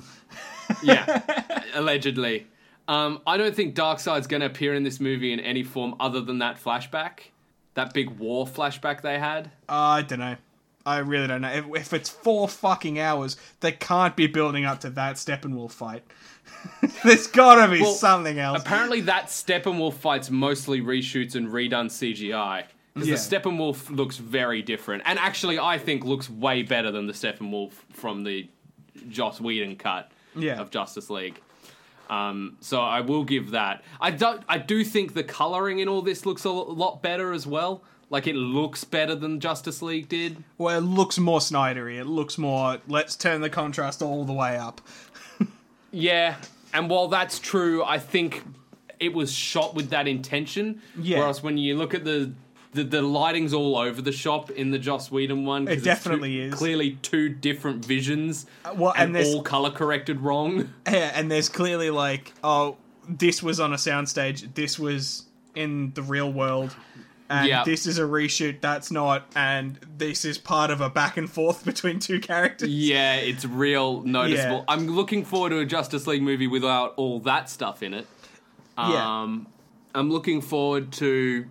yeah, 0.83 1.61
allegedly. 1.73 2.47
Um, 2.87 3.21
I 3.25 3.37
don't 3.37 3.55
think 3.55 3.75
Darkseid's 3.75 4.27
going 4.27 4.41
to 4.41 4.45
appear 4.45 4.75
in 4.75 4.83
this 4.83 4.99
movie 4.99 5.33
in 5.33 5.39
any 5.39 5.63
form 5.63 5.95
other 5.99 6.21
than 6.21 6.37
that 6.39 6.63
flashback, 6.63 7.31
that 7.73 7.93
big 7.93 8.11
war 8.11 8.45
flashback 8.45 9.01
they 9.01 9.17
had. 9.17 9.51
I 9.67 10.03
don't 10.03 10.19
know. 10.19 10.35
I 10.85 10.99
really 10.99 11.25
don't 11.25 11.41
know. 11.41 11.51
If, 11.51 11.65
if 11.75 11.93
it's 11.93 12.09
four 12.09 12.47
fucking 12.47 12.99
hours, 12.99 13.37
they 13.61 13.71
can't 13.71 14.15
be 14.15 14.27
building 14.27 14.65
up 14.65 14.81
to 14.81 14.91
that 14.91 15.15
Steppenwolf 15.15 15.71
fight. 15.71 16.03
There's 17.03 17.25
gotta 17.25 17.71
be 17.71 17.81
Well, 17.81 17.91
something 17.91 18.37
else. 18.37 18.61
Apparently, 18.61 19.01
that 19.01 19.27
Steppenwolf 19.27 19.95
fight's 19.95 20.29
mostly 20.29 20.81
reshoots 20.81 21.35
and 21.35 21.47
redone 21.47 21.87
CGI. 21.87 22.65
Because 22.95 23.09
Yeah. 23.09 23.15
the 23.15 23.21
Steppenwolf 23.49 23.95
looks 23.95 24.17
very 24.17 24.61
different. 24.63 25.03
And 25.05 25.19
actually, 25.19 25.59
I 25.59 25.77
think 25.77 26.03
looks 26.05 26.29
way 26.29 26.63
better 26.63 26.89
than 26.91 27.05
the 27.07 27.13
Steppenwolf 27.13 27.73
from 27.93 28.23
the 28.23 28.47
Joss 29.09 29.39
Whedon 29.41 29.75
cut 29.75 30.11
Yeah. 30.35 30.59
of 30.59 30.71
Justice 30.71 31.09
League. 31.09 31.39
Um, 32.09 32.57
so 32.61 32.81
I 32.81 33.01
will 33.01 33.23
give 33.23 33.51
that. 33.51 33.83
I 33.99 34.11
don't. 34.11 34.41
I 34.47 34.57
do 34.59 34.83
think 34.83 35.13
the 35.13 35.23
coloring 35.23 35.79
in 35.79 35.87
all 35.89 36.01
this 36.01 36.25
looks 36.25 36.45
a 36.45 36.49
lot 36.49 37.01
better 37.01 37.33
as 37.33 37.45
well. 37.45 37.83
Like 38.11 38.27
it 38.27 38.35
looks 38.35 38.83
better 38.83 39.15
than 39.15 39.39
Justice 39.39 39.81
League 39.81 40.07
did. 40.07 40.43
Well, 40.59 40.77
it 40.77 40.81
looks 40.81 41.17
more 41.17 41.39
Snydery. 41.39 41.99
It 41.99 42.05
looks 42.05 42.37
more. 42.37 42.77
Let's 42.87 43.15
turn 43.15 43.41
the 43.41 43.49
contrast 43.49 44.01
all 44.03 44.23
the 44.25 44.33
way 44.33 44.57
up. 44.57 44.81
Yeah, 45.91 46.35
and 46.73 46.89
while 46.89 47.07
that's 47.07 47.39
true, 47.39 47.81
I 47.83 47.99
think 47.99 48.43
it 48.99 49.13
was 49.13 49.31
shot 49.33 49.75
with 49.75 49.91
that 49.91 50.07
intention. 50.09 50.81
Yeah. 50.99 51.19
Whereas 51.19 51.41
when 51.41 51.57
you 51.57 51.77
look 51.77 51.93
at 51.93 52.03
the 52.03 52.33
the, 52.75 52.83
the 52.83 53.01
lighting's 53.01 53.53
all 53.53 53.77
over 53.77 54.01
the 54.01 54.11
shop 54.11 54.51
in 54.51 54.71
the 54.71 54.79
Joss 54.79 55.09
Whedon 55.11 55.45
one. 55.45 55.67
It 55.67 55.73
it's 55.75 55.83
definitely 55.83 56.35
two- 56.35 56.41
is. 56.47 56.53
Clearly, 56.53 56.91
two 57.01 57.29
different 57.29 57.83
visions. 57.85 58.45
well, 58.75 58.93
and 58.95 59.15
and 59.15 59.25
all 59.27 59.41
color 59.41 59.71
corrected 59.71 60.21
wrong. 60.21 60.73
Yeah, 60.87 61.11
and 61.15 61.31
there's 61.31 61.49
clearly 61.49 61.89
like, 61.89 62.33
oh, 62.43 62.77
this 63.09 63.41
was 63.43 63.59
on 63.59 63.73
a 63.73 63.77
soundstage. 63.77 64.53
This 64.55 64.77
was 64.79 65.25
in 65.55 65.91
the 65.93 66.01
real 66.03 66.31
world. 66.31 66.75
and 67.29 67.47
Yeah. 67.47 67.63
this 67.63 67.87
is 67.87 67.97
a 67.97 68.03
reshoot, 68.03 68.61
that's 68.61 68.91
not, 68.91 69.25
and 69.35 69.79
this 69.97 70.25
is 70.25 70.37
part 70.37 70.69
of 70.69 70.79
a 70.81 70.89
back 70.89 71.17
and 71.17 71.27
forth 71.29 71.65
between 71.71 71.99
two 71.99 72.19
characters. 72.19 72.69
Yeah, 72.69 73.15
it's 73.15 73.45
real 73.45 74.01
noticeable. 74.03 74.57
Yeah. 74.57 74.63
I'm 74.67 74.87
looking 74.87 75.23
forward 75.25 75.49
to 75.51 75.59
a 75.59 75.65
Justice 75.65 76.05
League 76.07 76.21
movie 76.21 76.47
without 76.47 76.93
all 76.97 77.19
that 77.21 77.49
stuff 77.49 77.81
in 77.81 77.93
it. 77.95 78.05
Yeah. 78.77 79.21
Um, 79.21 79.47
I'm 79.95 80.11
looking 80.11 80.41
forward 80.41 80.91
to 80.93 81.45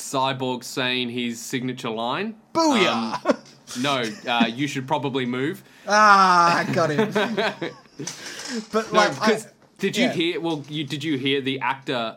Cyborg 0.00 0.64
saying 0.64 1.10
his 1.10 1.40
signature 1.40 1.90
line. 1.90 2.34
Booyah! 2.54 3.38
No, 3.80 4.02
uh, 4.30 4.46
you 4.46 4.66
should 4.66 4.88
probably 4.88 5.26
move. 5.26 5.62
ah, 5.86 6.58
I 6.58 6.72
got 6.72 6.90
him. 6.90 7.12
but 8.72 8.92
No, 8.92 8.98
like, 8.98 9.20
I, 9.20 9.40
did 9.78 9.96
you 9.96 10.04
yeah. 10.06 10.12
hear? 10.12 10.40
Well, 10.40 10.64
you 10.68 10.84
did 10.84 11.04
you 11.04 11.16
hear 11.18 11.40
the 11.40 11.60
actor 11.60 12.16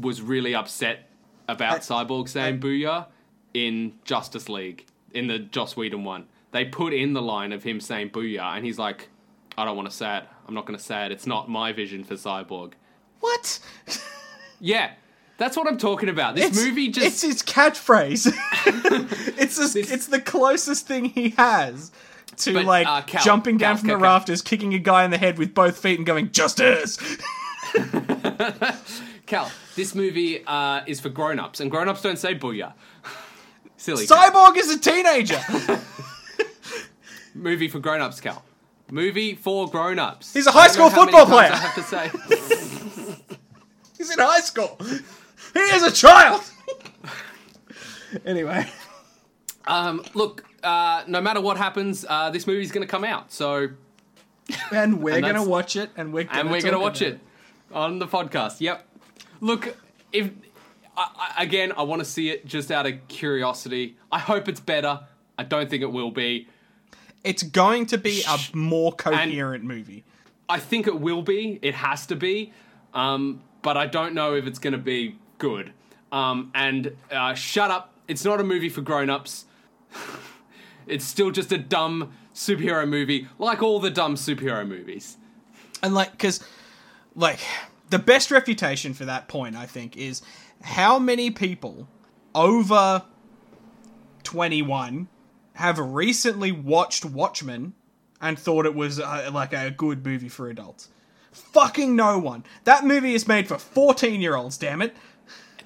was 0.00 0.22
really 0.22 0.54
upset 0.54 1.08
about 1.48 1.76
I- 1.76 1.78
Cyborg 2.04 2.28
saying 2.28 2.60
"booyah" 2.60 3.06
in 3.54 3.94
Justice 4.04 4.48
League 4.48 4.86
in 5.12 5.26
the 5.26 5.38
Joss 5.38 5.76
Whedon 5.76 6.04
one. 6.04 6.26
They 6.52 6.64
put 6.64 6.92
in 6.94 7.12
the 7.12 7.22
line 7.22 7.52
of 7.52 7.62
him 7.64 7.80
saying 7.80 8.10
"booyah," 8.10 8.56
and 8.56 8.64
he's 8.64 8.78
like, 8.78 9.08
"I 9.58 9.64
don't 9.64 9.76
want 9.76 9.90
to 9.90 9.96
say 9.96 10.18
it. 10.18 10.24
I'm 10.46 10.54
not 10.54 10.66
going 10.66 10.78
to 10.78 10.84
say 10.84 11.06
it. 11.06 11.12
It's 11.12 11.26
not 11.26 11.48
my 11.50 11.72
vision 11.72 12.04
for 12.04 12.14
Cyborg." 12.14 12.74
what? 13.20 13.58
Yeah, 14.60 14.92
that's 15.38 15.56
what 15.56 15.66
I'm 15.66 15.78
talking 15.78 16.08
about. 16.08 16.34
This 16.36 16.46
It's- 16.46 16.64
movie 16.64 16.88
just 16.88 17.06
it's 17.06 17.22
his 17.22 17.42
catchphrase. 17.42 18.26
it's 19.38 19.56
just, 19.56 19.74
This- 19.74 19.90
it's 19.90 20.06
the 20.06 20.20
closest 20.20 20.86
thing 20.86 21.06
he 21.06 21.30
has 21.30 21.90
to 22.38 22.52
But, 22.54 22.64
like 22.64 22.86
uh, 22.86 23.02
Cal, 23.02 23.22
jumping 23.22 23.58
down 23.58 23.74
Cal, 23.74 23.80
from 23.80 23.88
Cal, 23.90 23.98
the 23.98 24.02
rafters, 24.02 24.42
kicking 24.42 24.74
a 24.74 24.78
guy 24.78 25.04
in 25.04 25.10
the 25.10 25.18
head 25.18 25.38
with 25.38 25.54
both 25.54 25.78
feet, 25.78 25.98
and 25.98 26.06
going 26.06 26.30
justice. 26.32 26.98
Cal. 29.26 29.50
This 29.76 29.94
movie 29.94 30.44
uh, 30.46 30.82
is 30.86 31.00
for 31.00 31.08
grown-ups, 31.08 31.60
and 31.60 31.70
grown-ups 31.70 32.02
don't 32.02 32.18
say 32.18 32.34
"booyah." 32.34 32.72
Silly. 33.76 34.06
Cyborg 34.06 34.56
is 34.56 34.70
a 34.70 34.78
teenager. 34.78 35.40
movie 37.34 37.68
for 37.68 37.80
grown-ups, 37.80 38.20
Cal. 38.20 38.44
Movie 38.90 39.34
for 39.34 39.68
grown-ups. 39.68 40.32
He's 40.34 40.46
a 40.46 40.50
high 40.52 40.64
I 40.64 40.68
don't 40.68 40.78
know 40.78 40.88
school 40.88 41.04
football 41.04 41.26
player. 41.26 41.50
I 41.52 41.56
have 41.56 41.74
to 41.74 41.82
say. 41.82 42.10
He's 43.96 44.10
in 44.10 44.18
high 44.18 44.40
school. 44.40 44.78
He 45.54 45.60
is 45.60 45.82
a 45.82 45.92
child. 45.92 46.42
anyway, 48.26 48.68
Um, 49.66 50.04
look, 50.12 50.44
uh, 50.62 51.04
no 51.06 51.20
matter 51.20 51.40
what 51.40 51.56
happens, 51.56 52.04
uh, 52.08 52.30
this 52.30 52.46
movie's 52.46 52.70
going 52.70 52.86
to 52.86 52.90
come 52.90 53.04
out. 53.04 53.32
So, 53.32 53.70
and 54.70 55.02
we're 55.02 55.20
gonna 55.20 55.44
watch 55.44 55.76
it, 55.76 55.90
and 55.96 56.12
we're 56.12 56.24
gonna 56.24 56.40
and 56.40 56.50
we're 56.50 56.60
going 56.60 56.74
to 56.74 56.80
watch 56.80 57.00
about 57.00 57.14
it 57.14 57.20
on 57.72 57.98
the 57.98 58.06
podcast. 58.06 58.60
Yep. 58.60 58.86
Look, 59.40 59.76
if 60.12 60.30
I, 60.96 61.32
I, 61.38 61.42
again, 61.42 61.72
I 61.76 61.82
want 61.82 62.00
to 62.00 62.04
see 62.04 62.30
it 62.30 62.46
just 62.46 62.70
out 62.70 62.86
of 62.86 63.08
curiosity. 63.08 63.96
I 64.12 64.18
hope 64.18 64.48
it's 64.48 64.60
better. 64.60 65.00
I 65.38 65.42
don't 65.44 65.68
think 65.68 65.82
it 65.82 65.90
will 65.92 66.10
be. 66.10 66.48
It's 67.24 67.42
going 67.42 67.86
to 67.86 67.98
be 67.98 68.22
a 68.28 68.38
more 68.54 68.92
coherent 68.92 69.64
movie. 69.64 70.04
I 70.48 70.58
think 70.58 70.86
it 70.86 71.00
will 71.00 71.22
be. 71.22 71.58
It 71.62 71.74
has 71.74 72.06
to 72.06 72.16
be. 72.16 72.52
Um, 72.92 73.42
but 73.62 73.76
I 73.76 73.86
don't 73.86 74.14
know 74.14 74.34
if 74.34 74.46
it's 74.46 74.58
going 74.58 74.72
to 74.72 74.78
be 74.78 75.16
good. 75.38 75.72
Um, 76.12 76.50
and 76.54 76.96
uh, 77.10 77.34
shut 77.34 77.70
up. 77.70 77.92
It's 78.06 78.24
not 78.24 78.40
a 78.40 78.44
movie 78.44 78.68
for 78.68 78.80
grown-ups. 78.80 79.46
it's 80.86 81.04
still 81.04 81.30
just 81.30 81.52
a 81.52 81.58
dumb 81.58 82.12
superhero 82.34 82.88
movie, 82.88 83.28
like 83.38 83.62
all 83.62 83.80
the 83.80 83.90
dumb 83.90 84.16
superhero 84.16 84.66
movies. 84.66 85.16
And 85.82 85.94
like, 85.94 86.12
because, 86.12 86.44
like, 87.14 87.40
the 87.90 87.98
best 87.98 88.30
reputation 88.30 88.94
for 88.94 89.04
that 89.04 89.28
point, 89.28 89.56
I 89.56 89.66
think, 89.66 89.96
is 89.96 90.22
how 90.62 90.98
many 90.98 91.30
people 91.30 91.88
over 92.34 93.04
21 94.22 95.08
have 95.54 95.78
recently 95.78 96.52
watched 96.52 97.04
Watchmen 97.04 97.74
and 98.20 98.38
thought 98.38 98.66
it 98.66 98.74
was 98.74 98.98
uh, 98.98 99.30
like 99.32 99.52
a 99.52 99.70
good 99.70 100.04
movie 100.04 100.28
for 100.28 100.48
adults. 100.48 100.88
Fucking 101.30 101.94
no 101.94 102.18
one. 102.18 102.44
That 102.64 102.84
movie 102.84 103.14
is 103.14 103.28
made 103.28 103.48
for 103.48 103.58
14 103.58 104.20
year 104.20 104.36
olds, 104.36 104.56
damn 104.56 104.82
it. 104.82 104.96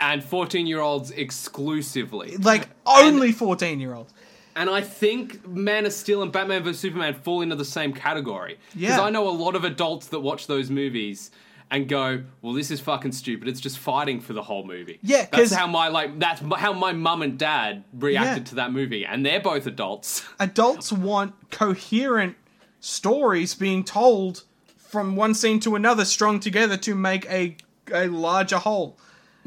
And 0.01 0.22
14-year-olds 0.22 1.11
exclusively. 1.12 2.36
Like, 2.36 2.68
only 2.86 3.32
14 3.32 3.80
year 3.80 3.94
olds. 3.94 4.12
And 4.57 4.68
I 4.70 4.80
think 4.80 5.46
Man 5.46 5.86
of 5.86 5.92
Steel 5.92 6.22
and 6.22 6.32
Batman 6.32 6.62
vs 6.64 6.80
Superman 6.80 7.14
fall 7.14 7.42
into 7.42 7.55
the 7.57 7.64
same 7.64 7.92
category. 7.92 8.59
Because 8.74 8.96
Yeah. 8.96 9.01
I 9.01 9.11
know 9.11 9.28
a 9.28 9.30
lot 9.30 9.55
of 9.55 9.64
adults 9.64 10.09
that 10.09 10.20
watch 10.20 10.46
those 10.49 10.68
movies 10.70 11.30
and 11.70 11.86
go, 11.88 12.22
"Well, 12.42 12.55
this 12.55 12.70
is 12.70 12.80
fucking 12.80 13.12
stupid. 13.12 13.46
It's 13.46 13.61
just 13.61 13.78
fighting 13.78 14.20
for 14.20 14.32
the 14.32 14.42
whole 14.42 14.64
movie." 14.64 14.99
Yeah, 15.03 15.26
that's 15.30 15.53
how 15.53 15.66
my 15.66 15.88
like 15.88 16.18
that's 16.18 16.40
how 16.57 16.72
my 16.72 16.92
mum 16.92 17.22
and 17.22 17.38
dad 17.38 17.84
reacted 17.92 18.44
Yeah. 18.44 18.49
to 18.51 18.55
that 18.57 18.72
movie, 18.72 19.05
and 19.05 19.24
they're 19.24 19.38
both 19.38 19.66
adults. 19.66 20.24
adults 20.40 20.90
want 20.90 21.34
coherent 21.51 22.36
stories 22.80 23.55
being 23.55 23.84
told 23.84 24.42
from 24.76 25.14
one 25.14 25.34
scene 25.34 25.61
to 25.61 25.74
another 25.76 26.05
strung 26.05 26.40
together 26.40 26.76
to 26.78 26.94
make 26.94 27.26
a 27.30 27.57
a 27.92 28.09
larger 28.09 28.59
whole. 28.59 28.99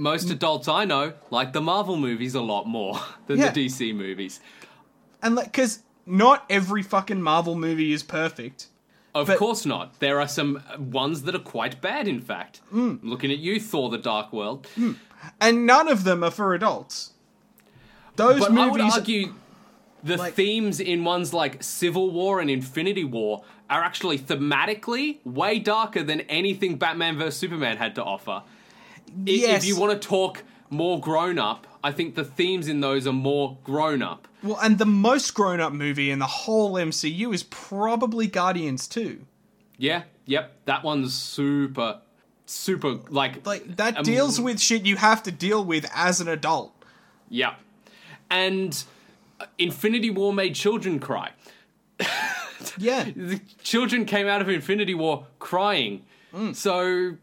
Most 0.02 0.30
adults 0.32 0.68
I 0.68 0.84
know 0.86 1.14
like 1.30 1.54
the 1.54 1.62
Marvel 1.62 1.96
movies 1.96 2.34
a 2.36 2.42
lot 2.42 2.68
more 2.68 3.00
than 3.28 3.38
Yeah. 3.40 3.52
the 3.52 3.68
DC 3.68 3.94
movies. 3.96 4.40
And 5.22 5.36
like 5.36 5.54
cuz 5.54 5.84
not 6.06 6.46
every 6.50 6.82
fucking 6.82 7.22
Marvel 7.22 7.56
movie 7.56 7.94
is 7.94 8.02
perfect. 8.04 8.68
Of 9.14 9.28
But- 9.28 9.38
course 9.38 9.66
not. 9.66 10.00
There 10.00 10.20
are 10.20 10.28
some 10.28 10.62
ones 10.78 11.24
that 11.24 11.36
are 11.36 11.40
quite 11.58 11.82
bad. 11.82 12.08
In 12.08 12.20
fact, 12.22 12.62
Mm. 12.74 13.00
looking 13.04 13.32
at 13.32 13.38
you, 13.38 13.60
Thor: 13.60 13.90
The 13.90 13.98
Dark 13.98 14.32
World. 14.34 14.68
And 15.40 15.66
none 15.68 15.88
of 15.88 16.04
them 16.04 16.24
are 16.24 16.32
for 16.32 16.54
adults. 16.56 17.12
Those 18.16 18.40
But 18.40 18.52
I 18.58 18.66
would 18.68 18.80
movies 18.82 18.96
argue 18.98 19.34
the 20.04 20.18
Like- 20.18 20.34
themes 20.34 20.80
in 20.80 21.04
ones 21.04 21.32
like 21.34 21.62
Civil 21.62 22.10
War 22.10 22.40
and 22.40 22.50
Infinity 22.50 23.04
War 23.04 23.44
are 23.70 23.84
actually 23.84 24.18
thematically 24.18 25.18
way 25.24 25.60
darker 25.60 26.02
than 26.04 26.22
anything 26.22 26.78
Batman 26.78 27.18
vs 27.20 27.38
Superman 27.38 27.78
had 27.78 27.94
to 27.96 28.04
offer. 28.04 28.42
Yes. 29.26 29.64
If 29.64 29.68
you 29.68 29.80
want 29.80 30.00
to 30.00 30.08
talk 30.08 30.44
more 30.70 31.00
grown 31.00 31.38
up, 31.40 31.68
I 31.84 31.92
think 31.92 32.16
the 32.16 32.24
themes 32.24 32.68
in 32.68 32.80
those 32.80 33.08
are 33.08 33.14
more 33.14 33.58
grown 33.64 34.02
up. 34.02 34.28
Well, 34.44 34.58
and 34.62 34.78
the 34.78 34.86
most 34.86 35.34
grown-up 35.34 35.72
movie 35.74 36.10
in 36.10 36.20
the 36.20 36.26
whole 36.26 36.74
MCU 36.74 37.34
is 37.34 37.44
probably 37.44 38.26
Guardians 38.28 38.88
2. 38.88 39.22
Yeah, 39.78 40.04
yep, 40.26 40.56
that 40.66 40.84
one's 40.84 41.14
super, 41.14 42.02
super 42.46 43.00
like 43.10 43.46
Like 43.46 43.76
that 43.78 43.98
um, 43.98 44.04
deals 44.04 44.40
with 44.40 44.60
shit 44.60 44.86
you 44.86 44.96
have 44.96 45.22
to 45.24 45.32
deal 45.32 45.64
with 45.64 45.86
as 45.94 46.22
an 46.22 46.28
adult. 46.28 46.74
Yeah, 47.30 47.56
and 48.30 48.84
uh, 49.40 49.46
Infinity 49.58 50.10
War 50.10 50.34
made 50.34 50.56
children 50.56 51.00
cry. 51.00 51.32
Yeah. 52.78 53.06
The 53.16 53.40
children 53.64 54.06
came 54.06 54.28
out 54.28 54.42
of 54.42 54.50
Infinity 54.50 54.94
War 54.94 55.26
crying. 55.40 56.04
Mm. 56.34 56.56
So 56.56 57.18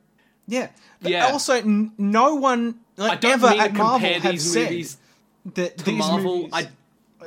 Yeah. 0.46 0.68
But 1.00 1.12
Yeah. 1.12 1.26
Also, 1.28 1.54
n- 1.54 1.92
no 1.98 2.34
one 2.34 2.80
I 2.98 3.14
don't 3.16 3.32
ever 3.32 3.50
mean 3.50 3.60
at 3.60 3.66
to 3.68 3.78
Marvel 3.78 3.98
compare 4.00 4.20
have 4.20 4.32
these 4.32 4.52
said 4.52 4.62
movies 4.70 4.96
that 5.54 5.78
to 5.78 5.84
these 5.84 5.98
Marvel. 5.98 6.36
movies. 6.38 6.50
I 6.52 6.68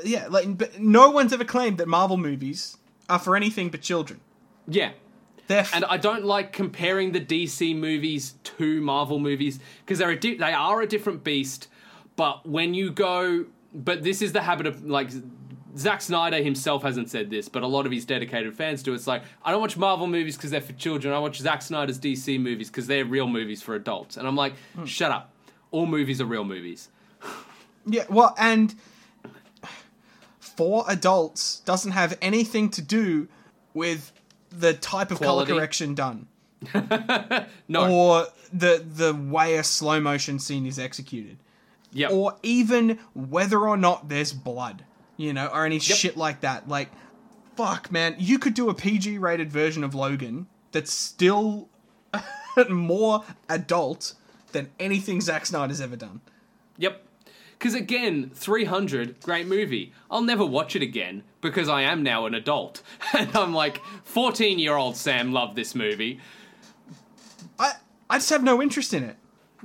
yeah, 0.04 0.28
like 0.30 0.58
but 0.58 0.80
no 0.80 1.10
one's 1.12 1.34
ever 1.34 1.44
claimed 1.46 1.78
that 1.78 1.88
Marvel 1.88 2.18
movies 2.18 2.78
are 3.10 3.20
for 3.20 3.36
anything 3.36 3.70
but 3.70 3.82
children. 3.82 4.20
yeah, 4.68 4.92
They're 5.48 5.60
f- 5.60 5.76
and 5.76 5.84
I 5.86 5.98
don't 5.98 6.24
like 6.26 6.54
comparing 6.54 7.12
the 7.12 7.20
DC 7.20 7.76
movies 7.76 8.36
to 8.58 8.82
Marvel 8.82 9.20
movies 9.20 9.60
because 9.86 10.00
they're 10.00 10.10
a 10.12 10.20
di- 10.20 10.36
they 10.38 10.54
are 10.54 10.82
a 10.82 10.88
different 10.88 11.24
beast. 11.24 11.68
But 12.16 12.48
when 12.48 12.74
you 12.74 12.92
go, 12.92 13.46
but 13.74 14.04
this 14.04 14.22
is 14.22 14.32
the 14.34 14.42
habit 14.42 14.66
of 14.68 14.84
like 14.86 15.10
Zack 15.78 16.02
Snyder 16.02 16.42
himself 16.44 16.84
hasn't 16.84 17.10
said 17.10 17.30
this, 17.30 17.48
but 17.50 17.64
a 17.64 17.68
lot 17.68 17.86
of 17.86 17.92
his 17.92 18.06
dedicated 18.06 18.54
fans 18.56 18.84
do. 18.84 18.94
It's 18.94 19.08
like 19.08 19.24
I 19.44 19.52
don't 19.52 19.62
watch 19.62 19.78
Marvel 19.78 20.08
movies 20.08 20.36
because 20.36 20.52
they're 20.52 20.62
for 20.62 20.74
children. 20.74 21.14
I 21.14 21.20
watch 21.20 21.38
Zack 21.38 21.62
Snyder's 21.62 22.00
DC 22.00 22.40
movies 22.40 22.70
because 22.70 22.88
they're 22.88 23.06
real 23.06 23.28
movies 23.28 23.62
for 23.62 23.76
adults. 23.76 24.18
And 24.18 24.28
I'm 24.28 24.36
like, 24.36 24.54
Hmm. 24.76 24.86
shut 24.86 25.12
up. 25.12 25.32
All 25.72 25.86
movies 25.86 26.20
are 26.22 26.26
real 26.26 26.44
movies. 26.44 26.90
yeah, 27.86 28.04
well, 28.10 28.36
and 28.38 28.76
for 30.40 30.84
adults 30.88 31.62
doesn't 31.62 31.92
have 31.92 32.18
anything 32.22 32.70
to 32.72 32.82
do 32.82 33.28
with 33.74 34.12
the 34.52 34.74
type 34.74 35.12
of 35.12 35.18
Quality. 35.20 35.48
color 35.50 35.60
correction 35.60 35.96
done 35.96 36.28
No, 37.70 37.90
or 37.92 38.28
the 38.52 38.84
the 38.86 39.14
way 39.14 39.56
a 39.56 39.64
slow 39.64 40.00
motion 40.02 40.40
scene 40.40 40.66
is 40.66 40.78
executed. 40.78 41.38
yep. 41.94 42.12
or 42.12 42.36
even 42.44 43.00
whether 43.14 43.60
or 43.68 43.78
not 43.78 44.10
there's 44.10 44.34
blood, 44.34 44.84
you 45.22 45.34
know, 45.34 45.48
or 45.48 45.66
any 45.66 45.80
shit 45.80 46.18
like 46.18 46.42
that. 46.42 46.68
Like, 46.68 46.90
fuck, 47.56 47.92
man, 47.92 48.16
you 48.18 48.40
could 48.40 48.54
do 48.54 48.70
a 48.70 48.74
PG 48.74 49.18
rated 49.18 49.52
version 49.52 49.84
of 49.84 49.94
Logan 49.96 50.48
that's 50.72 50.92
still 50.92 51.70
more 52.70 53.24
adult 53.50 54.14
than 54.52 54.70
anything 54.80 55.22
Zack 55.22 55.46
Snyder's 55.46 55.82
ever 55.82 55.96
done. 55.96 56.22
Yep. 56.78 57.06
Because 57.58 57.76
again, 57.76 58.32
300, 58.34 59.22
great 59.22 59.46
movie. 59.46 59.94
I'll 60.10 60.24
never 60.24 60.44
watch 60.44 60.76
it 60.76 60.82
again 60.82 61.24
because 61.42 61.70
I 61.70 61.84
am 61.84 62.02
now 62.02 62.26
an 62.26 62.34
adult. 62.34 62.82
And 63.14 63.36
I'm 63.36 63.54
like, 63.54 63.82
14 64.06 64.58
year 64.58 64.76
old 64.76 64.96
Sam 64.96 65.32
loved 65.32 65.56
this 65.56 65.76
movie. 65.76 66.20
I 67.60 67.74
I 68.10 68.18
just 68.18 68.30
have 68.32 68.44
no 68.44 68.62
interest 68.62 68.94
in 68.94 69.04
it. 69.04 69.18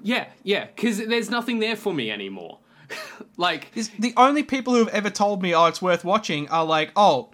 Yeah, 0.02 0.26
yeah, 0.42 0.66
because 0.66 0.98
there's 0.98 1.30
nothing 1.30 1.58
there 1.58 1.76
for 1.76 1.94
me 1.94 2.10
anymore. 2.10 2.58
like, 3.36 3.72
The 3.98 4.12
only 4.16 4.42
people 4.42 4.72
who 4.74 4.80
have 4.80 4.88
ever 4.88 5.10
told 5.10 5.42
me, 5.42 5.54
"Oh, 5.54 5.66
it's 5.66 5.80
worth 5.82 6.04
watching," 6.04 6.48
are 6.48 6.64
like, 6.64 6.90
"Oh, 6.96 7.30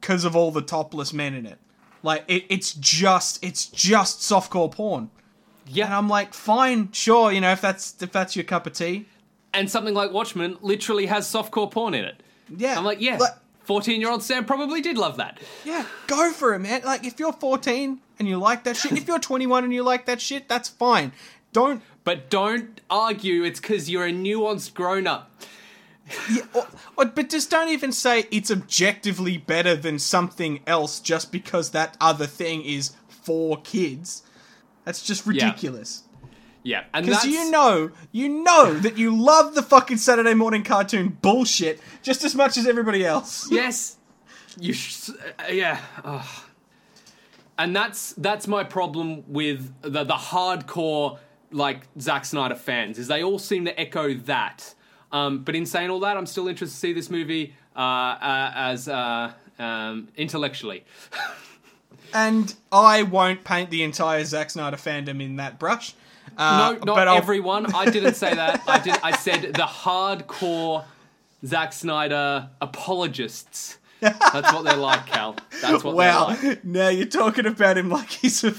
because 0.00 0.24
of 0.24 0.34
all 0.36 0.50
the 0.50 0.62
topless 0.62 1.12
men 1.12 1.34
in 1.34 1.46
it." 1.46 1.58
Like 2.02 2.24
it, 2.28 2.44
it's 2.48 2.72
just 2.74 3.42
it's 3.44 3.66
just 3.66 4.20
softcore 4.20 4.70
porn, 4.70 5.10
Yeah, 5.66 5.86
and. 5.86 5.94
I'm 5.94 6.08
like, 6.08 6.34
fine, 6.34 6.90
sure, 6.92 7.32
you 7.32 7.40
know, 7.40 7.50
if 7.52 7.60
that's 7.60 8.00
if 8.02 8.12
that's 8.12 8.36
your 8.36 8.44
cup 8.44 8.66
of 8.66 8.74
tea, 8.74 9.06
And 9.52 9.68
something 9.70 9.94
like 9.94 10.12
Watchmen 10.12 10.56
literally 10.60 11.06
has 11.06 11.26
softcore 11.26 11.70
porn 11.70 11.94
in 11.94 12.04
it. 12.04 12.22
yeah. 12.54 12.76
I'm 12.78 12.84
like, 12.84 13.00
yeah, 13.00 13.16
Like, 13.18 13.32
14 13.64 14.00
year 14.00 14.10
old 14.10 14.22
Sam 14.22 14.44
probably 14.44 14.80
did 14.80 14.96
love 14.96 15.16
that. 15.16 15.40
yeah, 15.64 15.84
go 16.06 16.30
for 16.32 16.54
it, 16.54 16.60
man. 16.60 16.82
Like 16.84 17.04
if 17.04 17.18
you're 17.18 17.32
14 17.32 17.98
and 18.20 18.28
you 18.28 18.38
like 18.38 18.62
that 18.64 18.76
shit, 18.76 18.92
if 18.92 19.08
you're 19.08 19.18
21 19.18 19.64
and 19.64 19.72
you 19.74 19.82
like 19.82 20.06
that 20.06 20.20
shit, 20.20 20.48
that's 20.48 20.68
fine. 20.68 21.10
Don't 21.52 21.82
But 22.06 22.30
don't 22.30 22.80
argue 22.88 23.42
it's 23.42 23.58
because 23.58 23.90
you're 23.90 24.06
a 24.06 24.12
nuanced 24.12 24.74
grown 24.74 25.08
up. 25.08 25.42
Yeah, 26.30 26.44
or, 26.54 26.68
or, 26.96 27.06
but 27.06 27.28
just 27.28 27.50
don't 27.50 27.68
even 27.70 27.90
say 27.90 28.28
it's 28.30 28.48
objectively 28.48 29.38
better 29.38 29.74
than 29.74 29.98
something 29.98 30.60
else 30.68 31.00
just 31.00 31.32
because 31.32 31.70
that 31.70 31.96
other 32.00 32.26
thing 32.26 32.62
is 32.62 32.92
for 33.08 33.60
kids. 33.62 34.22
That's 34.84 35.02
just 35.02 35.26
ridiculous. 35.26 36.04
Yeah, 36.62 36.84
and 36.94 37.06
Because 37.06 37.24
you 37.24 37.50
know, 37.50 37.90
you 38.12 38.28
know 38.28 38.74
that 38.74 38.96
you 38.96 39.12
love 39.12 39.56
the 39.56 39.62
fucking 39.62 39.96
Saturday 39.96 40.34
morning 40.34 40.62
cartoon 40.62 41.18
bullshit 41.20 41.80
just 42.04 42.22
as 42.22 42.36
much 42.36 42.56
as 42.56 42.68
everybody 42.68 43.04
else. 43.04 43.48
yes, 43.50 43.96
you 44.60 44.74
sh- 44.74 45.10
uh, 45.10 45.50
yeah. 45.50 45.80
And 47.58 47.74
that's 47.74 48.12
that's 48.12 48.46
my 48.46 48.62
problem 48.62 49.24
with 49.26 49.74
the 49.82 50.04
the 50.04 50.14
hardcore 50.14 51.18
like 51.52 51.82
Zack 52.00 52.24
Snyder 52.24 52.54
fans 52.56 52.98
is 52.98 53.08
they 53.08 53.22
all 53.22 53.38
seem 53.38 53.64
to 53.66 53.78
echo 53.80 54.14
that. 54.14 54.74
Um, 55.12 55.44
but 55.44 55.54
in 55.54 55.66
saying 55.66 55.90
all 55.90 56.00
that, 56.00 56.16
I'm 56.16 56.26
still 56.26 56.48
interested 56.48 56.74
to 56.74 56.80
see 56.80 56.92
this 56.92 57.08
movie 57.10 57.54
uh, 57.74 57.78
uh, 57.78 58.52
as 58.54 58.88
uh, 58.88 59.32
um, 59.58 60.08
intellectually. 60.16 60.84
And 62.14 62.54
I 62.70 63.02
won't 63.02 63.44
paint 63.44 63.70
the 63.70 63.82
entire 63.82 64.24
Zack 64.24 64.50
Snyder 64.50 64.76
fandom 64.76 65.22
in 65.22 65.36
that 65.36 65.58
brush. 65.58 65.92
Uh, 66.38 66.74
no, 66.78 66.84
not 66.84 66.96
but 66.96 67.08
everyone. 67.08 67.74
I 67.74 67.86
didn't 67.90 68.14
say 68.14 68.32
that. 68.32 68.62
I 68.66 68.78
did. 68.78 68.96
I 69.02 69.16
said 69.16 69.42
the 69.42 69.64
hardcore 69.64 70.84
Zack 71.44 71.72
Snyder 71.72 72.48
apologists. 72.62 73.78
That's 74.00 74.52
what 74.52 74.64
they're 74.64 74.76
like, 74.76 75.06
Cal. 75.06 75.36
That's 75.60 75.82
what 75.82 75.96
Wow, 75.96 76.34
they're 76.34 76.50
like. 76.50 76.64
now 76.64 76.88
you're 76.88 77.06
talking 77.06 77.44
about 77.44 77.76
him 77.76 77.88
like 77.88 78.08
he's 78.10 78.44
a 78.44 78.54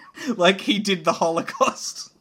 like 0.36 0.60
he 0.62 0.78
did 0.78 1.04
the 1.04 1.12
Holocaust. 1.12 2.12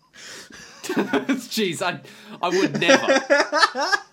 Jeez, 1.50 1.82
I, 1.82 2.00
I 2.42 2.50
would 2.50 2.80
never. 2.80 3.94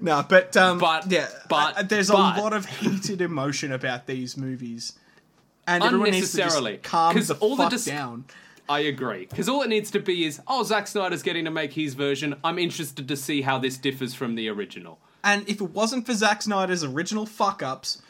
No, 0.00 0.24
but 0.28 0.56
um, 0.56 0.78
But- 0.78 1.10
yeah, 1.10 1.28
but- 1.48 1.78
I- 1.78 1.82
there's 1.82 2.10
but- 2.10 2.38
a 2.38 2.40
lot 2.42 2.52
of 2.52 2.66
heated 2.66 3.20
emotion 3.20 3.70
about 3.72 4.06
these 4.06 4.36
movies, 4.36 4.94
and 5.66 5.84
everyone 5.84 6.10
needs 6.10 6.32
to 6.32 6.38
just 6.38 6.82
calm 6.82 7.14
the 7.14 7.36
all 7.40 7.54
the 7.56 7.68
dis- 7.68 7.84
down. 7.84 8.24
I 8.68 8.80
agree. 8.80 9.26
Because 9.26 9.48
all 9.48 9.62
it 9.62 9.68
needs 9.68 9.90
to 9.92 10.00
be 10.00 10.24
is, 10.24 10.40
oh, 10.48 10.62
Zack 10.64 10.86
Snyder's 10.86 11.22
getting 11.22 11.44
to 11.44 11.50
make 11.50 11.74
his 11.74 11.94
version. 11.94 12.34
I'm 12.42 12.58
interested 12.58 13.06
to 13.08 13.16
see 13.16 13.42
how 13.42 13.58
this 13.58 13.76
differs 13.76 14.14
from 14.14 14.34
the 14.36 14.48
original. 14.48 14.98
And 15.22 15.46
if 15.48 15.60
it 15.60 15.70
wasn't 15.70 16.06
for 16.06 16.14
Zack 16.14 16.42
Snyder's 16.42 16.82
original 16.82 17.26
fuck 17.26 17.62
ups, 17.62 18.00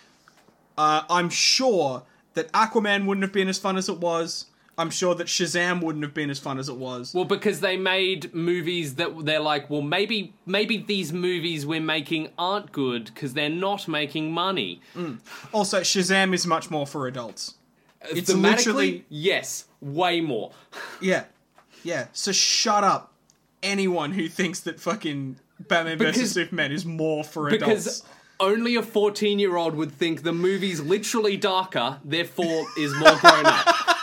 uh, 0.78 1.02
I'm 1.10 1.28
sure 1.28 2.04
that 2.34 2.50
Aquaman 2.52 3.04
wouldn't 3.04 3.22
have 3.22 3.32
been 3.32 3.48
as 3.48 3.58
fun 3.58 3.76
as 3.76 3.88
it 3.88 3.98
was. 3.98 4.46
I'm 4.76 4.90
sure 4.90 5.14
that 5.14 5.28
Shazam 5.28 5.82
wouldn't 5.82 6.04
have 6.04 6.14
been 6.14 6.30
as 6.30 6.38
fun 6.38 6.58
as 6.58 6.68
it 6.68 6.76
was. 6.76 7.14
Well, 7.14 7.24
because 7.24 7.60
they 7.60 7.76
made 7.76 8.34
movies 8.34 8.96
that 8.96 9.24
they're 9.24 9.40
like, 9.40 9.70
well, 9.70 9.82
maybe 9.82 10.34
maybe 10.46 10.78
these 10.78 11.12
movies 11.12 11.64
we're 11.64 11.80
making 11.80 12.30
aren't 12.36 12.72
good 12.72 13.04
because 13.06 13.34
they're 13.34 13.48
not 13.48 13.86
making 13.86 14.32
money. 14.32 14.80
Mm. 14.96 15.18
Also, 15.52 15.80
Shazam 15.80 16.34
is 16.34 16.46
much 16.46 16.70
more 16.70 16.86
for 16.86 17.06
adults. 17.06 17.54
Uh, 18.02 18.08
it's 18.16 18.32
literally 18.32 19.04
yes, 19.08 19.66
way 19.80 20.20
more. 20.20 20.50
yeah, 21.00 21.24
yeah. 21.84 22.08
So 22.12 22.32
shut 22.32 22.82
up, 22.82 23.12
anyone 23.62 24.10
who 24.12 24.28
thinks 24.28 24.60
that 24.60 24.80
fucking 24.80 25.36
Batman 25.60 25.98
Because- 25.98 26.16
vs 26.16 26.32
Superman 26.32 26.72
is 26.72 26.84
more 26.84 27.22
for 27.22 27.48
Because 27.48 27.86
adults. 27.86 28.02
only 28.40 28.74
a 28.74 28.82
14 28.82 29.38
year 29.38 29.56
old 29.56 29.76
would 29.76 29.92
think 29.92 30.22
the 30.24 30.32
movie's 30.32 30.80
literally 30.80 31.36
darker, 31.36 32.00
therefore 32.04 32.66
is 32.76 32.92
more 32.96 33.16
grown 33.20 33.46
up. 33.46 33.66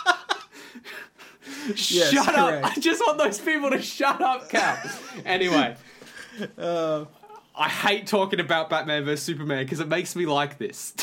Yes, 1.76 2.12
shut 2.12 2.26
correct. 2.34 2.66
up! 2.66 2.72
I 2.78 2.80
just 2.80 3.02
want 3.06 3.18
those 3.18 3.40
people 3.40 3.70
to 3.72 3.82
shut 3.82 4.22
up, 4.22 4.50
Cal. 4.50 4.78
anyway. 5.26 5.76
Uh, 6.58 7.06
I 7.56 7.70
hate 7.70 8.08
talking 8.08 8.40
about 8.40 8.70
Batman 8.70 9.06
vs 9.06 9.22
Superman 9.22 9.64
because 9.66 9.80
it 9.80 9.88
makes 9.88 10.16
me 10.16 10.26
like 10.26 10.58
this. 10.58 10.94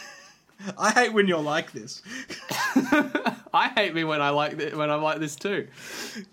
I 0.78 0.90
hate 0.92 1.12
when 1.12 1.26
you're 1.28 1.40
like 1.42 1.72
this. 1.72 2.02
I 3.54 3.70
hate 3.74 3.94
me 3.94 4.04
when 4.04 4.22
I 4.22 4.30
like 4.30 4.58
th- 4.58 4.74
when 4.74 4.90
I'm 4.90 5.02
like 5.02 5.18
this 5.18 5.36
too. 5.36 5.68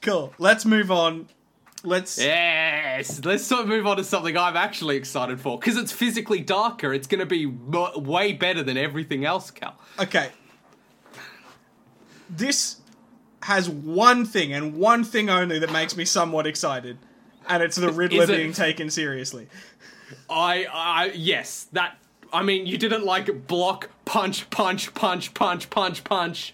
Cool. 0.01 0.33
Let's 0.37 0.65
move 0.65 0.91
on. 0.91 1.27
Let's. 1.83 2.17
Yes, 2.19 3.23
let's 3.23 3.45
sort 3.45 3.61
of 3.61 3.67
move 3.67 3.87
on 3.87 3.97
to 3.97 4.03
something 4.03 4.37
I'm 4.37 4.55
actually 4.57 4.97
excited 4.97 5.39
for 5.39 5.57
because 5.57 5.77
it's 5.77 5.91
physically 5.91 6.41
darker. 6.41 6.93
It's 6.93 7.07
going 7.07 7.19
to 7.19 7.25
be 7.25 7.45
mo- 7.45 7.97
way 7.97 8.33
better 8.33 8.63
than 8.63 8.77
everything 8.77 9.25
else, 9.25 9.49
Cal. 9.51 9.75
Okay. 9.99 10.29
This 12.29 12.77
has 13.43 13.69
one 13.69 14.25
thing 14.25 14.53
and 14.53 14.75
one 14.75 15.03
thing 15.03 15.29
only 15.29 15.59
that 15.59 15.71
makes 15.71 15.95
me 15.95 16.05
somewhat 16.05 16.45
excited, 16.47 16.97
and 17.47 17.63
it's 17.63 17.75
the 17.75 17.91
Riddler 17.91 18.23
it- 18.23 18.27
being 18.27 18.53
taken 18.53 18.89
seriously. 18.89 19.47
I, 20.29 20.65
I, 20.71 21.11
yes, 21.15 21.67
that. 21.73 21.97
I 22.31 22.43
mean, 22.43 22.65
you 22.67 22.77
didn't 22.77 23.05
like 23.05 23.47
block, 23.47 23.89
punch, 24.05 24.49
punch, 24.49 24.93
punch, 24.93 25.33
punch, 25.33 25.69
punch, 25.69 26.03
punch. 26.03 26.53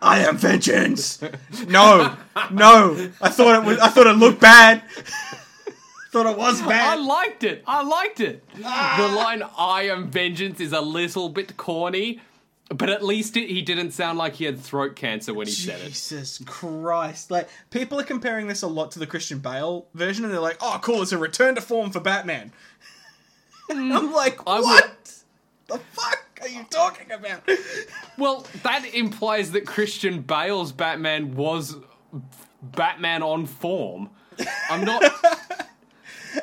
I 0.00 0.20
am 0.20 0.36
vengeance. 0.36 1.22
no, 1.68 2.16
no. 2.50 3.10
I 3.20 3.28
thought 3.28 3.62
it 3.62 3.66
was. 3.66 3.78
I 3.78 3.88
thought 3.88 4.06
it 4.08 4.16
looked 4.16 4.40
bad. 4.40 4.82
thought 6.12 6.26
it 6.26 6.36
was 6.36 6.60
bad. 6.60 6.98
I 6.98 7.00
liked 7.02 7.42
it. 7.42 7.64
I 7.66 7.82
liked 7.82 8.20
it. 8.20 8.44
The 8.56 8.62
line 9.16 9.42
"I 9.56 9.84
am 9.84 10.10
vengeance" 10.10 10.60
is 10.60 10.72
a 10.72 10.80
little 10.80 11.30
bit 11.30 11.56
corny, 11.56 12.20
but 12.74 12.90
at 12.90 13.04
least 13.04 13.36
it, 13.36 13.48
he 13.48 13.62
didn't 13.62 13.92
sound 13.92 14.18
like 14.18 14.34
he 14.34 14.44
had 14.44 14.60
throat 14.60 14.96
cancer 14.96 15.32
when 15.34 15.46
he 15.46 15.52
said 15.52 15.80
it. 15.80 15.88
Jesus 15.88 16.38
Christ! 16.46 17.30
Like 17.30 17.48
people 17.70 17.98
are 18.00 18.04
comparing 18.04 18.46
this 18.46 18.62
a 18.62 18.66
lot 18.66 18.92
to 18.92 18.98
the 18.98 19.06
Christian 19.06 19.38
Bale 19.38 19.86
version, 19.94 20.24
and 20.24 20.32
they're 20.32 20.40
like, 20.40 20.58
"Oh, 20.60 20.78
cool! 20.82 21.02
It's 21.02 21.12
a 21.12 21.18
return 21.18 21.54
to 21.56 21.60
form 21.60 21.90
for 21.90 22.00
Batman." 22.00 22.52
I'm 23.70 24.12
like, 24.12 24.38
I 24.46 24.58
would- 24.60 24.66
what 24.66 25.14
the 25.68 25.78
fuck 25.92 26.40
are 26.42 26.48
you 26.48 26.64
talking 26.70 27.10
about? 27.12 27.48
Well, 28.18 28.46
that 28.62 28.84
implies 28.94 29.52
that 29.52 29.66
Christian 29.66 30.20
Bale's 30.20 30.72
Batman 30.72 31.34
was 31.34 31.76
Batman 32.62 33.22
on 33.22 33.46
form. 33.46 34.10
I'm 34.70 34.84
not. 34.84 35.02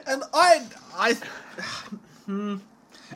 And 0.06 0.23
I, 0.35 0.61
I, 0.95 1.14
hmm, 2.26 2.57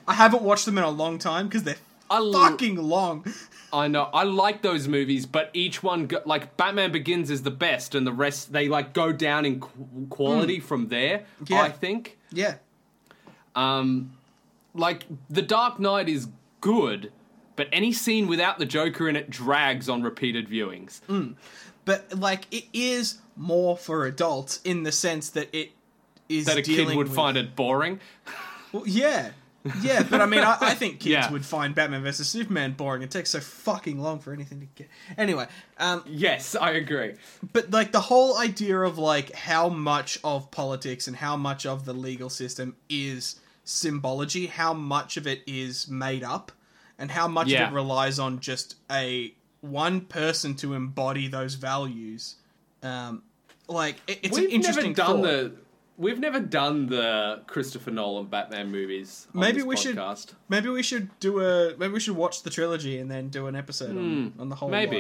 I 0.08 0.14
haven't 0.16 0.42
watched 0.42 0.66
them 0.66 0.78
in 0.80 0.84
a 0.84 0.90
long 0.90 1.20
time 1.20 1.48
because 1.48 1.64
they're 1.64 1.76
I 2.20 2.50
fucking 2.50 2.76
long. 2.78 3.26
I 3.74 3.88
know. 3.88 4.04
I 4.14 4.24
like 4.24 4.62
those 4.62 4.88
movies, 4.88 5.26
but 5.26 5.50
each 5.54 5.82
one, 5.82 6.06
go, 6.06 6.22
like 6.26 6.58
Batman 6.58 6.92
Begins, 6.92 7.32
is 7.32 7.42
the 7.44 7.50
best, 7.52 7.96
and 7.96 8.06
the 8.06 8.14
rest 8.14 8.52
they 8.54 8.68
like 8.70 8.94
go 8.94 9.12
down 9.12 9.46
in 9.46 9.60
qu- 9.62 10.08
quality 10.12 10.60
from 10.60 10.90
there. 10.90 11.26
Yeah. 11.48 11.62
I 11.62 11.70
think. 11.72 12.18
Yeah, 12.32 12.56
Um, 13.56 14.14
like 14.74 15.04
The 15.30 15.42
Dark 15.42 15.80
Knight 15.80 16.10
is 16.10 16.28
good, 16.62 17.12
but 17.56 17.68
any 17.72 17.92
scene 17.94 18.28
without 18.28 18.58
the 18.60 18.66
Joker 18.66 19.08
in 19.10 19.16
it 19.16 19.30
drags 19.30 19.90
on 19.90 20.02
repeated 20.04 20.48
viewings. 20.50 21.02
but 21.86 22.18
like 22.18 22.46
it 22.52 22.66
is 22.74 23.20
more 23.36 23.76
for 23.78 24.06
adults 24.06 24.62
in 24.64 24.84
the 24.84 24.92
sense 24.92 25.30
that 25.32 25.50
it 25.56 25.72
is 26.30 26.46
That 26.46 26.58
a 26.58 26.62
kid 26.62 26.88
would 26.96 27.08
with- 27.08 27.16
find 27.16 27.38
it 27.38 27.56
boring. 27.56 28.00
Well, 28.72 28.88
yeah, 28.88 29.32
yeah, 29.82 30.04
but 30.04 30.20
I 30.20 30.26
mean, 30.26 30.42
I, 30.44 30.58
I 30.60 30.74
think 30.76 30.96
kids 31.00 31.08
Yeah. 31.08 31.32
would 31.32 31.46
find 31.46 31.74
Batman 31.74 32.04
vs 32.04 32.28
Superman 32.28 32.74
boring. 32.74 33.02
It 33.02 33.12
takes 33.12 33.30
so 33.30 33.40
fucking 33.40 33.98
long 34.00 34.20
for 34.20 34.34
anything 34.34 34.60
to 34.60 34.66
get. 34.76 34.90
Anyway, 35.18 35.48
um, 35.78 36.04
Yes, 36.06 36.56
I 36.56 36.72
agree. 36.72 37.14
but 37.54 37.72
like 37.72 37.92
the 37.94 38.02
whole 38.02 38.38
idea 38.38 38.78
of 38.80 38.98
like 38.98 39.32
how 39.34 39.70
much 39.70 40.20
of 40.24 40.52
politics 40.52 41.08
and 41.08 41.16
how 41.16 41.38
much 41.38 41.66
of 41.66 41.86
the 41.86 41.94
legal 41.94 42.30
system 42.30 42.76
is 42.90 43.40
symbology, 43.64 44.48
how 44.48 44.74
much 44.74 45.16
of 45.18 45.26
it 45.28 45.42
is 45.48 45.88
made 45.88 46.24
up, 46.24 46.52
and 47.00 47.10
how 47.12 47.28
much 47.28 47.48
Yeah. 47.48 47.68
of 47.68 47.72
it 47.72 47.76
relies 47.76 48.20
on 48.20 48.40
just 48.42 48.76
a 48.92 49.34
one 49.62 50.02
person 50.02 50.56
to 50.56 50.74
embody 50.74 51.28
those 51.30 51.54
values. 51.56 52.36
Um, 52.82 53.24
like 53.70 53.96
it, 54.08 54.20
it's 54.24 54.38
an 54.38 54.44
we've 54.44 54.52
interesting 54.54 54.92
never 54.92 54.94
done 54.94 55.22
thought. 55.22 55.24
the 55.24 55.54
we've 56.04 56.20
never 56.20 56.40
done 56.40 56.88
the 56.88 57.42
Christopher 57.48 57.90
Nolan 57.92 58.28
Batman 58.28 58.72
movies. 58.72 59.28
On 59.34 59.40
Maybe 59.42 59.64
we 59.64 59.76
should- 59.78 59.96
podcast. 59.96 60.34
Maybe 60.50 60.70
we 60.70 60.84
should 60.84 61.10
do 61.20 61.40
a. 61.40 61.76
Maybe 61.78 61.94
we 61.94 62.00
should 62.00 62.16
watch 62.16 62.44
the 62.44 62.50
trilogy 62.52 63.00
and 63.00 63.10
then 63.10 63.30
do 63.30 63.48
an 63.48 63.56
episode 63.56 63.92
on, 63.98 64.34
on 64.38 64.50
the 64.50 64.56
whole. 64.56 64.70
Hmm. 64.70 64.74
Maybe 64.74 64.98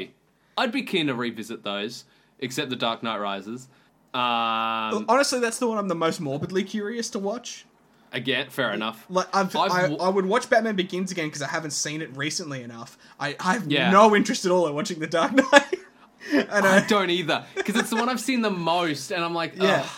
lot. 0.57 0.63
I'd 0.65 0.71
be 0.71 0.83
keen 0.83 1.07
to 1.07 1.13
revisit 1.15 1.63
those, 1.63 2.05
except 2.39 2.69
the 2.69 2.75
Dark 2.75 3.03
Knight 3.03 3.17
Rises. 3.17 3.67
Um, 4.13 5.05
Honestly, 5.09 5.39
that's 5.39 5.57
the 5.59 5.67
one 5.67 5.77
I'm 5.77 5.87
the 5.87 5.95
most 5.95 6.19
morbidly 6.21 6.63
curious 6.63 7.09
to 7.11 7.19
watch. 7.19 7.65
again, 8.11 8.49
fair 8.49 8.71
enough. 8.71 9.05
Like 9.09 9.27
I've, 9.35 9.55
I've 9.55 9.71
I, 9.71 9.95
I 9.95 10.09
would 10.09 10.25
watch 10.27 10.47
Batman 10.49 10.75
Begins 10.75 11.11
again 11.11 11.25
because 11.27 11.41
I 11.41 11.47
haven't 11.47 11.71
seen 11.71 12.01
it 12.03 12.15
recently 12.15 12.61
enough. 12.61 12.95
I, 13.19 13.35
I 13.39 13.53
have 13.53 13.71
Yeah. 13.71 13.89
no 13.89 14.15
interest 14.15 14.45
at 14.45 14.51
all 14.51 14.67
in 14.67 14.75
watching 14.75 14.99
The 14.99 15.07
Dark 15.07 15.33
Knight. 15.33 15.79
and 16.31 16.47
I 16.65 16.83
I, 16.83 16.87
don't 16.87 17.09
either 17.09 17.43
because 17.55 17.75
it's 17.75 17.89
the 17.89 17.95
one 17.95 18.07
I've 18.09 18.19
seen 18.19 18.41
the 18.43 18.51
most, 18.51 19.11
and 19.11 19.23
I'm 19.25 19.33
like, 19.33 19.55
Yeah. 19.57 19.63
yeah, 19.63 19.89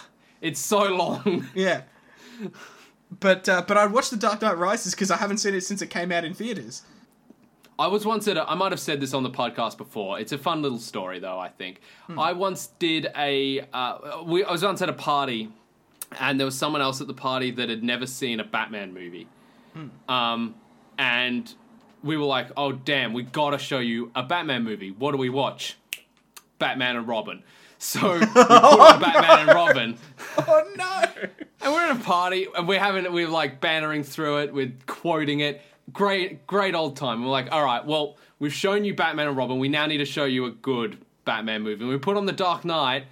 it's 0.46 0.60
so 0.60 0.84
long. 0.84 1.48
yeah. 1.56 1.82
But 3.20 3.50
uh, 3.50 3.64
but 3.68 3.78
I 3.78 3.88
watched 3.88 4.12
The 4.12 4.18
Dark 4.18 4.42
Knight 4.42 4.58
Rises 4.58 4.94
because 4.94 5.10
I 5.12 5.18
haven't 5.18 5.38
seen 5.38 5.56
it 5.56 5.62
since 5.62 5.82
it 5.82 5.90
came 5.90 6.12
out 6.12 6.24
in 6.24 6.34
theaters. 6.34 6.84
I 7.78 7.88
was 7.88 8.06
once 8.06 8.28
at 8.28 8.38
a, 8.38 8.50
I 8.50 8.56
might 8.56 8.72
have 8.72 8.80
said 8.80 9.02
this 9.02 9.14
on 9.14 9.24
the 9.24 9.30
podcast 9.30 9.78
before. 9.78 10.18
It's 10.20 10.32
a 10.32 10.38
fun 10.38 10.62
little 10.62 10.78
story, 10.78 11.20
though, 11.20 11.38
I 11.38 11.50
think. 11.50 11.82
I 12.18 12.32
once 12.32 12.68
did 12.80 13.08
a, 13.18 13.68
uh, 13.74 14.24
we, 14.24 14.46
I 14.46 14.52
was 14.54 14.64
once 14.64 14.82
at 14.82 14.88
a 14.88 14.94
party, 14.94 15.52
and 16.18 16.40
there 16.40 16.46
was 16.46 16.58
someone 16.58 16.82
else 16.82 17.02
at 17.02 17.08
the 17.08 17.14
party 17.14 17.52
that 17.52 17.68
had 17.68 17.84
never 17.84 18.08
seen 18.08 18.40
a 18.40 18.46
Batman 18.46 18.94
movie. 18.94 19.28
Um, 20.08 20.56
and 20.98 21.54
we 22.02 22.16
were 22.16 22.24
like, 22.26 22.48
oh, 22.56 22.72
damn, 22.72 23.12
we 23.12 23.24
gotta 23.24 23.58
show 23.58 23.80
you 23.80 24.10
a 24.16 24.24
Batman 24.24 24.64
movie. 24.64 24.92
What 24.92 25.12
do 25.12 25.18
we 25.18 25.30
watch? 25.30 25.76
Batman 26.60 26.96
and 26.96 27.08
Robin. 27.10 27.44
So 27.78 28.20
we 28.20 28.26
put 28.26 28.50
on 28.50 29.00
Batman 29.00 29.40
and 29.40 29.56
Robin. 29.56 29.98
Oh 30.38 30.64
no! 30.76 31.28
And 31.62 31.74
we're 31.74 31.90
at 31.90 31.96
a 31.96 32.00
party 32.04 32.48
and 32.58 32.68
we're 32.68 32.80
having 32.80 33.12
we're 33.14 33.30
like 33.30 33.62
bannering 33.62 34.06
through 34.06 34.40
it, 34.40 34.54
we're 34.54 34.74
quoting 34.86 35.40
it. 35.40 35.62
Great, 35.94 36.46
great 36.46 36.76
old 36.76 36.98
time. 36.98 37.24
We're 37.24 37.32
like, 37.32 37.50
all 37.54 37.64
right, 37.64 37.86
well, 37.86 38.18
we've 38.40 38.54
shown 38.54 38.84
you 38.84 38.94
Batman 38.94 39.30
and 39.30 39.38
Robin. 39.38 39.60
We 39.60 39.70
now 39.70 39.86
need 39.86 40.00
to 40.00 40.06
show 40.06 40.26
you 40.26 40.46
a 40.46 40.52
good 40.52 40.98
Batman 41.24 41.62
movie. 41.62 41.84
And 41.84 41.90
we 41.90 41.98
put 41.98 42.18
on 42.18 42.26
The 42.26 42.34
Dark 42.34 42.66
Knight. 42.66 43.06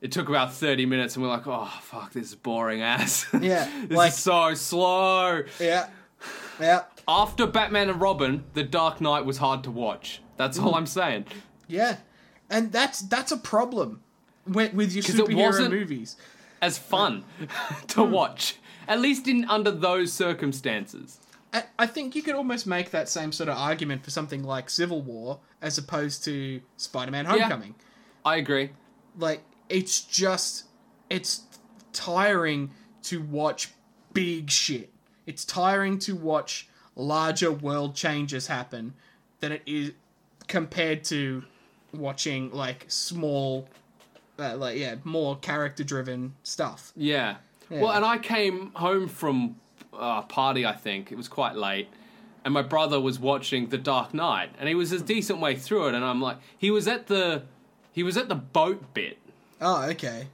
It 0.00 0.10
took 0.10 0.30
about 0.30 0.54
30 0.54 0.86
minutes 0.86 1.16
and 1.16 1.22
we're 1.22 1.30
like, 1.30 1.46
oh, 1.46 1.70
fuck, 1.82 2.12
this 2.12 2.28
is 2.28 2.34
boring 2.34 2.80
ass. 2.80 3.26
Yeah, 3.40 3.70
this 3.86 3.96
like- 3.96 4.12
is 4.12 4.18
so 4.18 4.54
slow. 4.54 5.42
Yeah, 5.58 5.88
yeah, 6.58 6.84
After 7.06 7.46
Batman 7.46 7.90
and 7.90 8.00
Robin, 8.00 8.44
The 8.54 8.62
Dark 8.62 9.02
Knight 9.02 9.26
was 9.26 9.36
hard 9.36 9.64
to 9.64 9.70
watch. 9.70 10.22
That's 10.36 10.58
all 10.58 10.70
hmm. 10.70 10.76
I'm 10.76 10.86
saying. 10.86 11.26
yeah, 11.68 11.98
and 12.48 12.72
that's 12.72 13.00
that's 13.00 13.32
a 13.32 13.36
problem 13.36 14.02
with, 14.50 14.74
with 14.74 14.92
your 14.92 15.02
superhero 15.04 15.46
wasn't- 15.46 15.70
movies. 15.72 16.16
As 16.62 16.76
fun 16.76 17.24
to 17.88 18.04
Hmm. 18.04 18.10
watch. 18.12 18.56
At 18.86 19.00
least 19.00 19.26
in 19.28 19.44
under 19.48 19.70
those 19.70 20.12
circumstances. 20.12 21.18
I, 21.54 21.64
I 21.78 21.86
think 21.86 22.14
you 22.14 22.22
could 22.22 22.34
almost 22.34 22.66
make 22.66 22.90
that 22.90 23.08
same 23.08 23.32
sort 23.32 23.48
of 23.48 23.56
argument 23.56 24.04
for 24.04 24.10
something 24.10 24.42
like 24.44 24.68
Civil 24.68 25.00
War 25.00 25.38
as 25.62 25.78
opposed 25.78 26.22
to 26.24 26.60
Spider-Man: 26.76 27.24
Homecoming. 27.24 27.74
I 28.24 28.36
agree. 28.36 28.70
Like 29.18 29.40
it's 29.68 30.00
just 30.02 30.64
it's 31.08 31.42
tiring 31.92 32.70
to 33.04 33.22
watch 33.22 33.70
big 34.12 34.50
shit. 34.50 34.90
It's 35.26 35.44
tiring 35.44 35.98
to 36.00 36.14
watch 36.14 36.68
larger 36.96 37.50
world 37.52 37.94
changes 37.94 38.46
happen 38.48 38.94
than 39.40 39.52
it 39.52 39.62
is 39.66 39.92
compared 40.46 41.04
to 41.04 41.42
watching 41.94 42.50
like 42.52 42.84
small 42.88 43.68
uh, 44.40 44.56
like 44.56 44.78
yeah, 44.78 44.96
more 45.04 45.36
character 45.36 45.84
driven 45.84 46.34
stuff. 46.42 46.92
Yeah. 46.96 47.36
Yeah. 47.70 47.82
Well, 47.82 47.92
and 47.92 48.04
I 48.04 48.18
came 48.18 48.72
home 48.74 49.06
from 49.06 49.56
a 49.92 50.22
party, 50.22 50.66
I 50.66 50.72
think. 50.72 51.12
It 51.12 51.16
was 51.16 51.28
quite 51.28 51.54
late. 51.54 51.88
And 52.44 52.52
my 52.54 52.62
brother 52.62 52.98
was 53.00 53.18
watching 53.20 53.68
The 53.68 53.78
Dark 53.78 54.12
Knight, 54.14 54.54
and 54.58 54.68
he 54.68 54.74
was 54.74 54.90
a 54.92 54.98
decent 54.98 55.40
way 55.40 55.54
through 55.56 55.88
it. 55.88 55.94
And 55.94 56.04
I'm 56.04 56.20
like, 56.20 56.38
he 56.58 56.70
was 56.70 56.88
at 56.88 57.06
the, 57.06 57.42
he 57.92 58.02
was 58.02 58.16
at 58.16 58.28
the 58.28 58.34
boat 58.34 58.94
bit, 58.94 59.18
Oh, 59.60 59.82
okay. 59.90 60.26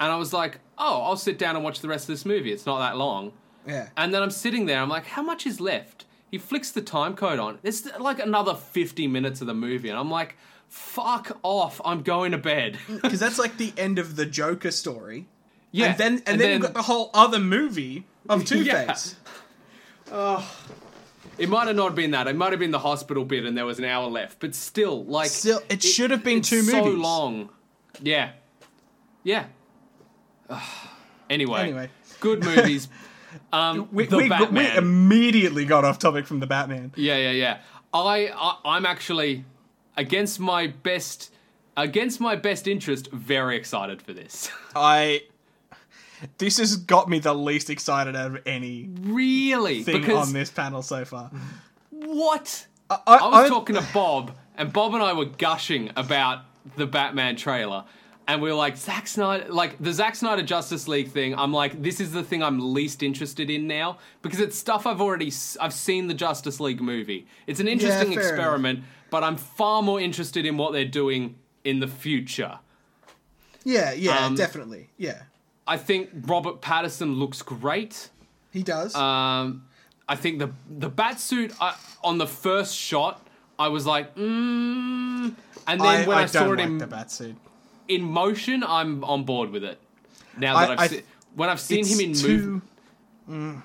and 0.00 0.12
I 0.12 0.16
was 0.16 0.32
like, 0.32 0.58
oh, 0.76 1.02
I'll 1.02 1.16
sit 1.16 1.38
down 1.38 1.54
and 1.54 1.64
watch 1.64 1.80
the 1.80 1.88
rest 1.88 2.04
of 2.04 2.08
this 2.08 2.26
movie. 2.26 2.52
It's 2.52 2.66
not 2.66 2.80
that 2.80 2.96
long. 2.98 3.32
Yeah. 3.66 3.88
And 3.96 4.12
then 4.12 4.22
I'm 4.22 4.30
sitting 4.32 4.66
there. 4.66 4.80
I'm 4.80 4.88
like, 4.88 5.06
how 5.06 5.22
much 5.22 5.46
is 5.46 5.60
left? 5.60 6.04
He 6.30 6.36
flicks 6.36 6.72
the 6.72 6.82
time 6.82 7.14
code 7.14 7.38
on. 7.38 7.58
It's 7.62 7.86
like 7.98 8.18
another 8.18 8.54
50 8.54 9.06
minutes 9.06 9.40
of 9.40 9.46
the 9.46 9.54
movie, 9.54 9.88
and 9.88 9.96
I'm 9.98 10.10
like, 10.10 10.36
fuck 10.72 11.38
off. 11.42 11.80
I'm 11.84 12.02
going 12.02 12.32
to 12.32 12.38
bed. 12.38 12.78
Because 13.02 13.20
that's 13.20 13.38
like 13.38 13.58
the 13.58 13.72
end 13.76 13.98
of 13.98 14.16
the 14.16 14.24
Joker 14.26 14.70
story. 14.70 15.26
yeah. 15.70 15.86
And 15.90 15.98
then 15.98 16.22
and, 16.26 16.40
then, 16.40 16.52
you've 16.54 16.62
got 16.62 16.74
the 16.74 16.82
whole 16.82 17.10
other 17.14 17.38
movie 17.38 18.06
of 18.28 18.44
Two 18.50 18.64
Face. 18.64 19.16
It 21.38 21.48
might 21.48 21.66
have 21.66 21.76
not 21.76 21.94
been 21.94 22.10
that. 22.12 22.26
It 22.28 22.36
might 22.36 22.50
have 22.52 22.58
been 22.60 22.70
the 22.72 22.78
hospital 22.78 23.24
bit, 23.24 23.44
and 23.44 23.56
there 23.56 23.64
was 23.64 23.78
an 23.78 23.84
hour 23.86 24.08
left. 24.08 24.38
But 24.38 24.54
still, 24.54 25.04
like, 25.04 25.28
Still, 25.30 25.60
it 25.68 25.82
should 25.82 26.10
have 26.10 26.22
been 26.22 26.38
it's 26.38 26.50
two 26.50 26.62
so 26.62 26.84
movies. 26.84 26.98
long. 26.98 27.48
Yeah, 28.02 28.32
yeah. 29.22 29.46
anyway, 31.30 31.60
Anyway. 31.62 31.90
good 32.20 32.44
movies. 32.44 32.88
Um, 33.50 33.88
We, 33.92 34.04
the 34.04 34.18
we, 34.18 34.28
we 34.28 34.76
immediately 34.76 35.64
got 35.64 35.86
off 35.86 35.98
topic 35.98 36.26
from 36.26 36.40
the 36.40 36.46
Batman. 36.46 36.92
yeah, 36.96 37.16
yeah, 37.16 37.30
yeah. 37.30 37.58
I, 37.94 38.28
I, 38.28 38.58
I'm 38.76 38.84
actually 38.84 39.46
against 39.96 40.40
my 40.40 40.66
best, 40.68 41.32
against 41.76 42.20
my 42.20 42.36
best 42.36 42.66
interest. 42.66 43.10
Very 43.12 43.56
excited 43.56 44.02
for 44.02 44.12
this. 44.12 44.50
I. 44.76 45.22
This 46.38 46.58
has 46.58 46.76
got 46.76 47.08
me 47.08 47.18
the 47.18 47.34
least 47.34 47.68
excited 47.68 48.14
out 48.14 48.36
of 48.36 48.42
any 48.46 48.88
really, 49.00 49.82
thing 49.82 50.00
because 50.02 50.28
on 50.28 50.32
this 50.32 50.50
panel 50.50 50.80
so 50.82 51.04
far. 51.04 51.30
what? 51.90 52.66
I, 52.88 52.98
I 53.06 53.28
was 53.28 53.44
I- 53.46 53.48
talking 53.48 53.74
to 53.76 53.84
Bob, 53.92 54.32
and 54.56 54.72
Bob 54.72 54.94
and 54.94 55.02
I 55.02 55.14
were 55.14 55.24
gushing 55.24 55.90
about 55.96 56.44
the 56.76 56.86
Batman 56.86 57.34
trailer. 57.36 57.84
And 58.28 58.40
we 58.40 58.50
were 58.50 58.54
like, 58.56 58.76
Zack 58.76 59.08
Snyder, 59.08 59.52
like 59.52 59.76
the 59.80 59.92
Zack 59.92 60.14
Snyder 60.14 60.44
Justice 60.44 60.86
League 60.86 61.10
thing. 61.10 61.34
I'm 61.34 61.52
like, 61.52 61.82
this 61.82 61.98
is 61.98 62.12
the 62.12 62.22
thing 62.22 62.40
I'm 62.40 62.72
least 62.72 63.02
interested 63.02 63.50
in 63.50 63.66
now 63.66 63.98
because 64.22 64.38
it's 64.38 64.56
stuff 64.56 64.86
I've 64.86 65.00
already, 65.00 65.26
s- 65.26 65.56
I've 65.60 65.72
seen 65.72 66.06
the 66.06 66.14
Justice 66.14 66.60
League 66.60 66.80
movie. 66.80 67.26
It's 67.48 67.58
an 67.58 67.66
interesting 67.66 68.12
fair 68.14 68.22
experiment, 68.22 68.84
but 69.12 69.22
I'm 69.22 69.36
far 69.36 69.82
more 69.82 70.00
interested 70.00 70.44
in 70.46 70.56
what 70.56 70.72
they're 70.72 70.84
doing 71.02 71.36
in 71.64 71.78
the 71.80 71.86
future. 71.86 72.58
Yeah, 73.64 73.92
yeah, 73.92 74.26
Um, 74.26 74.34
definitely. 74.34 74.88
Yeah. 74.96 75.22
I 75.66 75.76
think 75.76 76.08
Robert 76.26 76.60
Pattinson 76.60 77.16
looks 77.18 77.42
great. 77.42 78.08
He 78.50 78.62
does. 78.64 78.94
Um, 78.96 79.64
I 80.08 80.16
think 80.16 80.40
the 80.40 80.50
the 80.68 80.88
bat 80.88 81.20
suit 81.20 81.52
I, 81.60 81.76
on 82.02 82.18
the 82.18 82.26
first 82.26 82.74
shot, 82.74 83.24
I 83.58 83.68
was 83.68 83.86
like, 83.86 84.14
mm. 84.16 85.32
and 85.68 85.80
then 85.80 85.86
I, 85.86 86.06
when 86.06 86.18
I, 86.18 86.22
I 86.22 86.26
saw 86.26 86.52
it 86.52 86.56
like 86.58 86.66
in, 86.66 86.78
the 86.78 86.86
Batsuit. 86.86 87.36
in 87.88 88.02
motion, 88.02 88.64
I'm 88.64 89.04
on 89.04 89.22
board 89.24 89.50
with 89.50 89.62
it. 89.62 89.78
Now 90.36 90.58
that 90.58 90.70
I 90.70 90.82
I've 90.84 90.90
th- 90.90 91.02
se- 91.02 91.06
when 91.36 91.48
I've 91.48 91.60
seen 91.60 91.86
him 91.86 92.00
in 92.00 92.14
too, 92.14 92.38
movie, 92.38 92.66
Mm. 93.30 93.62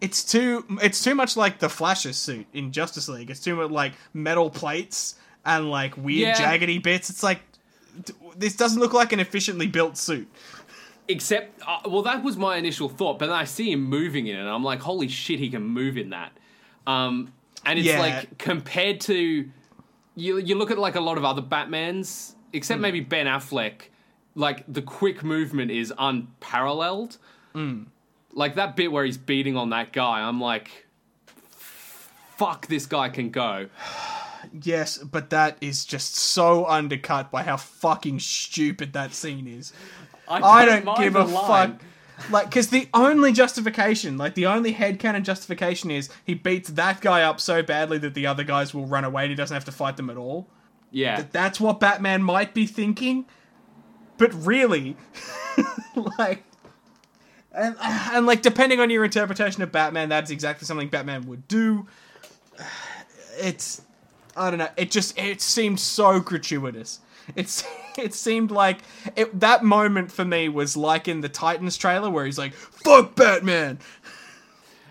It's 0.00 0.24
too. 0.24 0.64
It's 0.82 1.02
too 1.02 1.14
much 1.14 1.36
like 1.36 1.58
the 1.58 1.68
Flash's 1.68 2.16
suit 2.16 2.46
in 2.52 2.72
Justice 2.72 3.08
League. 3.08 3.30
It's 3.30 3.40
too 3.40 3.56
much 3.56 3.70
like 3.70 3.92
metal 4.14 4.50
plates 4.50 5.16
and 5.44 5.70
like 5.70 5.96
weird 5.96 6.36
Yeah. 6.38 6.56
jaggedy 6.58 6.82
bits. 6.82 7.10
It's 7.10 7.22
like 7.22 7.40
this 8.36 8.54
doesn't 8.56 8.80
look 8.80 8.92
like 8.92 9.12
an 9.12 9.20
efficiently 9.20 9.66
built 9.66 9.96
suit. 9.96 10.28
except 11.08 11.60
uh, 11.66 11.78
well, 11.86 12.02
that 12.02 12.22
was 12.22 12.36
my 12.36 12.56
initial 12.56 12.88
thought, 12.88 13.18
but 13.18 13.26
then 13.26 13.34
I 13.34 13.44
see 13.44 13.72
him 13.72 13.82
moving 13.82 14.26
in 14.26 14.36
it, 14.36 14.40
and 14.40 14.48
I'm 14.48 14.62
like, 14.62 14.80
holy 14.80 15.08
shit, 15.08 15.38
he 15.38 15.48
can 15.48 15.62
move 15.62 15.96
in 15.96 16.10
that. 16.10 16.32
Um, 16.86 17.32
and 17.64 17.78
it's 17.78 17.88
Yeah. 17.88 17.98
like 18.00 18.36
compared 18.38 19.00
to 19.02 19.48
you, 20.16 20.38
you 20.38 20.54
look 20.56 20.70
at 20.70 20.78
like 20.78 20.96
a 20.96 21.00
lot 21.00 21.16
of 21.16 21.24
other 21.24 21.40
Batmans, 21.42 22.34
except 22.52 22.80
maybe 22.80 23.00
Ben 23.00 23.26
Affleck. 23.26 23.88
Like 24.34 24.64
the 24.72 24.82
quick 24.82 25.24
movement 25.24 25.70
is 25.70 25.92
unparalleled. 25.98 27.16
Hmm. 27.54 27.84
Like 28.38 28.54
that 28.54 28.76
bit 28.76 28.92
where 28.92 29.04
he's 29.04 29.18
beating 29.18 29.56
on 29.56 29.70
that 29.70 29.92
guy, 29.92 30.20
I'm 30.20 30.40
like, 30.40 30.86
fuck, 31.26 32.68
this 32.68 32.86
guy 32.86 33.08
can 33.08 33.30
go. 33.30 33.68
Yes, 34.62 34.96
but 34.96 35.30
that 35.30 35.58
is 35.60 35.84
just 35.84 36.14
so 36.14 36.64
undercut 36.64 37.30
by 37.30 37.42
how 37.42 37.58
fucking 37.58 38.20
stupid 38.20 38.94
that 38.94 39.12
scene 39.12 39.46
is. 39.46 39.74
I 40.26 40.64
don't 40.64 40.84
mind 40.86 40.98
give 40.98 41.16
a 41.16 41.24
line. 41.24 41.78
fuck. 41.78 42.30
Like, 42.30 42.46
because 42.48 42.68
the 42.68 42.88
only 42.94 43.32
justification, 43.32 44.16
like, 44.16 44.36
the 44.36 44.46
only 44.46 44.72
headcanon 44.72 45.24
justification 45.24 45.90
is 45.90 46.08
he 46.24 46.32
beats 46.32 46.70
that 46.70 47.02
guy 47.02 47.24
up 47.24 47.40
so 47.40 47.62
badly 47.62 47.98
that 47.98 48.14
the 48.14 48.26
other 48.26 48.44
guys 48.44 48.72
will 48.72 48.86
run 48.86 49.04
away 49.04 49.24
and 49.24 49.30
he 49.30 49.36
doesn't 49.36 49.54
have 49.54 49.66
to 49.66 49.72
fight 49.72 49.98
them 49.98 50.08
at 50.08 50.16
all. 50.16 50.48
Yeah, 50.92 51.24
That's 51.30 51.60
what 51.60 51.80
Batman 51.80 52.22
might 52.22 52.54
be 52.54 52.64
thinking. 52.64 53.26
But 54.16 54.32
really, 54.32 54.96
like, 56.18 56.44
and, 57.52 57.76
and 57.82 58.26
like, 58.26 58.42
depending 58.42 58.80
on 58.80 58.90
your 58.90 59.04
interpretation 59.04 59.62
of 59.62 59.72
Batman, 59.72 60.08
that's 60.08 60.30
exactly 60.30 60.66
something 60.66 60.88
Batman 60.88 61.26
would 61.26 61.46
do. 61.48 61.86
It's, 63.40 63.82
I 64.36 64.50
don't 64.50 64.58
know. 64.58 64.68
It 64.76 64.90
just 64.90 65.16
it 65.16 65.40
seemed 65.40 65.78
so 65.78 66.18
gratuitous. 66.18 66.98
It's 67.36 67.64
it 67.98 68.14
seemed 68.14 68.50
like 68.50 68.78
it, 69.14 69.38
that 69.38 69.62
moment 69.62 70.10
for 70.10 70.24
me 70.24 70.48
was 70.48 70.76
like 70.76 71.06
in 71.06 71.20
the 71.20 71.28
Titans 71.28 71.76
trailer 71.76 72.10
where 72.10 72.26
he's 72.26 72.36
like, 72.36 72.52
"Fuck 72.52 73.14
Batman." 73.14 73.78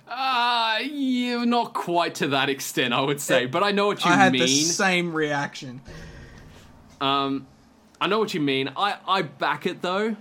uh, 0.07 0.79
yeah, 0.83 1.43
not 1.43 1.73
quite 1.73 2.15
to 2.15 2.29
that 2.29 2.49
extent, 2.49 2.93
I 2.93 3.01
would 3.01 3.19
say, 3.19 3.47
but 3.47 3.63
I 3.63 3.71
know 3.71 3.87
what 3.87 4.05
you 4.05 4.11
I 4.11 4.15
had 4.15 4.31
mean. 4.31 4.43
the 4.43 4.47
same 4.47 5.13
reaction. 5.13 5.81
Um, 7.01 7.47
I 7.99 8.07
know 8.07 8.19
what 8.19 8.33
you 8.33 8.39
mean. 8.39 8.71
I, 8.77 8.95
I 9.05 9.23
back 9.23 9.65
it 9.65 9.81
though. 9.81 10.15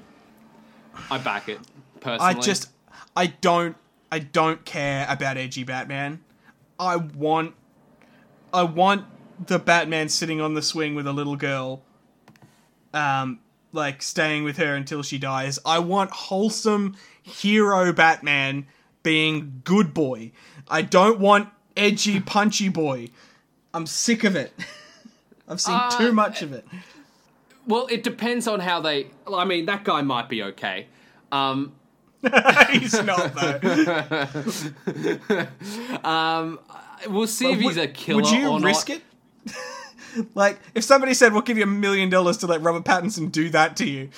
I 1.12 1.18
back 1.18 1.48
it 1.48 1.60
personally. 2.06 2.34
I 2.34 2.40
just 2.40 2.68
I 3.16 3.26
don't 3.26 3.76
I 4.10 4.18
don't 4.20 4.64
care 4.64 5.06
about 5.08 5.36
edgy 5.36 5.64
Batman. 5.64 6.22
I 6.78 6.96
want 6.96 7.54
I 8.52 8.62
want 8.62 9.04
the 9.46 9.58
Batman 9.58 10.08
sitting 10.08 10.40
on 10.40 10.54
the 10.54 10.62
swing 10.62 10.94
with 10.94 11.06
a 11.06 11.12
little 11.12 11.36
girl 11.36 11.82
um 12.94 13.40
like 13.72 14.00
staying 14.02 14.44
with 14.44 14.56
her 14.56 14.74
until 14.74 15.02
she 15.02 15.18
dies. 15.18 15.58
I 15.66 15.78
want 15.80 16.10
wholesome 16.10 16.96
hero 17.22 17.92
Batman 17.92 18.66
being 19.02 19.60
good 19.64 19.92
boy. 19.92 20.32
I 20.68 20.82
don't 20.82 21.18
want 21.20 21.50
edgy 21.76 22.20
punchy 22.20 22.68
boy. 22.70 23.08
I'm 23.74 23.86
sick 23.86 24.24
of 24.24 24.34
it. 24.36 24.52
I've 25.48 25.60
seen 25.60 25.74
Uh, 25.74 25.90
too 25.90 26.12
much 26.12 26.40
of 26.42 26.52
it. 26.52 26.66
well, 27.66 27.86
it 27.88 28.02
depends 28.02 28.48
on 28.48 28.60
how 28.60 28.80
they. 28.80 29.08
I 29.32 29.44
mean, 29.44 29.66
that 29.66 29.84
guy 29.84 30.00
might 30.02 30.28
be 30.28 30.42
okay. 30.42 30.86
Um, 31.30 31.72
He's 32.72 33.02
not 33.02 33.34
though. 33.34 34.26
um, 36.08 36.58
we'll 37.08 37.26
see 37.26 37.52
if 37.52 37.60
he's 37.60 37.76
a 37.76 37.86
killer 37.86 38.22
Would 38.22 38.30
you 38.30 38.48
or 38.48 38.60
risk 38.60 38.88
not. 38.88 38.98
it? 38.98 39.02
like, 40.34 40.58
if 40.74 40.82
somebody 40.84 41.14
said, 41.14 41.32
"We'll 41.32 41.42
give 41.42 41.58
you 41.58 41.64
a 41.64 41.68
million 41.68 42.10
dollars 42.10 42.38
to 42.38 42.46
let 42.46 42.62
Robert 42.62 42.84
Pattinson 42.84 43.30
do 43.30 43.50
that 43.50 43.76
to 43.76 43.88
you," 43.88 44.10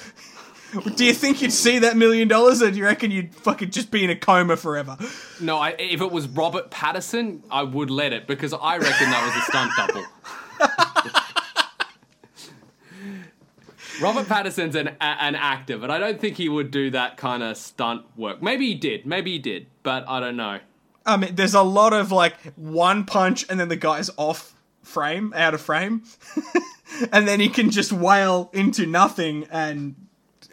do 0.94 1.04
you 1.04 1.12
think 1.12 1.42
you'd 1.42 1.52
see 1.52 1.80
that 1.80 1.96
million 1.96 2.28
dollars, 2.28 2.62
or 2.62 2.70
do 2.70 2.78
you 2.78 2.84
reckon 2.84 3.10
you'd 3.10 3.34
fucking 3.34 3.70
just 3.70 3.90
be 3.90 4.04
in 4.04 4.10
a 4.10 4.16
coma 4.16 4.56
forever? 4.56 4.96
No, 5.40 5.58
I, 5.58 5.70
if 5.78 6.00
it 6.00 6.10
was 6.10 6.28
Robert 6.28 6.70
Pattinson, 6.70 7.40
I 7.50 7.62
would 7.62 7.90
let 7.90 8.12
it 8.12 8.26
because 8.26 8.52
I 8.52 8.76
reckon 8.76 9.10
that 9.10 9.24
was 9.24 9.34
a 9.36 9.40
stunt 9.42 9.72
double. 9.76 11.14
Robert 14.00 14.26
Pattinson's 14.26 14.76
an 14.76 14.88
a, 15.00 15.04
an 15.04 15.34
actor, 15.34 15.78
but 15.78 15.90
I 15.90 15.98
don't 15.98 16.20
think 16.20 16.36
he 16.36 16.48
would 16.48 16.70
do 16.70 16.90
that 16.90 17.16
kind 17.16 17.42
of 17.42 17.56
stunt 17.56 18.04
work. 18.16 18.42
Maybe 18.42 18.66
he 18.68 18.74
did, 18.74 19.06
maybe 19.06 19.32
he 19.32 19.38
did, 19.38 19.66
but 19.82 20.08
I 20.08 20.20
don't 20.20 20.36
know. 20.36 20.60
I 21.04 21.16
mean, 21.16 21.34
there's 21.34 21.54
a 21.54 21.62
lot 21.62 21.92
of 21.92 22.12
like 22.12 22.34
one 22.56 23.04
punch, 23.04 23.46
and 23.48 23.58
then 23.58 23.68
the 23.68 23.76
guy's 23.76 24.10
off 24.16 24.54
frame, 24.82 25.32
out 25.34 25.54
of 25.54 25.60
frame, 25.60 26.02
and 27.12 27.26
then 27.26 27.40
he 27.40 27.48
can 27.48 27.70
just 27.70 27.92
wail 27.92 28.50
into 28.52 28.86
nothing, 28.86 29.46
and 29.50 29.94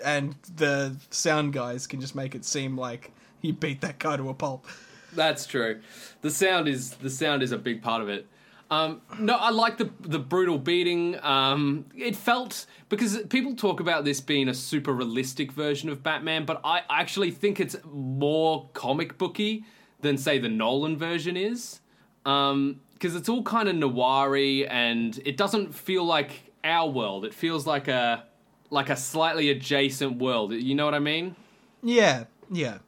and 0.04 0.36
the 0.56 0.96
sound 1.10 1.54
guys 1.54 1.88
can 1.88 2.02
just 2.02 2.16
make 2.16 2.36
it 2.36 2.46
seem 2.46 2.78
like 2.78 3.12
he 3.40 3.52
beat 3.52 3.82
that 3.82 4.00
guy 4.00 4.18
to 4.18 4.30
a 4.30 4.34
pulp. 4.34 4.66
That's 5.14 5.46
true. 5.46 5.82
The 6.22 6.32
sound 6.32 6.68
is 6.68 6.92
the 6.92 7.10
sound 7.10 7.44
is 7.44 7.52
a 7.52 7.58
big 7.58 7.82
part 7.82 8.02
of 8.02 8.10
it. 8.10 8.28
Um, 8.76 9.02
no, 9.19 9.35
I 9.35 9.52
like 9.52 9.77
the 9.77 9.89
the 10.02 10.19
brutal 10.19 10.57
beating. 10.57 11.23
Um, 11.23 11.85
it 11.95 12.15
felt 12.15 12.65
because 12.89 13.18
people 13.30 13.56
talk 13.56 13.80
about 13.80 14.03
this 14.03 14.19
being 14.19 14.49
a 14.49 14.53
super 14.53 14.93
realistic 14.93 15.52
version 15.52 15.89
of 15.89 16.03
Batman, 16.03 16.45
but 16.45 16.61
I 16.64 16.81
actually 16.89 17.31
think 17.31 17.60
it's 17.60 17.76
more 17.85 18.69
comic 18.73 19.18
booky 19.18 19.65
than 20.02 20.18
say 20.18 20.39
the 20.39 20.49
Nolan 20.49 20.97
version 20.97 21.38
is. 21.38 21.80
Because 22.23 23.15
it's 23.15 23.30
all 23.30 23.43
kind 23.43 23.69
of 23.69 23.76
noiry 23.76 24.68
and 24.69 25.19
it 25.26 25.38
doesn't 25.38 25.76
feel 25.76 26.03
like 26.03 26.52
our 26.64 26.89
world. 26.89 27.23
It 27.23 27.34
feels 27.34 27.65
like 27.68 27.88
a 27.88 28.26
like 28.72 28.89
a 28.89 28.95
slightly 28.95 29.49
adjacent 29.52 30.18
world. 30.18 30.53
You 30.53 30.76
know 30.76 30.85
what 30.85 30.95
I 30.95 30.99
mean? 30.99 31.35
Yeah, 31.84 32.26
yeah, 32.52 32.80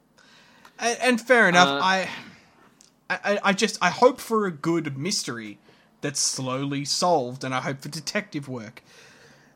and, 0.80 0.98
and 1.02 1.22
fair 1.22 1.48
enough. 1.48 1.70
Uh, 1.70 1.80
I, 1.84 2.10
I, 3.10 3.40
I 3.44 3.54
just 3.54 3.78
I 3.82 3.90
hope 3.90 4.20
for 4.20 4.48
a 4.48 4.52
good 4.52 4.98
mystery 4.98 5.60
that's 6.02 6.20
slowly 6.20 6.86
solved, 6.86 7.44
and 7.44 7.54
I 7.54 7.62
hope 7.62 7.82
for 7.82 7.90
detective 7.90 8.48
work. 8.48 8.84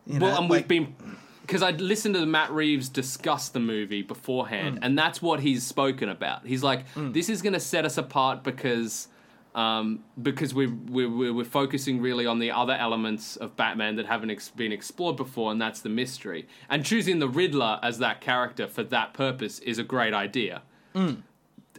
You 0.05 0.19
Well, 0.19 0.31
know, 0.31 0.38
and 0.41 0.49
like- 0.49 0.61
we've 0.61 0.68
been 0.68 0.95
because 1.41 1.63
I'd 1.63 1.81
listened 1.81 2.15
to 2.15 2.26
Matt 2.26 2.51
Reeves 2.51 2.88
discuss 2.88 3.49
the 3.49 3.59
movie 3.59 4.01
beforehand, 4.03 4.77
Hmm. 4.77 4.84
and 4.84 4.97
that's 4.97 5.22
what 5.22 5.41
he's 5.41 5.65
spoken 5.65 6.07
about. 6.07 6.45
He's 6.45 6.63
like, 6.63 6.85
"This 6.95 7.27
is 7.30 7.41
going 7.41 7.53
to 7.53 7.59
set 7.59 7.85
us 7.85 7.97
apart 7.97 8.43
because." 8.43 9.07
Um, 9.53 10.05
because 10.22 10.53
we're, 10.53 10.73
we're, 10.88 11.34
we're 11.34 11.43
focusing 11.43 11.99
really 11.99 12.26
on 12.26 12.39
the 12.39 12.51
other 12.51 12.72
elements 12.72 13.35
of 13.35 13.57
Batman 13.57 13.97
that 13.97 14.05
haven't 14.05 14.30
ex- 14.30 14.47
been 14.47 14.72
explored 14.72 15.18
before, 15.18 15.51
and 15.51 15.61
that's 15.61 15.81
the 15.81 15.89
mystery. 15.89 16.47
And 16.69 16.85
choosing 16.85 17.19
the 17.19 17.27
Riddler 17.27 17.77
as 17.84 17.97
that 17.99 18.22
character 18.22 18.65
for 18.65 18.81
that 18.84 19.13
purpose 19.13 19.59
is 19.59 19.77
a 19.77 19.84
great 19.84 20.13
idea. 20.13 20.61
Hmm. 20.95 21.15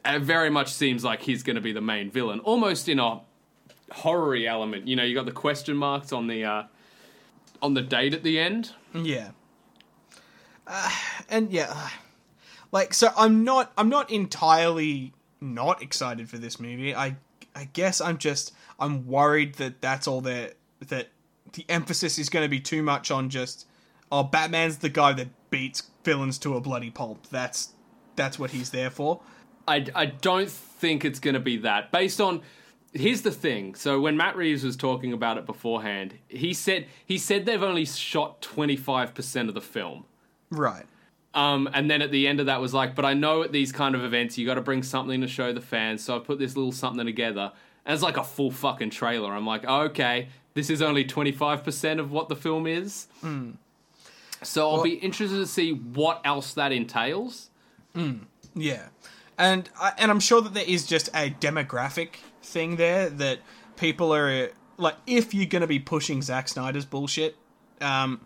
It 0.04 0.20
very 0.20 0.50
much 0.50 0.70
seems 0.70 1.02
like 1.02 1.22
he's 1.22 1.42
going 1.42 1.54
to 1.56 1.62
be 1.62 1.72
the 1.72 1.80
main 1.80 2.10
villain, 2.10 2.40
almost 2.40 2.90
in 2.90 2.98
a 2.98 3.20
horror 3.92 4.36
element. 4.36 4.88
You 4.88 4.96
know, 4.96 5.04
you 5.04 5.14
got 5.14 5.26
the 5.26 5.32
question 5.32 5.76
marks 5.76 6.12
on 6.12 6.26
the 6.26 6.44
uh, 6.44 6.62
on 7.60 7.74
the 7.74 7.82
date 7.82 8.14
at 8.14 8.22
the 8.22 8.38
end. 8.38 8.72
Yeah. 8.94 9.30
Uh, 10.66 10.90
and 11.28 11.52
yeah, 11.52 11.66
uh, 11.70 11.88
like 12.70 12.94
so 12.94 13.10
I'm 13.16 13.44
not 13.44 13.72
I'm 13.76 13.88
not 13.88 14.10
entirely 14.10 15.12
not 15.40 15.82
excited 15.82 16.28
for 16.28 16.38
this 16.38 16.60
movie. 16.60 16.94
I 16.94 17.16
I 17.54 17.68
guess 17.72 18.00
I'm 18.00 18.18
just 18.18 18.52
I'm 18.78 19.06
worried 19.06 19.54
that 19.54 19.80
that's 19.80 20.06
all 20.06 20.20
that 20.22 20.54
that 20.88 21.08
the 21.52 21.64
emphasis 21.68 22.18
is 22.18 22.28
going 22.28 22.44
to 22.44 22.48
be 22.48 22.60
too 22.60 22.82
much 22.82 23.10
on 23.10 23.28
just 23.28 23.66
oh 24.10 24.22
Batman's 24.22 24.78
the 24.78 24.88
guy 24.88 25.12
that 25.12 25.28
beats 25.50 25.82
villains 26.04 26.38
to 26.38 26.56
a 26.56 26.60
bloody 26.60 26.90
pulp. 26.90 27.26
That's 27.28 27.70
that's 28.16 28.38
what 28.38 28.50
he's 28.50 28.70
there 28.70 28.90
for. 28.90 29.20
I, 29.66 29.86
I 29.94 30.06
don't 30.06 30.50
think 30.50 31.04
it's 31.04 31.20
going 31.20 31.34
to 31.34 31.40
be 31.40 31.58
that. 31.58 31.92
Based 31.92 32.20
on 32.20 32.42
here's 32.92 33.22
the 33.22 33.30
thing. 33.30 33.74
So 33.74 34.00
when 34.00 34.16
Matt 34.16 34.36
Reeves 34.36 34.64
was 34.64 34.76
talking 34.76 35.12
about 35.12 35.38
it 35.38 35.46
beforehand, 35.46 36.14
he 36.28 36.52
said 36.54 36.86
he 37.04 37.18
said 37.18 37.46
they've 37.46 37.62
only 37.62 37.84
shot 37.84 38.40
25% 38.42 39.48
of 39.48 39.54
the 39.54 39.60
film. 39.60 40.04
Right. 40.50 40.84
Um, 41.34 41.68
and 41.72 41.90
then 41.90 42.02
at 42.02 42.10
the 42.10 42.28
end 42.28 42.40
of 42.40 42.46
that 42.46 42.60
was 42.60 42.74
like, 42.74 42.94
but 42.94 43.04
I 43.06 43.14
know 43.14 43.42
at 43.42 43.52
these 43.52 43.72
kind 43.72 43.94
of 43.94 44.04
events 44.04 44.36
you 44.36 44.44
got 44.46 44.54
to 44.56 44.60
bring 44.60 44.82
something 44.82 45.22
to 45.22 45.26
show 45.28 45.52
the 45.52 45.62
fans, 45.62 46.04
so 46.04 46.14
I 46.14 46.18
put 46.18 46.38
this 46.38 46.56
little 46.56 46.72
something 46.72 47.06
together. 47.06 47.52
And 47.86 47.94
it's 47.94 48.02
like 48.02 48.18
a 48.18 48.22
full 48.24 48.50
fucking 48.50 48.90
trailer. 48.90 49.32
I'm 49.32 49.46
like, 49.46 49.64
oh, 49.66 49.82
okay, 49.84 50.28
this 50.54 50.68
is 50.68 50.82
only 50.82 51.04
25% 51.06 51.98
of 51.98 52.12
what 52.12 52.28
the 52.28 52.36
film 52.36 52.66
is. 52.66 53.08
So 54.42 54.68
I'll 54.68 54.74
Well- 54.74 54.82
be 54.84 54.94
interested 54.94 55.36
to 55.36 55.46
see 55.46 55.72
what 55.72 56.20
else 56.24 56.52
that 56.54 56.70
entails. 56.72 57.48
Yeah, 58.54 58.88
and 59.38 59.70
I, 59.80 59.92
and 59.96 60.10
I'm 60.10 60.20
sure 60.20 60.42
that 60.42 60.52
there 60.52 60.64
is 60.66 60.86
just 60.86 61.08
a 61.14 61.30
demographic 61.30 62.16
thing 62.42 62.76
there 62.76 63.08
that 63.08 63.38
people 63.76 64.14
are 64.14 64.50
like, 64.76 64.96
if 65.06 65.32
you're 65.34 65.46
going 65.46 65.60
to 65.62 65.66
be 65.66 65.78
pushing 65.78 66.22
Zack 66.22 66.48
Snyder's 66.48 66.84
bullshit, 66.84 67.36
um, 67.80 68.20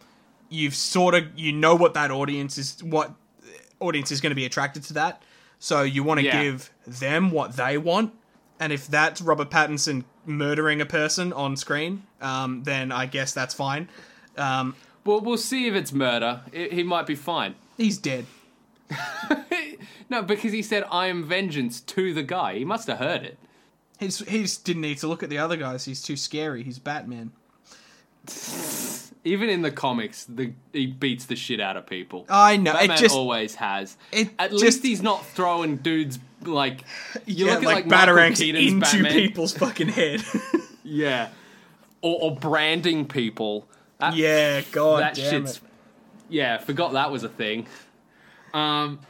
you've 0.49 0.75
sort 0.75 1.15
of 1.15 1.25
you 1.39 1.53
know 1.53 1.75
what 1.75 1.95
that 1.95 2.11
audience 2.11 2.59
is, 2.59 2.83
what 2.83 3.13
audience 3.81 4.11
is 4.13 4.21
going 4.21 4.31
to 4.31 4.37
be 4.37 4.45
attracted 4.47 4.83
to 4.85 4.95
that, 4.95 5.23
so 5.59 5.83
you 5.83 6.03
want 6.03 6.21
to 6.21 6.27
Yeah. 6.27 6.43
give 6.43 6.71
them 6.87 7.31
what 7.31 7.57
they 7.57 7.77
want, 7.79 8.13
and 8.61 8.73
if 8.73 8.87
that's 8.87 9.21
Robert 9.21 9.51
Pattinson 9.51 10.05
murdering 10.25 10.81
a 10.81 10.87
person 10.87 11.33
on 11.33 11.57
screen, 11.57 12.05
um, 12.21 12.63
then 12.65 12.91
I 12.93 13.07
guess 13.07 13.33
that's 13.33 13.55
fine. 13.55 13.89
Um, 14.37 14.75
Well, 15.05 15.21
we'll 15.21 15.37
see 15.39 15.67
if 15.69 15.75
it's 15.75 15.93
murder. 15.93 16.41
I- 16.55 16.69
he 16.73 16.83
might 16.83 17.07
be 17.07 17.15
fine. 17.15 17.55
he's 17.77 17.99
dead. 17.99 18.27
No, 20.09 20.23
because 20.23 20.53
he 20.53 20.63
said, 20.63 20.85
I 20.91 21.07
am 21.09 21.25
vengeance 21.25 21.81
to 21.81 22.15
the 22.15 22.23
guy. 22.23 22.55
He 22.59 22.65
must 22.65 22.87
have 22.87 22.99
heard 22.99 23.25
it. 23.25 23.39
He's 23.99 24.19
he 24.21 24.43
just 24.43 24.65
didn't 24.65 24.83
need 24.83 24.99
to 24.99 25.07
look 25.07 25.23
at 25.23 25.31
the 25.31 25.39
other 25.39 25.57
guys. 25.57 25.85
He's 25.85 26.03
too 26.03 26.17
scary. 26.17 26.63
He's 26.63 26.79
Batman. 26.79 27.33
Even 29.25 29.49
in 29.49 29.63
the 29.63 29.73
comics, 29.73 30.25
the, 30.25 30.53
he 30.73 30.87
beats 30.87 31.27
the 31.27 31.35
shit 31.35 31.61
out 31.61 31.77
of 31.77 31.87
people. 31.87 32.27
I 32.29 32.57
know. 32.57 32.73
Batman 32.75 32.97
it 32.97 33.01
just 33.01 33.15
always 33.17 33.57
has. 33.57 33.97
it 34.13 34.31
At 34.39 34.51
just- 34.53 34.63
least 34.63 34.83
he's 34.85 35.03
not 35.03 35.25
throwing 35.27 35.77
dudes 35.79 36.19
like. 36.45 36.83
You 37.25 37.47
yeah, 37.47 37.55
look 37.55 37.63
at 37.63 37.67
like, 37.67 37.87
like, 37.87 38.09
batarangs 38.09 38.41
into 38.47 38.81
Batman. 38.81 39.13
people's 39.13 39.57
fucking 39.57 39.89
head. 39.89 40.23
Yeah. 40.89 41.31
Or, 42.01 42.17
or 42.31 42.37
branding 42.37 43.09
people. 43.09 43.67
That, 43.99 44.15
yeah, 44.15 44.61
god 44.71 45.03
that 45.03 45.15
damn 45.17 45.45
shit's. 45.47 45.57
it. 45.57 45.63
Yeah, 46.29 46.59
forgot 46.59 46.93
that 46.93 47.11
was 47.11 47.25
a 47.25 47.29
thing. 47.29 47.67
Um, 48.55 49.01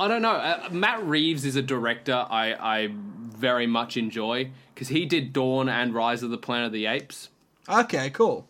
I 0.00 0.08
don't 0.08 0.22
know. 0.22 0.32
Uh, 0.32 0.68
Matt 0.72 1.04
Reeves 1.06 1.44
is 1.44 1.56
a 1.56 1.62
director 1.62 2.26
I, 2.28 2.54
I 2.54 2.88
very 2.92 3.66
much 3.66 3.96
enjoy 3.96 4.50
because 4.74 4.88
he 4.88 5.06
did 5.06 5.32
Dawn 5.32 5.68
and 5.68 5.94
Rise 5.94 6.22
of 6.22 6.30
the 6.30 6.38
Planet 6.38 6.66
of 6.66 6.72
the 6.72 6.86
Apes, 6.86 7.28
Okay, 7.68 8.10
cool. 8.10 8.48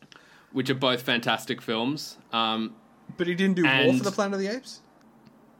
which 0.53 0.71
are 0.71 0.75
both 0.75 1.03
fantastic 1.03 1.61
films. 1.61 2.16
Um, 2.33 2.75
But 3.19 3.27
he 3.27 3.35
didn't 3.35 3.57
do 3.57 3.65
War 3.65 3.93
for 3.99 4.05
the 4.05 4.11
Planet 4.12 4.35
of 4.35 4.41
the 4.41 4.49
Apes. 4.49 4.81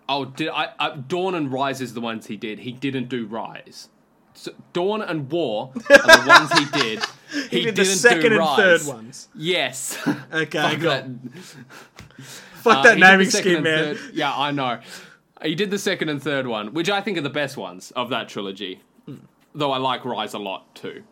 oh, 0.09 0.24
did 0.24 0.48
I, 0.48 0.70
I? 0.78 0.97
Dawn 0.97 1.35
and 1.35 1.52
Rise 1.52 1.81
is 1.82 1.93
the 1.94 2.01
ones 2.01 2.27
he 2.27 2.36
did. 2.36 2.61
He 2.61 2.73
didn't 2.73 3.09
do 3.11 3.27
Rise. 3.27 3.89
So 4.36 4.52
Dawn 4.73 5.01
and 5.02 5.31
War 5.31 5.70
are 5.74 5.81
the 5.82 6.24
ones 6.27 6.52
he 6.59 6.81
did. 6.81 7.02
He, 7.31 7.40
He, 7.59 7.65
did 7.66 7.74
didn't 7.74 7.77
the 7.77 7.85
second 7.85 8.27
and 8.32 8.39
Rise. 8.39 8.56
third 8.56 8.86
ones. 8.94 9.28
Yes. 9.35 9.98
Okay, 10.32 10.61
Fuck 10.61 10.73
cool. 10.81 10.90
that. 10.90 11.06
Fuck 12.19 12.77
Uh, 12.78 12.82
that 12.82 12.94
he 12.97 13.01
naming 13.02 13.31
scheme, 13.31 13.62
man. 13.62 13.97
third- 13.97 14.15
Yeah, 14.15 14.35
I 14.35 14.51
know. 14.51 14.81
He 15.44 15.54
did 15.54 15.70
the 15.70 15.78
second 15.78 16.08
and 16.08 16.22
third 16.22 16.46
one, 16.46 16.72
which 16.72 16.88
I 16.88 17.02
think 17.02 17.18
are 17.18 17.22
the 17.22 17.30
best 17.30 17.56
ones 17.58 17.90
of 17.92 18.08
that 18.10 18.28
trilogy. 18.28 18.80
Though 19.54 19.72
I 19.72 19.76
like 19.76 20.04
Rise 20.04 20.34
a 20.34 20.38
lot 20.38 20.74
too. 20.74 21.04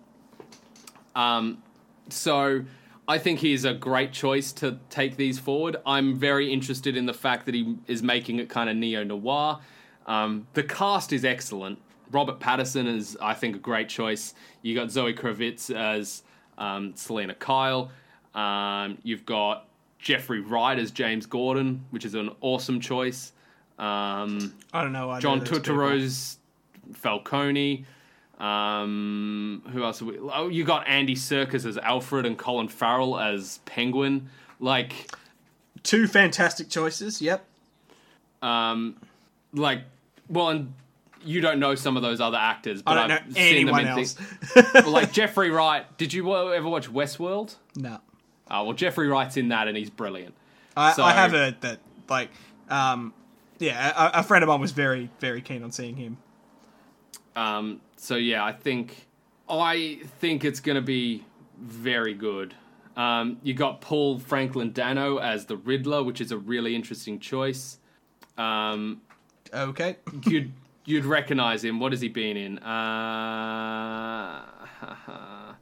Um, 1.14 1.62
so 2.08 2.64
I 3.06 3.18
think 3.18 3.40
he's 3.40 3.64
a 3.64 3.74
great 3.74 4.12
choice 4.12 4.50
to 4.54 4.78
take 4.88 5.16
these 5.16 5.38
forward. 5.38 5.76
I'm 5.84 6.16
very 6.16 6.50
interested 6.50 6.96
in 6.96 7.04
the 7.04 7.12
fact 7.12 7.44
that 7.46 7.54
he 7.54 7.76
is 7.86 8.02
making 8.02 8.38
it 8.38 8.48
kind 8.48 8.70
of 8.70 8.76
neo 8.76 9.04
noir. 9.04 9.60
Um, 10.06 10.46
the 10.54 10.62
cast 10.62 11.12
is 11.12 11.24
excellent. 11.24 11.78
Robert 12.10 12.40
Pattinson 12.40 12.86
is, 12.86 13.16
I 13.20 13.34
think, 13.34 13.54
a 13.54 13.58
great 13.58 13.88
choice. 13.88 14.34
You 14.62 14.74
got 14.74 14.90
Zoe 14.90 15.14
Kravitz 15.14 15.74
as 15.74 16.22
um, 16.58 16.94
Selina 16.96 17.34
Kyle. 17.34 17.90
Um, 18.34 18.98
you've 19.02 19.26
got 19.26 19.68
Jeffrey 19.98 20.40
Wright 20.40 20.78
as 20.78 20.90
James 20.90 21.26
Gordon, 21.26 21.84
which 21.90 22.04
is 22.04 22.14
an 22.14 22.30
awesome 22.40 22.80
choice. 22.80 23.32
Um, 23.78 24.54
I 24.72 24.82
don't 24.82 24.92
know. 24.92 25.10
either 25.10 25.20
John 25.20 25.38
of 25.38 25.44
those 25.48 25.58
people. 25.60 25.74
Turturro's 25.76 26.38
Falcone. 26.94 27.84
Um, 28.38 29.62
who 29.72 29.84
else? 29.84 30.02
Are 30.02 30.04
we, 30.06 30.18
oh, 30.18 30.48
you 30.48 30.64
got 30.64 30.88
Andy 30.88 31.14
Serkis 31.14 31.64
as 31.64 31.78
Alfred 31.78 32.26
and 32.26 32.36
Colin 32.36 32.68
Farrell 32.68 33.18
as 33.18 33.58
Penguin. 33.64 34.28
Like, 34.60 35.10
Two 35.82 36.06
fantastic 36.06 36.68
choices. 36.68 37.20
Yep. 37.22 37.44
um, 38.42 38.96
like, 39.52 39.82
well, 40.28 40.48
and 40.50 40.72
you 41.24 41.40
don't 41.40 41.58
know 41.60 41.74
some 41.74 41.96
of 41.96 42.02
those 42.02 42.20
other 42.20 42.38
actors, 42.38 42.82
but 42.82 42.98
I 42.98 43.06
don't 43.06 43.08
know 43.08 43.14
I've 43.26 43.32
seen 43.34 43.66
them 43.66 43.74
anyone 43.74 43.80
in 43.82 43.86
else. 43.98 44.14
things. 44.14 44.86
like 44.86 45.12
Jeffrey 45.12 45.50
Wright. 45.50 45.86
Did 45.98 46.12
you 46.12 46.34
ever 46.52 46.68
watch 46.68 46.90
Westworld? 46.90 47.56
no. 47.76 47.98
Oh, 48.50 48.64
well, 48.64 48.72
Jeffrey 48.74 49.08
Wright's 49.08 49.38
in 49.38 49.48
that, 49.48 49.66
and 49.68 49.76
he's 49.76 49.88
brilliant. 49.88 50.34
I, 50.76 50.92
So- 50.92 51.04
I 51.04 51.12
have 51.12 51.30
heard 51.30 51.60
that, 51.62 51.78
like, 52.10 52.28
um, 52.68 53.14
yeah, 53.62 53.92
a, 53.96 54.20
a 54.20 54.22
friend 54.22 54.42
of 54.42 54.48
mine 54.48 54.60
was 54.60 54.72
very, 54.72 55.10
very 55.20 55.40
keen 55.40 55.62
on 55.62 55.70
seeing 55.72 55.96
him. 55.96 56.18
Um, 57.36 57.80
so 57.96 58.16
yeah, 58.16 58.44
I 58.44 58.52
think 58.52 59.06
I 59.48 60.00
think 60.20 60.44
it's 60.44 60.60
going 60.60 60.76
to 60.76 60.82
be 60.82 61.24
very 61.58 62.14
good. 62.14 62.54
Um, 62.96 63.38
you 63.42 63.54
got 63.54 63.80
Paul 63.80 64.18
Franklin 64.18 64.72
Dano 64.72 65.16
as 65.16 65.46
the 65.46 65.56
Riddler, 65.56 66.02
which 66.02 66.20
is 66.20 66.30
a 66.30 66.36
really 66.36 66.74
interesting 66.76 67.18
choice. 67.18 67.78
Um, 68.36 69.00
Okay. 69.54 69.96
you'd 70.26 70.52
you'd 70.84 71.04
recognize 71.04 71.62
him. 71.64 71.78
What 71.78 71.92
has 71.92 72.00
he 72.00 72.08
been 72.08 72.36
in? 72.36 72.58
Uh, 72.58 74.44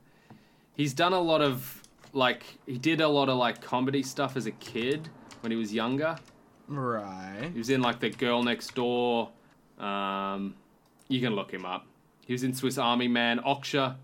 he's 0.77 0.95
done 0.95 1.13
a 1.13 1.21
lot 1.21 1.43
of 1.43 1.83
like 2.13 2.45
he 2.67 2.79
did 2.79 3.01
a 3.01 3.09
lot 3.09 3.29
of 3.29 3.37
like 3.37 3.61
comedy 3.61 4.03
stuff 4.03 4.37
as 4.37 4.47
a 4.47 4.53
kid 4.53 5.09
when 5.41 5.51
he 5.51 5.57
was 5.57 5.73
younger. 5.75 6.17
Right. 6.71 7.51
He 7.53 7.59
was 7.59 7.69
in 7.69 7.83
like 7.83 7.99
the 8.01 8.11
Girl 8.11 8.43
Next 8.45 8.75
Door. 8.75 9.31
Um, 9.79 10.55
you 11.09 11.21
can 11.21 11.35
look 11.35 11.51
him 11.53 11.67
up. 11.67 11.85
He 12.27 12.33
was 12.33 12.45
in 12.45 12.55
Swiss 12.55 12.79
Army 12.79 13.09
Man, 13.09 13.41
Okja. 13.41 13.97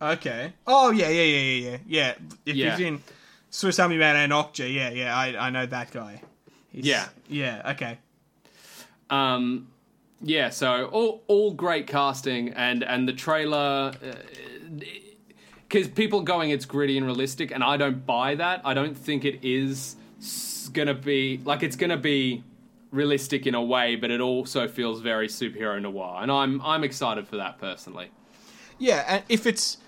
Okay. 0.00 0.52
Oh 0.66 0.92
yeah, 0.92 1.08
yeah, 1.08 1.22
yeah, 1.22 1.40
yeah, 1.40 1.70
yeah. 1.70 1.76
Yeah. 1.86 2.14
If 2.46 2.56
Yeah. 2.56 2.70
he's 2.76 2.86
in 2.86 3.02
Swiss 3.50 3.78
Army 3.80 3.96
Man 3.98 4.14
and 4.16 4.32
Okja, 4.32 4.72
yeah, 4.72 4.90
yeah, 4.90 5.16
I, 5.16 5.46
I 5.46 5.50
know 5.50 5.66
that 5.66 5.90
guy. 5.90 6.22
He's- 6.70 6.86
Yeah. 6.86 7.08
Yeah. 7.28 7.72
Okay. 7.72 7.98
Um, 9.10 9.66
yeah, 10.22 10.50
so 10.50 10.86
all 10.86 11.22
all 11.26 11.52
great 11.52 11.86
casting 11.88 12.50
and 12.50 12.84
and 12.84 13.08
the 13.08 13.12
trailer. 13.12 13.94
Because 15.68 15.88
people 15.88 16.20
going, 16.20 16.50
it's 16.50 16.66
gritty 16.66 16.96
and 16.96 17.04
realistic, 17.04 17.50
and 17.50 17.64
I 17.64 17.76
don't 17.76 18.06
buy 18.06 18.36
that. 18.36 18.60
I 18.64 18.74
don't 18.74 18.96
think 18.96 19.24
it 19.24 19.40
is 19.42 19.96
s- 20.64 20.68
gonna 20.68 20.94
be 20.94 21.40
like 21.44 21.62
it's 21.62 21.76
gonna 21.76 21.96
be 21.96 22.42
realistic 22.90 23.46
in 23.46 23.54
a 23.54 23.62
way, 23.62 23.96
but 23.96 24.10
it 24.10 24.20
also 24.20 24.68
feels 24.68 25.00
very 25.00 25.28
superhero 25.28 25.80
noir, 25.80 26.18
and 26.22 26.30
I'm 26.30 26.60
I'm 26.62 26.84
excited 26.84 27.26
for 27.28 27.36
that 27.36 27.58
personally. 27.58 28.10
Yeah, 28.78 29.04
and 29.08 29.22
if 29.28 29.46
it's 29.46 29.78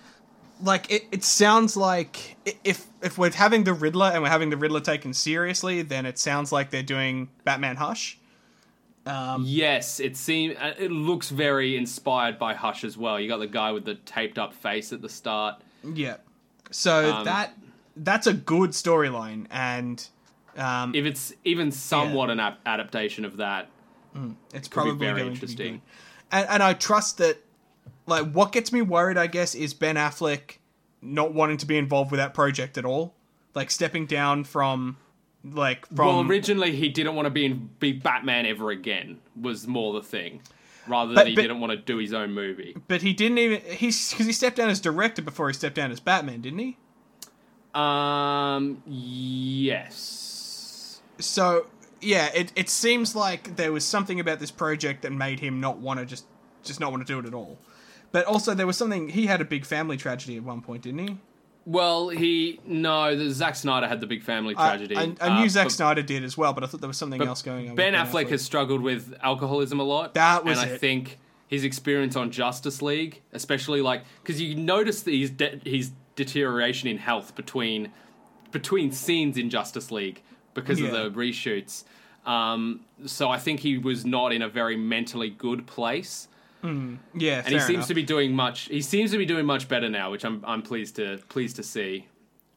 like 0.63 0.91
it, 0.91 1.05
it 1.13 1.25
sounds 1.25 1.77
like 1.77 2.37
if 2.65 2.87
if 3.03 3.19
we're 3.19 3.31
having 3.33 3.65
the 3.65 3.73
Riddler 3.75 4.11
and 4.13 4.23
we're 4.23 4.29
having 4.31 4.51
the 4.51 4.57
Riddler 4.57 4.81
taken 4.81 5.13
seriously, 5.13 5.83
then 5.83 6.07
it 6.07 6.19
sounds 6.19 6.53
like 6.53 6.71
they're 6.71 6.83
doing 6.83 7.29
Batman 7.45 7.77
Hush. 7.77 8.19
Um, 9.05 9.45
Yes, 9.47 10.01
it 10.01 10.17
seems 10.17 10.57
it 10.79 10.91
looks 10.91 11.31
very 11.31 11.77
inspired 11.77 12.39
by 12.39 12.55
Hush 12.55 12.83
as 12.85 12.97
well. 12.97 13.21
You 13.21 13.29
got 13.29 13.39
the 13.39 13.47
guy 13.47 13.71
with 13.73 13.85
the 13.85 13.95
taped 13.95 14.39
up 14.39 14.53
face 14.53 14.93
at 14.93 15.01
the 15.03 15.09
start. 15.09 15.61
Yeah. 15.85 16.17
So 16.73 17.13
Um, 17.15 17.25
that 17.25 17.55
that's 17.97 18.27
a 18.27 18.33
good 18.35 18.71
storyline, 18.71 19.47
and 19.51 20.07
um, 20.57 20.95
If 20.95 21.05
it's 21.05 21.33
even 21.45 21.71
somewhat 21.71 22.31
an 22.31 22.41
ap- 22.41 22.61
adaptation 22.67 23.25
of 23.25 23.37
that, 23.39 23.69
it's 24.55 24.69
be 24.69 24.73
probably 24.75 24.95
very 24.97 25.21
going 25.21 25.33
interesting. 25.33 25.57
to 25.57 25.63
be 25.65 25.71
good. 25.79 25.81
And 26.33 26.49
and 26.49 26.63
I 26.63 26.73
trust 26.75 27.19
that. 27.19 27.39
Like, 28.09 28.31
what 28.33 28.53
gets 28.53 28.73
me 28.73 28.83
worried, 28.83 29.19
I 29.19 29.27
guess, 29.27 29.55
is 29.57 29.75
Ben 29.75 29.97
Affleck 29.97 30.59
not 31.03 31.35
wanting 31.35 31.57
to 31.59 31.67
be 31.67 31.77
involved 31.77 32.11
with 32.13 32.19
that 32.19 32.35
project 32.35 32.79
at 32.79 32.85
all. 32.85 33.15
Like 33.55 33.69
stepping 33.71 34.07
down 34.07 34.45
from, 34.45 34.97
like 35.45 35.87
from. 35.89 36.07
well, 36.07 36.21
originally 36.23 36.71
he 36.75 36.89
didn't 36.89 37.15
want 37.17 37.27
to 37.27 37.31
be 37.31 37.47
in, 37.47 37.71
be 37.81 37.93
Batman 37.93 38.47
ever 38.47 38.71
again. 38.71 39.19
Was 39.41 39.67
more 39.67 39.93
the 39.93 40.03
thing, 40.03 40.41
rather 40.87 41.09
than 41.09 41.15
But- 41.17 41.27
he 41.29 41.35
but- 41.35 41.43
didn't 41.43 41.59
want 41.61 41.73
to 41.73 41.77
do 41.79 41.97
his 41.99 42.13
own 42.13 42.33
movie. 42.33 42.77
but 42.87 43.03
he 43.03 43.13
didn't 43.13 43.39
even 43.39 43.61
he's 43.77 44.11
because 44.11 44.27
he 44.27 44.33
stepped 44.33 44.57
down 44.57 44.69
as 44.71 44.81
director 44.81 45.21
before 45.23 45.49
he 45.49 45.55
stepped 45.55 45.75
down 45.77 45.91
as 45.91 45.99
Batman, 46.01 46.41
didn't 46.43 46.59
he? 46.61 46.77
Um, 47.75 48.83
yes, 48.87 50.26
So 51.19 51.67
yeah, 52.01 52.31
it 52.35 52.53
it 52.57 52.69
seems 52.69 53.15
like 53.15 53.57
there 53.57 53.73
was 53.73 53.85
something 53.85 54.21
about 54.21 54.39
this 54.39 54.51
project 54.51 55.03
that 55.03 55.13
made 55.13 55.41
him 55.41 55.61
not 55.61 55.79
want 55.79 56.01
to 56.01 56.07
just 56.07 56.25
just 56.63 56.81
not 56.81 56.91
want 56.91 57.07
to 57.07 57.13
do 57.13 57.19
it 57.19 57.27
at 57.27 57.35
all. 57.35 57.59
But 58.13 58.27
also 58.27 58.55
there 58.55 58.67
was 58.67 58.77
something 58.77 59.09
he 59.09 59.27
had 59.27 59.41
a 59.41 59.45
big 59.45 59.65
family 59.65 59.97
tragedy 59.97 60.37
at 60.37 60.43
one 60.43 60.63
point, 60.63 60.83
didn't 60.83 61.07
he? 61.07 61.19
Well, 61.65 62.11
he 62.11 62.61
no. 62.65 63.17
The 63.17 63.31
Zack 63.31 63.57
Snyder 63.57 63.89
had 63.89 64.01
the 64.01 64.07
big 64.07 64.23
family 64.23 64.55
tragedy. 64.55 64.97
I, 64.97 65.15
I, 65.21 65.41
knew 65.41 65.47
Uh, 65.47 65.49
Zack 65.49 65.71
Snyder 65.71 66.03
did 66.03 66.23
as 66.23 66.39
well, 66.39 66.53
but 66.53 66.63
I 66.63 66.69
thought 66.69 66.81
there 66.81 66.89
was 66.89 66.97
something 66.97 67.21
else 67.21 67.43
going 67.43 67.69
on. 67.69 67.75
Ben 67.75 67.93
with 67.93 68.03
Affleck 68.03 68.29
has 68.29 68.43
struggled 68.43 68.81
with 68.83 69.15
alcoholism 69.21 69.81
a 69.81 69.83
lot. 69.83 70.15
That 70.15 70.45
was 70.45 70.59
and 70.59 70.71
I 70.71 70.77
think 70.79 71.19
his 71.49 71.65
experience 71.65 72.15
on 72.15 72.31
Justice 72.31 72.83
League, 72.83 73.21
especially 73.33 73.83
like 73.83 74.05
because 74.23 74.41
you 74.41 74.55
notice 74.55 75.03
that 75.03 75.11
he's 75.11 75.31
de- 75.31 75.61
his 75.65 75.91
deterioration 76.15 76.89
in 76.89 76.99
health 76.99 77.35
between 77.35 77.91
between 78.53 78.93
scenes 78.93 79.37
in 79.37 79.51
Justice 79.51 79.91
League 79.91 80.23
because 80.57 80.81
Yeah. 80.81 80.89
of 80.89 81.15
the 81.15 81.21
reshoots. 81.21 81.85
Um, 82.25 82.81
so 83.05 83.31
I 83.31 83.39
think 83.39 83.61
he 83.61 83.79
was 83.79 84.05
not 84.05 84.33
in 84.33 84.43
a 84.43 84.49
very 84.49 84.77
mentally 84.77 85.31
good 85.31 85.67
place, 85.69 86.27
yeah, 86.65 87.43
and 87.45 87.55
he 87.55 87.61
seems 87.61 87.87
to 87.87 87.95
be 87.95 88.03
doing 88.03 88.35
much. 88.35 88.63
He 88.63 88.83
seems 88.83 89.13
to 89.13 89.19
be 89.19 89.27
doing 89.27 89.47
much 89.47 89.69
better 89.69 89.89
now, 89.89 90.11
which 90.11 90.25
I'm 90.25 90.43
I'm 90.45 90.63
pleased 90.63 90.97
to 90.97 91.19
pleased 91.29 91.55
to 91.57 91.63
see. 91.63 92.07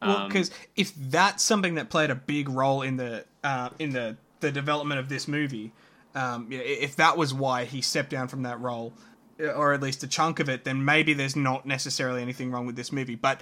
Well, 0.02 0.18
Um, 0.18 0.28
because 0.30 0.50
if 0.76 0.94
that's 0.96 1.44
something 1.44 1.76
that 1.76 1.90
played 1.92 2.10
a 2.10 2.16
big 2.16 2.50
role 2.50 2.82
in 2.82 2.98
the 2.98 3.26
uh, 3.44 3.70
in 3.78 3.92
the 3.92 4.18
the 4.40 4.52
development 4.52 5.00
of 5.00 5.10
this 5.10 5.28
movie, 5.28 5.72
um, 6.16 6.48
yeah, 6.50 6.60
if 6.60 6.96
that 6.96 7.18
was 7.18 7.34
why 7.34 7.66
he 7.66 7.82
stepped 7.82 8.10
down 8.10 8.28
from 8.28 8.42
that 8.44 8.60
role, 8.60 8.94
uh, 9.40 9.48
or 9.52 9.74
at 9.74 9.82
least 9.84 10.02
a 10.02 10.08
chunk 10.08 10.40
of 10.40 10.50
it, 10.50 10.64
then 10.64 10.84
maybe 10.84 11.14
there's 11.14 11.36
not 11.36 11.68
necessarily 11.68 12.22
anything 12.24 12.50
wrong 12.50 12.66
with 12.66 12.76
this 12.78 12.92
movie. 12.92 13.16
But 13.16 13.42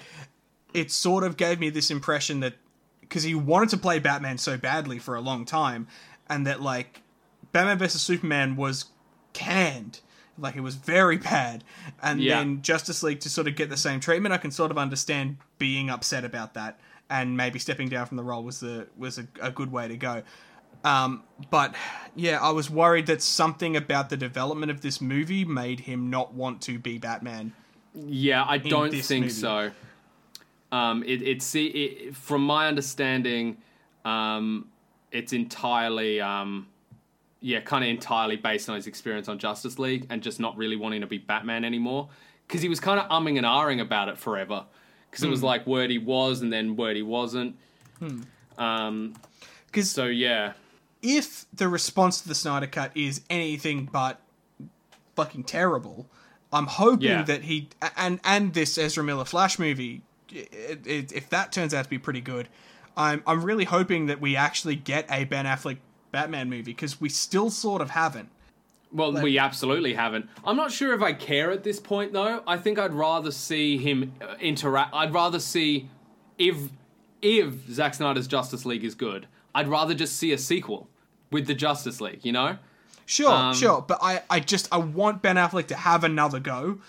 it 0.74 0.92
sort 0.92 1.24
of 1.24 1.38
gave 1.38 1.60
me 1.60 1.70
this 1.70 1.90
impression 1.90 2.42
that 2.42 2.56
because 3.08 3.24
he 3.24 3.36
wanted 3.36 3.70
to 3.70 3.78
play 3.78 4.00
Batman 4.00 4.38
so 4.38 4.58
badly 4.58 5.00
for 5.00 5.16
a 5.16 5.22
long 5.22 5.46
time, 5.46 5.88
and 6.30 6.46
that 6.48 6.62
like 6.62 7.02
Batman 7.52 7.78
vs 7.78 8.02
Superman 8.02 8.56
was 8.56 8.86
canned. 9.34 10.02
Like 10.40 10.56
it 10.56 10.62
was 10.62 10.76
very 10.76 11.18
bad, 11.18 11.64
and 12.02 12.22
Yeah. 12.22 12.38
then 12.40 12.62
Justice 12.62 13.02
League 13.04 13.20
to 13.22 13.30
sort 13.30 13.48
of 13.48 13.56
get 13.56 13.70
the 13.70 13.78
same 13.78 14.00
treatment. 14.00 14.34
I 14.34 14.38
can 14.38 14.52
sort 14.52 14.70
of 14.72 14.78
understand 14.78 15.38
being 15.58 15.90
upset 15.90 16.24
about 16.24 16.54
that, 16.54 16.80
and 17.10 17.36
maybe 17.36 17.58
stepping 17.60 17.90
down 17.90 18.06
from 18.06 18.18
the 18.18 18.24
role 18.24 18.44
was 18.44 18.60
the 18.60 18.88
was 18.98 19.18
a, 19.18 19.28
a 19.42 19.50
good 19.52 19.72
way 19.72 19.88
to 19.88 19.98
go. 19.98 20.22
Um, 20.84 21.24
but 21.50 21.74
yeah, 22.16 22.40
I 22.40 22.52
was 22.52 22.70
worried 22.70 23.08
that 23.08 23.24
something 23.24 23.76
about 23.76 24.10
the 24.10 24.18
development 24.18 24.72
of 24.72 24.82
this 24.82 25.02
movie 25.02 25.44
made 25.44 25.82
him 25.82 26.10
not 26.12 26.34
want 26.36 26.62
to 26.64 26.78
be 26.78 27.00
Batman. 27.00 27.54
Yeah, 27.96 28.46
I 28.48 28.60
don't 28.60 28.94
think 28.94 29.24
movie. 29.26 29.34
so. 29.34 29.72
Um, 30.72 31.04
it, 31.04 31.22
it's 31.22 31.56
it, 31.56 32.16
from 32.16 32.44
my 32.44 32.68
understanding, 32.68 33.58
um, 34.06 34.68
it's 35.12 35.32
entirely, 35.34 36.20
um, 36.20 36.68
yeah, 37.40 37.62
kind 37.62 37.84
of 37.84 37.90
entirely 37.90 38.36
based 38.36 38.68
on 38.70 38.76
his 38.76 38.88
experience 38.88 39.30
on 39.30 39.40
Justice 39.40 39.80
League 39.80 40.06
and 40.10 40.22
just 40.22 40.40
not 40.40 40.58
really 40.58 40.76
wanting 40.76 41.02
to 41.02 41.08
be 41.08 41.18
Batman 41.18 41.64
anymore. 41.64 42.10
Because 42.48 42.62
he 42.62 42.70
was 42.70 42.80
kind 42.80 43.00
of 43.00 43.08
umming 43.10 43.38
and 43.38 43.46
ahhing 43.46 43.82
about 43.82 44.10
it 44.10 44.18
forever. 44.18 44.66
Because 45.10 45.24
it 45.24 45.30
was 45.30 45.42
like 45.44 45.66
word 45.68 45.90
he 45.90 45.98
was 45.98 46.42
and 46.42 46.52
then 46.52 46.76
word 46.76 46.96
he 46.96 47.02
wasn't. 47.02 47.56
Um, 48.58 49.14
Because 49.68 49.90
so 49.92 50.06
yeah, 50.06 50.54
if 51.02 51.46
the 51.54 51.68
response 51.68 52.22
to 52.22 52.28
the 52.28 52.36
Snyder 52.36 52.68
Cut 52.68 52.92
is 52.96 53.22
anything 53.30 53.88
but 53.92 54.20
fucking 55.16 55.44
terrible, 55.46 56.08
I'm 56.52 56.68
hoping 56.68 57.08
Yeah. 57.08 57.22
that 57.24 57.44
he 57.44 57.70
and 57.96 58.20
and 58.24 58.54
this 58.54 58.78
Ezra 58.78 59.04
Miller 59.04 59.26
Flash 59.26 59.60
movie, 59.60 59.96
it, 59.96 59.98
it, 59.98 60.04
if 60.32 61.30
that 61.30 61.52
turns 61.52 61.74
out 61.74 61.84
to 61.84 61.90
be 61.90 62.00
pretty 62.00 62.22
good, 62.22 62.48
I'm 62.96 63.22
I'm 63.28 63.44
really 63.44 63.66
hoping 63.66 64.08
that 64.08 64.20
we 64.22 64.36
actually 64.36 64.76
get 64.76 65.06
a 65.12 65.24
Ben 65.26 65.46
Affleck 65.46 65.78
Batman 66.12 66.50
movie 66.50 66.64
because 66.64 67.00
we 67.00 67.10
still 67.10 67.50
sort 67.50 67.82
of 67.82 67.92
haven't. 67.92 68.30
Well, 68.92 69.12
we 69.22 69.38
absolutely 69.38 69.94
haven't. 69.94 70.30
I'm 70.46 70.56
not 70.56 70.72
sure 70.72 70.94
if 70.94 71.02
I 71.02 71.12
care 71.12 71.52
at 71.52 71.64
this 71.64 71.78
point, 71.80 72.14
though. 72.14 72.42
I 72.48 72.58
think 72.58 72.80
I'd 72.80 72.94
rather 72.94 73.32
see 73.32 73.78
him 73.78 74.14
uh, 74.22 74.36
interact. 74.40 74.94
I'd 74.94 75.14
rather 75.14 75.40
see 75.40 75.90
if 76.38 76.56
if 77.22 77.68
Zack 77.70 77.96
Snyder's 77.96 78.28
Justice 78.28 78.66
League 78.66 78.86
is 78.86 78.96
good, 78.96 79.28
I'd 79.54 79.68
rather 79.68 79.94
just 79.94 80.16
see 80.16 80.32
a 80.32 80.38
sequel 80.38 80.88
with 81.32 81.48
the 81.48 81.54
Justice 81.54 82.00
League. 82.00 82.22
You 82.24 82.32
know? 82.32 82.58
Sure, 83.06 83.32
Um, 83.32 83.54
sure, 83.54 83.82
but 83.82 84.00
I, 84.02 84.22
I 84.30 84.40
just 84.40 84.68
I 84.72 84.78
want 84.78 85.22
Ben 85.22 85.36
Affleck 85.38 85.68
to 85.68 85.76
have 85.76 86.04
another 86.04 86.40
go 86.40 86.80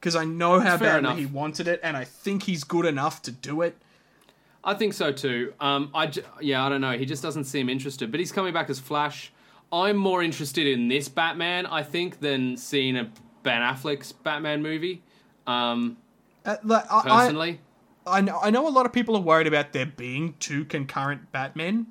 because 0.00 0.16
I 0.16 0.24
know 0.24 0.60
how 0.60 0.76
Fair 0.78 0.94
badly 0.94 0.98
enough. 0.98 1.18
he 1.18 1.26
wanted 1.26 1.68
it, 1.68 1.80
and 1.82 1.96
I 1.96 2.04
think 2.04 2.44
he's 2.44 2.64
good 2.64 2.86
enough 2.86 3.22
to 3.22 3.32
do 3.32 3.62
it. 3.62 3.76
I 4.64 4.74
think 4.74 4.94
so 4.94 5.12
too. 5.12 5.52
Um, 5.60 5.90
I 5.94 6.06
j- 6.08 6.22
yeah, 6.40 6.64
I 6.64 6.68
don't 6.68 6.80
know. 6.80 6.92
He 6.98 7.06
just 7.06 7.22
doesn't 7.22 7.44
seem 7.44 7.68
interested. 7.68 8.10
But 8.10 8.20
he's 8.20 8.32
coming 8.32 8.52
back 8.52 8.68
as 8.68 8.78
Flash. 8.80 9.32
I'm 9.72 9.96
more 9.96 10.22
interested 10.22 10.66
in 10.66 10.88
this 10.88 11.08
Batman, 11.08 11.66
I 11.66 11.82
think, 11.82 12.20
than 12.20 12.56
seeing 12.56 12.96
a 12.96 13.10
Ben 13.42 13.62
Affleck's 13.62 14.12
Batman 14.12 14.62
movie. 14.62 15.02
Um, 15.46 15.96
Uh, 16.44 16.56
like, 16.64 16.84
I, 16.90 16.98
I, 16.98 17.02
personally, 17.02 17.60
I 18.06 18.20
know 18.20 18.38
I 18.42 18.50
know 18.50 18.66
a 18.66 18.70
lot 18.70 18.86
of 18.86 18.92
people 18.92 19.16
are 19.16 19.22
worried 19.22 19.46
about 19.46 19.72
there 19.72 19.86
being 19.86 20.34
two 20.40 20.64
concurrent 20.64 21.30
Batmen. 21.32 21.86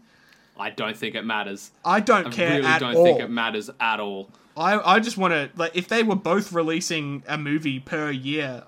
I, 0.58 0.70
don't 0.70 0.96
think 0.96 1.16
it 1.16 1.26
matters. 1.26 1.72
I 1.84 2.00
don't 2.00 2.28
I 2.28 2.30
care 2.30 2.56
really 2.58 2.66
at 2.66 2.80
don't 2.80 2.96
all. 2.96 3.04
think 3.04 3.20
it 3.20 3.30
matters 3.30 3.70
at 3.80 4.00
all. 4.00 4.30
I 4.58 4.96
I 4.96 5.00
just 5.00 5.18
want 5.18 5.34
to 5.34 5.50
like 5.56 5.76
if 5.76 5.88
they 5.88 6.04
were 6.04 6.16
both 6.16 6.52
releasing 6.52 7.24
a 7.28 7.38
movie 7.38 7.80
per 7.80 8.12
year 8.12 8.64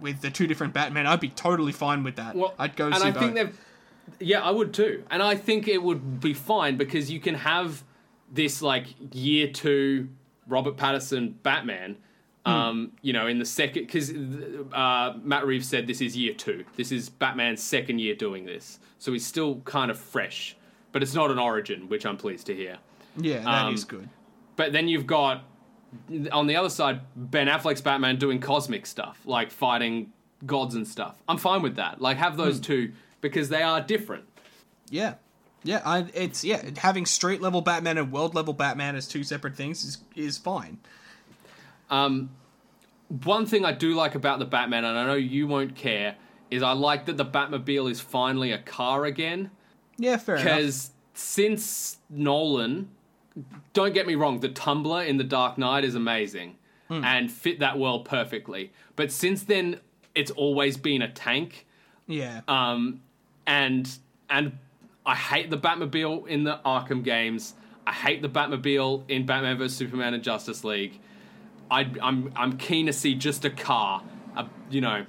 with 0.00 0.20
the 0.20 0.30
two 0.30 0.46
different 0.46 0.72
Batmen, 0.72 1.06
I'd 1.06 1.20
be 1.20 1.28
totally 1.28 1.72
fine 1.72 2.02
with 2.02 2.16
that. 2.16 2.34
Well, 2.34 2.54
I'd 2.58 2.76
go 2.76 2.86
and 2.86 2.96
see 2.96 3.02
I 3.02 3.10
both. 3.10 3.22
think 3.22 3.34
they've. 3.34 3.60
Yeah, 4.20 4.42
I 4.42 4.50
would 4.50 4.72
too, 4.72 5.04
and 5.10 5.22
I 5.22 5.34
think 5.34 5.66
it 5.66 5.82
would 5.82 6.20
be 6.20 6.32
fine 6.32 6.76
because 6.76 7.10
you 7.10 7.18
can 7.20 7.34
have 7.34 7.82
this 8.32 8.62
like 8.62 8.86
year 9.12 9.48
two 9.48 10.08
Robert 10.46 10.76
Pattinson 10.76 11.34
Batman. 11.42 11.96
Hmm. 12.44 12.52
Um, 12.52 12.92
you 13.02 13.12
know, 13.12 13.26
in 13.26 13.40
the 13.40 13.44
second, 13.44 13.86
because 13.86 14.12
uh, 14.72 15.14
Matt 15.20 15.44
Reeves 15.46 15.68
said 15.68 15.88
this 15.88 16.00
is 16.00 16.16
year 16.16 16.32
two. 16.32 16.64
This 16.76 16.92
is 16.92 17.08
Batman's 17.08 17.60
second 17.60 17.98
year 17.98 18.14
doing 18.14 18.46
this, 18.46 18.78
so 18.98 19.12
he's 19.12 19.26
still 19.26 19.56
kind 19.62 19.90
of 19.90 19.98
fresh, 19.98 20.56
but 20.92 21.02
it's 21.02 21.14
not 21.14 21.32
an 21.32 21.40
origin, 21.40 21.88
which 21.88 22.06
I'm 22.06 22.16
pleased 22.16 22.46
to 22.46 22.54
hear. 22.54 22.78
yeah, 23.16 23.40
that 23.40 23.72
is 23.72 23.82
um, 23.82 23.88
good. 23.88 24.08
But 24.56 24.72
then 24.72 24.88
you've 24.88 25.06
got 25.06 25.44
on 26.32 26.46
the 26.46 26.56
other 26.56 26.70
side 26.70 27.00
Ben 27.14 27.46
Affleck's 27.46 27.80
Batman 27.80 28.16
doing 28.16 28.40
cosmic 28.40 28.86
stuff, 28.86 29.20
like 29.24 29.50
fighting 29.50 30.12
gods 30.44 30.74
and 30.74 30.86
stuff. 30.86 31.16
I'm 31.28 31.38
fine 31.38 31.62
with 31.62 31.76
that. 31.76 32.00
Like 32.00 32.16
have 32.16 32.32
Hmm. 32.32 32.38
those 32.38 32.60
two 32.60 32.92
because 33.20 33.48
they 33.48 33.62
are 33.62 33.80
different. 33.80 34.24
Yeah. 34.90 35.14
Yeah, 35.64 35.82
I, 35.84 36.06
it's 36.14 36.44
yeah. 36.44 36.62
Having 36.78 37.06
street 37.06 37.40
level 37.42 37.60
Batman 37.60 37.98
and 37.98 38.12
world 38.12 38.34
level 38.36 38.54
Batman 38.54 38.94
as 38.94 39.08
two 39.08 39.24
separate 39.24 39.56
things 39.56 39.84
is 39.84 39.98
is 40.14 40.38
fine. 40.38 40.78
Um, 41.90 42.30
one 43.24 43.46
thing 43.46 43.64
I 43.64 43.72
do 43.72 43.94
like 43.94 44.14
about 44.14 44.38
the 44.38 44.44
Batman, 44.44 44.84
and 44.84 44.96
I 44.98 45.06
know 45.06 45.14
you 45.14 45.46
won't 45.48 45.74
care, 45.74 46.16
is 46.50 46.62
I 46.62 46.72
like 46.72 47.06
that 47.06 47.16
the 47.16 47.24
Batmobile 47.24 47.90
is 47.90 48.00
finally 48.00 48.52
a 48.52 48.58
car 48.58 49.04
again. 49.06 49.50
Yeah, 49.96 50.16
fair 50.18 50.36
enough. 50.36 50.44
Because 50.44 50.90
since 51.14 51.98
Nolan, 52.10 52.90
don't 53.76 53.92
get 53.92 54.06
me 54.06 54.14
wrong, 54.14 54.40
the 54.40 54.48
Tumbler 54.48 55.02
in 55.02 55.18
The 55.18 55.24
Dark 55.24 55.58
Knight 55.58 55.84
is 55.84 55.94
amazing 55.94 56.56
Hmm. 56.88 57.04
and 57.04 57.30
fit 57.30 57.58
that 57.60 57.78
world 57.78 58.04
perfectly. 58.04 58.72
But 58.94 59.10
since 59.12 59.42
then, 59.42 59.80
it's 60.14 60.30
always 60.30 60.76
been 60.76 61.02
a 61.02 61.10
tank. 61.12 61.66
Yeah, 62.06 62.40
Um, 62.48 63.00
and 63.46 63.84
and 64.30 64.58
I 65.04 65.14
hate 65.14 65.50
the 65.50 65.58
Batmobile 65.58 66.26
in 66.28 66.44
the 66.44 66.58
Arkham 66.64 67.02
games. 67.04 67.54
I 67.86 67.92
hate 67.92 68.22
the 68.22 68.28
Batmobile 68.28 69.02
in 69.10 69.26
Batman 69.26 69.58
vs 69.58 69.76
Superman 69.76 70.14
and 70.14 70.22
Justice 70.22 70.64
League. 70.64 70.98
I, 71.70 71.80
I'm 72.00 72.32
I'm 72.36 72.56
keen 72.56 72.86
to 72.86 72.92
see 72.92 73.14
just 73.14 73.44
a 73.44 73.50
car, 73.50 74.02
uh, 74.36 74.44
you 74.70 74.80
know, 74.80 75.04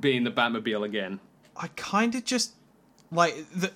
being 0.00 0.24
the 0.24 0.30
Batmobile 0.32 0.84
again. 0.84 1.20
I 1.56 1.68
kind 1.76 2.14
of 2.16 2.24
just 2.24 2.54
like 3.12 3.34
the. 3.54 3.70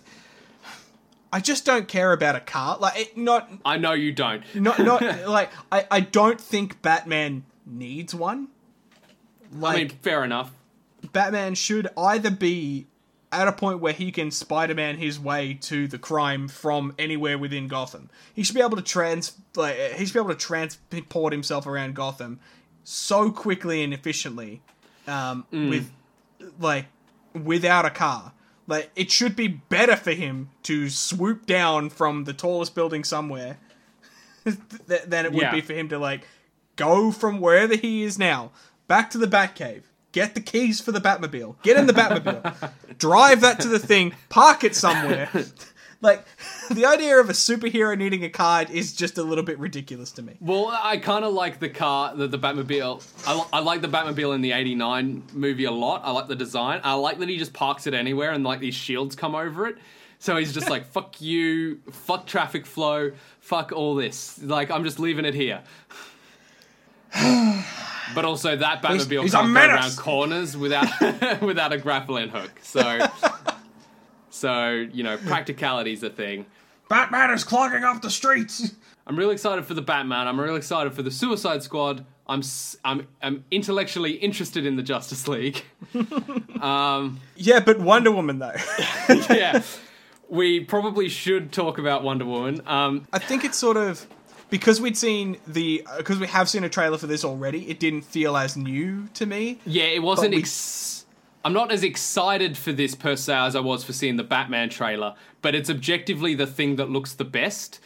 I 1.32 1.40
just 1.40 1.64
don't 1.64 1.88
care 1.88 2.12
about 2.12 2.36
a 2.36 2.40
car. 2.40 2.76
Like 2.78 2.98
it, 2.98 3.16
not 3.16 3.50
I 3.64 3.78
know 3.78 3.92
you 3.92 4.12
don't. 4.12 4.42
not 4.54 4.78
not 4.78 5.02
like 5.26 5.50
I 5.70 5.86
I 5.90 6.00
don't 6.00 6.40
think 6.40 6.82
Batman 6.82 7.44
needs 7.64 8.14
one. 8.14 8.48
Like 9.54 9.74
I 9.74 9.78
mean, 9.78 9.88
fair 10.02 10.24
enough. 10.24 10.52
Batman 11.12 11.54
should 11.54 11.88
either 11.96 12.30
be 12.30 12.86
at 13.32 13.48
a 13.48 13.52
point 13.52 13.80
where 13.80 13.94
he 13.94 14.12
can 14.12 14.30
Spider-Man 14.30 14.98
his 14.98 15.18
way 15.18 15.54
to 15.62 15.88
the 15.88 15.98
crime 15.98 16.48
from 16.48 16.94
anywhere 16.98 17.38
within 17.38 17.66
Gotham. 17.66 18.10
He 18.34 18.42
should 18.42 18.54
be 18.54 18.60
able 18.60 18.76
to 18.76 18.82
trans 18.82 19.32
like 19.56 19.76
he 19.94 20.04
should 20.04 20.12
be 20.12 20.20
able 20.20 20.34
to 20.34 20.36
transport 20.36 21.32
himself 21.32 21.66
around 21.66 21.94
Gotham 21.94 22.40
so 22.84 23.30
quickly 23.30 23.82
and 23.82 23.94
efficiently 23.94 24.60
um, 25.06 25.46
with 25.50 25.90
like 26.60 26.86
without 27.32 27.86
a 27.86 27.90
car. 27.90 28.32
Like 28.66 28.90
it 28.96 29.10
should 29.10 29.34
be 29.36 29.48
better 29.48 29.96
for 29.96 30.12
him 30.12 30.50
to 30.64 30.88
swoop 30.88 31.46
down 31.46 31.90
from 31.90 32.24
the 32.24 32.32
tallest 32.32 32.74
building 32.74 33.04
somewhere 33.04 33.58
th- 34.44 35.02
than 35.06 35.26
it 35.26 35.32
would 35.32 35.42
Yeah. 35.42 35.52
be 35.52 35.60
for 35.60 35.72
him 35.72 35.88
to 35.88 35.98
like 35.98 36.26
go 36.76 37.10
from 37.10 37.40
wherever 37.40 37.74
he 37.76 38.02
is 38.02 38.18
now 38.18 38.50
back 38.88 39.10
to 39.10 39.18
the 39.18 39.26
Batcave, 39.26 39.82
get 40.12 40.34
the 40.34 40.40
keys 40.40 40.80
for 40.80 40.92
the 40.92 41.00
Batmobile, 41.00 41.56
get 41.62 41.76
in 41.76 41.86
the 41.86 41.92
Batmobile, 41.92 42.70
drive 42.98 43.40
that 43.40 43.60
to 43.60 43.68
the 43.68 43.78
thing, 43.78 44.14
park 44.28 44.64
it 44.64 44.74
somewhere. 44.76 45.28
like 46.00 46.24
the 46.76 46.86
idea 46.86 47.18
of 47.18 47.28
a 47.28 47.32
superhero 47.32 47.96
needing 47.96 48.24
a 48.24 48.28
car 48.28 48.64
is 48.70 48.92
just 48.92 49.18
a 49.18 49.22
little 49.22 49.44
bit 49.44 49.58
ridiculous 49.58 50.10
to 50.12 50.22
me. 50.22 50.36
Well, 50.40 50.68
I 50.82 50.96
kind 50.96 51.24
of 51.24 51.32
like 51.32 51.58
the 51.60 51.68
car, 51.68 52.14
the, 52.14 52.26
the 52.26 52.38
Batmobile. 52.38 53.04
I, 53.26 53.34
li- 53.34 53.48
I 53.52 53.60
like 53.60 53.80
the 53.80 53.88
Batmobile 53.88 54.34
in 54.34 54.40
the 54.40 54.52
'89 54.52 55.24
movie 55.32 55.64
a 55.64 55.70
lot. 55.70 56.02
I 56.04 56.10
like 56.10 56.28
the 56.28 56.36
design. 56.36 56.80
I 56.84 56.94
like 56.94 57.18
that 57.18 57.28
he 57.28 57.38
just 57.38 57.52
parks 57.52 57.86
it 57.86 57.94
anywhere 57.94 58.32
and 58.32 58.44
like 58.44 58.60
these 58.60 58.74
shields 58.74 59.14
come 59.16 59.34
over 59.34 59.66
it. 59.66 59.76
So 60.18 60.36
he's 60.36 60.52
just 60.52 60.70
like, 60.70 60.86
"Fuck 60.92 61.20
you, 61.20 61.80
fuck 61.90 62.26
traffic 62.26 62.66
flow, 62.66 63.12
fuck 63.40 63.72
all 63.72 63.94
this." 63.94 64.40
Like 64.42 64.70
I'm 64.70 64.84
just 64.84 64.98
leaving 64.98 65.24
it 65.24 65.34
here. 65.34 65.62
But 68.14 68.24
also 68.24 68.56
that 68.56 68.82
Batmobile 68.82 69.22
he's 69.22 69.34
a 69.34 69.38
can't 69.38 69.54
go 69.54 69.60
around 69.60 69.96
corners 69.96 70.56
without 70.56 71.40
without 71.40 71.72
a 71.72 71.78
grappling 71.78 72.28
hook. 72.28 72.50
So, 72.62 73.06
so 74.30 74.86
you 74.92 75.02
know, 75.02 75.16
practicality's 75.16 76.02
a 76.02 76.10
thing. 76.10 76.46
Batman 76.92 77.30
is 77.30 77.42
clogging 77.42 77.84
up 77.84 78.02
the 78.02 78.10
streets. 78.10 78.74
I'm 79.06 79.16
really 79.16 79.32
excited 79.32 79.64
for 79.64 79.72
the 79.72 79.80
Batman. 79.80 80.28
I'm 80.28 80.38
really 80.38 80.58
excited 80.58 80.92
for 80.92 81.02
the 81.02 81.10
Suicide 81.10 81.62
Squad. 81.62 82.04
I'm 82.26 82.42
I'm 82.84 83.08
I'm 83.22 83.46
intellectually 83.50 84.12
interested 84.12 84.66
in 84.66 84.76
the 84.76 84.82
Justice 84.82 85.26
League. 85.26 85.62
um, 86.60 87.18
Yeah, 87.34 87.60
but 87.60 87.80
Wonder 87.80 88.10
Woman 88.12 88.40
though. 88.40 88.52
yeah, 89.30 89.62
we 90.28 90.60
probably 90.60 91.08
should 91.08 91.50
talk 91.50 91.78
about 91.78 92.02
Wonder 92.02 92.26
Woman. 92.26 92.60
Um, 92.66 93.08
I 93.10 93.18
think 93.18 93.46
it's 93.46 93.56
sort 93.56 93.78
of 93.78 94.06
because 94.50 94.78
we'd 94.78 94.98
seen 94.98 95.38
the 95.46 95.86
because 95.96 96.18
we 96.20 96.26
have 96.26 96.50
seen 96.50 96.62
a 96.62 96.68
trailer 96.68 96.98
for 96.98 97.06
this 97.06 97.24
already. 97.24 97.70
It 97.70 97.80
didn't 97.80 98.02
feel 98.02 98.36
as 98.36 98.54
new 98.54 99.08
to 99.14 99.24
me. 99.24 99.60
yeah, 99.64 99.84
it 99.84 100.02
wasn't. 100.02 100.34
Ex- 100.34 101.01
I'm 101.44 101.52
not 101.52 101.72
as 101.72 101.82
excited 101.82 102.56
for 102.56 102.72
this 102.72 102.94
per 102.94 103.16
se 103.16 103.34
as 103.34 103.56
I 103.56 103.60
was 103.60 103.82
for 103.84 103.92
seeing 103.92 104.16
the 104.16 104.24
Batman 104.24 104.68
trailer, 104.68 105.14
but 105.40 105.54
it's 105.54 105.68
objectively 105.70 106.34
the 106.34 106.46
thing 106.46 106.76
that 106.76 106.88
looks 106.90 107.14
the 107.14 107.24
best. 107.24 107.80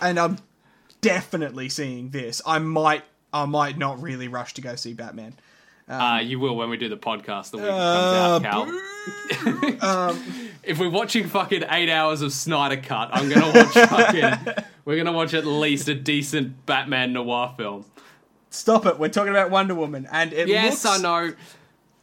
and 0.00 0.18
I'm 0.18 0.38
definitely 1.00 1.68
seeing 1.68 2.10
this. 2.10 2.40
I 2.46 2.58
might, 2.58 3.02
I 3.32 3.44
might 3.46 3.78
not 3.78 4.00
really 4.02 4.28
rush 4.28 4.54
to 4.54 4.60
go 4.60 4.76
see 4.76 4.92
Batman. 4.94 5.34
uh, 5.88 6.20
you 6.22 6.38
will 6.38 6.54
when 6.56 6.70
we 6.70 6.76
do 6.76 6.88
the 6.88 6.96
podcast 6.96 7.50
the 7.50 7.56
week 7.58 7.66
Uh, 7.66 8.38
it 8.40 8.44
comes 8.44 8.74
out, 9.84 10.16
Cal. 10.16 10.16
if 10.62 10.78
we're 10.78 10.88
watching 10.90 11.26
fucking 11.28 11.64
eight 11.70 11.90
hours 11.90 12.22
of 12.22 12.32
Snyder 12.32 12.80
Cut, 12.80 13.10
I'm 13.12 13.28
gonna 13.28 13.52
watch 13.52 13.72
fucking. 13.88 14.64
we're 14.84 14.96
gonna 14.96 15.12
watch 15.12 15.34
at 15.34 15.44
least 15.44 15.88
a 15.88 15.94
decent 15.94 16.64
Batman 16.66 17.12
noir 17.12 17.52
film. 17.56 17.84
Stop 18.50 18.86
it! 18.86 18.98
We're 18.98 19.08
talking 19.08 19.30
about 19.30 19.50
Wonder 19.50 19.74
Woman, 19.74 20.06
and 20.12 20.32
it 20.32 20.46
Yes, 20.46 20.84
looks, 20.84 21.00
I 21.00 21.02
know. 21.02 21.32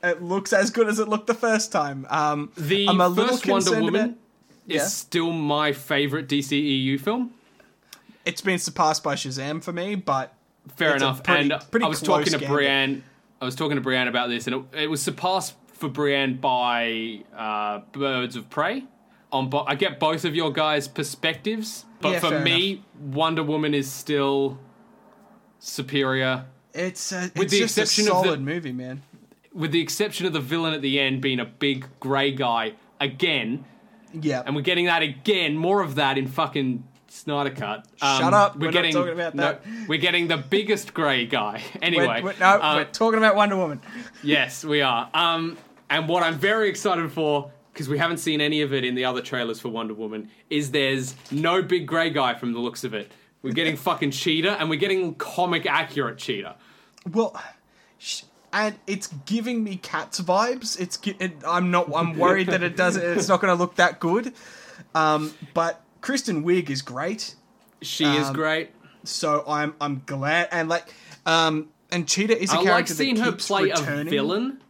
It 0.04 0.22
looks 0.22 0.54
as 0.54 0.70
good 0.72 0.88
as 0.88 1.00
it 1.00 1.08
looked 1.08 1.28
the 1.28 1.34
first 1.34 1.72
time. 1.72 2.06
Um, 2.10 2.52
The 2.58 2.88
I'm 2.88 3.02
a 3.02 3.08
little 3.10 3.38
first 3.38 3.48
Wonder 3.48 3.82
Woman 3.82 3.96
about- 3.96 4.16
is 4.68 4.76
Yeah. 4.82 4.86
still 4.86 5.32
my 5.32 5.72
favorite 5.74 6.28
DCEU 6.28 6.98
film. 7.00 7.32
it's 8.26 8.42
been 8.42 8.60
surpassed 8.60 9.04
by 9.04 9.16
Shazam 9.16 9.64
for 9.64 9.72
me, 9.74 9.96
but 9.96 10.34
Fair 10.76 10.96
enough. 10.96 11.24
pretty- 11.24 11.52
and 11.52 11.72
pretty 11.72 11.86
I 11.86 11.90
was 11.90 12.02
talking 12.02 12.32
to. 12.38 12.48
Brienne. 12.48 13.02
I 13.42 13.46
was 13.46 13.56
talking 13.56 13.76
to 13.76 13.82
Brienne 13.82 14.08
about 14.08 14.30
this, 14.30 14.46
and 14.46 14.56
it, 14.74 14.82
it 14.84 14.88
was 14.90 15.02
surpassed 15.02 15.56
for 15.74 15.88
Brienne 15.90 16.36
by 16.36 17.22
uh, 17.36 17.80
Birds 17.94 18.36
of 18.36 18.50
Prey. 18.50 18.84
On, 19.32 19.50
bo- 19.50 19.64
I 19.66 19.76
get 19.76 20.00
both 20.00 20.26
of 20.26 20.36
your 20.36 20.52
guys' 20.52 20.88
perspectives, 20.88 21.86
but 22.02 22.10
Yeah, 22.14 22.20
for 22.20 22.40
me, 22.42 22.84
Wonder 23.00 23.42
Woman 23.42 23.74
is 23.74 23.90
still 23.92 24.60
superior. 25.60 26.46
it's 26.74 27.12
a, 27.12 27.32
With 27.36 27.44
it's 27.46 27.52
the 27.54 27.60
just 27.60 27.78
a 27.78 27.82
exception 27.82 28.12
of 28.12 28.18
the- 28.24 28.28
solid 28.30 28.42
movie, 28.42 28.72
man. 28.72 29.02
With 29.54 29.72
the 29.72 29.82
exception 29.82 30.26
of 30.26 30.34
the 30.34 30.40
villain 30.40 30.74
at 30.74 30.82
the 30.82 31.00
end 31.00 31.22
being 31.22 31.40
a 31.40 31.46
big 31.46 31.88
grey 32.00 32.32
guy 32.32 32.74
again, 33.00 33.66
Yeah, 34.14 34.44
and 34.46 34.56
we're 34.56 34.62
getting 34.62 34.86
that 34.86 35.02
again, 35.02 35.56
more 35.56 35.82
of 35.82 35.96
that 35.96 36.18
in 36.18 36.28
fucking 36.28 36.84
Snyder 37.08 37.50
Cut. 37.50 37.88
Um, 38.02 38.20
Shut 38.22 38.34
up, 38.34 38.56
We're, 38.56 38.60
we're 38.60 38.66
not 38.66 38.74
getting 38.74 38.94
talking 38.94 39.14
about 39.14 39.36
no, 39.36 39.44
that. 39.44 39.62
we're 39.88 40.00
getting 40.00 40.28
the 40.28 40.38
biggest 40.38 40.94
grey 40.94 41.26
guy. 41.26 41.64
we're, 41.76 41.82
Anyway, 41.82 42.22
we're, 42.24 42.36
no, 42.40 42.60
um, 42.62 42.78
we're 42.78 42.86
talking 42.86 43.18
about 43.18 43.36
Wonder 43.36 43.56
Woman. 43.58 43.82
yes, 44.24 44.64
we 44.64 44.82
are. 44.82 45.10
Um, 45.14 45.58
and 45.90 46.08
what 46.08 46.24
I'm 46.24 46.36
very 46.36 46.70
excited 46.70 47.12
for 47.12 47.52
because 47.80 47.88
we 47.88 47.98
haven't 47.98 48.18
seen 48.18 48.42
any 48.42 48.62
of 48.62 48.74
it 48.74 48.84
in 48.84 48.94
the 48.94 49.06
other 49.06 49.22
trailers 49.22 49.60
for 49.62 49.70
Wonder 49.70 49.94
Woman, 49.94 50.30
is 50.50 50.72
there's 50.72 51.16
no 51.32 51.62
big 51.62 51.88
grey 51.88 52.10
guy 52.10 52.34
from 52.34 52.52
the 52.52 52.60
looks 52.60 52.84
of 52.84 52.94
it. 52.94 53.10
We're 53.42 53.54
getting 53.54 53.78
fucking 53.88 54.12
Cheetah, 54.12 54.60
and 54.60 54.70
we're 54.70 54.80
getting 54.80 55.16
comic 55.16 55.66
accurate 55.66 56.18
Cheetah. 56.18 56.58
Well, 57.10 57.42
sh- 57.98 58.24
and 58.54 58.76
it's 58.88 59.08
giving 59.26 59.64
me 59.64 59.76
cats 59.78 60.20
vibes. 60.22 60.80
It's 60.80 60.98
it, 61.20 61.34
I'm 61.48 61.72
not. 61.72 61.90
I'm 61.96 62.18
worried 62.18 62.48
that 62.48 62.64
it 62.64 62.76
doesn't. 62.76 63.04
It's 63.18 63.28
not 63.28 63.42
going 63.42 63.56
to 63.56 63.62
look 63.62 63.76
that 63.76 64.00
good. 64.00 64.34
Um, 64.96 65.34
but 65.54 65.82
Kristen 66.02 66.44
Wiig 66.44 66.70
is 66.70 66.82
great, 66.82 67.36
She 67.82 68.06
is 68.06 68.28
Um, 68.28 68.34
great. 68.34 68.72
so 69.04 69.44
I'm 69.48 69.76
I'm 69.82 70.02
glad. 70.06 70.48
And 70.52 70.70
like, 70.70 70.94
um, 71.26 71.70
and 71.92 72.08
Cheetah 72.08 72.42
is 72.42 72.50
a 72.52 72.60
I 72.60 72.64
character 72.64 72.72
like 72.74 72.88
seeing 72.88 73.16
that 73.16 73.26
her 73.26 73.32
play 73.34 73.64
returning. 73.64 74.08
a 74.08 74.10
villain. 74.10 74.62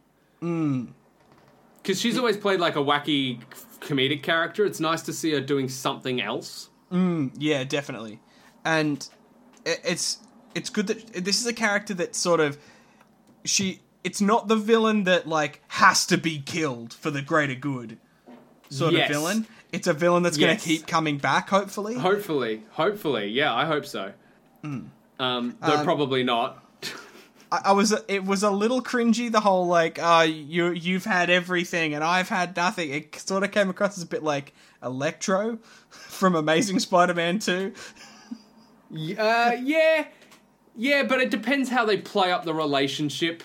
Because 1.82 2.00
she's 2.00 2.18
always 2.18 2.36
played 2.36 2.60
like 2.60 2.76
a 2.76 2.80
wacky 2.80 3.40
comedic 3.80 4.22
character. 4.22 4.64
It's 4.66 4.80
nice 4.80 5.02
to 5.02 5.12
see 5.12 5.32
her 5.32 5.40
doing 5.40 5.68
something 5.68 6.20
else. 6.20 6.68
Yeah, 6.90 7.64
definitely. 7.64 8.20
And 8.64 9.06
it, 9.64 9.80
it's 9.84 10.18
it's 10.54 10.68
good 10.70 10.88
that 10.88 11.24
this 11.24 11.40
is 11.40 11.46
a 11.46 11.52
character 11.52 11.94
that 11.94 12.14
sort 12.16 12.40
of 12.40 12.58
she 13.44 13.80
it's 14.04 14.20
not 14.20 14.48
the 14.48 14.56
villain 14.56 15.04
that 15.04 15.26
like 15.28 15.62
has 15.68 16.06
to 16.06 16.16
be 16.16 16.38
killed 16.40 16.92
for 16.94 17.10
the 17.10 17.22
greater 17.22 17.54
good 17.54 17.98
sort 18.70 18.92
Yes. 18.94 19.08
of 19.10 19.16
villain. 19.16 19.46
It's 19.72 19.86
a 19.86 19.92
villain 19.92 20.22
that's 20.22 20.36
going 20.36 20.56
to 20.56 20.62
keep 20.62 20.86
coming 20.86 21.18
back 21.18 21.48
hopefully. 21.50 21.94
Hopefully, 21.96 22.62
hopefully, 22.70 23.28
yeah, 23.28 23.54
I 23.54 23.66
hope 23.66 23.86
so. 23.86 24.12
Um, 24.64 24.90
though 25.60 25.84
probably 25.84 26.22
not. 26.24 26.64
I, 27.52 27.60
I 27.66 27.72
was 27.72 27.92
it 28.08 28.24
was 28.24 28.42
a 28.42 28.50
little 28.50 28.80
cringy 28.82 29.30
the 29.30 29.40
whole 29.40 29.66
like 29.66 29.98
uh 29.98 30.24
you 30.28 30.70
you've 30.70 31.04
had 31.04 31.30
everything 31.30 31.94
and 31.94 32.02
I've 32.04 32.28
had 32.28 32.56
nothing. 32.56 32.90
It 32.90 33.14
sort 33.16 33.42
of 33.44 33.50
came 33.52 33.68
across 33.70 33.96
as 33.98 34.04
a 34.04 34.06
bit 34.06 34.22
like 34.22 34.54
Electro 34.82 35.56
from 35.90 36.34
Amazing 36.34 36.78
Spider-Man 36.78 37.38
2. 37.40 37.72
Uh, 39.18 39.52
yeah, 39.62 40.06
yeah, 40.80 41.02
but 41.02 41.20
it 41.20 41.30
depends 41.30 41.68
how 41.68 41.84
they 41.84 41.98
play 41.98 42.32
up 42.32 42.44
the 42.44 42.54
relationship. 42.54 43.42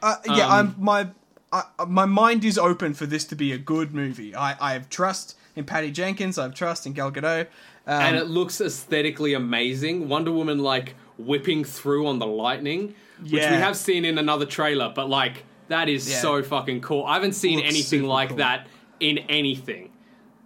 Uh, 0.00 0.14
yeah, 0.26 0.46
Um, 0.46 0.52
I'm 0.52 0.74
my 0.78 1.08
I, 1.52 1.62
my 1.86 2.04
mind 2.04 2.44
is 2.44 2.56
open 2.58 2.94
for 2.94 3.04
this 3.06 3.24
to 3.26 3.34
be 3.34 3.52
a 3.52 3.58
good 3.58 3.92
movie. 3.94 4.34
I, 4.34 4.56
I 4.60 4.72
have 4.74 4.88
trust 4.88 5.36
in 5.56 5.64
Patty 5.64 5.90
Jenkins. 5.90 6.38
I 6.38 6.44
have 6.44 6.54
trust 6.54 6.86
in 6.86 6.92
Gal 6.92 7.10
Gadot. 7.10 7.46
Um, 7.86 8.02
and 8.02 8.16
it 8.16 8.26
looks 8.28 8.60
aesthetically 8.60 9.32
amazing. 9.34 10.08
Wonder 10.08 10.30
Woman 10.30 10.58
like 10.58 10.94
whipping 11.18 11.64
through 11.64 12.06
on 12.06 12.18
the 12.18 12.26
lightning, 12.26 12.94
which 13.22 13.32
we 13.32 13.38
have 13.40 13.76
seen 13.76 14.04
in 14.04 14.18
another 14.18 14.44
trailer, 14.46 14.92
but 14.94 15.08
like 15.08 15.44
that 15.68 15.88
is 15.88 16.08
Yeah. 16.08 16.20
so 16.20 16.42
fucking 16.42 16.82
cool. 16.82 17.04
I 17.04 17.14
haven't 17.14 17.32
seen 17.32 17.58
anything 17.60 18.04
like 18.04 18.28
cool. 18.28 18.38
that 18.38 18.68
in 19.00 19.18
anything. 19.30 19.90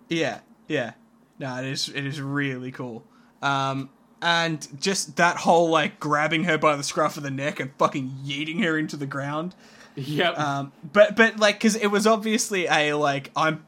yeah, 0.09 0.41
yeah. 0.69 0.93
No, 1.39 1.57
it 1.59 1.67
is 1.67 1.89
it 1.89 2.07
is 2.07 2.21
really 2.21 2.71
cool. 2.71 3.05
Um, 3.43 3.91
and 4.23 4.69
just 4.81 5.17
that 5.17 5.39
whole 5.39 5.69
like 5.69 5.99
grabbing 5.99 6.45
her 6.45 6.57
by 6.57 6.77
the 6.77 6.85
scruff 6.85 7.17
of 7.17 7.25
the 7.25 7.31
neck 7.31 7.59
and 7.59 7.73
fucking 7.77 8.09
yeeting 8.25 8.63
her 8.63 8.79
into 8.79 8.97
the 8.97 9.07
ground. 9.07 9.55
Yep. 9.97 10.39
Um, 10.39 10.73
but 10.93 11.17
but 11.17 11.39
like 11.39 11.57
because 11.57 11.75
it 11.75 11.89
was 11.89 12.07
obviously 12.07 12.67
a 12.67 12.95
like 12.95 13.31
I'm 13.37 13.67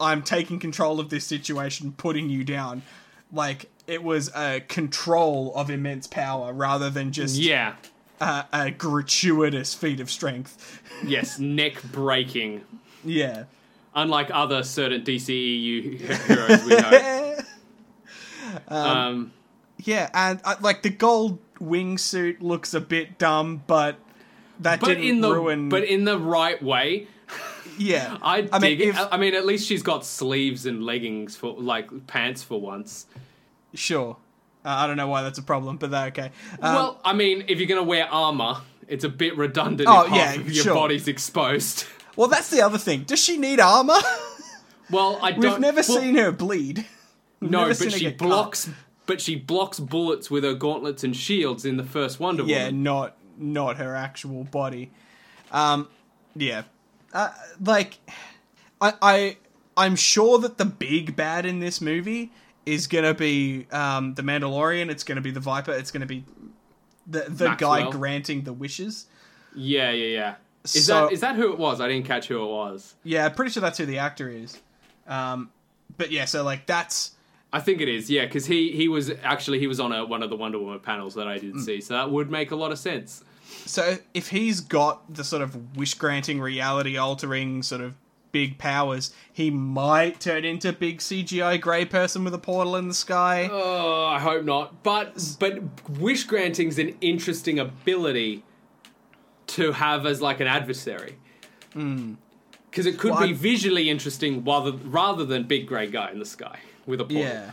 I'm 0.00 0.22
taking 0.22 0.58
control 0.58 0.98
of 0.98 1.08
this 1.08 1.24
situation, 1.24 1.92
putting 1.92 2.28
you 2.28 2.42
down. 2.42 2.82
Like 3.32 3.70
it 3.86 4.02
was 4.02 4.30
a 4.34 4.60
control 4.60 5.54
of 5.54 5.70
immense 5.70 6.08
power 6.08 6.52
rather 6.52 6.90
than 6.90 7.12
just 7.12 7.36
yeah. 7.36 7.74
a, 8.20 8.44
a 8.52 8.70
gratuitous 8.70 9.72
feat 9.72 10.00
of 10.00 10.10
strength. 10.10 10.82
Yes, 11.04 11.38
neck 11.38 11.80
breaking. 11.92 12.62
Yeah. 13.04 13.44
Unlike 13.94 14.30
other 14.32 14.62
certain 14.64 15.02
DCEU 15.02 15.98
heroes 16.26 16.64
we 16.64 16.76
know. 16.76 17.38
Um, 18.68 19.32
yeah, 19.84 20.08
and 20.14 20.40
uh, 20.44 20.56
like 20.60 20.82
the 20.82 20.90
gold 20.90 21.38
wingsuit 21.60 22.40
looks 22.40 22.74
a 22.74 22.80
bit 22.80 23.18
dumb, 23.18 23.62
but 23.66 23.96
that 24.60 24.80
but 24.80 24.88
didn't 24.88 25.04
in 25.04 25.20
the 25.20 25.32
ruin. 25.32 25.68
but 25.68 25.84
in 25.84 26.04
the 26.04 26.18
right 26.18 26.62
way. 26.62 27.06
yeah, 27.78 28.18
I 28.22 28.42
dig 28.42 28.50
I 28.52 28.58
mean, 28.58 28.80
it. 28.80 28.88
if- 28.88 29.08
I 29.12 29.16
mean, 29.16 29.34
at 29.34 29.46
least 29.46 29.66
she's 29.66 29.82
got 29.82 30.04
sleeves 30.04 30.66
and 30.66 30.84
leggings 30.84 31.36
for 31.36 31.54
like 31.54 32.06
pants 32.06 32.42
for 32.42 32.60
once. 32.60 33.06
sure. 33.74 34.16
Uh, 34.64 34.68
I 34.68 34.86
don't 34.86 34.96
know 34.96 35.08
why 35.08 35.22
that's 35.22 35.38
a 35.38 35.42
problem, 35.42 35.76
but 35.76 35.90
that 35.90 36.08
okay. 36.08 36.30
Um, 36.60 36.74
well, 36.74 37.00
I 37.04 37.12
mean, 37.14 37.44
if 37.48 37.58
you're 37.58 37.66
gonna 37.68 37.82
wear 37.82 38.06
armor, 38.06 38.58
it's 38.86 39.02
a 39.04 39.08
bit 39.08 39.36
redundant 39.36 39.88
Oh, 39.90 40.06
yeah, 40.06 40.34
your 40.34 40.64
sure. 40.64 40.74
body's 40.74 41.08
exposed. 41.08 41.84
well, 42.16 42.28
that's 42.28 42.48
the 42.50 42.60
other 42.62 42.78
thing. 42.78 43.02
Does 43.02 43.20
she 43.20 43.38
need 43.38 43.58
armor? 43.58 43.98
Well, 44.90 45.18
I 45.20 45.32
We've 45.36 45.58
never 45.58 45.82
well, 45.88 46.00
seen 46.00 46.14
her 46.14 46.30
bleed. 46.30 46.86
We've 47.40 47.50
No, 47.50 47.66
but 47.66 47.92
she 47.92 48.10
blocks 48.10 48.66
cut. 48.66 48.74
But 49.06 49.20
she 49.20 49.36
blocks 49.36 49.80
bullets 49.80 50.30
with 50.30 50.44
her 50.44 50.54
gauntlets 50.54 51.02
and 51.04 51.14
shields 51.16 51.64
in 51.64 51.76
the 51.76 51.84
first 51.84 52.20
Wonder 52.20 52.44
Yeah, 52.44 52.66
Woman. 52.66 52.82
not 52.82 53.16
not 53.38 53.76
her 53.78 53.94
actual 53.96 54.44
body. 54.44 54.90
Um, 55.50 55.88
yeah, 56.36 56.62
uh, 57.12 57.30
like 57.64 57.98
I 58.80 58.92
I 59.02 59.36
I'm 59.76 59.96
sure 59.96 60.38
that 60.38 60.58
the 60.58 60.64
big 60.64 61.16
bad 61.16 61.44
in 61.46 61.58
this 61.60 61.80
movie 61.80 62.30
is 62.64 62.86
gonna 62.86 63.14
be 63.14 63.66
um 63.72 64.14
the 64.14 64.22
Mandalorian. 64.22 64.88
It's 64.90 65.02
gonna 65.04 65.20
be 65.20 65.30
the 65.32 65.40
Viper. 65.40 65.72
It's 65.72 65.90
gonna 65.90 66.06
be 66.06 66.24
the 67.06 67.26
the 67.28 67.54
guy 67.56 67.90
granting 67.90 68.42
the 68.44 68.52
wishes. 68.52 69.06
Yeah, 69.54 69.90
yeah, 69.90 70.06
yeah. 70.06 70.34
Is 70.64 70.86
So- 70.86 71.06
that 71.06 71.12
is 71.12 71.20
that 71.20 71.34
who 71.34 71.52
it 71.52 71.58
was? 71.58 71.80
I 71.80 71.88
didn't 71.88 72.06
catch 72.06 72.28
who 72.28 72.40
it 72.42 72.48
was. 72.48 72.94
Yeah, 73.02 73.28
pretty 73.30 73.50
sure 73.50 73.60
that's 73.60 73.78
who 73.78 73.86
the 73.86 73.98
actor 73.98 74.28
is. 74.30 74.58
Um, 75.08 75.50
but 75.98 76.12
yeah, 76.12 76.24
so 76.26 76.44
like 76.44 76.66
that's 76.66 77.10
I 77.52 77.60
think 77.60 77.80
it 77.80 77.88
is. 77.88 78.08
Yeah, 78.10 78.24
because 78.24 78.46
he 78.46 78.72
he 78.72 78.88
was 78.88 79.10
actually 79.22 79.58
he 79.58 79.66
was 79.66 79.78
on 79.80 79.92
a, 79.92 80.04
one 80.06 80.22
of 80.22 80.30
the 80.30 80.36
Wonder 80.36 80.58
Woman 80.58 80.80
panels 80.80 81.14
that 81.14 81.28
I 81.28 81.38
did 81.38 81.54
Mm. 81.54 81.60
see, 81.64 81.80
so 81.80 81.94
that 81.94 82.10
would 82.10 82.30
make 82.30 82.50
a 82.50 82.56
lot 82.56 82.72
of 82.72 82.78
sense. 82.78 83.22
So 83.66 83.98
if 84.14 84.28
he's 84.30 84.60
got 84.60 85.12
the 85.14 85.22
sort 85.24 85.42
of 85.42 85.76
wish 85.76 85.94
granting, 85.94 86.40
reality 86.40 86.96
altering 86.96 87.62
sort 87.62 87.82
of 87.82 87.94
big 88.32 88.56
powers, 88.56 89.12
he 89.30 89.50
might 89.50 90.18
turn 90.18 90.42
into 90.46 90.72
big 90.72 90.98
CGI 91.00 91.60
grey 91.60 91.84
person 91.84 92.24
with 92.24 92.32
a 92.32 92.38
portal 92.38 92.76
in 92.76 92.88
the 92.88 92.94
sky. 92.94 93.50
Oh, 93.52 94.06
I 94.06 94.18
hope 94.18 94.44
not. 94.44 94.82
But 94.82 95.36
but 95.38 95.60
wish 96.00 96.24
granting's 96.24 96.78
an 96.78 96.96
interesting 97.02 97.58
ability 97.58 98.42
to 99.48 99.72
have 99.72 100.06
as 100.06 100.22
like 100.22 100.40
an 100.40 100.46
adversary. 100.46 101.16
Because 101.74 102.86
it 102.86 102.98
could 102.98 103.10
Well, 103.12 103.26
be 103.26 103.34
visually 103.34 103.90
interesting 103.90 104.42
rather 104.44 104.72
rather 104.72 105.26
than 105.26 105.42
big 105.44 105.66
grey 105.66 105.90
guy 105.90 106.10
in 106.10 106.18
the 106.18 106.24
sky 106.24 106.58
with 106.86 107.00
a 107.00 107.04
portal. 107.04 107.22
yeah. 107.22 107.50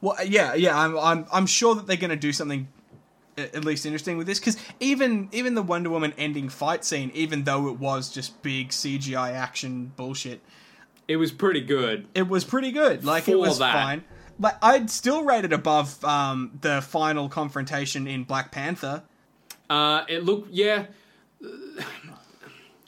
Well, 0.00 0.16
yeah, 0.24 0.54
yeah. 0.54 0.78
I'm, 0.78 0.96
I'm, 0.98 1.26
I'm 1.32 1.46
sure 1.46 1.74
that 1.74 1.86
they're 1.86 1.96
going 1.96 2.10
to 2.10 2.16
do 2.16 2.32
something 2.32 2.68
at 3.36 3.64
least 3.64 3.86
interesting 3.86 4.16
with 4.16 4.26
this 4.26 4.38
because 4.40 4.56
even, 4.80 5.28
even 5.32 5.54
the 5.54 5.62
Wonder 5.62 5.90
Woman 5.90 6.12
ending 6.18 6.48
fight 6.48 6.84
scene, 6.84 7.10
even 7.14 7.44
though 7.44 7.68
it 7.68 7.78
was 7.78 8.10
just 8.10 8.40
big 8.42 8.70
CGI 8.70 9.32
action 9.32 9.92
bullshit, 9.96 10.40
It 11.06 11.16
was 11.16 11.30
pretty 11.32 11.60
good. 11.60 12.06
it 12.14 12.28
was 12.28 12.44
pretty 12.44 12.72
good. 12.72 13.04
Like 13.04 13.28
it 13.28 13.38
was 13.38 13.58
that. 13.58 13.72
fine. 13.72 14.04
Like 14.40 14.56
I'd 14.62 14.88
still 14.90 15.24
rate 15.24 15.44
it 15.44 15.52
above 15.52 16.04
um, 16.04 16.58
the 16.60 16.80
final 16.80 17.28
confrontation 17.28 18.06
in 18.06 18.22
Black 18.24 18.52
Panther. 18.52 19.02
Uh, 19.68 20.04
it 20.08 20.24
looked 20.24 20.50
yeah. 20.52 20.86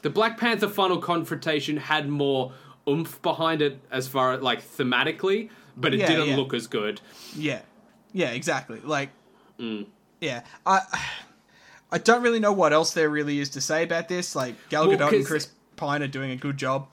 The 0.02 0.10
Black 0.10 0.38
Panther 0.38 0.68
final 0.68 0.96
confrontation 0.98 1.76
had 1.76 2.08
more 2.08 2.52
oomph 2.88 3.20
behind 3.20 3.60
it 3.60 3.80
as 3.90 4.08
far 4.08 4.32
as 4.32 4.40
like 4.40 4.62
thematically, 4.62 5.50
but 5.76 5.94
it 5.94 6.00
Yeah, 6.00 6.06
didn't 6.08 6.28
yeah. 6.28 6.36
look 6.36 6.54
as 6.54 6.66
good. 6.66 7.00
Yeah, 7.36 7.60
yeah, 8.12 8.30
exactly. 8.30 8.80
Like, 8.84 9.10
Mm. 9.58 9.86
yeah, 10.20 10.42
I, 10.64 10.80
I 11.92 11.98
don't 11.98 12.22
really 12.22 12.40
know 12.40 12.52
what 12.52 12.72
else 12.72 12.94
there 12.94 13.08
really 13.10 13.40
is 13.40 13.50
to 13.50 13.60
say 13.60 13.82
about 13.82 14.08
this. 14.08 14.34
Like, 14.36 14.54
Gal 14.70 14.88
Well, 14.88 14.96
Gadot 14.96 15.08
and 15.08 15.16
'cause- 15.18 15.26
Chris 15.26 15.48
Pine 15.76 16.02
are 16.02 16.06
doing 16.08 16.30
a 16.30 16.36
good 16.36 16.56
job. 16.56 16.88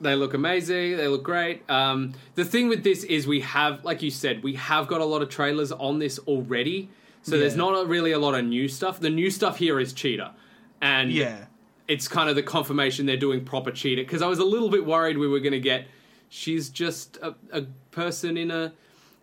They 0.00 0.16
look 0.16 0.34
amazing. 0.34 0.96
They 0.96 1.06
look 1.06 1.22
great. 1.22 1.62
Um, 1.70 2.14
the 2.34 2.44
thing 2.44 2.68
with 2.68 2.82
this 2.82 3.04
is 3.04 3.24
we 3.26 3.40
have, 3.40 3.84
like 3.84 4.02
you 4.02 4.10
said, 4.10 4.42
we 4.42 4.54
have 4.54 4.88
got 4.88 5.00
a 5.00 5.04
lot 5.04 5.22
of 5.22 5.28
trailers 5.28 5.70
on 5.70 6.00
this 6.00 6.18
already. 6.20 6.88
So 7.22 7.38
there's 7.38 7.54
not 7.54 7.70
a, 7.84 7.86
really 7.86 8.10
a 8.10 8.18
lot 8.18 8.34
of 8.34 8.44
new 8.44 8.66
stuff. 8.66 8.98
The 8.98 9.10
new 9.10 9.30
stuff 9.30 9.58
here 9.58 9.78
is 9.78 9.92
Cheetah, 9.92 10.34
and 10.80 11.12
Yeah, 11.12 11.44
it's 11.86 12.08
kind 12.08 12.28
of 12.28 12.34
the 12.34 12.42
confirmation 12.42 13.06
they're 13.06 13.16
doing 13.16 13.44
proper 13.44 13.70
Cheetah. 13.70 14.02
Because 14.02 14.22
I 14.22 14.26
was 14.26 14.40
a 14.40 14.44
little 14.44 14.68
bit 14.70 14.84
worried 14.84 15.18
we 15.18 15.28
were 15.28 15.38
going 15.38 15.52
to 15.52 15.60
get 15.60 15.86
she's 16.28 16.68
just 16.68 17.18
a, 17.22 17.36
a 17.52 17.66
person 17.92 18.36
in 18.36 18.50
a 18.50 18.72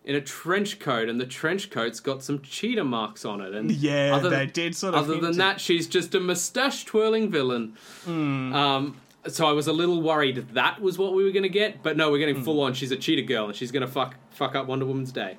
in 0.02 0.14
a 0.16 0.20
trench 0.20 0.78
coat, 0.78 1.08
and 1.10 1.20
the 1.20 1.26
trench 1.26 1.68
coat's 1.70 2.00
got 2.00 2.22
some 2.22 2.40
cheetah 2.40 2.84
marks 2.84 3.24
on 3.26 3.42
it. 3.42 3.52
And 3.54 3.70
yeah, 3.70 4.12
other 4.14 4.30
they 4.30 4.46
did 4.46 4.74
sort 4.74 4.94
of. 4.94 5.04
other 5.04 5.20
than 5.20 5.36
that, 5.36 5.60
she's 5.60 5.86
just 5.86 6.14
a 6.14 6.20
mustache 6.20 6.84
twirling 6.84 7.30
villain. 7.30 7.76
Hmm. 8.04 8.54
Um, 8.54 8.96
so 9.28 9.46
I 9.46 9.52
was 9.52 9.66
a 9.66 9.72
little 9.74 10.00
worried 10.00 10.36
that 10.54 10.80
was 10.80 10.96
what 10.96 11.12
we 11.12 11.22
were 11.22 11.30
going 11.32 11.42
to 11.42 11.50
get, 11.50 11.82
but 11.82 11.94
no, 11.98 12.10
we're 12.10 12.18
getting 12.18 12.42
full 12.42 12.62
on. 12.62 12.72
She's 12.72 12.90
a 12.90 12.96
cheetah 12.96 13.22
girl, 13.22 13.44
and 13.48 13.54
she's 13.54 13.70
going 13.70 13.82
to 13.86 13.92
fuck 13.92 14.14
fuck 14.30 14.54
up 14.54 14.66
Wonder 14.66 14.86
Woman's 14.86 15.12
day. 15.12 15.36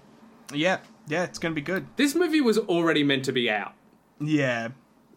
yeah, 0.54 0.78
yeah, 1.08 1.24
it's 1.24 1.40
gonna 1.40 1.56
be 1.56 1.62
good. 1.62 1.88
This 1.96 2.14
movie 2.14 2.42
was 2.42 2.60
already 2.60 3.04
meant 3.04 3.26
to 3.26 3.32
be 3.32 3.50
out. 3.50 3.74
Yeah, 4.20 4.70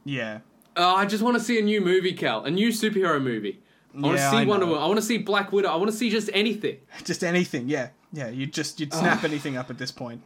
yeah, 0.06 0.38
Uh, 0.74 0.94
I 0.94 1.04
just 1.04 1.22
want 1.22 1.36
to 1.36 1.42
see 1.42 1.58
a 1.58 1.62
new 1.62 1.82
movie, 1.82 2.14
Cal, 2.14 2.44
a 2.44 2.50
new 2.50 2.68
superhero 2.70 3.22
movie. 3.22 3.60
I 3.94 4.00
want 4.00 4.16
to 4.16 4.22
Yeah, 4.22 4.30
see 4.30 4.46
Wonder. 4.46 4.64
Woman. 4.66 4.82
I 4.82 4.86
want 4.86 4.96
to 4.98 5.04
see 5.04 5.18
Black 5.18 5.52
Widow. 5.52 5.68
I 5.68 5.76
want 5.76 5.90
to 5.90 5.96
see 5.96 6.08
just 6.10 6.30
anything. 6.32 6.78
Just 7.04 7.22
anything, 7.22 7.68
yeah, 7.68 7.90
yeah. 8.14 8.28
You'd 8.28 8.52
just 8.54 8.80
you'd 8.80 8.92
snap 8.94 9.24
anything 9.24 9.56
up 9.58 9.68
at 9.70 9.76
this 9.78 9.90
point. 9.90 10.22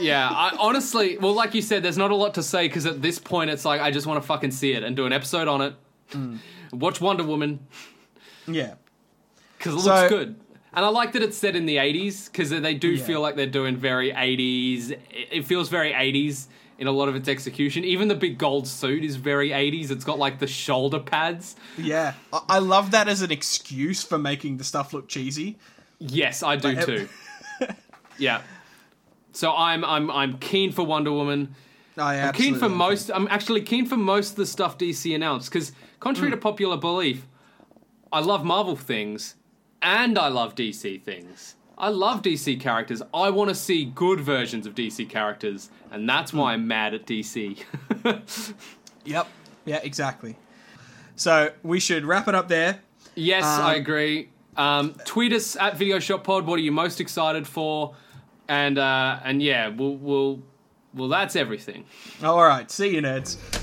Yeah, 0.00 0.28
I 0.28 0.56
honestly, 0.58 1.18
well, 1.18 1.34
like 1.34 1.54
you 1.54 1.62
said, 1.62 1.82
there's 1.84 1.96
not 1.96 2.10
a 2.10 2.16
lot 2.16 2.34
to 2.34 2.42
say 2.42 2.66
because 2.66 2.84
at 2.84 3.00
this 3.00 3.18
point, 3.20 3.48
it's 3.50 3.64
like 3.64 3.80
I 3.80 3.90
just 3.92 4.06
want 4.08 4.20
to 4.20 4.26
fucking 4.26 4.50
see 4.50 4.72
it 4.72 4.82
and 4.82 4.96
do 4.96 5.06
an 5.06 5.12
episode 5.12 5.46
on 5.48 5.60
it. 5.62 5.74
Mm. 6.10 6.38
Watch 6.72 7.00
Wonder 7.00 7.22
Woman 7.24 7.60
Yeah, 8.46 8.74
because 9.56 9.74
it 9.74 9.80
So- 9.80 9.94
looks 9.94 10.08
good, 10.10 10.34
and 10.74 10.84
I 10.84 10.88
like 10.88 11.12
that 11.12 11.22
it's 11.22 11.36
set 11.38 11.54
in 11.54 11.66
the 11.66 11.76
'80s 11.76 12.26
because 12.30 12.50
they 12.50 12.74
do 12.74 12.88
Yeah. 12.88 13.04
feel 13.04 13.20
like 13.20 13.36
they're 13.36 13.46
doing 13.46 13.76
very 13.76 14.10
'80s. 14.12 14.90
It 14.90 15.00
it 15.30 15.44
feels 15.46 15.68
very 15.68 15.92
'80s 15.92 16.48
in 16.78 16.88
a 16.88 16.92
lot 16.92 17.08
of 17.08 17.14
its 17.14 17.28
execution. 17.28 17.84
Even 17.84 18.08
the 18.08 18.16
big 18.16 18.38
gold 18.38 18.66
suit 18.66 19.04
is 19.04 19.14
very 19.16 19.50
'80s. 19.52 19.90
It's 19.92 20.04
got 20.04 20.18
like 20.18 20.40
the 20.40 20.48
shoulder 20.48 20.98
pads. 20.98 21.54
yeah. 21.78 22.14
I, 22.32 22.40
I 22.48 22.58
love 22.58 22.90
that 22.90 23.06
as 23.06 23.22
an 23.22 23.30
excuse 23.30 24.02
for 24.02 24.18
making 24.18 24.56
the 24.56 24.64
stuff 24.64 24.92
look 24.92 25.06
cheesy. 25.08 25.56
Yes, 26.08 26.42
I 26.42 26.56
do 26.56 26.74
too. 26.80 27.08
yeah. 28.18 28.42
So 29.32 29.54
I'm 29.54 29.84
I'm 29.84 30.10
I'm 30.10 30.38
keen 30.38 30.72
for 30.72 30.82
Wonder 30.84 31.12
Woman. 31.12 31.54
I 31.96 32.20
I'm 32.20 32.32
keen 32.32 32.54
for 32.56 32.68
most. 32.68 33.10
I'm 33.10 33.28
actually 33.28 33.62
keen 33.62 33.86
for 33.86 33.96
most 33.96 34.30
of 34.30 34.36
the 34.36 34.46
stuff 34.46 34.78
DC 34.78 35.14
announced 35.14 35.50
because, 35.52 35.72
contrary 36.00 36.30
Hmm. 36.30 36.36
to 36.36 36.40
popular 36.40 36.76
belief, 36.76 37.26
I 38.12 38.20
love 38.20 38.44
Marvel 38.44 38.76
things 38.76 39.36
and 39.80 40.18
I 40.18 40.28
love 40.28 40.54
DC 40.54 41.02
things. 41.02 41.54
I 41.78 41.88
love 41.88 42.22
DC 42.22 42.60
characters. 42.60 43.02
I 43.14 43.30
want 43.30 43.48
to 43.50 43.54
see 43.54 43.84
good 43.84 44.20
versions 44.20 44.66
of 44.66 44.74
DC 44.74 45.08
characters, 45.08 45.70
and 45.90 46.08
that's 46.08 46.30
Hmm. 46.32 46.38
why 46.38 46.52
I'm 46.54 46.66
mad 46.66 46.94
at 46.94 47.06
DC. 47.06 47.58
Yep. 49.04 49.26
Yeah, 49.64 49.80
exactly. 49.82 50.36
So 51.16 51.50
we 51.62 51.80
should 51.80 52.04
wrap 52.04 52.28
it 52.28 52.34
up 52.34 52.48
there. 52.48 52.80
yes, 53.14 53.44
Um, 53.44 53.62
I 53.62 53.74
agree. 53.74 54.28
Um, 54.56 54.94
tweet 55.04 55.32
us 55.32 55.56
at 55.56 55.76
Video 55.76 55.98
Shop 55.98 56.24
Pod. 56.24 56.46
What 56.46 56.58
are 56.58 56.62
you 56.62 56.72
most 56.72 57.00
excited 57.00 57.46
for? 57.46 57.94
And 58.48 58.78
uh, 58.78 59.20
and 59.24 59.42
yeah, 59.42 59.68
we'll 59.68 59.96
we'll 59.96 60.42
well 60.94 61.08
that's 61.08 61.36
everything. 61.36 61.84
All 62.22 62.42
right. 62.42 62.70
See 62.70 62.94
you, 62.94 63.00
nerds. 63.00 63.61